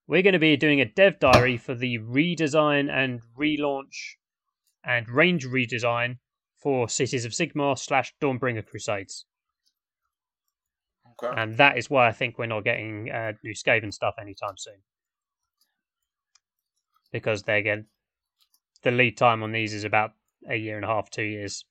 We're 0.07 0.23
going 0.23 0.35
to 0.35 0.39
be 0.39 0.57
doing 0.57 0.81
a 0.81 0.85
dev 0.85 1.19
diary 1.19 1.57
for 1.57 1.75
the 1.75 1.99
redesign 1.99 2.91
and 2.91 3.23
relaunch 3.39 4.17
and 4.85 5.09
range 5.09 5.47
redesign 5.47 6.19
for 6.59 6.89
Cities 6.89 7.25
of 7.25 7.33
Sigmar 7.33 7.79
slash 7.79 8.15
Dawnbringer 8.21 8.67
Crusades, 8.67 9.25
Okay. 11.13 11.41
and 11.41 11.57
that 11.57 11.79
is 11.79 11.89
why 11.89 12.07
I 12.07 12.13
think 12.13 12.39
we're 12.39 12.47
not 12.47 12.65
getting 12.65 13.11
uh, 13.11 13.33
new 13.43 13.55
Skaven 13.55 13.93
stuff 13.93 14.15
anytime 14.21 14.57
soon 14.57 14.83
because 17.13 17.45
they 17.45 17.63
get 17.63 17.79
the 18.83 18.91
lead 18.91 19.17
time 19.17 19.43
on 19.43 19.53
these 19.53 19.73
is 19.73 19.85
about 19.85 20.11
a 20.51 20.57
year 20.57 20.77
and 20.77 20.85
a 20.85 20.89
half, 20.89 21.09
two 21.11 21.23
years 21.23 21.65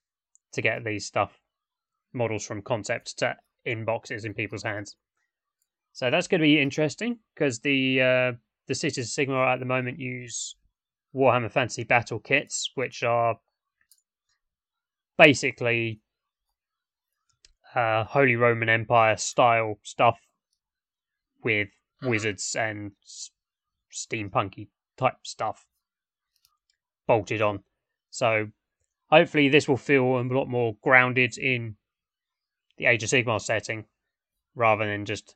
to 0.53 0.61
get 0.61 0.83
these 0.83 1.05
stuff 1.05 1.39
models 2.13 2.45
from 2.45 2.61
concept 2.61 3.17
to 3.19 3.35
inboxes 3.67 4.25
in 4.25 4.33
people's 4.33 4.63
hands. 4.63 4.95
So 5.93 6.09
that's 6.09 6.27
going 6.27 6.41
to 6.41 6.45
be 6.45 6.59
interesting 6.59 7.19
because 7.33 7.59
the 7.59 8.01
uh, 8.01 8.31
the 8.67 8.75
Cities 8.75 9.05
of 9.17 9.27
Sigmar 9.27 9.53
at 9.53 9.59
the 9.59 9.65
moment 9.65 9.99
use 9.99 10.55
Warhammer 11.15 11.51
Fantasy 11.51 11.83
Battle 11.83 12.19
kits, 12.19 12.71
which 12.73 13.03
are 13.03 13.37
basically 15.17 16.01
uh, 17.75 18.03
Holy 18.05 18.35
Roman 18.35 18.69
Empire 18.69 19.17
style 19.17 19.79
stuff 19.83 20.19
with 21.43 21.69
Mhm. 22.01 22.09
wizards 22.09 22.55
and 22.55 22.93
steampunky 23.91 24.69
type 24.97 25.17
stuff 25.23 25.67
bolted 27.05 27.41
on. 27.41 27.63
So 28.09 28.51
hopefully 29.11 29.47
this 29.47 29.67
will 29.67 29.77
feel 29.77 30.19
a 30.19 30.23
lot 30.23 30.47
more 30.47 30.75
grounded 30.81 31.37
in 31.37 31.77
the 32.77 32.85
Age 32.85 33.03
of 33.03 33.09
Sigmar 33.09 33.39
setting 33.39 33.85
rather 34.55 34.85
than 34.85 35.05
just 35.05 35.35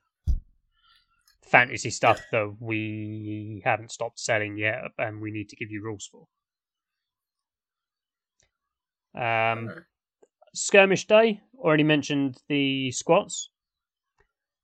fantasy 1.48 1.90
stuff 1.90 2.22
that 2.32 2.56
we 2.60 3.62
haven't 3.64 3.92
stopped 3.92 4.20
selling 4.20 4.58
yet 4.58 4.82
and 4.98 5.22
we 5.22 5.32
need 5.32 5.50
to 5.50 5.56
give 5.56 5.72
you 5.72 5.82
rules 5.84 6.10
for. 6.12 6.28
Um, 9.20 9.72
Skirmish 10.54 11.08
Day 11.08 11.42
already 11.58 11.84
mentioned 11.84 12.38
the 12.48 12.92
squats. 12.92 13.50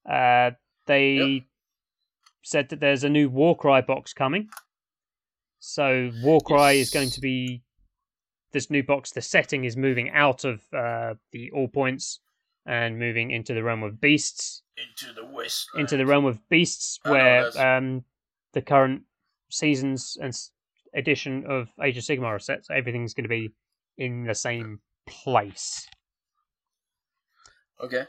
Uh, 0.10 0.52
they 0.86 1.16
Yep. 1.16 1.44
said 2.44 2.70
that 2.70 2.80
there's 2.80 3.04
a 3.04 3.10
new 3.10 3.30
Warcry 3.30 3.82
box 3.82 4.14
coming. 4.14 4.50
So 5.60 6.12
Warcry 6.22 6.80
is 6.80 6.90
going 6.90 7.10
to 7.12 7.22
be 7.22 7.64
this 8.52 8.70
new 8.70 8.84
box. 8.84 9.12
The 9.12 9.22
setting 9.22 9.64
is 9.64 9.78
moving 9.78 10.10
out 10.10 10.44
of 10.44 10.62
uh, 10.74 11.16
the 11.32 11.52
Eightpoints 11.56 12.20
and 12.66 12.98
moving 13.00 13.32
into 13.32 13.54
the 13.54 13.64
realm 13.64 13.84
of 13.84 14.00
beasts. 14.00 14.64
Into 14.78 15.14
the 15.14 15.26
west. 15.26 15.68
Into 15.76 15.98
the 15.98 16.06
realm 16.06 16.26
of 16.26 16.40
beasts, 16.50 17.00
know, 17.06 17.12
where 17.12 17.44
that's- 17.44 17.58
um, 17.58 18.04
the 18.54 18.62
current 18.62 19.04
seasons 19.50 20.18
and 20.22 20.34
edition 20.94 21.46
of 21.48 21.70
Age 21.82 21.98
of 21.98 22.04
Sigmar 22.04 22.26
are 22.36 22.40
set. 22.40 22.66
So 22.66 22.74
everything's 22.74 23.14
going 23.14 23.24
to 23.24 23.30
be 23.30 23.52
in 23.98 24.24
the 24.26 24.36
same 24.36 24.80
place. 25.08 25.88
Okay. 27.82 28.06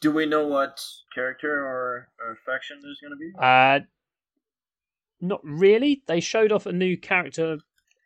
Do 0.00 0.12
we 0.12 0.26
know 0.26 0.46
what 0.46 0.80
character 1.14 1.64
or, 1.64 2.08
or 2.20 2.38
faction 2.46 2.78
there's 2.82 3.00
gonna 3.02 3.16
be? 3.16 3.32
Uh, 3.38 3.80
not 5.20 5.40
really. 5.42 6.02
They 6.06 6.20
showed 6.20 6.52
off 6.52 6.66
a 6.66 6.72
new 6.72 6.96
character, 6.96 7.58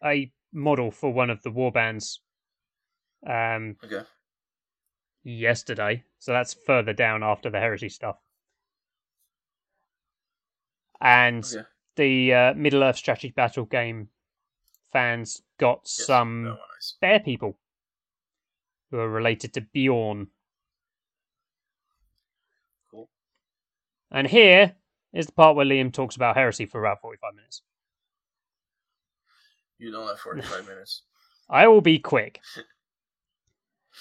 a 0.04 0.32
model 0.52 0.90
for 0.90 1.12
one 1.12 1.30
of 1.30 1.42
the 1.42 1.50
warbands, 1.50 2.18
um, 3.26 3.76
Okay. 3.84 4.06
Yesterday. 5.24 6.04
So 6.18 6.32
that's 6.32 6.54
further 6.54 6.92
down 6.92 7.22
after 7.22 7.50
the 7.50 7.60
heresy 7.60 7.88
stuff. 7.88 8.16
And 11.00 11.44
Okay. 11.44 11.66
the 11.96 12.34
uh, 12.34 12.54
Middle 12.54 12.82
Earth 12.84 12.96
strategy 12.96 13.30
battle 13.30 13.64
game 13.64 14.08
fans 14.92 15.42
got 15.58 15.80
Yes, 15.82 16.06
some 16.06 16.44
that 16.44 16.50
one 16.50 16.58
is. 16.78 16.94
bear 17.00 17.20
people 17.20 17.58
who 18.90 18.98
are 18.98 19.08
related 19.08 19.54
to 19.54 19.60
Beorn. 19.62 20.28
Cool. 22.90 23.08
And 24.10 24.26
here 24.26 24.76
is 25.12 25.26
the 25.26 25.32
part 25.32 25.56
where 25.56 25.66
Liam 25.66 25.92
talks 25.92 26.14
about 26.16 26.36
heresy 26.36 26.66
for 26.66 26.80
about 26.84 27.00
45 27.00 27.34
minutes. 27.34 27.62
You 29.78 29.90
don't 29.90 30.06
have 30.06 30.20
45 30.20 30.66
minutes. 30.68 31.02
I 31.50 31.66
will 31.68 31.80
be 31.80 31.98
quick. 31.98 32.40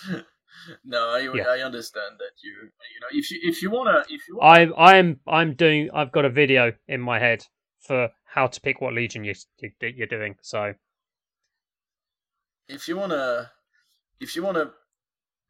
No, 0.83 1.09
I, 1.09 1.19
Yeah. 1.19 1.47
I 1.47 1.59
understand 1.61 2.15
that 2.19 2.31
you 2.43 2.51
you 2.51 2.99
know 3.01 3.07
if 3.11 3.31
you 3.31 3.39
if 3.43 3.61
you 3.61 3.71
wanna 3.71 4.03
if 4.09 4.27
you 4.27 4.37
wanna, 4.37 4.73
I 4.75 4.93
I 4.93 4.97
am 4.97 5.19
I'm 5.27 5.53
doing 5.55 5.89
I've 5.93 6.11
got 6.11 6.25
a 6.25 6.29
video 6.29 6.73
in 6.87 7.01
my 7.01 7.19
head 7.19 7.45
for 7.79 8.09
how 8.25 8.47
to 8.47 8.61
pick 8.61 8.79
what 8.79 8.93
legion 8.93 9.23
you, 9.23 9.33
you 9.59 9.71
you're 9.81 10.07
doing. 10.07 10.35
So 10.41 10.73
if 12.67 12.87
you 12.87 12.95
wanna 12.95 13.51
if 14.19 14.35
you 14.35 14.43
wanna 14.43 14.71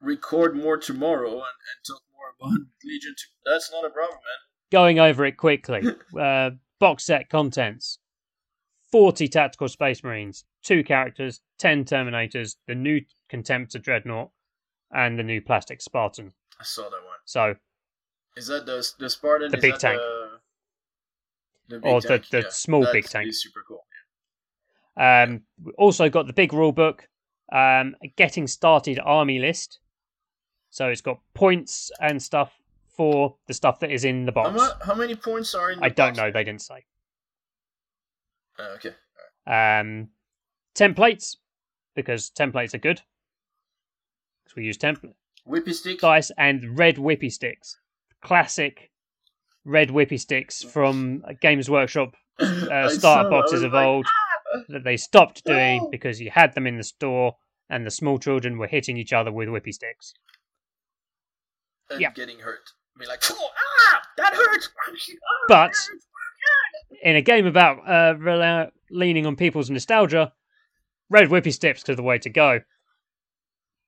record 0.02 0.56
more 0.56 0.78
tomorrow 0.78 1.32
and, 1.32 1.42
and 1.42 1.86
talk 1.86 2.02
more 2.14 2.34
about 2.40 2.60
Legion 2.84 3.16
Two, 3.18 3.50
that's 3.52 3.72
not 3.72 3.86
a 3.86 3.90
problem, 3.90 4.18
man. 4.18 4.72
going 4.72 5.00
over 5.00 5.26
it 5.26 5.38
quickly. 5.38 5.84
uh, 6.20 6.52
box 6.80 7.06
set 7.06 7.30
contents: 7.30 8.00
forty 8.92 9.28
tactical 9.28 9.68
space 9.68 10.04
marines, 10.04 10.46
two 10.64 10.84
characters, 10.84 11.42
ten 11.60 11.86
terminators, 11.86 12.56
the 12.68 12.76
new 12.76 13.02
Contemptor 13.32 13.82
dreadnought, 13.82 14.32
and 14.94 15.18
the 15.18 15.24
new 15.24 15.42
plastic 15.42 15.82
Spartan. 15.82 16.34
I 16.60 16.64
saw 16.64 16.84
that 16.84 16.92
one. 16.92 17.20
So 17.26 17.56
Is 18.38 18.48
that 18.48 18.66
the 18.66 18.88
the 19.00 19.10
Spartan? 19.10 19.52
The 19.52 19.58
big 19.58 19.78
tank. 19.78 20.00
The, 20.00 20.30
the 21.70 21.80
big 21.80 21.92
Or 21.92 22.02
the- 22.02 22.08
tank, 22.08 22.30
the 22.30 22.42
yeah. 22.42 22.50
small 22.50 22.88
big 22.92 23.06
tank. 23.06 23.34
super 23.34 23.64
cool. 23.68 23.86
Um, 24.98 25.44
we 25.64 25.72
also 25.78 26.10
got 26.10 26.28
the 26.28 26.34
big 26.34 26.52
rule 26.54 26.74
book, 26.74 27.08
um, 27.52 27.96
getting 28.18 28.46
started 28.48 29.00
army 29.04 29.40
list. 29.40 29.80
So 30.70 30.88
it's 30.90 31.02
got 31.02 31.20
points 31.34 31.92
and 32.02 32.22
stuff 32.22 32.54
for 32.96 33.36
the 33.48 33.54
stuff 33.54 33.80
that 33.80 33.90
is 33.92 34.04
in 34.06 34.26
the 34.26 34.32
box. 34.32 34.62
how 34.86 34.96
many 34.96 35.16
points 35.16 35.56
are 35.56 35.72
in? 35.72 35.80
The 35.80 35.86
I 35.86 35.90
don't 35.90 36.10
box? 36.10 36.18
know. 36.18 36.32
They 36.32 36.44
didn't 36.44 36.62
say. 36.62 36.86
Uh, 38.60 38.76
okay. 38.76 38.94
Um, 39.48 40.10
templates 40.76 41.38
because 41.96 42.30
templates 42.32 42.74
are 42.74 42.78
good. 42.80 43.02
'Cause 44.52 44.58
we 44.58 44.66
use 44.66 44.78
template 44.78 45.14
Whippy 45.48 45.74
stick. 45.74 46.00
dice 46.00 46.30
and 46.38 46.78
red 46.78 46.98
whippy 46.98 47.32
sticks, 47.32 47.80
classic 48.22 48.92
red 49.64 49.90
whippy 49.90 50.20
sticks 50.20 50.62
from 50.62 51.24
Games 51.40 51.70
Workshop 51.70 52.16
uh, 52.40 52.90
starter 52.90 53.30
boxes 53.30 53.64
of 53.64 53.72
like, 53.72 53.86
old 53.86 54.06
that 54.68 54.84
they 54.84 54.98
stopped 54.98 55.46
doing 55.46 55.88
because 55.90 56.20
you 56.20 56.30
had 56.32 56.54
them 56.54 56.68
in 56.68 56.76
the 56.78 56.84
store 56.84 57.38
and 57.70 57.86
the 57.86 57.92
small 57.92 58.20
children 58.20 58.58
were 58.58 58.68
hitting 58.68 58.98
each 58.98 59.14
other 59.14 59.32
with 59.32 59.48
whippy 59.48 59.74
sticks. 59.74 60.14
and 61.90 62.02
yeah. 62.02 62.12
getting 62.12 62.40
hurt. 62.40 62.72
I 62.96 63.00
mean, 63.00 63.08
like, 63.08 63.24
ah, 63.32 64.02
that 64.18 64.34
hurts. 64.34 64.70
Ah, 65.24 65.46
But- 65.48 65.68
hurts." 65.70 65.90
In 67.04 67.16
a 67.16 67.22
game 67.22 67.46
about 67.48 67.88
uh, 67.90 68.70
leaning 68.92 69.26
on 69.26 69.36
people's 69.38 69.70
nostalgia, 69.70 70.34
red 71.10 71.30
whippy 71.30 71.54
sticks 71.54 71.88
are 71.90 71.96
the 71.96 72.04
way 72.04 72.18
to 72.20 72.30
go. 72.30 72.60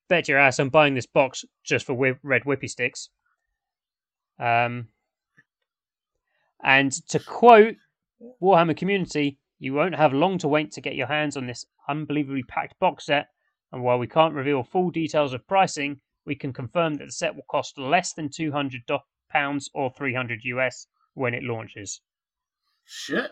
Bet 0.09 0.27
your 0.27 0.38
ass 0.38 0.59
I'm 0.59 0.69
buying 0.69 0.95
this 0.95 1.05
box 1.05 1.45
just 1.63 1.85
for 1.85 1.93
whi- 1.93 2.19
red 2.23 2.43
whippy 2.43 2.69
sticks. 2.69 3.09
Um, 4.39 4.88
and 6.63 6.91
to 7.09 7.19
quote 7.19 7.75
Warhammer 8.41 8.75
community, 8.75 9.39
you 9.59 9.73
won't 9.73 9.95
have 9.95 10.13
long 10.13 10.38
to 10.39 10.47
wait 10.47 10.71
to 10.73 10.81
get 10.81 10.95
your 10.95 11.07
hands 11.07 11.38
on 11.38 11.47
this 11.47 11.65
unbelievably 11.88 12.43
packed 12.43 12.80
box 12.80 13.05
set. 13.05 13.27
And 13.71 13.84
while 13.84 13.97
we 13.97 14.07
can't 14.07 14.34
reveal 14.34 14.63
full 14.63 14.91
details 14.91 15.34
of 15.34 15.47
pricing, 15.47 15.99
we 16.25 16.35
can 16.35 16.53
confirm 16.53 16.95
that 16.95 17.05
the 17.05 17.11
set 17.11 17.35
will 17.35 17.45
cost 17.49 17.77
less 17.77 18.13
than 18.13 18.30
two 18.30 18.51
hundred 18.51 18.84
pounds 19.30 19.69
or 19.73 19.91
three 19.91 20.13
hundred 20.13 20.41
US 20.43 20.88
when 21.13 21.34
it 21.34 21.43
launches. 21.43 22.01
Shit. 22.85 23.31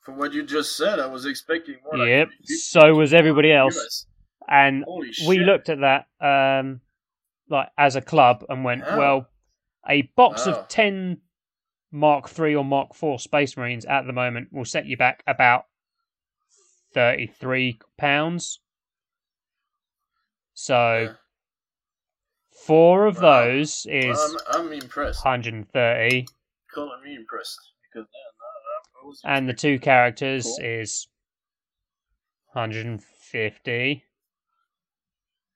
From 0.00 0.16
what 0.16 0.32
you 0.32 0.42
just 0.44 0.76
said, 0.76 0.98
I 0.98 1.06
was 1.06 1.26
expecting 1.26 1.76
more. 1.84 2.06
Yep, 2.06 2.28
50 2.28 2.54
so 2.54 2.94
was 2.94 3.12
everybody 3.12 3.52
else. 3.52 3.76
US. 3.76 4.06
And 4.50 4.84
we 5.26 5.38
looked 5.38 5.68
at 5.68 5.80
that 5.80 6.06
um, 6.20 6.80
like 7.48 7.68
as 7.78 7.94
a 7.94 8.00
club 8.00 8.44
and 8.48 8.64
went, 8.64 8.82
well, 8.96 9.28
a 9.88 10.02
box 10.16 10.46
of 10.46 10.68
ten 10.68 11.20
Mark 11.92 12.28
Three 12.28 12.56
or 12.56 12.64
Mark 12.64 12.94
Four 12.94 13.20
Space 13.20 13.56
Marines 13.56 13.84
at 13.84 14.06
the 14.06 14.12
moment 14.12 14.52
will 14.52 14.64
set 14.64 14.86
you 14.86 14.96
back 14.96 15.22
about 15.26 15.66
thirty-three 16.94 17.78
pounds. 17.96 18.58
So 20.54 20.98
Yeah. 21.10 21.12
four 22.50 23.06
of 23.06 23.16
Wow. 23.16 23.20
those 23.20 23.86
is 23.88 24.36
I'm, 24.48 24.66
I'm 24.66 24.72
impressed. 24.72 25.22
hundred 25.22 25.54
and 25.54 25.70
thirty, 25.70 26.26
Calling 26.74 27.02
me 27.04 27.14
impressed 27.14 27.60
because 27.82 28.08
man, 28.08 29.22
I, 29.24 29.32
I 29.32 29.36
and 29.36 29.48
the 29.48 29.54
two 29.54 29.78
characters 29.78 30.44
Cool. 30.44 30.66
is 30.66 31.08
hundred 32.52 33.00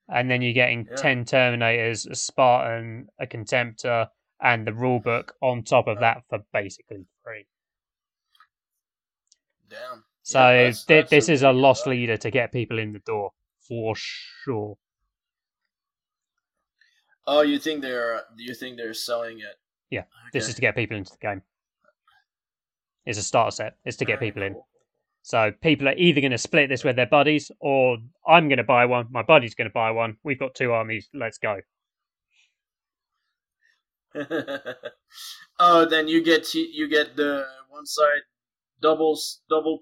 and 0.09 0.29
then 0.29 0.41
you're 0.41 0.53
getting 0.53 0.87
Yeah. 0.89 0.95
ten 0.95 1.25
Terminators, 1.25 2.09
a 2.09 2.15
Spartan, 2.15 3.09
a 3.19 3.25
Contemptor, 3.27 4.09
and 4.41 4.67
the 4.67 4.71
rulebook 4.71 5.31
on 5.41 5.63
top 5.63 5.87
of 5.87 5.99
that 5.99 6.23
for 6.29 6.39
basically 6.53 7.05
free. 7.23 7.45
damn. 9.67 10.03
So 10.21 10.39
Yeah, 10.39 10.51
that's- 10.57 10.85
thi- 10.85 10.93
that's 11.01 11.09
this 11.09 11.29
is 11.29 11.43
a 11.43 11.51
lost 11.51 11.85
leader 11.87 12.17
to 12.17 12.31
get 12.31 12.51
people 12.51 12.79
in 12.79 12.93
the 12.93 12.99
door 12.99 13.31
for 13.67 13.95
sure. 13.95 14.77
Oh, 17.27 17.41
you 17.41 17.57
think 17.59 17.81
they're? 17.81 18.23
You 18.37 18.53
think 18.53 18.77
they're 18.77 18.93
selling 18.93 19.39
it? 19.39 19.59
Yeah, 19.89 20.03
This 20.33 20.47
is 20.47 20.55
to 20.55 20.61
get 20.61 20.75
people 20.75 20.97
into 20.97 21.11
the 21.11 21.17
game. 21.17 21.41
It's 23.05 23.17
a 23.17 23.23
starter 23.23 23.51
set. 23.51 23.77
It's 23.85 23.97
to 23.97 24.05
get 24.05 24.19
people 24.19 24.43
in. 24.43 24.55
So 25.25 25.51
people 25.59 25.87
are 25.89 25.95
either 25.97 26.21
going 26.21 26.33
to 26.33 26.37
split 26.37 26.69
this 26.69 26.83
with 26.83 26.97
their 26.97 27.07
buddies, 27.07 27.51
or 27.59 27.97
I'm 28.27 28.47
going 28.47 28.59
to 28.59 28.63
buy 28.63 28.85
one. 28.85 29.07
My 29.09 29.23
buddy's 29.23 29.55
going 29.55 29.67
to 29.67 29.73
buy 29.73 29.89
one. 29.89 30.17
We've 30.23 30.37
got 30.37 30.53
two 30.53 30.71
armies. 30.71 31.09
Let's 31.15 31.39
go. 31.39 31.61
oh, 35.59 35.85
then 35.89 36.07
you 36.07 36.23
get 36.23 36.53
you 36.53 36.87
get 36.87 37.15
the 37.15 37.43
one 37.69 37.87
side 37.87 38.21
doubles 38.83 39.41
double 39.49 39.79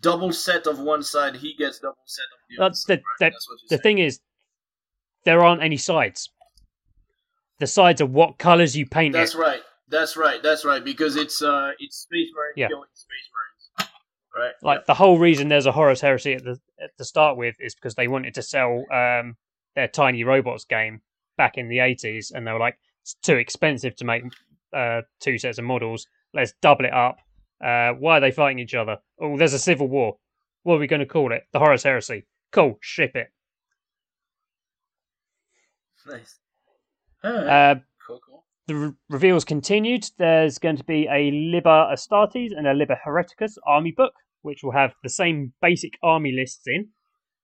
double 0.00 0.32
set 0.32 0.66
of 0.66 0.80
one 0.80 1.04
side. 1.04 1.36
He 1.36 1.54
gets 1.54 1.78
double 1.78 1.94
set 2.04 2.24
of 2.24 2.38
the 2.50 2.60
other 2.64 2.70
That's 2.70 2.82
side. 2.84 2.98
the 2.98 3.02
right? 3.24 3.30
the, 3.30 3.36
That's 3.36 3.70
the 3.70 3.78
thing 3.78 3.98
is, 3.98 4.18
there 5.24 5.44
aren't 5.44 5.62
any 5.62 5.76
sides. 5.76 6.28
The 7.60 7.68
sides 7.68 8.00
are 8.00 8.06
what 8.06 8.38
colors 8.38 8.76
you 8.76 8.84
paint 8.84 9.12
That's 9.12 9.36
it. 9.36 9.38
right. 9.38 9.60
That's 9.88 10.16
right. 10.16 10.42
That's 10.42 10.64
right. 10.64 10.84
Because 10.84 11.14
it's 11.14 11.40
uh 11.40 11.70
it's 11.78 11.98
Space 11.98 12.30
Marine 12.34 12.52
Yeah. 12.56 12.66
killing 12.66 12.88
Space. 12.94 13.30
Right. 14.36 14.52
Like 14.62 14.86
the 14.86 14.94
whole 14.94 15.18
reason 15.18 15.48
there's 15.48 15.66
a 15.66 15.72
Horus 15.72 16.00
Heresy 16.00 16.34
at 16.34 16.44
the 16.44 16.60
at 16.82 16.90
to 16.98 17.04
start 17.04 17.36
with 17.36 17.56
is 17.58 17.74
because 17.74 17.94
they 17.94 18.08
wanted 18.08 18.34
to 18.34 18.42
sell 18.42 18.84
um, 18.92 19.36
their 19.74 19.88
Tiny 19.88 20.24
Robots 20.24 20.64
game 20.64 21.00
back 21.38 21.56
in 21.56 21.68
the 21.68 21.78
80s, 21.78 22.32
and 22.34 22.46
they 22.46 22.52
were 22.52 22.58
like, 22.58 22.78
it's 23.02 23.14
too 23.22 23.36
expensive 23.36 23.96
to 23.96 24.04
make 24.04 24.24
uh, 24.74 25.02
two 25.20 25.38
sets 25.38 25.58
of 25.58 25.64
models. 25.64 26.06
Let's 26.34 26.52
double 26.60 26.84
it 26.84 26.92
up. 26.92 27.18
Uh, 27.64 27.92
why 27.92 28.18
are 28.18 28.20
they 28.20 28.30
fighting 28.30 28.58
each 28.58 28.74
other? 28.74 28.98
Oh, 29.20 29.38
there's 29.38 29.54
a 29.54 29.58
civil 29.58 29.88
war. 29.88 30.16
What 30.64 30.74
are 30.74 30.80
we 30.80 30.86
going 30.86 31.00
to 31.00 31.06
call 31.06 31.32
it? 31.32 31.44
The 31.52 31.58
Horus 31.58 31.84
Heresy. 31.84 32.26
Cool, 32.52 32.78
ship 32.80 33.14
it. 33.14 33.28
Nice. 36.06 36.38
Uh, 37.24 37.76
cool, 38.06 38.20
cool. 38.24 38.44
the 38.66 38.74
re- 38.74 38.92
reveals 39.08 39.44
continued. 39.44 40.08
There's 40.18 40.58
going 40.58 40.76
to 40.76 40.84
be 40.84 41.08
a 41.10 41.30
Liber 41.30 41.90
Astartes 41.92 42.56
and 42.56 42.66
a 42.66 42.74
Liber 42.74 42.98
Hereticus 43.04 43.58
army 43.66 43.90
book, 43.90 44.14
which 44.46 44.62
will 44.62 44.72
have 44.72 44.94
the 45.02 45.10
same 45.10 45.52
basic 45.60 45.98
army 46.02 46.32
lists 46.32 46.66
in. 46.66 46.88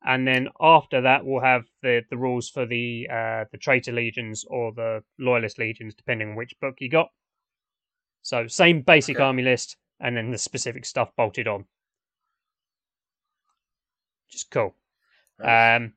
And 0.05 0.27
then 0.27 0.49
after 0.61 1.01
that, 1.03 1.25
we'll 1.25 1.43
have 1.43 1.65
the, 1.83 2.03
the 2.11 2.17
rules 2.17 2.49
for 2.49 2.67
the 2.67 3.07
uh, 3.11 3.45
the 3.53 3.59
traitor 3.59 3.93
legions 3.93 4.45
or 4.49 4.73
the 4.73 5.03
loyalist 5.19 5.59
legions, 5.59 5.95
depending 5.95 6.31
on 6.31 6.37
which 6.37 6.55
book 6.61 6.77
you 6.81 6.89
got. 6.89 7.09
So 8.23 8.47
same 8.47 8.83
basic 8.83 9.17
Okay. 9.17 9.25
army 9.25 9.43
list, 9.43 9.77
and 10.01 10.17
then 10.17 10.31
the 10.31 10.39
specific 10.39 10.85
stuff 10.85 11.11
bolted 11.17 11.47
on. 11.47 11.67
Just 14.31 14.51
cool. 14.51 14.75
Um, 15.45 15.93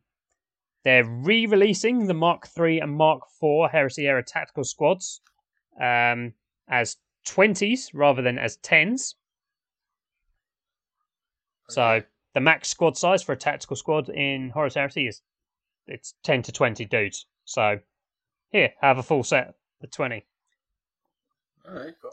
they're 0.83 1.05
re-releasing 1.05 2.05
the 2.07 2.13
Mark 2.13 2.47
III 2.59 2.79
and 2.81 2.91
Mark 2.93 3.21
IV 3.41 3.71
Heresy 3.71 4.07
Era 4.07 4.23
tactical 4.23 4.63
squads 4.63 5.21
um, 5.81 6.33
as 6.67 6.97
twenties 7.25 7.91
rather 7.93 8.21
than 8.21 8.37
as 8.37 8.57
tens. 8.57 9.15
So 11.69 12.01
the 12.33 12.41
max 12.41 12.69
squad 12.69 12.97
size 12.97 13.23
for 13.23 13.33
a 13.33 13.37
tactical 13.37 13.75
squad 13.75 14.09
in 14.09 14.49
Horus 14.49 14.75
Heresy 14.75 15.07
is 15.07 15.21
it's 15.87 16.13
ten 16.23 16.41
to 16.43 16.51
twenty 16.51 16.85
dudes. 16.85 17.25
So 17.45 17.79
here, 18.51 18.73
have 18.81 18.97
a 18.97 19.03
full 19.03 19.23
set 19.23 19.55
for 19.81 19.87
twenty, 19.87 20.25
Alright, 21.67 21.95
cool. 22.01 22.11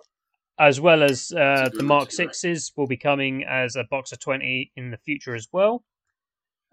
as 0.58 0.80
well 0.80 1.02
as 1.02 1.32
uh, 1.32 1.70
the 1.72 1.82
Mark 1.82 2.08
ratio, 2.08 2.26
right? 2.26 2.34
Sixes 2.34 2.72
will 2.76 2.86
be 2.86 2.96
coming 2.96 3.44
as 3.44 3.76
a 3.76 3.84
box 3.90 4.12
of 4.12 4.20
twenty 4.20 4.72
in 4.76 4.90
the 4.90 4.96
future 4.98 5.34
as 5.34 5.48
well. 5.52 5.84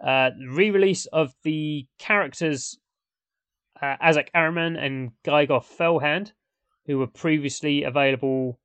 Uh, 0.04 0.32
re-release 0.48 1.06
of 1.08 1.34
the 1.44 1.86
characters 1.98 2.80
uh, 3.82 3.96
Ahzek 4.02 4.30
Ahriman 4.34 4.78
and 4.82 5.12
Geigor 5.26 5.64
Fell-Hand, 5.64 6.32
who 6.86 6.98
were 7.00 7.08
previously 7.08 7.84
available 7.84 8.60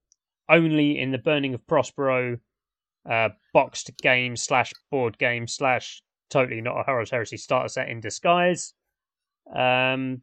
only 0.49 0.99
in 0.99 1.11
the 1.11 1.19
Burning 1.19 1.55
of 1.55 1.67
Prospero 1.67 2.39
uh, 3.09 3.29
boxed 3.53 3.91
game 4.03 4.37
slash 4.37 4.73
board 4.91 5.19
game 5.19 5.47
slash 5.47 6.03
totally 6.31 6.61
not 6.61 6.79
a 6.79 6.83
Horus 6.83 7.11
Heresy 7.11 7.37
starter 7.37 7.69
set 7.69 7.89
in 7.89 8.01
disguise. 8.01 8.75
Um, 9.55 10.23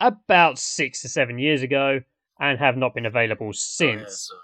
about 0.00 0.58
six 0.58 1.02
to 1.02 1.08
seven 1.08 1.38
years 1.38 1.62
ago, 1.62 2.00
and 2.40 2.58
have 2.58 2.76
not 2.76 2.94
been 2.94 3.06
available 3.06 3.46
Oh, 3.46 3.50
yeah, 3.50 3.52
since. 3.54 4.28
so, 4.28 4.34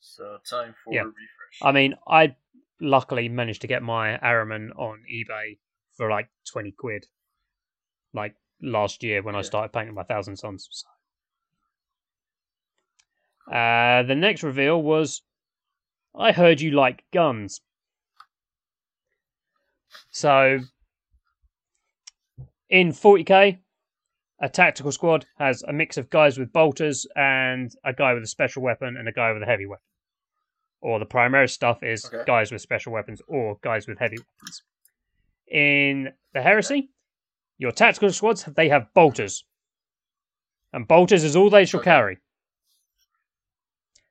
so 0.00 0.38
time 0.48 0.74
for 0.84 0.94
Yeah. 0.94 1.02
refresh. 1.02 1.62
I 1.62 1.72
mean, 1.72 1.94
I 2.08 2.34
luckily 2.80 3.28
managed 3.28 3.60
to 3.62 3.66
get 3.66 3.82
my 3.82 4.18
Ahriman 4.18 4.70
on 4.76 5.02
eBay 5.10 5.58
for 5.96 6.10
like 6.10 6.28
20 6.50 6.72
quid, 6.72 7.06
like 8.12 8.34
last 8.62 9.02
year 9.02 9.22
when 9.22 9.34
I 9.36 9.42
started 9.42 9.72
painting 9.72 9.94
my 9.94 10.02
Thousand 10.02 10.36
Sons. 10.36 10.68
So. 10.70 10.88
Uh, 13.54 14.02
the 14.02 14.14
next 14.14 14.42
reveal 14.42 14.82
was 14.82 15.22
I 16.16 16.32
heard 16.32 16.60
you 16.60 16.70
like 16.70 17.04
guns. 17.12 17.60
So, 20.10 20.60
in 22.70 22.92
40k, 22.92 23.58
a 24.40 24.48
tactical 24.48 24.92
squad 24.92 25.26
has 25.38 25.62
a 25.62 25.72
mix 25.72 25.96
of 25.96 26.10
guys 26.10 26.38
with 26.38 26.52
bolters 26.52 27.06
and 27.14 27.70
a 27.84 27.92
guy 27.92 28.14
with 28.14 28.22
a 28.22 28.26
special 28.28 28.62
weapon 28.62 28.96
and 28.96 29.08
a 29.08 29.12
guy 29.12 29.32
with 29.32 29.42
a 29.42 29.46
heavy 29.46 29.66
weapon 29.66 29.82
or 30.80 30.98
the 30.98 31.06
primary 31.06 31.48
stuff 31.48 31.82
is 31.82 32.04
Okay. 32.06 32.22
guys 32.26 32.52
with 32.52 32.60
special 32.60 32.92
weapons 32.92 33.20
or 33.26 33.58
guys 33.62 33.88
with 33.88 33.98
heavy 33.98 34.18
weapons. 34.18 34.62
In 35.48 36.12
the 36.32 36.42
heresy, 36.42 36.90
your 37.58 37.72
tactical 37.72 38.12
squads 38.12 38.44
they 38.44 38.68
have 38.68 38.92
bolters, 38.94 39.44
and 40.72 40.86
bolters 40.86 41.24
is 41.24 41.34
all 41.34 41.50
they 41.50 41.64
shall 41.64 41.80
Okay. 41.80 41.90
carry. 41.90 42.18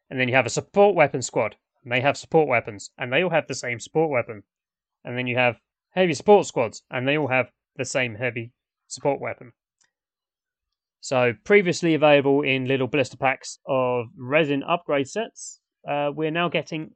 And 0.10 0.20
then 0.20 0.28
you 0.28 0.36
have 0.36 0.46
a 0.46 0.50
support 0.50 0.96
weapon 0.96 1.22
squad, 1.22 1.56
and 1.86 1.94
they 1.94 2.02
have 2.02 2.18
support 2.18 2.48
weapons, 2.48 2.90
and 2.98 3.14
they 3.14 3.24
all 3.24 3.30
have 3.30 3.48
the 3.48 3.54
same 3.54 3.80
support 3.80 4.10
weapon. 4.10 4.42
And 5.04 5.16
then 5.16 5.28
you 5.28 5.38
have 5.38 5.60
heavy 5.92 6.16
support 6.16 6.48
squads, 6.48 6.82
and 6.90 7.08
they 7.08 7.16
all 7.16 7.28
have 7.28 7.52
the 7.76 7.86
same 7.86 8.16
heavy 8.16 8.54
support 8.88 9.22
weapon. 9.22 9.54
So 11.00 11.34
previously 11.44 11.94
available 11.94 12.42
in 12.42 12.66
little 12.66 12.88
blister 12.88 13.18
packs 13.18 13.60
of 13.68 14.08
resin 14.18 14.64
upgrade 14.64 15.08
sets, 15.08 15.60
uh, 15.88 16.12
we're 16.12 16.32
now 16.32 16.50
getting 16.50 16.96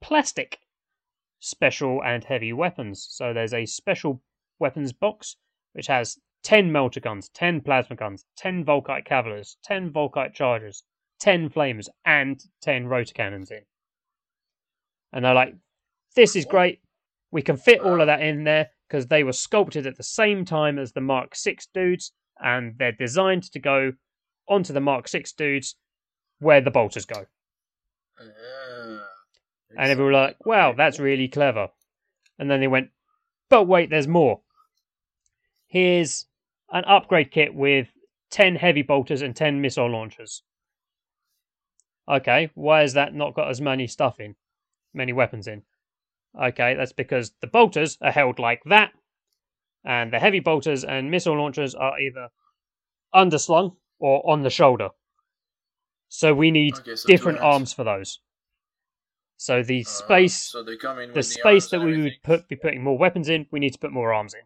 plastic 0.00 0.58
special 1.40 2.02
and 2.02 2.24
heavy 2.24 2.54
weapons. 2.54 3.06
So 3.10 3.34
there's 3.34 3.52
a 3.52 3.66
special 3.66 4.22
weapons 4.58 4.94
box 4.94 5.36
which 5.74 5.88
has 5.88 6.18
10 6.42 6.72
melter 6.72 7.00
guns, 7.00 7.28
10 7.28 7.60
plasma 7.60 7.96
guns, 7.96 8.24
10 8.36 8.64
Volkite 8.64 9.06
Calivers, 9.06 9.56
10 9.62 9.92
Volkite 9.92 10.32
Chargers, 10.32 10.82
10 11.18 11.50
Flamers, 11.50 11.90
and 12.06 12.42
10 12.62 12.86
rotor 12.86 13.12
cannons 13.12 13.50
in. 13.50 13.66
And 15.12 15.24
they're 15.24 15.34
like, 15.34 15.54
this 16.16 16.36
is 16.36 16.44
great. 16.44 16.80
We 17.30 17.42
can 17.42 17.56
fit 17.56 17.80
all 17.80 18.00
of 18.00 18.06
that 18.06 18.22
in 18.22 18.44
there 18.44 18.70
because 18.88 19.06
they 19.06 19.22
were 19.22 19.32
sculpted 19.32 19.86
at 19.86 19.96
the 19.96 20.02
same 20.02 20.44
time 20.44 20.78
as 20.78 20.92
the 20.92 21.00
Mark 21.00 21.36
6 21.36 21.68
dudes 21.72 22.12
and 22.40 22.74
they're 22.78 22.92
designed 22.92 23.44
to 23.52 23.58
go 23.58 23.92
onto 24.48 24.72
the 24.72 24.80
Mark 24.80 25.06
6 25.06 25.32
dudes 25.32 25.76
where 26.40 26.60
the 26.60 26.70
bolters 26.70 27.04
go. 27.04 27.26
Ah, 28.20 29.04
And 29.76 29.90
everyone 29.90 30.12
were 30.12 30.18
like, 30.18 30.46
wow, 30.46 30.74
that's 30.76 30.98
really 30.98 31.28
clever. 31.28 31.68
And 32.38 32.50
then 32.50 32.60
they 32.60 32.68
went, 32.68 32.90
but 33.48 33.64
wait, 33.64 33.90
there's 33.90 34.08
more. 34.08 34.40
Here's 35.66 36.26
an 36.72 36.84
upgrade 36.86 37.30
kit 37.30 37.54
with 37.54 37.88
10 38.30 38.56
heavy 38.56 38.82
bolters 38.82 39.22
and 39.22 39.36
10 39.36 39.60
missile 39.60 39.90
launchers. 39.90 40.42
Okay, 42.08 42.50
why 42.54 42.80
has 42.80 42.94
that 42.94 43.14
not 43.14 43.34
got 43.34 43.50
as 43.50 43.60
many 43.60 43.86
stuff 43.86 44.18
in? 44.18 44.34
Many 44.92 45.12
weapons 45.12 45.46
in? 45.46 45.62
Okay, 46.40 46.74
that's 46.74 46.92
because 46.92 47.32
the 47.40 47.46
bolters 47.46 47.98
are 48.00 48.12
held 48.12 48.38
like 48.38 48.62
that, 48.66 48.92
and 49.84 50.12
the 50.12 50.18
heavy 50.18 50.40
bolters 50.40 50.84
and 50.84 51.10
missile 51.10 51.36
launchers 51.36 51.74
are 51.74 51.98
either 51.98 52.28
underslung 53.14 53.76
or 53.98 54.28
on 54.28 54.42
the 54.42 54.50
shoulder. 54.50 54.90
So 56.08 56.34
we 56.34 56.50
need 56.50 56.78
Okay, 56.78 56.96
so 56.96 57.06
different 57.06 57.38
arms 57.38 57.72
for 57.72 57.84
those. 57.84 58.20
So 59.36 59.62
the 59.62 59.80
Ah, 59.80 59.84
space, 59.84 60.36
so 60.36 60.62
they 60.62 60.76
come 60.76 60.98
in 60.98 61.10
the 61.10 61.16
with 61.16 61.26
space 61.26 61.68
that 61.68 61.80
we 61.80 62.02
would 62.02 62.22
put 62.22 62.48
be 62.48 62.56
putting 62.56 62.82
more 62.82 62.98
weapons 62.98 63.28
in, 63.28 63.46
we 63.50 63.60
need 63.60 63.72
to 63.72 63.78
put 63.78 63.92
more 63.92 64.12
arms 64.12 64.34
in. 64.34 64.42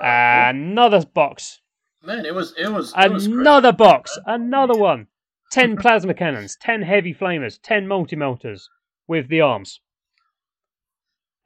Ah, 0.00 0.50
Another 0.50 1.04
box. 1.04 1.60
Man, 2.02 2.24
it 2.24 2.34
was 2.34 2.52
it 2.56 2.68
was 2.68 2.94
it 2.96 3.10
was 3.10 3.26
another 3.26 3.72
box, 3.72 4.16
another 4.26 4.78
one. 4.78 5.08
Ten 5.50 5.76
plasma 5.76 6.12
cannons, 6.14 6.56
ten 6.60 6.82
heavy 6.82 7.14
flamers, 7.14 7.58
ten 7.62 7.86
multi 7.88 8.16
melters 8.16 8.68
with 9.06 9.28
the 9.28 9.40
arms, 9.40 9.80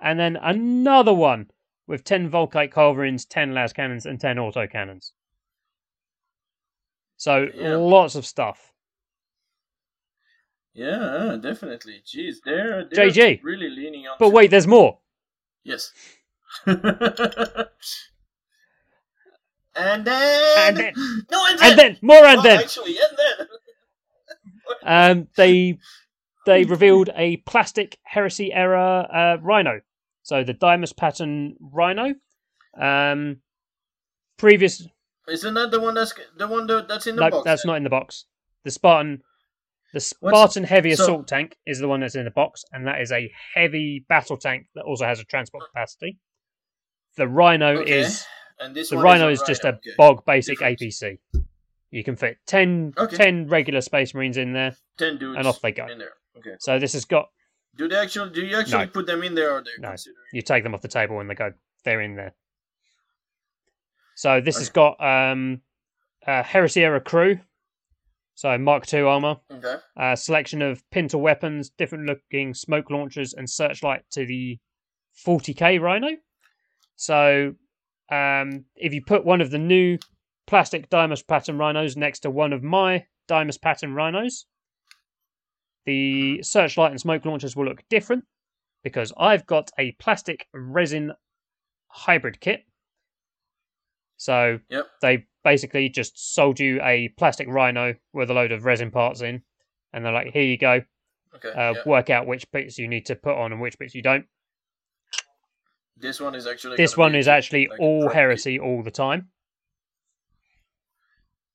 and 0.00 0.18
then 0.18 0.36
another 0.36 1.14
one 1.14 1.50
with 1.86 2.02
ten 2.02 2.28
Volkite 2.30 2.72
culverins, 2.72 3.26
ten 3.28 3.54
las 3.54 3.72
cannons, 3.72 4.04
and 4.06 4.20
ten 4.20 4.38
auto 4.38 4.66
cannons. 4.66 5.12
So 7.16 7.48
Yeah. 7.54 7.76
lots 7.76 8.16
of 8.16 8.26
stuff. 8.26 8.72
Yeah, 10.74 10.96
uh, 11.00 11.36
definitely. 11.36 12.02
Jeez, 12.04 12.36
they're, 12.44 12.84
they're 12.90 13.08
JG. 13.10 13.40
really 13.44 13.68
leaning 13.70 14.06
on. 14.08 14.16
But 14.18 14.30
wait, 14.30 14.50
there's 14.50 14.66
more. 14.66 14.98
yes. 15.62 15.92
and 16.66 16.78
then 19.76 20.04
And 20.68 20.76
then- 20.76 20.94
no, 21.30 21.46
and 21.46 21.58
then, 21.58 21.70
And 21.70 21.78
then 21.78 21.98
more, 22.02 22.24
and 22.24 22.36
Well, 22.36 22.42
then 22.42 22.58
actually, 22.60 22.96
and 22.98 23.16
then 23.38 23.46
um, 24.82 25.28
they 25.36 25.78
they 26.46 26.64
revealed 26.64 27.10
a 27.14 27.36
plastic 27.38 27.98
heresy 28.02 28.52
era 28.52 29.08
uh, 29.12 29.42
rhino. 29.42 29.80
So 30.22 30.44
the 30.44 30.52
Deimos 30.54 30.92
pattern 30.92 31.56
rhino. 31.60 32.14
Um, 32.80 33.38
previous 34.38 34.86
isn't 35.28 35.54
that 35.54 35.70
the 35.70 35.80
one 35.80 35.94
that's 35.94 36.14
the 36.36 36.48
one 36.48 36.66
that, 36.66 36.88
that's 36.88 37.06
in 37.06 37.16
the 37.16 37.22
no, 37.22 37.30
box? 37.30 37.44
that's 37.44 37.64
not 37.64 37.76
in 37.76 37.84
the 37.84 37.90
box. 37.90 38.24
The 38.64 38.70
Spartan, 38.70 39.22
the 39.92 40.14
What's- 40.20 40.36
Spartan 40.36 40.64
heavy 40.64 40.94
so- 40.94 41.04
assault 41.04 41.28
tank 41.28 41.56
is 41.66 41.78
the 41.78 41.86
one 41.88 42.00
that's 42.00 42.14
in 42.16 42.24
the 42.24 42.30
box, 42.30 42.64
and 42.72 42.86
that 42.86 43.00
is 43.00 43.12
a 43.12 43.30
heavy 43.54 44.04
battle 44.08 44.36
tank 44.36 44.66
that 44.74 44.82
also 44.84 45.04
has 45.04 45.20
a 45.20 45.24
transport 45.24 45.64
capacity. 45.68 46.18
The 47.16 47.28
Rhino 47.28 47.80
Okay. 47.82 48.00
is 48.00 48.24
And 48.58 48.74
this 48.74 48.90
the 48.90 48.96
Rhino 48.98 49.28
a 49.28 49.32
is 49.32 49.42
just 49.42 49.64
a 49.64 49.74
okay. 49.74 49.90
bog 49.96 50.24
basic 50.24 50.58
Different. 50.58 50.80
APC. 50.80 51.18
You 51.92 52.02
can 52.02 52.16
fit 52.16 52.38
10, 52.46 52.94
Okay. 52.98 53.16
10 53.16 53.46
regular 53.48 53.80
Space 53.82 54.14
Marines 54.14 54.36
in 54.38 54.52
there. 54.52 54.74
ten 54.98 55.18
dudes 55.18 55.38
and 55.38 55.46
off 55.46 55.60
they 55.60 55.70
go. 55.72 55.86
in 55.86 55.98
there. 55.98 56.14
Okay. 56.38 56.56
So 56.58 56.78
this 56.78 56.94
has 56.94 57.04
got 57.04 57.28
Do 57.76 57.86
they 57.88 57.96
actually? 57.96 58.30
Do 58.32 58.44
you 58.44 58.56
actually 58.58 58.86
No. 58.86 58.90
put 58.90 59.06
them 59.06 59.22
in 59.22 59.34
there, 59.34 59.52
or 59.52 59.62
they 59.62 59.70
No. 59.78 59.88
considering? 59.90 60.16
You 60.32 60.42
take 60.42 60.62
them 60.64 60.74
off 60.74 60.80
the 60.82 60.88
table 60.88 61.20
and 61.20 61.28
they 61.30 61.34
go. 61.34 61.52
They're 61.84 62.00
in 62.00 62.16
there. 62.16 62.34
So 64.14 64.40
this 64.40 64.58
has 64.58 64.68
got 64.68 65.00
um, 65.02 65.62
uh, 66.26 66.42
Heresy 66.42 66.82
Era 66.84 67.00
crew. 67.00 67.38
So 68.34 68.56
Mark 68.58 68.92
II 68.92 69.02
armor. 69.02 69.36
Okay. 69.50 69.76
a 69.96 70.16
selection 70.16 70.62
of 70.62 70.82
pintle 70.90 71.20
weapons, 71.20 71.70
different 71.70 72.06
looking 72.06 72.54
smoke 72.54 72.90
launchers, 72.90 73.34
and 73.34 73.48
searchlight 73.48 74.02
to 74.12 74.24
the 74.26 74.58
40k 75.26 75.78
Rhino. 75.80 76.16
So, 76.96 77.54
um, 78.10 78.64
if 78.76 78.92
you 78.94 79.02
put 79.04 79.24
one 79.24 79.40
of 79.42 79.50
the 79.50 79.58
new 79.58 79.98
plastic 80.46 80.88
Deimos 80.90 81.22
pattern 81.22 81.58
rhinos 81.58 81.96
next 81.96 82.20
to 82.20 82.30
one 82.30 82.52
of 82.52 82.62
my 82.62 83.06
Deimos 83.28 83.58
pattern 83.58 83.94
rhinos, 83.94 84.46
the 85.84 86.42
searchlight 86.42 86.90
and 86.90 87.00
smoke 87.00 87.24
launchers 87.24 87.56
will 87.56 87.64
look 87.66 87.82
different 87.88 88.24
because 88.82 89.12
I've 89.16 89.46
got 89.46 89.70
a 89.78 89.92
plastic 89.92 90.46
resin 90.52 91.12
hybrid 91.88 92.40
kit. 92.40 92.64
So 94.16 94.60
Yep. 94.68 94.86
they 95.00 95.26
basically 95.44 95.88
just 95.88 96.34
sold 96.34 96.60
you 96.60 96.80
a 96.82 97.08
plastic 97.18 97.48
rhino 97.48 97.94
with 98.12 98.30
a 98.30 98.34
load 98.34 98.52
of 98.52 98.64
resin 98.64 98.90
parts 98.90 99.20
in, 99.20 99.42
and 99.92 100.04
they're 100.04 100.12
like, 100.12 100.32
"Here 100.32 100.44
you 100.44 100.56
go. 100.56 100.82
Okay. 101.34 101.50
Uh, 101.50 101.74
yeah. 101.74 101.82
Work 101.86 102.10
out 102.10 102.26
which 102.26 102.48
bits 102.52 102.78
you 102.78 102.86
need 102.86 103.06
to 103.06 103.16
put 103.16 103.36
on 103.36 103.52
and 103.52 103.60
which 103.60 103.78
bits 103.78 103.94
you 103.94 104.02
don't." 104.02 104.26
This 105.96 106.20
one 106.20 106.34
is 106.34 106.46
actually. 106.46 106.76
This 106.76 106.96
one 106.96 107.14
is 107.14 107.28
actually 107.28 107.68
like 107.68 107.80
all 107.80 108.08
heresy 108.08 108.58
all 108.58 108.82
the 108.82 108.90
time. 108.90 109.30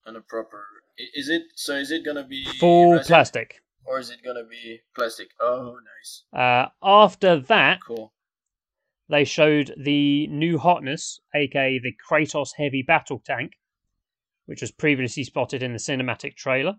And 0.07 0.15
a 0.17 0.21
proper. 0.21 0.65
Is 0.97 1.27
it 1.29 1.43
so? 1.55 1.75
Is 1.75 1.91
it 1.91 2.03
gonna 2.05 2.23
be 2.25 2.45
Full 2.59 2.93
resin, 2.93 3.05
plastic. 3.07 3.61
or 3.85 3.99
is 3.99 4.09
it 4.09 4.23
gonna 4.23 4.45
be 4.45 4.79
plastic? 4.95 5.29
Oh, 5.39 5.77
nice. 5.97 6.23
Uh, 6.34 6.69
after 6.81 7.38
that, 7.41 7.81
Cool. 7.85 8.13
they 9.09 9.25
showed 9.25 9.73
the 9.77 10.25
new 10.27 10.57
hotness, 10.57 11.19
aka 11.35 11.77
the 11.77 11.93
Kratos 12.09 12.51
Heavy 12.57 12.81
Battle 12.81 13.19
Tank, 13.19 13.59
which 14.45 14.61
was 14.61 14.71
previously 14.71 15.23
spotted 15.25 15.61
in 15.61 15.73
the 15.73 15.77
cinematic 15.79 16.35
trailer. 16.38 16.77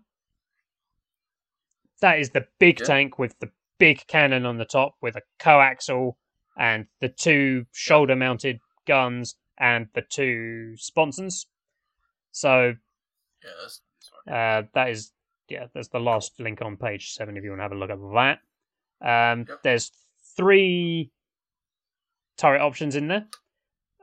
That 2.01 2.19
is 2.19 2.31
the 2.31 2.47
big 2.59 2.79
Yeah. 2.79 2.85
tank 2.87 3.19
with 3.19 3.37
the 3.39 3.51
big 3.77 4.07
cannon 4.07 4.45
on 4.45 4.57
the 4.57 4.65
top 4.65 4.95
with 5.01 5.15
a 5.15 5.21
coaxial 5.39 6.15
and 6.57 6.87
the 6.99 7.09
two 7.09 7.67
shoulder 7.71 8.15
mounted 8.15 8.59
guns 8.85 9.35
and 9.57 9.87
the 9.93 10.01
two 10.01 10.75
sponsons. 10.77 11.45
So 12.31 12.75
Yeah, 13.43 13.49
that's 13.61 13.81
uh, 14.27 14.63
that 14.73 14.89
is, 14.89 15.11
yeah, 15.47 15.67
that's 15.73 15.87
the 15.89 15.99
last 15.99 16.39
link 16.39 16.61
on 16.61 16.77
page 16.77 17.13
seven 17.13 17.37
if 17.37 17.43
you 17.43 17.51
want 17.51 17.59
to 17.59 17.63
have 17.63 17.71
a 17.71 17.75
look 17.75 17.89
at 17.89 17.99
that. 18.13 18.39
Um, 19.01 19.45
Yep. 19.47 19.59
There's 19.63 19.91
three 20.35 21.11
turret 22.37 22.61
options 22.61 22.95
in 22.95 23.07
there, 23.07 23.27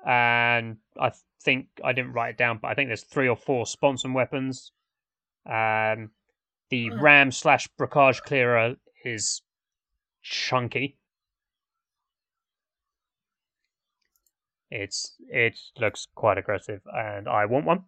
and 0.07 0.79
I 0.99 1.13
think 1.43 1.69
I 1.85 1.93
didn't 1.93 2.13
write 2.13 2.31
it 2.31 2.39
down, 2.39 2.59
but 2.61 2.69
I 2.69 2.75
think 2.75 2.89
there's 2.89 3.05
three 3.05 3.29
or 3.29 3.37
four 3.37 3.67
sponson 3.67 4.13
weapons. 4.13 4.73
Um, 5.45 6.11
the 6.71 6.91
ram 6.91 7.31
slash 7.31 7.69
brocage 7.79 8.21
clearer 8.23 8.77
is 9.05 9.43
chunky. 10.23 10.99
It's 14.71 15.15
it 15.29 15.59
looks 15.79 16.09
quite 16.15 16.39
aggressive, 16.39 16.81
and 16.93 17.29
I 17.29 17.47
want 17.47 17.67
one. 17.67 17.85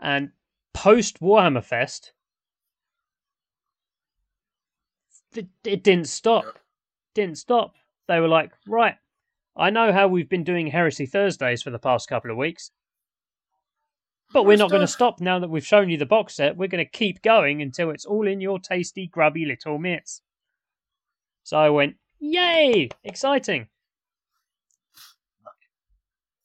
And 0.00 0.30
post 0.72 1.20
Warhammer 1.20 1.62
Fest, 1.62 2.12
it, 5.34 5.48
it 5.64 5.84
didn't 5.84 6.08
stop. 6.08 6.58
Didn't 7.14 7.38
stop. 7.38 7.74
They 8.08 8.18
were 8.18 8.28
like, 8.28 8.50
right, 8.66 8.96
I 9.56 9.70
know 9.70 9.92
how 9.92 10.08
we've 10.08 10.28
been 10.28 10.44
doing 10.44 10.68
Heresy 10.68 11.06
Thursdays 11.06 11.62
for 11.62 11.70
the 11.70 11.78
past 11.78 12.08
couple 12.08 12.30
of 12.30 12.36
weeks, 12.36 12.70
but 14.32 14.44
we're 14.44 14.56
not 14.56 14.70
going 14.70 14.80
to 14.80 14.86
stop 14.86 15.20
now 15.20 15.38
that 15.38 15.50
we've 15.50 15.66
shown 15.66 15.90
you 15.90 15.96
the 15.96 16.06
box 16.06 16.36
set. 16.36 16.56
We're 16.56 16.68
going 16.68 16.84
to 16.84 16.90
keep 16.90 17.22
going 17.22 17.60
until 17.62 17.90
it's 17.90 18.04
all 18.06 18.26
in 18.26 18.40
your 18.40 18.58
tasty, 18.58 19.06
grubby 19.06 19.44
little 19.44 19.78
mitts. 19.78 20.22
So 21.42 21.58
I 21.58 21.68
went, 21.68 21.96
yay! 22.18 22.88
Exciting. 23.04 23.68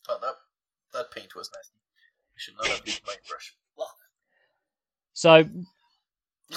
Oh, 0.07 0.17
that 0.21 0.35
that 0.93 1.11
paint 1.11 1.35
was 1.35 1.49
nasty. 1.55 1.74
I 2.35 2.37
should 2.37 2.55
not 2.57 2.67
have 2.67 2.85
used 2.85 3.01
my 3.07 3.13
brush. 3.29 3.53
So, 5.13 5.43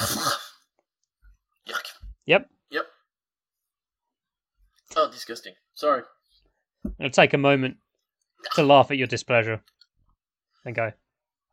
Yuck. 1.69 1.85
yep, 2.27 2.49
Yep. 2.71 2.87
Oh, 4.97 5.11
disgusting. 5.11 5.55
Sorry. 5.75 6.03
I'll 7.01 7.11
take 7.11 7.35
a 7.35 7.39
moment 7.39 7.77
to 8.55 8.63
laugh 8.65 8.91
at 8.91 8.97
your 8.97 9.07
displeasure 9.07 9.63
and 10.65 10.75
go, 10.75 10.91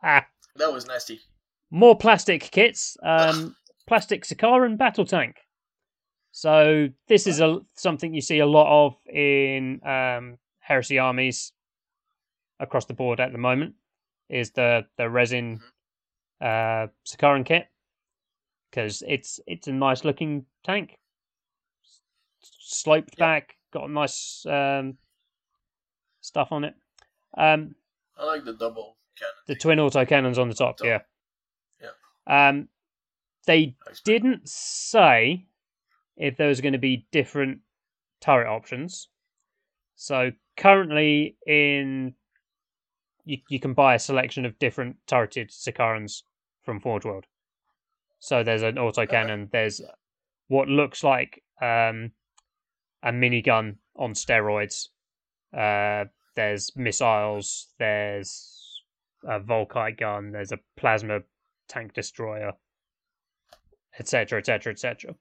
ah, 0.04 0.26
That 0.56 0.74
was 0.74 0.88
nasty. 0.88 1.20
more 1.70 1.96
plastic 1.98 2.42
kits. 2.42 2.98
Um, 3.04 3.56
plastic 3.88 4.24
Sicaran 4.24 4.78
battle 4.78 5.06
tank. 5.06 5.36
So 6.32 6.90
this 7.08 7.28
is 7.28 7.40
a 7.40 7.60
something 7.76 8.14
you 8.16 8.22
see 8.22 8.40
a 8.40 8.46
lot 8.48 8.86
of 8.88 8.96
in 9.08 9.80
um, 9.86 10.38
heresy 10.60 10.98
armies 11.00 11.52
across 12.60 12.86
the 12.86 12.94
board 12.94 13.20
at 13.20 13.32
the 13.32 13.38
moment. 13.38 13.76
Is 14.30 14.52
the 14.52 14.86
the 14.98 15.10
resin 15.10 15.62
uh, 16.42 16.88
Sicaran 17.06 17.46
kit 17.46 17.68
because 18.70 19.04
it's 19.08 19.40
it's 19.48 19.68
a 19.68 19.72
nice 19.74 20.04
looking 20.04 20.46
tank, 20.64 20.98
sloped 22.42 23.16
Yeah. 23.18 23.26
back, 23.26 23.56
got 23.72 23.90
nice 23.90 24.46
um, 24.48 24.98
stuff 26.22 26.52
on 26.52 26.64
it. 26.64 26.74
Um, 27.38 27.76
I 28.18 28.26
like 28.26 28.46
the 28.46 28.54
double 28.54 28.98
cannon. 29.18 29.34
the 29.48 29.56
twin 29.56 29.80
auto 29.80 30.06
cannons 30.06 30.40
on 30.40 30.50
the 30.50 30.56
top, 30.56 30.78
Top. 30.78 30.88
yeah. 30.88 31.00
Yeah. 32.28 32.50
Um, 32.50 32.68
they 33.46 33.76
didn't 34.04 34.50
say 34.50 35.46
if 36.18 36.38
there 36.38 36.48
was 36.48 36.62
going 36.62 36.74
to 36.74 36.80
be 36.80 37.06
different 37.12 37.60
turret 38.22 38.48
options. 38.48 39.10
So 39.96 40.32
currently, 40.58 41.38
in 41.46 42.16
you 43.26 43.38
you 43.50 43.60
can 43.60 43.74
buy 43.74 43.96
a 43.96 44.00
selection 44.00 44.46
of 44.46 44.58
different 44.60 44.98
turreted 45.08 45.50
Sicarans 45.50 46.24
from 46.64 46.80
Forge 46.80 47.06
World. 47.06 47.26
So 48.20 48.44
there's 48.44 48.64
an 48.64 48.76
autocannon. 48.76 49.52
There's 49.52 49.82
what 50.48 50.68
looks 50.68 51.04
like 51.04 51.44
um, 51.62 52.12
a 53.04 53.12
minigun 53.12 53.78
on 53.96 54.14
steroids. 54.14 54.88
Uh, 55.56 56.06
there's 56.36 56.72
missiles. 56.76 57.68
There's 57.80 58.82
a 59.24 59.40
Volkite 59.40 59.98
gun. 59.98 60.32
There's 60.32 60.52
a 60.52 60.60
plasma 60.76 61.20
tank 61.68 61.94
destroyer, 61.94 62.54
etc., 64.00 64.40
etc., 64.40 64.74
etc. 64.74 65.16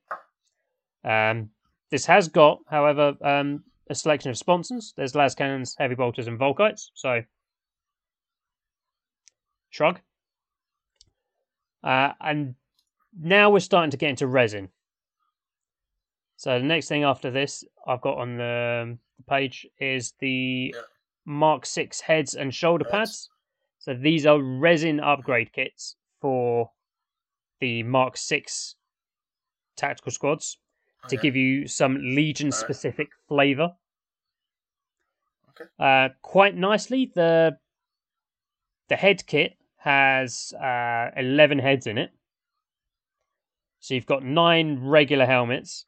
Um, 1.04 1.50
this 1.90 2.06
has 2.06 2.28
got, 2.28 2.60
however, 2.68 3.14
um, 3.22 3.64
a 3.88 3.94
selection 3.94 4.30
of 4.30 4.38
sponsons. 4.38 4.94
There's 4.96 5.14
las 5.14 5.34
cannons, 5.34 5.76
heavy 5.78 5.94
bolters, 5.94 6.26
and 6.26 6.38
Volkites. 6.38 6.90
So, 6.94 7.22
shrug. 9.74 9.98
Uh, 11.82 12.12
and 12.20 12.54
now 13.20 13.50
we're 13.50 13.58
starting 13.58 13.90
to 13.90 13.96
get 13.96 14.10
into 14.10 14.26
resin. 14.28 14.68
So 16.36 16.58
the 16.58 16.64
next 16.64 16.88
thing 16.88 17.02
after 17.02 17.30
this 17.30 17.64
I've 17.86 18.00
got 18.00 18.18
on 18.18 18.36
the 18.36 18.82
um, 18.82 18.98
page 19.28 19.66
is 19.80 20.14
the 20.20 20.72
Yeah. 20.74 20.80
Mark 21.26 21.66
Six 21.66 22.00
heads 22.00 22.34
and 22.34 22.54
shoulder 22.54 22.84
pads. 22.84 23.30
So 23.78 23.94
these 23.94 24.26
are 24.26 24.40
resin 24.40 25.00
upgrade 25.00 25.52
kits 25.52 25.96
for 26.20 26.70
the 27.60 27.82
Mark 27.82 28.16
Six 28.16 28.76
tactical 29.76 30.12
squads 30.12 30.58
to 31.08 31.16
give 31.16 31.34
you 31.34 31.66
some 31.66 31.96
Legion 31.96 32.52
specific 32.52 33.08
flavor. 33.28 33.72
Okay. 35.50 35.68
Uh, 35.78 36.10
quite 36.22 36.56
nicely, 36.56 37.10
the 37.14 37.58
the 38.88 38.96
head 38.96 39.26
kit 39.26 39.56
has 39.84 40.54
uh, 40.54 41.10
eleven 41.14 41.58
heads 41.58 41.86
in 41.86 41.98
it. 41.98 42.10
So 43.80 43.92
you've 43.92 44.06
got 44.06 44.24
nine 44.24 44.78
regular 44.82 45.26
helmets, 45.26 45.84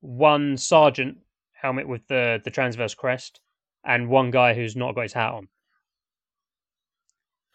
one 0.00 0.56
sergeant 0.56 1.18
helmet 1.52 1.86
with 1.86 2.06
the 2.08 2.40
the 2.42 2.50
transverse 2.50 2.94
crest, 2.94 3.40
and 3.84 4.08
one 4.08 4.30
guy 4.30 4.54
who's 4.54 4.74
not 4.74 4.94
got 4.94 5.02
his 5.02 5.12
hat 5.12 5.34
on. 5.34 5.48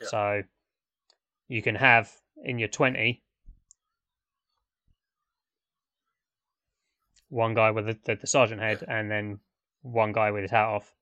Yeah. 0.01 0.07
So 0.07 0.41
you 1.47 1.63
can 1.63 1.73
have 1.73 2.11
in 2.43 2.59
your 2.59 2.69
twenty 2.69 3.23
one 7.29 7.55
guy 7.55 7.71
with 7.71 7.87
the, 7.87 7.97
the, 8.05 8.15
the 8.15 8.27
sergeant 8.27 8.61
head, 8.61 8.83
and 8.87 9.09
then 9.09 9.39
one 9.81 10.11
guy 10.11 10.29
with 10.29 10.43
his 10.43 10.51
hat 10.51 10.65
off, 10.65 10.93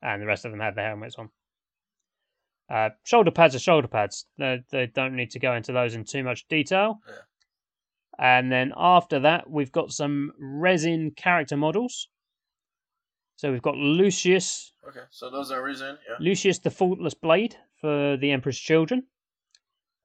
and 0.00 0.22
the 0.22 0.26
rest 0.26 0.46
of 0.46 0.52
them 0.52 0.60
have 0.60 0.74
their 0.74 0.88
helmets 0.88 1.16
on. 1.18 1.28
Uh, 2.70 2.90
shoulder 3.04 3.30
pads 3.30 3.54
are 3.54 3.58
shoulder 3.58 3.88
pads. 3.88 4.26
They, 4.38 4.62
they 4.70 4.86
don't 4.86 5.16
need 5.16 5.30
to 5.32 5.38
go 5.38 5.54
into 5.54 5.72
those 5.72 5.94
in 5.94 6.04
too 6.04 6.24
much 6.24 6.48
detail. 6.48 7.00
Yeah. 7.06 7.14
And 8.18 8.50
then 8.50 8.72
after 8.76 9.20
that, 9.20 9.50
we've 9.50 9.72
got 9.72 9.92
some 9.92 10.32
resin 10.38 11.10
character 11.10 11.56
models. 11.56 12.08
So 13.36 13.50
we've 13.50 13.62
got 13.62 13.76
Lucius, 13.76 14.72
Okay, 14.88 15.00
so 15.10 15.28
those 15.28 15.50
are 15.50 15.62
reason. 15.62 15.98
Yeah, 16.08 16.16
Lucius 16.20 16.60
the 16.60 16.70
Faultless 16.70 17.14
Blade 17.14 17.56
for 17.80 18.16
the 18.16 18.30
Emperor's 18.30 18.58
Children, 18.58 19.04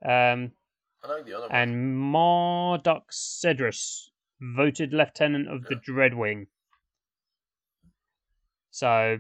um, 0.03 0.52
I 1.03 1.07
like 1.07 1.26
the 1.26 1.34
other 1.34 1.48
one. 1.48 1.56
and 1.56 1.95
Marduk 1.95 3.03
Sedras, 3.11 4.10
voted 4.41 4.94
Lieutenant 4.94 5.48
of 5.48 5.64
the 5.65 5.76
Dreadwing. 5.76 6.48
So 8.72 9.19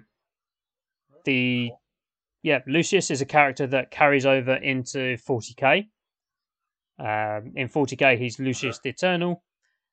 the 1.25 1.71
yeah, 2.41 2.59
Lucius 2.67 3.11
is 3.11 3.21
a 3.21 3.25
character 3.25 3.67
that 3.67 3.91
carries 3.91 4.25
over 4.25 4.55
into 4.55 5.17
40k. 5.17 5.87
Um, 6.99 7.53
in 7.55 7.69
40k, 7.69 8.17
he's 8.17 8.39
Lucius 8.39 8.79
the 8.79 8.89
Eternal, 8.89 9.41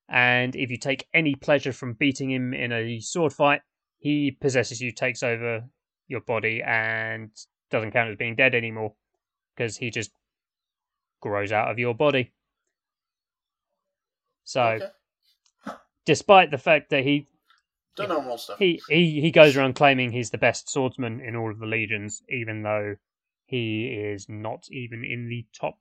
and 0.09 0.57
if 0.57 0.71
you 0.71 0.77
take 0.77 1.07
any 1.15 1.35
pleasure 1.37 1.73
from 1.73 1.95
beating 1.95 2.31
him 2.31 2.53
in 2.53 2.73
a 2.73 2.99
sword 3.01 3.33
fight, 3.33 3.63
he 3.99 4.33
possesses 4.33 4.81
you, 4.81 4.91
takes 4.93 5.23
over 5.23 5.65
your 6.09 6.21
body, 6.21 6.63
and 6.65 7.31
doesn't 7.71 7.93
count 7.93 8.11
as 8.11 8.17
being 8.17 8.35
dead 8.35 8.55
anymore 8.55 8.95
because 9.55 9.77
he 9.77 9.91
just 9.91 10.11
grows 11.21 11.53
out 11.53 11.71
of 11.71 11.79
your 11.79 11.95
body. 11.95 12.33
So, 14.45 14.63
Okay. 14.63 14.87
despite 16.05 16.51
the 16.51 16.59
fact 16.59 16.91
that 16.91 17.05
he 17.05 17.27
Normal 17.99 18.39
stuff. 18.39 18.59
he, 18.59 18.81
he 18.89 19.21
he 19.21 19.31
goes 19.31 19.57
around 19.57 19.75
claiming 19.75 20.13
he's 20.13 20.31
the 20.31 20.39
best 20.39 20.69
swordsman 20.69 21.21
in 21.21 21.35
all 21.35 21.51
of 21.51 21.59
the 21.59 21.67
legions, 21.67 22.23
even 22.29 22.63
though 22.63 22.97
he 23.47 23.87
is 23.87 24.29
not 24.29 24.67
even 24.71 25.05
in 25.05 25.29
the 25.29 25.47
top 25.59 25.79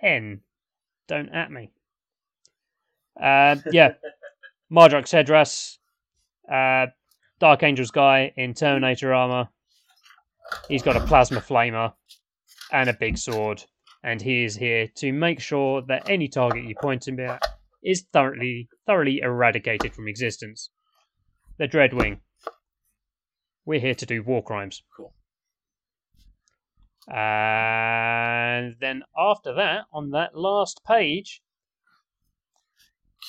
ten. 0.00 0.40
Don't 1.08 1.30
at 1.30 1.50
me. 1.50 1.70
Uh, 3.20 3.56
yeah, 3.70 3.94
Marduk 4.70 5.06
Sedras, 5.06 5.78
uh, 6.50 6.86
Dark 7.40 7.62
Angel's 7.62 7.90
guy 7.90 8.32
in 8.36 8.54
Terminator 8.54 9.14
armor. 9.14 9.48
He's 10.68 10.82
got 10.82 10.96
a 10.96 11.00
plasma 11.00 11.40
flamer 11.40 11.94
and 12.70 12.88
a 12.90 12.94
big 12.94 13.16
sword, 13.16 13.64
and 14.02 14.20
he 14.20 14.44
is 14.44 14.56
here 14.56 14.88
to 14.96 15.12
make 15.12 15.40
sure 15.40 15.82
that 15.82 16.08
any 16.08 16.28
target 16.28 16.64
you 16.64 16.74
point 16.80 17.08
him 17.08 17.18
at 17.20 17.42
is 17.82 18.04
thoroughly 18.12 18.68
thoroughly 18.86 19.20
eradicated 19.20 19.94
from 19.94 20.06
existence 20.06 20.70
the 21.58 21.68
Dreadwing. 21.68 22.18
We're 23.64 23.80
here 23.80 23.94
to 23.94 24.06
do 24.06 24.22
war 24.22 24.42
crimes. 24.42 24.82
Cool. 24.96 25.12
And 27.08 28.76
then 28.80 29.02
after 29.16 29.54
that, 29.54 29.84
on 29.92 30.10
that 30.10 30.36
last 30.36 30.82
page, 30.86 31.42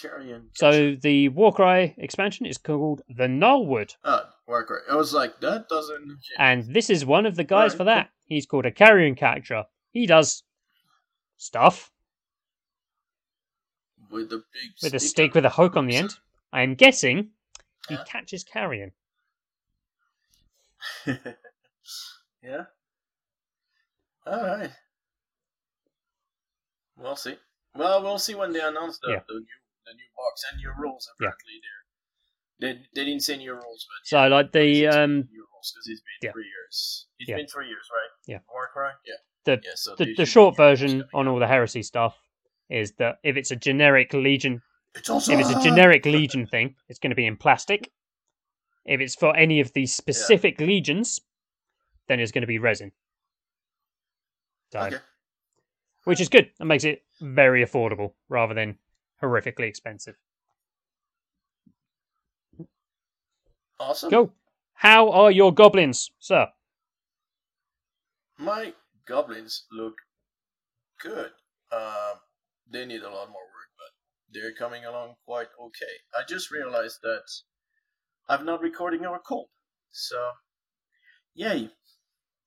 Carrion. 0.01 0.49
so 0.53 0.95
the 0.95 1.29
Warcry 1.29 1.95
expansion 1.97 2.45
is 2.45 2.57
called 2.57 3.01
the 3.09 3.27
Nullwood. 3.27 3.95
Oh, 4.03 4.21
Warcry. 4.47 4.81
I 4.89 4.95
was 4.95 5.13
like, 5.13 5.39
that 5.41 5.69
doesn't. 5.69 6.17
And 6.37 6.63
this 6.73 6.89
is 6.89 7.05
one 7.05 7.25
of 7.25 7.35
the 7.35 7.43
guys 7.43 7.71
Right, 7.71 7.77
for 7.77 7.83
that. 7.85 8.09
He's 8.25 8.45
called 8.45 8.65
a 8.65 8.71
carrion 8.71 9.15
catcher. 9.15 9.65
He 9.91 10.05
does 10.07 10.43
stuff 11.37 11.91
with 14.09 14.29
the 14.29 14.37
big 14.37 14.71
with 14.81 14.93
a 14.93 14.99
stick 14.99 15.33
with 15.33 15.45
a 15.45 15.49
hook 15.49 15.75
on 15.75 15.87
the 15.87 15.95
end. 15.95 16.15
I 16.51 16.61
am 16.61 16.75
guessing 16.75 17.29
he 17.87 17.95
Yeah. 17.95 18.03
catches 18.05 18.43
carrion. 18.43 18.91
yeah. 22.43 22.65
All 24.25 24.43
right. 24.43 24.71
We'll 26.97 27.15
see. 27.15 27.35
Well, 27.75 28.03
we'll 28.03 28.19
see 28.19 28.35
when 28.35 28.53
they 28.53 28.61
announce 28.61 28.99
the, 28.99 29.11
Yeah. 29.11 29.19
the 29.27 29.33
new 29.35 29.45
the 29.85 29.93
new 29.95 30.09
box 30.15 30.43
and 30.49 30.57
new 30.59 30.71
rules. 30.77 31.09
Yeah. 31.19 31.27
Apparently, 31.27 31.59
there. 31.61 32.73
They 32.73 32.81
they 32.95 33.05
didn't 33.05 33.23
say 33.23 33.35
new 33.37 33.53
rules, 33.53 33.85
but 33.89 34.07
So 34.07 34.27
like 34.27 34.51
the 34.51 34.87
um 34.87 35.11
new 35.29 35.45
rules 35.51 35.73
because 35.73 35.87
it's 35.87 36.01
been 36.01 36.27
yeah. 36.27 36.31
three 36.31 36.45
years. 36.45 37.07
It's 37.19 37.29
Yeah. 37.29 37.35
been 37.37 37.47
three 37.47 37.67
years, 37.67 37.89
right? 37.91 38.09
Yeah. 38.27 38.39
Warcry. 38.51 38.91
Yeah. 39.05 39.15
the 39.45 39.61
Yeah. 39.63 39.71
So 39.75 39.95
the, 39.95 40.13
the 40.15 40.25
short 40.25 40.55
be 40.55 40.63
new 40.63 40.67
rules 40.67 40.79
version 40.81 41.03
on 41.13 41.27
all 41.27 41.39
the 41.39 41.47
heresy 41.47 41.83
stuff 41.83 42.17
is 42.69 42.93
that 42.93 43.19
if 43.23 43.35
it's 43.35 43.51
a 43.51 43.55
generic 43.57 44.13
legion 44.13 44.61
It's 44.95 45.09
also 45.09 45.33
if 45.33 45.39
it's 45.39 45.49
a 45.49 45.61
generic 45.61 46.05
legion 46.05 46.45
thing, 46.45 46.75
it's 46.87 46.99
going 46.99 47.09
to 47.09 47.15
be 47.15 47.25
in 47.25 47.35
plastic. 47.35 47.91
If 48.85 48.99
it's 49.01 49.15
for 49.15 49.35
any 49.35 49.59
of 49.59 49.73
these 49.73 49.93
specific 49.93 50.59
legions, 50.59 51.19
then 52.07 52.19
it's 52.19 52.31
going 52.31 52.41
to 52.41 52.47
be 52.47 52.59
resin. 52.59 52.91
Okay. 54.75 54.97
which 56.05 56.19
is 56.19 56.29
good. 56.29 56.49
It 56.59 56.65
makes 56.65 56.83
it 56.83 57.03
very 57.21 57.63
affordable 57.63 58.13
rather 58.27 58.53
than 58.53 58.77
horrifically 59.21 59.67
expensive. 59.67 60.15
Awesome. 63.79 64.09
Go. 64.09 64.31
How 64.73 65.09
are 65.11 65.31
your 65.31 65.53
goblins, 65.53 66.11
sir? 66.19 66.47
My 68.37 68.73
goblins 69.05 69.65
look 69.71 69.95
good. 70.99 71.31
Um, 71.71 72.19
they 72.69 72.85
need 72.85 73.03
a 73.03 73.09
lot 73.09 73.29
more 73.29 73.43
they're 74.33 74.53
coming 74.53 74.85
along 74.85 75.15
quite 75.25 75.47
okay. 75.61 75.93
I 76.17 76.23
just 76.27 76.51
realized 76.51 76.99
that 77.03 77.23
I'm 78.29 78.45
not 78.45 78.61
recording 78.61 79.05
our 79.05 79.19
call, 79.19 79.49
so 79.91 80.31
yay! 81.33 81.69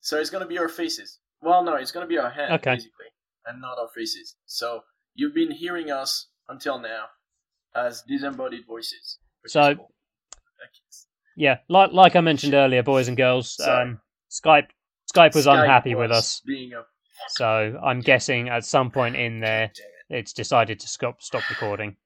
So 0.01 0.19
it's 0.19 0.31
gonna 0.31 0.47
be 0.47 0.59
our 0.59 0.69
faces. 0.69 1.19
Well, 1.41 1.63
no, 1.65 1.75
it's 1.77 1.93
gonna 1.93 2.07
be 2.07 2.19
our 2.19 2.31
hands 2.31 2.53
Okay. 2.55 2.75
basically, 2.75 3.07
and 3.47 3.61
not 3.61 3.79
our 3.79 3.89
faces. 3.95 4.37
So 4.47 4.83
you've 5.15 5.35
been 5.35 5.51
hearing 5.51 5.91
us 5.91 6.29
until 6.49 6.79
now 6.79 7.07
as 7.75 8.03
disembodied 8.09 8.67
voices. 8.67 9.19
So- 9.47 9.75
cool. 9.77 9.93
Yeah, 11.39 11.59
like 11.69 11.93
like 11.93 12.17
I 12.17 12.23
mentioned 12.23 12.55
earlier, 12.55 12.83
boys 12.83 13.09
and 13.09 13.17
girls, 13.17 13.61
um, 13.61 14.01
Skype 14.31 14.69
Skype 15.15 15.35
was 15.35 15.45
Skype 15.47 15.61
unhappy 15.65 15.95
with 15.95 16.11
us, 16.11 16.41
Being 16.41 16.73
a 16.73 16.83
so 17.29 17.79
I'm 17.85 18.01
guessing 18.01 18.49
at 18.49 18.65
some 18.65 18.91
point 18.91 19.17
in 19.17 19.41
there. 19.41 19.71
It's 20.11 20.33
decided 20.33 20.81
to 20.81 20.89
stop 20.89 21.23
stop 21.23 21.49
recording. 21.51 21.97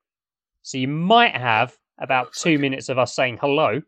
So 0.63 0.79
you 0.79 0.89
might 0.89 1.37
have 1.37 1.77
about 1.99 2.33
two 2.35 2.59
minutes 2.59 2.89
of 2.89 2.99
us 2.99 3.15
saying 3.15 3.39
hello 3.41 3.83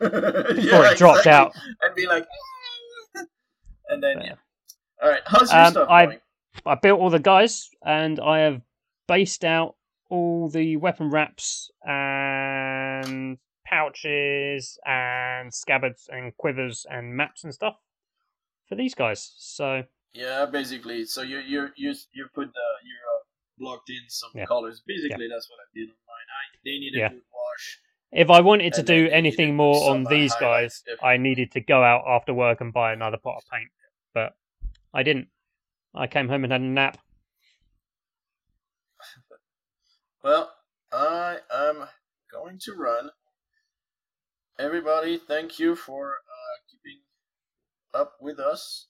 before 0.00 0.20
before 0.54 0.86
it 0.86 0.98
dropped 0.98 1.26
out. 1.26 1.52
and 1.82 1.94
be 1.94 2.06
like, 2.06 2.26
and 3.88 4.02
then 4.02 4.20
yeah. 4.22 4.34
All 5.02 5.08
right, 5.10 5.22
how's 5.26 5.52
your 5.52 5.60
Um, 5.62 5.70
stuff 5.72 5.88
I- 5.90 6.06
going? 6.06 6.18
I 6.66 6.74
built 6.74 6.98
all 7.00 7.10
the 7.10 7.20
guys 7.20 7.70
and 7.86 8.18
I 8.18 8.40
have 8.40 8.60
based 9.06 9.44
out 9.44 9.76
all 10.10 10.48
the 10.48 10.76
weapon 10.76 11.08
wraps 11.08 11.70
and 11.86 13.38
pouches 13.64 14.76
and 14.84 15.54
scabbards 15.54 16.08
and 16.12 16.36
quivers 16.36 16.84
and 16.90 17.14
maps 17.16 17.44
and 17.44 17.54
stuff 17.54 17.76
for 18.68 18.74
these 18.74 18.94
guys. 18.96 19.34
So 19.36 19.84
Yeah, 20.12 20.46
basically. 20.46 21.04
So 21.04 21.22
you 21.22 21.38
you 21.38 21.68
you 21.76 21.94
you 22.12 22.26
put 22.34 22.46
the 22.52 22.68
you 22.84 22.96
uh, 23.14 23.20
blocked 23.58 23.90
in 23.90 24.08
some 24.08 24.30
Yeah. 24.34 24.46
colors. 24.46 24.82
Basically, 24.86 25.28
that's 25.28 25.48
what 25.50 25.58
I 25.60 25.68
did 25.74 25.88
on 25.90 25.96
mine. 26.12 26.28
I 26.38 26.42
they 26.64 26.78
need 26.78 26.94
a 26.94 26.98
Yeah. 26.98 27.08
good 27.08 27.22
wash. 27.32 27.78
if 28.12 28.30
I 28.30 28.40
wanted 28.40 28.72
to 28.74 28.82
do 28.82 29.08
anything 29.10 29.54
more 29.56 29.90
on 29.90 30.06
uh, 30.06 30.10
these 30.10 30.34
guys. 30.36 30.82
I 31.02 31.16
needed 31.18 31.52
to 31.52 31.60
go 31.60 31.82
out 31.82 32.04
after 32.06 32.32
work 32.34 32.60
and 32.60 32.72
buy 32.72 32.92
another 32.92 33.18
pot 33.18 33.36
of 33.38 33.44
paint. 33.50 33.70
But 34.14 34.36
I 34.94 35.02
didn't. 35.02 35.28
I 35.94 36.06
came 36.06 36.28
home 36.28 36.44
and 36.44 36.52
had 36.52 36.62
a 36.62 36.64
nap. 36.64 36.98
Well, 40.22 40.52
I 40.92 41.40
am 41.50 41.88
going 42.32 42.58
to 42.64 42.74
run. 42.74 43.10
Everybody, 44.58 45.16
thank 45.18 45.58
you 45.58 45.76
for 45.76 46.14
uh, 46.16 46.56
keeping 46.70 47.02
up 47.94 48.16
with 48.20 48.38
us. 48.40 48.88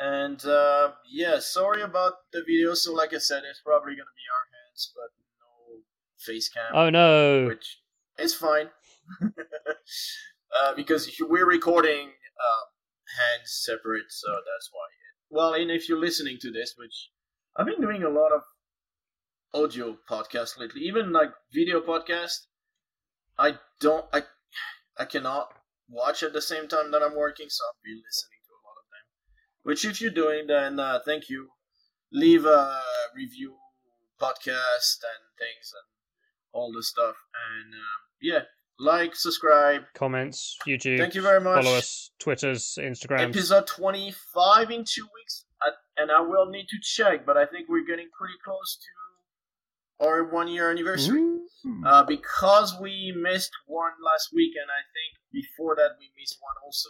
And 0.00 0.42
uh, 0.46 0.92
yeah, 1.12 1.38
sorry 1.38 1.82
about 1.82 2.14
the 2.32 2.42
video. 2.46 2.72
So, 2.74 2.94
like 2.94 3.12
I 3.12 3.18
said, 3.18 3.42
it's 3.48 3.60
probably 3.60 3.92
gonna 3.92 4.16
be 4.16 4.28
our 4.32 4.46
hands, 4.56 4.92
but 4.96 5.10
no 5.38 5.82
face 6.18 6.48
cam. 6.48 6.72
Oh 6.74 6.88
no! 6.88 7.46
which 7.46 7.80
is 8.18 8.34
fine 8.34 8.70
uh, 9.22 10.74
because 10.74 11.10
we're 11.20 11.46
recording 11.46 12.08
uh, 12.08 12.64
hands 13.20 13.62
separate, 13.64 14.10
so 14.10 14.28
that's 14.28 14.70
why. 14.72 14.86
Well, 15.28 15.52
and 15.52 15.70
if 15.70 15.88
you're 15.88 16.00
listening 16.00 16.38
to 16.40 16.50
this, 16.50 16.74
which 16.78 17.10
I've 17.56 17.66
been 17.66 17.80
doing 17.80 18.02
a 18.02 18.08
lot 18.08 18.32
of 18.32 18.42
audio 19.52 19.98
podcasts 20.08 20.58
lately, 20.58 20.82
even 20.82 21.12
like 21.12 21.30
video 21.52 21.80
podcast. 21.80 22.46
I 23.38 23.58
don't, 23.80 24.04
I, 24.12 24.22
I 24.98 25.04
cannot 25.06 25.48
watch 25.88 26.22
at 26.22 26.32
the 26.32 26.42
same 26.42 26.68
time 26.68 26.90
that 26.92 27.02
I'm 27.02 27.16
working, 27.16 27.46
so 27.48 27.64
I've 27.64 27.82
been 27.82 28.02
listening 28.04 28.40
to 28.44 28.52
a 28.52 28.62
lot 28.66 28.76
of 28.78 28.86
them. 28.92 29.04
Which, 29.62 29.84
if 29.84 30.00
you're 30.00 30.10
doing, 30.10 30.46
then 30.46 30.80
uh, 30.80 31.00
thank 31.04 31.28
you. 31.28 31.48
Leave 32.12 32.44
a 32.44 32.80
review, 33.14 33.54
podcast, 34.20 34.98
and 35.04 35.22
things, 35.38 35.72
and 35.72 35.86
all 36.52 36.72
the 36.72 36.82
stuff. 36.82 37.14
And 37.34 37.74
uh, 37.74 37.98
yeah, 38.20 38.40
like, 38.78 39.14
subscribe. 39.14 39.82
Comments, 39.94 40.56
YouTube. 40.66 40.98
Thank 40.98 41.14
you 41.14 41.22
very 41.22 41.40
much. 41.40 41.64
Follow 41.64 41.76
us, 41.76 42.10
Twitters, 42.18 42.78
Instagrams. 42.80 43.28
Episode 43.28 43.66
25 43.66 44.70
in 44.70 44.84
two 44.84 45.06
weeks, 45.14 45.44
and 45.98 46.10
I 46.10 46.20
will 46.20 46.46
need 46.46 46.66
to 46.68 46.78
check, 46.82 47.26
but 47.26 47.36
I 47.36 47.46
think 47.46 47.68
we're 47.68 47.86
getting 47.86 48.08
pretty 48.18 48.34
close 48.44 48.78
to 48.80 50.06
our 50.06 50.24
one 50.32 50.48
year 50.48 50.70
anniversary. 50.70 51.20
Uh, 51.84 52.02
because 52.02 52.74
we 52.80 53.12
missed 53.14 53.52
one 53.66 53.92
last 54.02 54.30
week, 54.34 54.52
and 54.56 54.70
I 54.70 54.80
think 54.96 55.20
before 55.30 55.76
that 55.76 55.90
we 56.00 56.10
missed 56.18 56.38
one 56.40 56.54
also. 56.64 56.88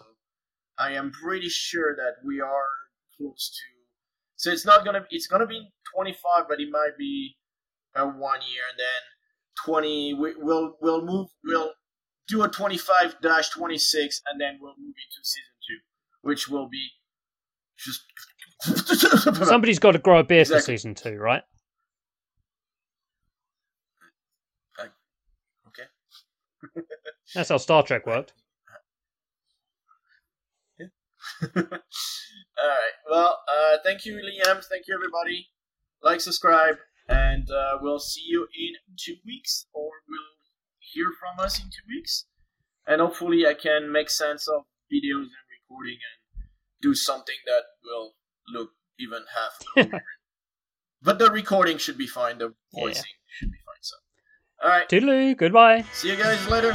I 0.80 0.92
am 0.92 1.12
pretty 1.12 1.48
sure 1.48 1.94
that 1.94 2.24
we 2.24 2.40
are 2.40 2.68
close 3.16 3.50
to. 3.50 3.80
So 4.36 4.50
it's 4.50 4.64
not 4.64 4.84
gonna. 4.84 5.04
It's 5.10 5.26
gonna 5.26 5.46
be 5.46 5.68
25, 5.94 6.44
but 6.48 6.60
it 6.60 6.68
might 6.70 6.96
be 6.98 7.36
a 7.94 8.06
one 8.06 8.40
year, 8.40 8.62
and 8.70 8.78
then 8.78 9.66
20. 9.66 10.14
We, 10.14 10.34
we'll 10.38 10.76
we'll 10.80 11.04
move. 11.04 11.28
We'll 11.44 11.72
do 12.28 12.42
a 12.42 12.48
25 12.48 13.16
dash 13.20 13.50
26, 13.50 14.22
and 14.30 14.40
then 14.40 14.58
we'll 14.60 14.74
move 14.78 14.94
into 14.94 15.22
season 15.22 15.52
two, 15.68 15.78
which 16.22 16.48
will 16.48 16.68
be 16.68 16.88
just. 17.78 18.00
Somebody's 19.46 19.78
got 19.78 19.92
to 19.92 19.98
grow 19.98 20.20
a 20.20 20.24
beard 20.24 20.48
for 20.48 20.60
season 20.60 20.94
two, 20.94 21.16
right? 21.16 21.42
okay. 25.68 26.86
That's 27.34 27.48
how 27.50 27.58
Star 27.58 27.82
Trek 27.82 28.06
worked. 28.06 28.32
All 31.56 32.68
right. 32.68 32.96
Well, 33.10 33.38
uh, 33.48 33.76
thank 33.84 34.04
you, 34.04 34.16
Liam. 34.16 34.64
Thank 34.64 34.86
you, 34.88 34.94
everybody. 34.94 35.48
Like, 36.02 36.20
subscribe, 36.20 36.76
and 37.08 37.50
uh, 37.50 37.78
we'll 37.80 37.98
see 37.98 38.24
you 38.26 38.46
in 38.58 38.74
two 38.98 39.16
weeks, 39.24 39.66
or 39.72 39.90
we'll 40.08 40.20
hear 40.78 41.06
from 41.18 41.44
us 41.44 41.58
in 41.58 41.66
two 41.66 41.86
weeks. 41.88 42.26
And 42.86 43.00
hopefully, 43.00 43.46
I 43.46 43.54
can 43.54 43.90
make 43.90 44.10
sense 44.10 44.48
of 44.48 44.62
videos 44.92 45.22
and 45.22 45.46
recording 45.60 45.98
and 45.98 46.44
do 46.82 46.94
something 46.94 47.36
that 47.46 47.62
will 47.84 48.14
look 48.52 48.70
even 48.98 49.22
half. 49.34 49.90
but 51.02 51.18
the 51.18 51.30
recording 51.30 51.78
should 51.78 51.98
be 51.98 52.06
fine. 52.06 52.38
The 52.38 52.54
voicing 52.74 53.04
should 53.26 53.50
be 53.50 53.58
fine. 53.58 53.82
So, 53.82 53.96
all 54.64 54.70
right. 54.70 54.88
Toodaloo, 54.88 55.36
goodbye. 55.36 55.84
See 55.92 56.10
you 56.10 56.16
guys 56.16 56.46
later. 56.48 56.72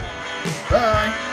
Bye. 0.70 1.25